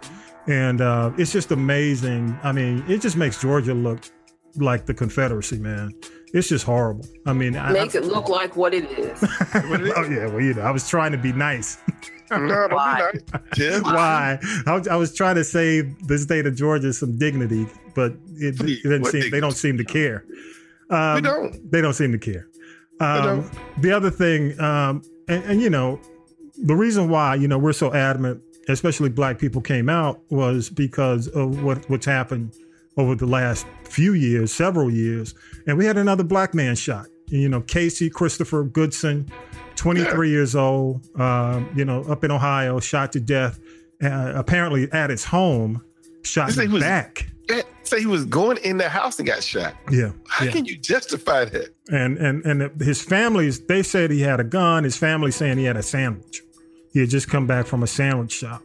And 0.49 0.81
uh, 0.81 1.11
it's 1.17 1.31
just 1.31 1.51
amazing. 1.51 2.37
I 2.43 2.51
mean, 2.51 2.83
it 2.87 3.01
just 3.01 3.15
makes 3.15 3.39
Georgia 3.39 3.73
look 3.73 3.99
like 4.55 4.85
the 4.87 4.93
Confederacy, 4.93 5.59
man. 5.59 5.93
It's 6.33 6.49
just 6.49 6.65
horrible. 6.65 7.05
I 7.25 7.33
mean, 7.33 7.55
I- 7.55 7.71
Makes 7.71 7.95
it 7.95 8.05
look 8.05 8.29
like 8.29 8.55
what 8.55 8.73
it 8.73 8.85
is. 8.91 9.23
oh 9.55 10.07
yeah, 10.09 10.25
well, 10.27 10.41
you 10.41 10.53
know, 10.55 10.61
I 10.63 10.71
was 10.71 10.87
trying 10.89 11.11
to 11.11 11.17
be 11.17 11.31
nice. 11.31 11.77
No, 12.31 12.67
don't 12.67 12.69
be 12.69 13.23
nice. 13.57 13.81
Why? 13.81 14.37
I 14.67 14.75
was, 14.77 14.87
I 14.87 14.95
was 14.95 15.15
trying 15.15 15.33
to 15.33 15.43
save 15.43 16.07
the 16.07 16.15
state 16.19 16.45
of 16.45 16.55
Georgia 16.55 16.93
some 16.93 17.17
dignity, 17.17 17.65
but 17.95 18.11
it, 18.35 18.53
it 18.61 18.83
doesn't 18.83 19.01
What 19.01 19.11
seem 19.11 19.31
they 19.31 19.39
don't 19.39 19.55
seem 19.55 19.79
to 19.79 19.83
care. 19.83 20.23
Um, 20.91 21.15
We 21.15 21.21
don't. 21.21 21.71
They 21.71 21.81
don't 21.81 21.95
seem 21.95 22.11
to 22.11 22.19
care. 22.19 22.47
Um, 22.99 23.49
the 23.79 23.91
other 23.91 24.11
thing, 24.11 24.59
um, 24.59 25.01
and, 25.27 25.43
and 25.45 25.59
you 25.59 25.71
know, 25.71 25.99
the 26.65 26.75
reason 26.75 27.09
why 27.09 27.33
you 27.33 27.47
know 27.47 27.57
we're 27.57 27.73
so 27.73 27.91
adamant, 27.95 28.43
especially 28.69 29.09
Black 29.09 29.39
people 29.39 29.61
came 29.61 29.89
out, 29.89 30.21
was 30.29 30.69
because 30.69 31.27
of 31.29 31.63
what 31.63 31.89
what's 31.89 32.05
happened 32.05 32.53
over 32.97 33.15
the 33.15 33.25
last 33.25 33.65
few 33.83 34.13
years, 34.13 34.51
several 34.51 34.91
years, 34.91 35.33
and 35.67 35.77
we 35.77 35.85
had 35.85 35.97
another 35.97 36.23
black 36.23 36.53
man 36.53 36.75
shot. 36.75 37.07
You 37.27 37.47
know, 37.47 37.61
Casey 37.61 38.09
Christopher 38.09 38.63
Goodson, 38.63 39.29
23 39.75 40.29
years 40.29 40.55
old, 40.55 41.07
uh, 41.17 41.61
you 41.75 41.85
know, 41.85 42.01
up 42.03 42.23
in 42.23 42.31
Ohio, 42.31 42.79
shot 42.79 43.11
to 43.13 43.19
death, 43.19 43.59
uh, 44.03 44.33
apparently 44.35 44.91
at 44.91 45.11
his 45.11 45.23
home, 45.23 45.83
shot 46.23 46.49
in 46.49 46.59
he 46.61 46.67
the 46.67 46.73
was- 46.73 46.83
back. 46.83 47.27
Say 47.83 48.01
he 48.01 48.05
was 48.05 48.25
going 48.25 48.57
in 48.57 48.77
the 48.77 48.87
house 48.87 49.17
and 49.17 49.27
got 49.27 49.41
shot. 49.41 49.73
Yeah. 49.89 50.11
How 50.27 50.45
yeah. 50.45 50.51
can 50.51 50.65
you 50.65 50.77
justify 50.77 51.45
that? 51.45 51.73
and 51.91 52.19
and 52.19 52.45
and 52.45 52.79
his 52.79 53.01
family's 53.01 53.59
they 53.65 53.81
said 53.81 54.11
he 54.11 54.21
had 54.21 54.39
a 54.39 54.43
gun 54.43 54.83
his 54.83 54.95
family 54.95 55.31
saying 55.31 55.57
he 55.57 55.63
had 55.63 55.75
a 55.75 55.81
sandwich 55.81 56.43
he 56.93 56.99
had 57.01 57.09
just 57.09 57.29
come 57.29 57.45
back 57.47 57.65
from 57.67 57.83
a 57.83 57.87
sandwich 57.87 58.31
shop. 58.31 58.61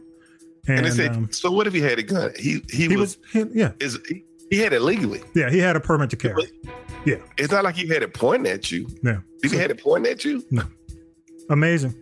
And, 0.67 0.77
And, 0.79 0.85
they 0.87 0.89
say, 0.91 1.07
um, 1.07 1.31
so 1.31 1.51
what 1.51 1.67
if 1.67 1.73
he 1.73 1.81
had 1.81 1.99
a 1.99 2.03
gun? 2.03 2.31
He 2.37 2.61
he, 2.71 2.87
he 2.87 2.97
was, 2.97 3.17
was 3.33 3.43
he- 3.53 3.59
yeah. 3.59 3.71
is 3.79 3.99
he, 4.07 4.23
he 4.49 4.57
had 4.59 4.73
it 4.73 4.81
legally. 4.81 5.21
yeah 5.35 5.49
he 5.49 5.59
had 5.59 5.75
a 5.75 5.79
permit 5.79 6.09
to 6.11 6.15
carry. 6.15 6.43
Yeah. 7.05 7.17
It's 7.37 7.51
not 7.51 7.63
like 7.63 7.75
he 7.75 7.87
had 7.87 8.01
it 8.03 8.13
pointing 8.15 8.51
at 8.51 8.71
you. 8.71 8.87
yeah. 9.03 9.19
If 9.43 9.51
he 9.51 9.57
had 9.57 9.69
it 9.69 9.79
pointing 9.81 10.11
at 10.11 10.25
you, 10.25 10.43
No. 10.49 10.63
amazing. 11.49 11.93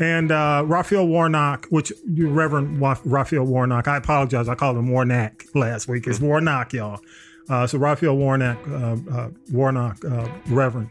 And 0.00 0.30
uh 0.32 0.62
raphael 0.66 1.06
warnock 1.06 1.66
which 1.70 1.92
reverend 2.16 2.80
Wa- 2.80 2.96
raphael 3.04 3.44
warnock 3.44 3.86
i 3.88 3.96
apologize 3.98 4.48
i 4.48 4.54
called 4.54 4.76
him 4.76 4.88
warnock 4.90 5.44
last 5.54 5.88
week. 5.88 6.06
It's 6.06 6.20
warnock 6.20 6.72
y'all. 6.72 7.00
Uh 7.48 7.66
so 7.66 7.78
raphael 7.78 8.16
warnock 8.16 8.58
uh, 8.68 8.96
uh 9.12 9.30
warnock 9.50 10.04
uh 10.04 10.28
reverend. 10.48 10.90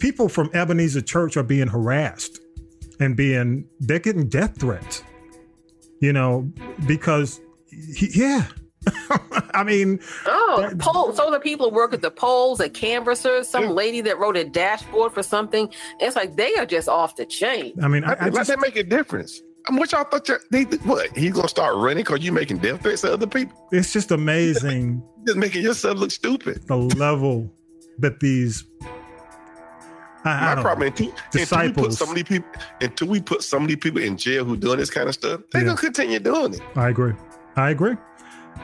People 0.00 0.28
from 0.28 0.50
ebenezer 0.54 1.00
church 1.00 1.36
are 1.36 1.42
being 1.44 1.68
harassed 1.68 2.40
and 3.00 3.16
being 3.16 3.64
they're 3.80 3.98
getting 3.98 4.28
death 4.28 4.58
threats 4.58 5.02
you 6.00 6.12
know 6.12 6.50
because 6.86 7.40
he, 7.96 8.08
yeah. 8.14 8.46
I 9.54 9.64
mean, 9.64 10.00
oh, 10.26 10.70
poll. 10.78 11.12
So 11.12 11.30
the 11.30 11.40
people 11.40 11.68
who 11.68 11.74
work 11.76 11.92
at 11.92 12.00
the 12.00 12.10
polls, 12.10 12.60
at 12.60 12.72
canvassers, 12.74 13.48
some 13.48 13.68
lady 13.70 14.00
that 14.02 14.18
wrote 14.18 14.36
a 14.36 14.44
dashboard 14.44 15.12
for 15.12 15.22
something. 15.22 15.68
It's 16.00 16.16
like 16.16 16.36
they 16.36 16.54
are 16.54 16.64
just 16.64 16.88
off 16.88 17.16
the 17.16 17.26
chain. 17.26 17.74
I 17.82 17.88
mean, 17.88 18.04
I, 18.04 18.10
Like 18.10 18.22
I 18.22 18.30
just, 18.30 18.48
that 18.48 18.60
make 18.60 18.76
a 18.76 18.84
difference. 18.84 19.42
I 19.66 19.72
mean, 19.72 19.80
what 19.80 19.92
y'all 19.92 20.04
thought? 20.04 20.28
you- 20.28 20.38
They, 20.50 20.62
what? 20.78 21.14
He's 21.16 21.32
gonna 21.32 21.48
start 21.48 21.76
running 21.76 22.04
because 22.04 22.20
you 22.24 22.32
making 22.32 22.58
death 22.58 22.80
threats 22.82 23.02
to 23.02 23.12
other 23.12 23.26
people? 23.26 23.68
it's 23.72 23.92
just 23.92 24.10
amazing 24.12 25.02
Just 25.26 25.36
making 25.36 25.62
yourself 25.62 25.98
look 25.98 26.12
stupid. 26.12 26.66
the 26.68 26.76
level 26.76 27.52
that 27.98 28.20
these. 28.20 28.64
I, 30.24 30.52
I 30.52 30.54
My 30.56 30.62
problem 30.62 30.88
until, 30.88 31.12
until 31.34 31.62
we 31.62 31.72
put 31.72 31.92
so 31.92 32.06
many 32.06 32.24
people 32.24 32.48
until 32.80 33.08
we 33.08 33.20
put 33.20 33.42
so 33.42 33.58
many 33.60 33.76
people 33.76 34.02
in 34.02 34.16
jail 34.16 34.44
who 34.44 34.56
doing 34.56 34.78
this 34.78 34.90
kind 34.90 35.08
of 35.08 35.14
stuff, 35.14 35.40
they're 35.52 35.62
Yeah. 35.62 35.68
gonna 35.68 35.80
continue 35.80 36.18
doing 36.18 36.54
it. 36.54 36.60
I 36.76 36.88
agree. 36.88 37.12
I 37.56 37.70
agree. 37.70 37.96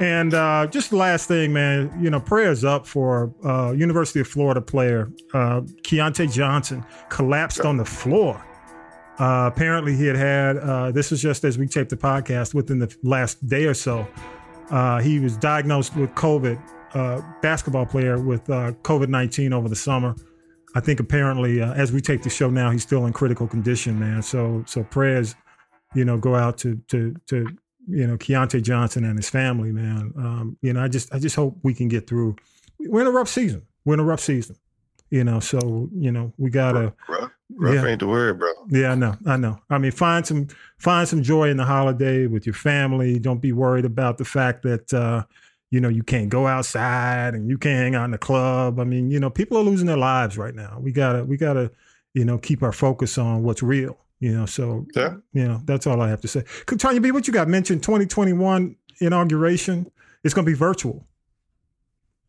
And 0.00 0.34
uh, 0.34 0.66
just 0.66 0.90
the 0.90 0.96
last 0.96 1.28
thing, 1.28 1.52
man, 1.52 1.96
you 2.00 2.10
know, 2.10 2.18
prayers 2.18 2.64
up 2.64 2.84
for 2.84 3.32
uh, 3.44 3.70
University 3.72 4.18
of 4.20 4.26
Florida 4.26 4.60
player 4.60 5.08
uh, 5.32 5.60
Keontae 5.82 6.32
Johnson 6.32 6.84
collapsed 7.10 7.60
on 7.60 7.76
the 7.76 7.84
floor. 7.84 8.44
Uh, 9.20 9.48
apparently, 9.52 9.94
he 9.96 10.06
had 10.06 10.16
had 10.16 10.56
uh, 10.56 10.90
this 10.90 11.12
was 11.12 11.22
just 11.22 11.44
as 11.44 11.56
we 11.56 11.68
taped 11.68 11.90
the 11.90 11.96
podcast 11.96 12.54
within 12.54 12.80
the 12.80 12.92
last 13.04 13.46
day 13.46 13.66
or 13.66 13.74
so. 13.74 14.04
Uh, 14.70 15.00
he 15.00 15.20
was 15.20 15.36
diagnosed 15.36 15.94
with 15.94 16.10
COVID. 16.16 16.58
Uh, 16.94 17.20
basketball 17.42 17.84
player 17.86 18.18
with 18.20 18.48
uh, 18.50 18.72
COVID 18.82 19.08
nineteen 19.08 19.52
over 19.52 19.68
the 19.68 19.76
summer. 19.76 20.14
I 20.74 20.80
think 20.80 21.00
apparently, 21.00 21.60
uh, 21.62 21.72
as 21.74 21.92
we 21.92 22.00
take 22.00 22.22
the 22.22 22.30
show 22.30 22.50
now, 22.50 22.70
he's 22.70 22.82
still 22.82 23.06
in 23.06 23.12
critical 23.12 23.46
condition, 23.46 23.98
man. 23.98 24.22
So, 24.22 24.64
so 24.66 24.82
prayers, 24.82 25.34
you 25.94 26.04
know, 26.04 26.18
go 26.18 26.34
out 26.34 26.58
to 26.58 26.76
to 26.88 27.14
to 27.28 27.46
you 27.86 28.06
know 28.06 28.16
Keontae 28.16 28.62
Johnson 28.62 29.04
and 29.04 29.16
his 29.16 29.28
family, 29.30 29.70
man. 29.72 30.12
Um, 30.16 30.56
you 30.62 30.72
know, 30.72 30.82
I 30.82 30.88
just 30.88 31.14
I 31.14 31.18
just 31.18 31.36
hope 31.36 31.56
we 31.62 31.74
can 31.74 31.88
get 31.88 32.06
through. 32.06 32.36
We're 32.80 33.02
in 33.02 33.06
a 33.06 33.12
rough 33.12 33.28
season. 33.28 33.62
We're 33.84 33.94
in 33.94 34.00
a 34.00 34.04
rough 34.04 34.20
season. 34.20 34.56
You 35.10 35.22
know, 35.22 35.38
so 35.38 35.88
you 35.94 36.10
know 36.10 36.32
we 36.38 36.50
gotta. 36.50 36.92
Rough, 37.08 37.30
rough 37.54 37.74
Yeah. 37.74 37.86
ain't 37.86 38.00
the 38.00 38.08
word, 38.08 38.40
bro. 38.40 38.50
Yeah, 38.68 38.92
I 38.92 38.94
know, 38.96 39.14
I 39.26 39.36
know. 39.36 39.60
I 39.70 39.78
mean, 39.78 39.92
find 39.92 40.26
some 40.26 40.48
find 40.78 41.06
some 41.06 41.22
joy 41.22 41.50
in 41.50 41.56
the 41.56 41.64
holiday 41.64 42.26
with 42.26 42.46
your 42.46 42.54
family. 42.54 43.20
Don't 43.20 43.40
be 43.40 43.52
worried 43.52 43.84
about 43.84 44.18
the 44.18 44.24
fact 44.24 44.62
that 44.64 44.92
uh, 44.92 45.22
you 45.74 45.80
know 45.80 45.88
you 45.88 46.04
can't 46.04 46.28
go 46.28 46.46
outside 46.46 47.34
and 47.34 47.50
you 47.50 47.58
can't 47.58 47.78
hang 47.82 47.94
out 47.96 48.04
in 48.04 48.12
the 48.12 48.18
club. 48.18 48.78
I 48.78 48.84
mean, 48.84 49.10
you 49.10 49.18
know, 49.18 49.28
people 49.28 49.58
are 49.58 49.62
losing 49.64 49.88
their 49.88 49.96
lives 49.96 50.38
right 50.38 50.54
now. 50.54 50.78
We 50.80 50.92
gotta 50.92 51.24
we 51.24 51.36
gotta 51.36 51.72
you 52.12 52.24
know 52.24 52.38
keep 52.38 52.62
our 52.62 52.70
focus 52.72 53.18
on 53.18 53.42
what's 53.42 53.62
real. 53.62 53.98
You 54.20 54.32
know, 54.36 54.46
so 54.46 54.86
Yeah. 54.94 55.16
you 55.32 55.46
know 55.48 55.60
that's 55.64 55.86
all 55.88 56.00
I 56.00 56.08
have 56.08 56.20
to 56.20 56.28
say. 56.28 56.44
Tanya 56.78 57.00
B, 57.00 57.10
what 57.10 57.26
you 57.26 57.32
got 57.32 57.48
mentioned? 57.48 57.82
Twenty 57.82 58.06
twenty 58.06 58.32
one 58.32 58.76
inauguration. 59.00 59.90
It's 60.22 60.32
going 60.32 60.46
to 60.46 60.50
be 60.50 60.56
virtual. 60.56 61.06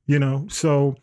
You 0.08 0.20
know, 0.20 0.48
so 0.50 0.96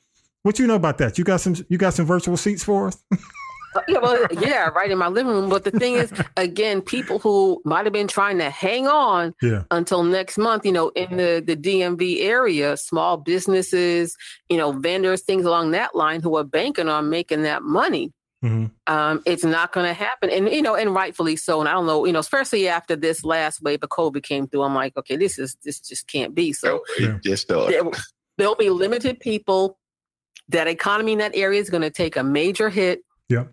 what 0.43 0.59
you 0.59 0.67
know 0.67 0.75
about 0.75 0.99
that? 0.99 1.19
You 1.19 1.25
got 1.25 1.41
some 1.41 1.55
you 1.69 1.79
got 1.79 1.95
some 1.95 2.07
virtual 2.07 2.37
seats 2.37 2.65
for 2.65 2.89
us? 2.89 2.97
Yeah, 3.89 3.99
well, 3.99 4.27
yeah, 4.41 4.69
right 4.69 4.91
in 4.91 4.99
my 4.99 5.09
living 5.09 5.33
room. 5.33 5.49
But 5.49 5.65
the 5.65 5.71
thing 5.71 5.95
is, 5.95 6.13
again, 6.37 6.81
people 6.83 7.19
who 7.19 7.61
might 7.65 7.85
have 7.85 7.93
been 7.93 8.09
trying 8.09 8.39
to 8.39 8.51
hang 8.51 8.87
on 8.87 9.35
Yeah. 9.43 9.63
until 9.71 10.03
next 10.03 10.39
month, 10.39 10.65
you 10.67 10.73
know, 10.73 10.91
in 10.91 11.17
the 11.17 11.43
the 11.45 11.57
DMV 11.57 12.21
area, 12.23 12.77
small 12.77 13.17
businesses, 13.17 14.17
you 14.49 14.57
know, 14.57 14.73
vendors, 14.73 15.23
things 15.23 15.45
along 15.45 15.73
that 15.73 15.95
line, 15.95 16.21
who 16.21 16.37
are 16.37 16.45
banking 16.45 16.89
on 16.89 17.11
making 17.11 17.43
that 17.43 17.63
money. 17.63 18.13
Mm-hmm. 18.45 18.93
Um, 18.93 19.23
it's 19.25 19.45
not 19.45 19.73
going 19.73 19.87
to 19.87 19.95
happen, 19.95 20.29
and 20.29 20.49
you 20.49 20.63
know, 20.63 20.75
and 20.75 20.93
rightfully 20.93 21.37
so. 21.37 21.61
And 21.61 21.69
I 21.69 21.73
don't 21.73 21.87
know, 21.87 22.05
you 22.05 22.13
know, 22.13 22.19
especially 22.19 22.67
after 22.67 22.97
this 22.97 23.25
last 23.25 23.63
wave 23.63 23.81
of 23.83 23.91
COVID 23.91 24.25
came 24.25 24.49
through, 24.49 24.63
I'm 24.63 24.75
like, 24.75 24.97
okay, 24.97 25.17
this 25.17 25.39
is 25.39 25.57
this 25.63 25.79
just 25.79 26.09
can't 26.09 26.35
be. 26.35 26.53
So 26.53 26.83
It 26.99 27.23
Just 27.23 27.47
there, 27.47 27.83
there'll 28.39 28.57
be 28.57 28.71
limited 28.71 29.21
people. 29.21 29.79
That 30.49 30.67
economy 30.67 31.13
in 31.13 31.19
that 31.21 31.37
area 31.37 31.61
is 31.61 31.71
going 31.71 31.83
to 31.83 31.91
take 31.91 32.17
a 32.17 32.25
major 32.25 32.69
hit. 32.69 33.03
Yeah. 33.29 33.45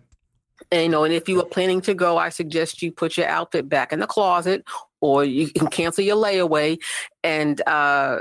And, 0.72 0.82
you 0.84 0.88
know, 0.88 1.04
and 1.04 1.12
if 1.12 1.28
you 1.28 1.40
are 1.40 1.46
planning 1.46 1.80
to 1.82 1.94
go, 1.94 2.16
I 2.16 2.28
suggest 2.28 2.82
you 2.82 2.92
put 2.92 3.16
your 3.16 3.26
outfit 3.26 3.68
back 3.68 3.92
in 3.92 3.98
the 3.98 4.06
closet 4.06 4.64
or 5.00 5.24
you 5.24 5.48
can 5.48 5.68
cancel 5.68 6.04
your 6.04 6.16
layaway. 6.16 6.78
And 7.24 7.60
uh 7.66 8.20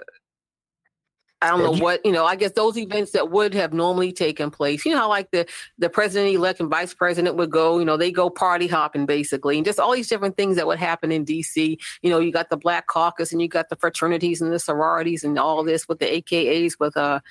I 1.42 1.52
don't 1.52 1.64
know 1.64 1.82
what, 1.82 2.06
you 2.06 2.12
know, 2.12 2.26
I 2.26 2.36
guess 2.36 2.52
those 2.52 2.78
events 2.78 3.12
that 3.12 3.32
would 3.32 3.54
have 3.54 3.72
normally 3.72 4.12
taken 4.12 4.52
place, 4.52 4.86
you 4.86 4.94
know, 4.94 5.08
like 5.08 5.32
the 5.32 5.48
the 5.78 5.90
president 5.90 6.36
elect 6.36 6.60
and 6.60 6.70
vice 6.70 6.94
president 6.94 7.38
would 7.38 7.50
go, 7.50 7.80
you 7.80 7.86
know, 7.86 7.96
they 7.96 8.12
go 8.12 8.30
party 8.30 8.68
hopping 8.68 9.06
basically, 9.06 9.56
and 9.56 9.66
just 9.66 9.80
all 9.80 9.94
these 9.94 10.10
different 10.10 10.36
things 10.36 10.58
that 10.58 10.68
would 10.68 10.80
happen 10.80 11.14
in 11.14 11.24
DC. 11.24 11.78
You 12.02 12.10
know, 12.10 12.20
you 12.20 12.34
got 12.34 12.50
the 12.50 12.58
black 12.58 12.88
caucus 12.88 13.32
and 13.32 13.42
you 13.42 13.48
got 13.48 13.70
the 13.70 13.78
fraternities 13.78 14.42
and 14.42 14.52
the 14.52 14.60
sororities 14.60 15.24
and 15.24 15.40
all 15.40 15.64
this 15.64 15.88
with 15.88 16.00
the 16.00 16.22
AKAs 16.22 16.74
with 16.78 16.98
uh 16.98 17.22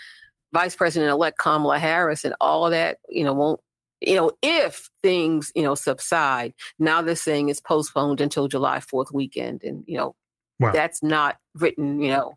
Vice 0.54 0.74
President 0.74 1.10
elect 1.10 1.36
Kamala 1.36 1.78
Harris 1.78 2.24
and 2.24 2.34
all 2.40 2.64
of 2.64 2.70
that, 2.70 2.98
you 3.10 3.24
know, 3.24 3.34
won't 3.34 3.60
you 4.00 4.14
know, 4.14 4.30
if 4.42 4.90
things, 5.02 5.50
you 5.54 5.62
know, 5.62 5.74
subside, 5.74 6.54
now 6.78 7.02
they're 7.02 7.16
saying 7.16 7.48
it's 7.48 7.60
postponed 7.60 8.20
until 8.20 8.48
July 8.48 8.78
4th 8.78 9.12
weekend. 9.12 9.62
And, 9.64 9.84
you 9.86 9.96
know, 9.98 10.14
Wow. 10.60 10.72
that's 10.72 11.02
not 11.04 11.36
written, 11.54 12.00
you 12.00 12.10
know, 12.10 12.36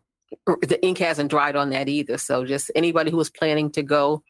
the 0.62 0.78
ink 0.82 0.98
hasn't 0.98 1.30
dried 1.30 1.56
on 1.56 1.70
that 1.70 1.88
either. 1.88 2.18
So 2.18 2.44
just 2.44 2.70
anybody 2.76 3.10
who 3.10 3.16
was 3.16 3.30
planning 3.30 3.70
to 3.72 3.82
go, 3.82 4.22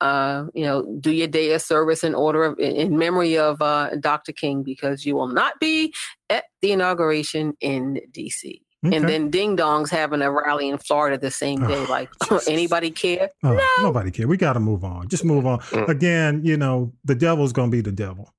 uh, 0.00 0.46
you 0.54 0.64
know, 0.64 0.84
do 1.00 1.10
your 1.10 1.26
day 1.26 1.52
of 1.52 1.60
service 1.62 2.04
in 2.04 2.14
order 2.14 2.44
of, 2.44 2.58
in- 2.60 2.76
in 2.76 2.98
memory 2.98 3.36
of 3.36 3.60
uh, 3.60 3.90
Dr. 3.98 4.32
King, 4.32 4.62
because 4.62 5.04
you 5.04 5.16
will 5.16 5.26
not 5.26 5.58
be 5.58 5.92
at 6.30 6.44
the 6.62 6.70
inauguration 6.72 7.54
in 7.60 8.00
DC. 8.12 8.60
Okay. 8.86 8.96
And 8.96 9.08
then 9.08 9.28
Ding 9.30 9.56
Dong's 9.56 9.90
having 9.90 10.22
a 10.22 10.30
rally 10.30 10.68
in 10.68 10.78
Florida 10.78 11.18
the 11.18 11.30
same 11.32 11.58
day. 11.66 11.74
Oh, 11.74 11.86
like, 11.90 12.08
anybody 12.48 12.90
care? 12.92 13.28
Oh, 13.42 13.58
Nobody 13.82 14.10
care. 14.12 14.28
We 14.28 14.36
got 14.36 14.52
to 14.52 14.60
move 14.60 14.84
on. 14.84 15.08
Just 15.08 15.24
move 15.24 15.46
on. 15.46 15.58
Mm. 15.60 15.88
Again, 15.88 16.40
you 16.44 16.56
know, 16.56 16.92
the 17.04 17.16
devil's 17.16 17.52
going 17.52 17.70
to 17.70 17.76
be 17.76 17.80
the 17.80 17.90
devil. 17.90 18.32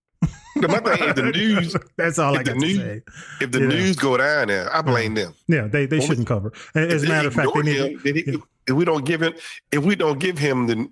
The 0.56 0.68
my 0.68 0.80
thing 0.80 1.10
is 1.10 1.16
the 1.16 1.24
news. 1.34 1.76
That's 1.98 2.20
all 2.20 2.36
I 2.36 2.40
if 2.40 2.46
the 2.46 2.52
got 2.54 2.60
to 2.62 2.66
news, 2.66 2.78
say. 2.78 3.02
if 3.42 3.52
the 3.52 3.60
Yeah. 3.60 3.68
news 3.68 3.96
go 3.98 4.16
down 4.18 4.48
there, 4.48 4.74
I 4.76 4.82
blame 4.82 5.14
them. 5.16 5.34
Yeah, 5.48 5.68
they, 5.68 5.86
they 5.86 6.00
Well, 6.00 6.08
shouldn't 6.08 6.28
cover. 6.28 6.52
As 6.74 7.04
a 7.04 7.08
matter 7.08 7.28
of 7.28 7.34
fact, 7.34 7.50
they 7.56 7.62
need 7.62 7.76
him, 7.78 8.02
then 8.04 8.16
he- 8.16 8.38
if 8.68 8.76
we 8.76 8.86
don't 8.86 9.06
give 9.06 9.22
him, 9.22 9.34
if 9.72 9.84
we 9.84 9.96
don't 9.96 10.20
give 10.20 10.38
him 10.38 10.68
the, 10.68 10.88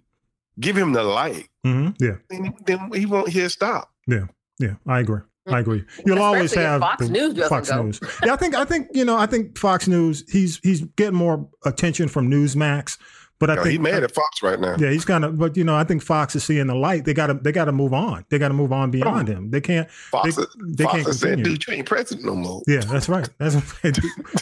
give 0.60 0.76
him 0.78 0.92
the 0.94 1.04
light, 1.04 1.48
Mhm, 1.66 1.96
Yeah, 2.00 2.16
then, 2.30 2.54
then 2.66 2.92
he 2.94 3.06
won't 3.06 3.30
hear 3.30 3.48
stop. 3.50 3.92
yeah, 4.08 4.26
yeah. 4.60 4.76
I 4.88 5.00
agree. 5.00 5.22
I 5.48 5.60
agree. 5.60 5.84
You'll 6.06 6.22
always 6.22 6.52
Especially 6.52 6.64
if 6.64 6.70
have 6.70 6.82
Fox 6.82 7.10
News 7.10 7.48
Fox 7.48 7.70
go. 7.70 7.84
News. 7.84 8.00
Yeah, 8.24 8.34
I 8.34 8.36
think 8.36 8.56
I 8.56 8.66
think 8.66 8.88
you 8.94 9.06
know 9.06 9.18
I 9.18 9.26
think 9.26 9.58
Fox 9.58 9.88
News. 9.88 10.24
He's 10.30 10.60
he's 10.64 10.82
getting 10.98 11.16
more 11.16 11.48
attention 11.66 12.08
from 12.08 12.30
Newsmax, 12.30 12.98
but 13.40 13.52
I 13.52 13.56
Yo, 13.56 13.64
think 13.64 13.72
he 13.74 13.78
mad 13.78 14.04
at 14.04 14.12
Fox 14.12 14.42
right 14.42 14.60
now. 14.60 14.76
Yeah, 14.80 14.90
he's 14.90 15.06
kind 15.06 15.24
of. 15.24 15.38
But 15.38 15.56
you 15.56 15.64
know, 15.64 15.76
I 15.76 15.84
think 15.84 16.02
Fox 16.02 16.36
is 16.36 16.44
seeing 16.44 16.68
the 16.68 16.76
light. 16.76 17.06
They 17.06 17.14
got 17.14 17.28
to 17.28 17.36
they 17.36 17.52
got 17.52 17.66
to 17.66 17.72
move 17.72 17.94
on. 17.94 18.26
They 18.30 18.40
got 18.40 18.48
to 18.48 18.54
move 18.54 18.72
on 18.72 18.90
beyond 18.90 19.28
him. 19.28 19.52
They 19.52 19.62
can't. 19.62 19.90
Fox, 19.92 20.36
they, 20.36 20.44
they 20.70 20.84
Fox 20.86 21.04
can't 21.04 21.16
said, 21.16 21.44
dude, 21.44 21.68
you 21.68 21.74
ain't 21.74 21.86
president 21.88 22.26
no 22.26 22.36
more. 22.36 22.64
Yeah, 22.68 22.80
that's 22.80 23.08
right. 23.08 23.30
That's 23.38 23.56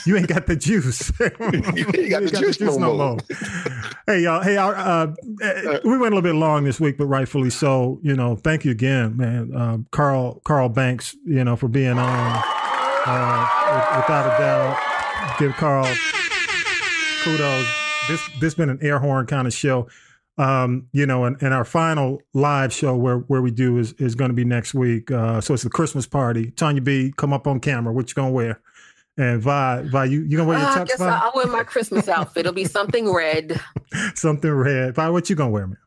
you 0.07 0.15
ain't 0.15 0.27
got 0.27 0.47
the 0.47 0.55
juice. 0.55 1.11
You 1.75 1.85
ain't 1.93 2.09
got 2.09 2.23
the 2.23 2.31
juice 2.39 2.59
no 2.59 2.79
more. 2.79 3.17
hey 4.07 4.21
y'all. 4.21 4.41
Hey, 4.41 4.57
uh, 4.57 4.67
uh, 4.67 5.79
we 5.83 5.97
went 5.97 6.13
a 6.13 6.15
little 6.15 6.21
bit 6.21 6.35
long 6.35 6.63
this 6.63 6.79
week, 6.79 6.97
but 6.97 7.05
rightfully 7.05 7.49
so. 7.49 7.99
You 8.01 8.15
know, 8.15 8.35
thank 8.35 8.63
you 8.65 8.71
again, 8.71 9.17
man, 9.17 9.53
uh, 9.55 9.77
Carl 9.91 10.41
Carl 10.45 10.69
Banks. 10.69 11.15
You 11.25 11.43
know, 11.43 11.55
for 11.55 11.67
being 11.67 11.97
on. 11.97 12.43
Uh, 13.07 13.97
without 13.97 14.25
a 14.25 14.39
doubt, 14.39 15.37
give 15.39 15.53
Carl 15.53 15.87
kudos. 17.23 17.84
This 18.07 18.21
this 18.39 18.53
been 18.53 18.69
an 18.69 18.79
air 18.81 18.99
horn 18.99 19.25
kind 19.25 19.47
of 19.47 19.53
show. 19.53 19.87
Um, 20.37 20.87
you 20.91 21.05
know, 21.05 21.23
and, 21.23 21.41
and 21.41 21.53
our 21.53 21.63
final 21.63 22.21
live 22.33 22.73
show 22.73 22.95
where 22.95 23.19
where 23.19 23.41
we 23.41 23.51
do 23.51 23.77
is 23.77 23.93
is 23.93 24.15
going 24.15 24.29
to 24.29 24.35
be 24.35 24.43
next 24.45 24.73
week. 24.73 25.09
Uh, 25.09 25.39
so 25.41 25.53
it's 25.53 25.63
the 25.63 25.69
Christmas 25.69 26.05
party. 26.05 26.51
Tanya 26.51 26.81
B, 26.81 27.13
come 27.15 27.31
up 27.33 27.47
on 27.47 27.59
camera. 27.59 27.93
What 27.93 28.09
you 28.09 28.15
gonna 28.15 28.31
wear? 28.31 28.59
And 29.17 29.41
Vi, 29.41 29.81
Vi, 29.83 30.05
you 30.05 30.21
you 30.23 30.37
gonna 30.37 30.49
wear 30.49 30.59
your 30.59 30.67
Uh, 30.67 30.81
I 30.81 30.83
guess 30.83 30.97
Vi? 30.99 31.07
I'll 31.23 31.31
wear 31.35 31.47
my 31.47 31.63
Christmas 31.63 32.09
outfit. 32.09 32.41
It'll 32.41 32.51
be 32.53 32.65
something 32.79 33.11
red. 33.11 33.59
Something 34.15 34.51
red. 34.51 34.93
Vi, 34.95 35.09
what 35.09 35.29
you 35.29 35.35
gonna 35.37 35.51
wear, 35.51 35.67
man? 35.67 35.77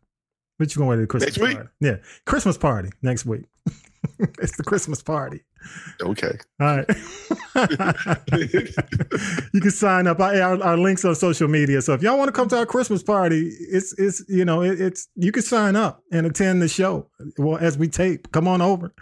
What 0.57 0.74
you 0.74 0.78
gonna 0.78 0.89
wear 0.89 0.97
to 0.97 1.03
the 1.03 1.07
Christmas 1.07 1.36
Next 1.36 1.47
week? 1.47 1.57
party? 1.57 1.70
Yeah, 1.81 1.97
Christmas 2.24 2.57
party 2.57 2.89
next 3.03 3.27
week. 3.27 3.45
it's 4.19 4.57
the 4.57 4.65
Christmas 4.65 5.03
party. 5.03 5.43
Okay. 6.01 6.39
All 6.60 6.76
right. 6.76 6.86
you 9.52 9.60
can 9.60 9.70
sign 9.70 10.06
up. 10.06 10.20
I, 10.20 10.40
our, 10.40 10.62
our 10.62 10.76
links 10.76 11.05
on 11.05 11.14
social 11.14 11.48
media. 11.48 11.82
So 11.82 11.94
if 11.94 12.02
y'all 12.02 12.18
want 12.18 12.28
to 12.28 12.32
come 12.32 12.48
to 12.48 12.59
our 12.59 12.66
Christmas 12.66 13.02
party, 13.02 13.51
it's 13.60 13.98
it's 13.98 14.24
you 14.28 14.44
know 14.44 14.62
it, 14.62 14.80
it's 14.80 15.09
you 15.16 15.32
can 15.32 15.43
sign 15.43 15.76
up 15.76 16.02
and 16.12 16.26
attend 16.26 16.62
the 16.62 16.68
show. 16.68 17.09
Well, 17.36 17.59
as 17.59 17.76
we 17.76 17.89
tape, 17.89 18.30
come 18.32 18.47
on 18.47 18.62
over. 18.62 18.94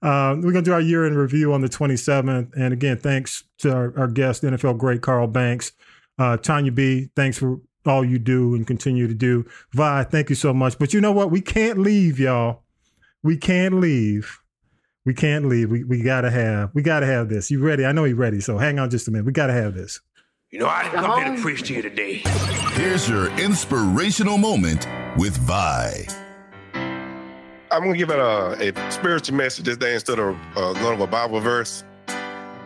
Uh, 0.00 0.36
we're 0.36 0.52
gonna 0.52 0.62
do 0.62 0.72
our 0.72 0.80
year 0.80 1.06
in 1.06 1.16
review 1.16 1.52
on 1.52 1.60
the 1.60 1.68
27th. 1.68 2.52
And 2.56 2.72
again, 2.72 2.98
thanks 2.98 3.44
to 3.58 3.72
our, 3.72 3.98
our 3.98 4.08
guest, 4.08 4.42
NFL 4.42 4.78
great 4.78 5.02
Carl 5.02 5.26
Banks, 5.26 5.72
uh, 6.18 6.36
Tanya 6.36 6.72
B. 6.72 7.10
Thanks 7.16 7.38
for 7.38 7.60
all 7.86 8.04
you 8.04 8.18
do 8.18 8.54
and 8.54 8.66
continue 8.66 9.08
to 9.08 9.14
do. 9.14 9.44
Vi, 9.72 10.04
thank 10.04 10.30
you 10.30 10.36
so 10.36 10.52
much. 10.52 10.78
But 10.78 10.92
you 10.92 11.00
know 11.00 11.12
what? 11.12 11.30
We 11.30 11.40
can't 11.40 11.78
leave, 11.78 12.18
y'all. 12.18 12.62
We 13.22 13.36
can't 13.36 13.74
leave. 13.74 14.38
We 15.08 15.14
can't 15.14 15.46
leave. 15.46 15.70
We 15.70 15.84
we 15.84 16.02
gotta 16.02 16.30
have 16.30 16.68
we 16.74 16.82
gotta 16.82 17.06
have 17.06 17.30
this. 17.30 17.50
You 17.50 17.60
ready? 17.60 17.86
I 17.86 17.92
know 17.92 18.04
you're 18.04 18.14
ready. 18.14 18.42
So 18.42 18.58
hang 18.58 18.78
on 18.78 18.90
just 18.90 19.08
a 19.08 19.10
minute. 19.10 19.24
We 19.24 19.32
gotta 19.32 19.54
have 19.54 19.72
this. 19.72 20.02
You 20.50 20.58
know, 20.58 20.66
I 20.66 20.82
didn't 20.82 21.00
come 21.00 21.24
here 21.24 21.34
to 21.34 21.40
preach 21.40 21.62
to 21.68 21.72
you 21.72 21.80
today. 21.80 22.20
Here's 22.74 23.08
your 23.08 23.30
inspirational 23.38 24.36
moment 24.36 24.86
with 25.16 25.34
Vi. 25.38 26.06
I'm 26.74 27.82
gonna 27.82 27.96
give 27.96 28.10
it 28.10 28.18
a, 28.18 28.70
a 28.70 28.92
spiritual 28.92 29.34
message 29.34 29.64
this 29.64 29.78
day 29.78 29.94
instead 29.94 30.18
of 30.18 30.36
uh, 30.54 30.74
going 30.74 30.92
of 30.92 31.00
a 31.00 31.06
Bible 31.06 31.40
verse. 31.40 31.84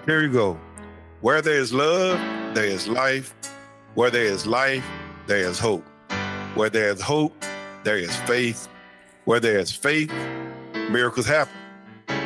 Here 0.04 0.20
you 0.20 0.32
go. 0.32 0.58
Where 1.20 1.42
there 1.42 1.60
is 1.60 1.72
love, 1.72 2.18
there 2.56 2.64
is 2.64 2.88
life. 2.88 3.36
Where 3.94 4.10
there 4.10 4.24
is 4.24 4.48
life, 4.48 4.84
there 5.28 5.48
is 5.48 5.60
hope. 5.60 5.84
Where 6.56 6.70
there 6.70 6.90
is 6.90 7.00
hope, 7.00 7.40
there 7.84 7.98
is 7.98 8.16
faith. 8.22 8.68
Where 9.26 9.38
there 9.38 9.60
is 9.60 9.70
faith, 9.70 10.12
miracles 10.90 11.26
happen. 11.26 11.61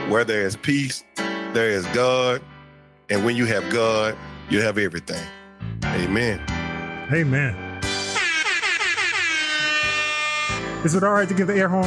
Where 0.08 0.24
there 0.24 0.42
is 0.42 0.56
peace, 0.56 1.02
there 1.16 1.70
is 1.70 1.84
God. 1.86 2.40
And 3.10 3.24
when 3.24 3.34
you 3.34 3.44
have 3.46 3.68
God, 3.72 4.16
you 4.48 4.62
have 4.62 4.78
everything. 4.78 5.24
Amen. 5.84 6.40
Amen. 7.12 7.54
Is 10.84 10.94
it 10.94 11.02
all 11.02 11.12
right 11.12 11.28
to 11.28 11.34
give 11.34 11.48
the 11.48 11.54
air 11.54 11.68
horn? 11.68 11.86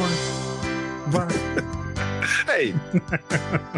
Bye. 1.10 1.64
hey, 2.50 2.74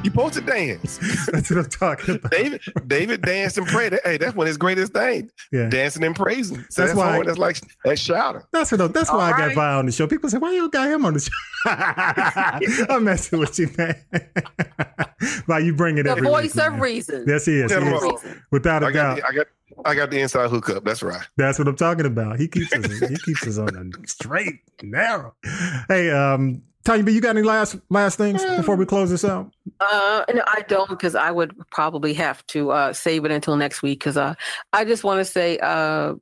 you 0.02 0.10
supposed 0.10 0.34
to 0.34 0.40
dance. 0.40 0.98
That's 1.32 1.50
what 1.50 1.58
I'm 1.64 1.70
talking 1.70 2.14
about. 2.16 2.30
David, 2.32 2.60
David 2.86 3.22
danced 3.22 3.58
and 3.58 3.66
prayed. 3.66 3.98
Hey, 4.04 4.16
that's 4.18 4.34
one 4.34 4.46
of 4.46 4.48
his 4.48 4.56
greatest 4.56 4.92
things. 4.92 5.30
Yeah. 5.52 5.68
Dancing 5.68 6.02
and 6.04 6.14
praising. 6.16 6.56
So 6.56 6.62
That's 6.62 6.76
that's, 6.76 6.94
why- 6.94 7.18
why 7.18 7.24
that's 7.24 7.38
like 7.38 7.60
that's 7.84 8.00
shouting. 8.00 8.42
That's 8.52 8.72
what. 8.72 8.92
That's 8.92 9.10
why 9.10 9.18
I 9.18 9.32
All 9.32 9.38
got 9.38 9.46
right. 9.48 9.54
Vi 9.54 9.74
on 9.74 9.86
the 9.86 9.92
show. 9.92 10.06
People 10.06 10.30
say, 10.30 10.38
"Why 10.38 10.52
you 10.52 10.68
got 10.70 10.88
him 10.90 11.04
on 11.04 11.14
the 11.14 11.20
show?" 11.20 12.86
I'm 12.94 13.04
messing 13.04 13.38
with 13.38 13.58
you, 13.58 13.70
man. 13.78 13.96
Why 15.46 15.60
you 15.60 15.74
bring 15.74 15.98
it 15.98 16.04
The 16.04 16.10
every 16.10 16.22
voice 16.26 16.54
week, 16.54 16.64
of 16.64 16.72
man. 16.72 16.80
reason. 16.80 17.24
Yes, 17.28 17.44
he 17.46 17.60
is. 17.60 17.70
He 17.72 17.78
is. 17.78 18.02
what- 18.02 18.24
Without 18.50 18.82
a 18.82 18.86
I 18.86 18.92
doubt. 18.92 19.16
got, 19.18 19.22
the, 19.22 19.26
I 19.26 19.32
got 19.32 19.46
I 19.84 19.94
got 19.94 20.10
the 20.10 20.20
inside 20.20 20.50
hookup. 20.50 20.84
That's 20.84 21.02
right. 21.02 21.22
That's 21.36 21.58
what 21.58 21.68
I'm 21.68 21.76
talking 21.76 22.06
about. 22.06 22.38
He 22.38 22.48
keeps 22.48 22.72
us. 22.72 22.98
he 23.08 23.16
keeps 23.18 23.46
us 23.46 23.58
on 23.58 23.66
the 23.66 23.92
straight 24.06 24.60
narrow. 24.82 25.34
Hey, 25.88 26.10
um, 26.10 26.62
Tanya, 26.84 27.04
but 27.04 27.12
you 27.12 27.20
got 27.20 27.36
any 27.36 27.46
last 27.46 27.76
last 27.90 28.18
things 28.18 28.44
before 28.56 28.74
we 28.74 28.84
close 28.84 29.10
this 29.10 29.24
out? 29.24 29.52
Uh, 29.80 30.24
no, 30.34 30.42
I 30.46 30.64
don't 30.66 30.88
because 30.88 31.14
I 31.14 31.30
would 31.30 31.54
probably 31.70 32.12
have 32.14 32.44
to 32.48 32.72
uh, 32.72 32.92
save 32.92 33.24
it 33.24 33.30
until 33.30 33.56
next 33.56 33.82
week 33.82 34.00
because 34.00 34.16
uh, 34.16 34.34
I 34.72 34.84
just 34.84 35.04
want 35.04 35.18
to 35.20 35.24
say 35.24 35.58
uh, 35.58 36.14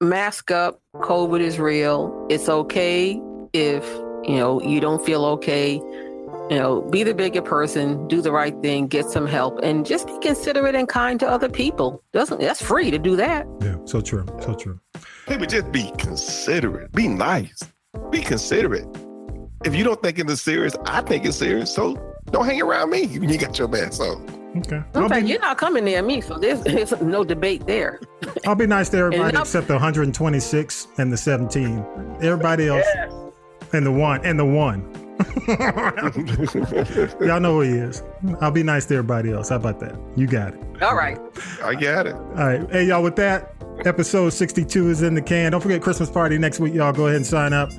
mask 0.00 0.50
up. 0.50 0.80
COVID 0.94 1.40
is 1.40 1.58
real. 1.58 2.26
It's 2.30 2.48
okay 2.48 3.20
if 3.52 3.84
you 4.24 4.36
know 4.36 4.62
you 4.62 4.80
don't 4.80 5.04
feel 5.04 5.24
okay. 5.24 5.80
You 6.48 6.58
know, 6.58 6.82
be 6.82 7.02
the 7.02 7.14
bigger 7.14 7.42
person, 7.42 8.06
do 8.06 8.20
the 8.20 8.30
right 8.30 8.54
thing, 8.62 8.86
get 8.86 9.06
some 9.06 9.26
help, 9.26 9.58
and 9.64 9.84
just 9.84 10.06
be 10.06 10.16
considerate 10.20 10.76
and 10.76 10.88
kind 10.88 11.18
to 11.18 11.28
other 11.28 11.48
people. 11.48 12.04
Doesn't 12.12 12.40
that's 12.40 12.62
free 12.62 12.92
to 12.92 12.98
do 12.98 13.16
that. 13.16 13.48
Yeah, 13.60 13.78
so 13.84 14.00
true, 14.00 14.24
so 14.40 14.54
true. 14.54 14.78
Maybe 15.28 15.48
just 15.48 15.72
be 15.72 15.90
considerate. 15.98 16.92
Be 16.92 17.08
nice. 17.08 17.64
Be 18.10 18.20
considerate. 18.20 18.86
If 19.64 19.74
you 19.74 19.84
don't 19.84 20.00
think 20.02 20.18
it's 20.18 20.42
serious, 20.42 20.76
I 20.84 21.00
think 21.00 21.24
it's 21.24 21.36
serious. 21.36 21.74
So 21.74 21.94
don't 22.30 22.44
hang 22.44 22.60
around 22.60 22.90
me 22.90 23.06
when 23.18 23.28
you 23.28 23.38
got 23.38 23.58
your 23.58 23.68
mask 23.68 24.00
on. 24.00 24.36
Okay. 24.58 24.82
In 24.94 25.08
fact, 25.08 25.26
you're 25.26 25.40
not 25.40 25.58
coming 25.58 25.84
near 25.84 26.02
me, 26.02 26.20
so 26.20 26.38
there's, 26.38 26.60
there's 26.62 26.92
no 27.00 27.24
debate 27.24 27.66
there. 27.66 28.00
I'll 28.46 28.54
be 28.54 28.66
nice 28.66 28.88
to 28.90 28.98
everybody 28.98 29.36
except 29.36 29.68
the 29.68 29.74
126 29.74 30.88
and 30.98 31.12
the 31.12 31.16
17. 31.16 32.18
Everybody 32.22 32.68
else 32.68 32.86
and 33.72 33.84
the 33.84 33.92
one 33.92 34.24
and 34.24 34.38
the 34.38 34.44
one. 34.44 34.92
Y'all 37.26 37.40
know 37.40 37.54
who 37.54 37.60
he 37.62 37.70
is. 37.70 38.02
I'll 38.40 38.50
be 38.50 38.62
nice 38.62 38.86
to 38.86 38.94
everybody 38.94 39.32
else. 39.32 39.48
How 39.48 39.56
about 39.56 39.80
that? 39.80 39.98
You 40.14 40.26
got 40.26 40.54
it. 40.54 40.82
All 40.82 40.94
right. 40.94 41.18
I 41.62 41.74
got 41.74 42.06
it. 42.06 42.14
All 42.14 42.34
right. 42.34 42.70
Hey, 42.70 42.84
y'all, 42.84 43.02
with 43.02 43.16
that, 43.16 43.54
episode 43.84 44.30
62 44.30 44.90
is 44.90 45.02
in 45.02 45.14
the 45.14 45.22
can. 45.22 45.52
Don't 45.52 45.60
forget 45.60 45.82
Christmas 45.82 46.10
party 46.10 46.38
next 46.38 46.60
week. 46.60 46.74
Y'all 46.74 46.92
go 46.92 47.06
ahead 47.06 47.16
and 47.16 47.26
sign 47.26 47.52
up. 47.52 47.70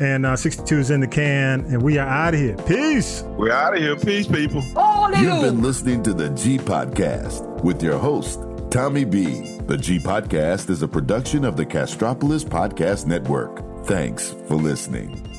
And 0.00 0.24
uh, 0.24 0.34
62 0.34 0.78
is 0.78 0.90
in 0.90 1.00
the 1.00 1.06
can. 1.06 1.60
And 1.66 1.82
we 1.82 1.98
are 1.98 2.08
out 2.08 2.34
of 2.34 2.40
here. 2.40 2.56
Peace. 2.66 3.22
We're 3.36 3.52
out 3.52 3.74
of 3.74 3.80
here. 3.80 3.96
Peace, 3.96 4.26
people. 4.26 4.62
You've 4.62 5.42
been 5.42 5.62
listening 5.62 6.02
to 6.04 6.14
the 6.14 6.30
G 6.30 6.56
Podcast 6.58 7.62
with 7.62 7.82
your 7.82 7.98
host, 7.98 8.40
Tommy 8.70 9.04
B. 9.04 9.58
The 9.66 9.76
G 9.76 9.98
Podcast 9.98 10.70
is 10.70 10.82
a 10.82 10.88
production 10.88 11.44
of 11.44 11.56
the 11.56 11.66
Castropolis 11.66 12.44
Podcast 12.44 13.06
Network. 13.06 13.62
Thanks 13.84 14.34
for 14.48 14.56
listening. 14.56 15.29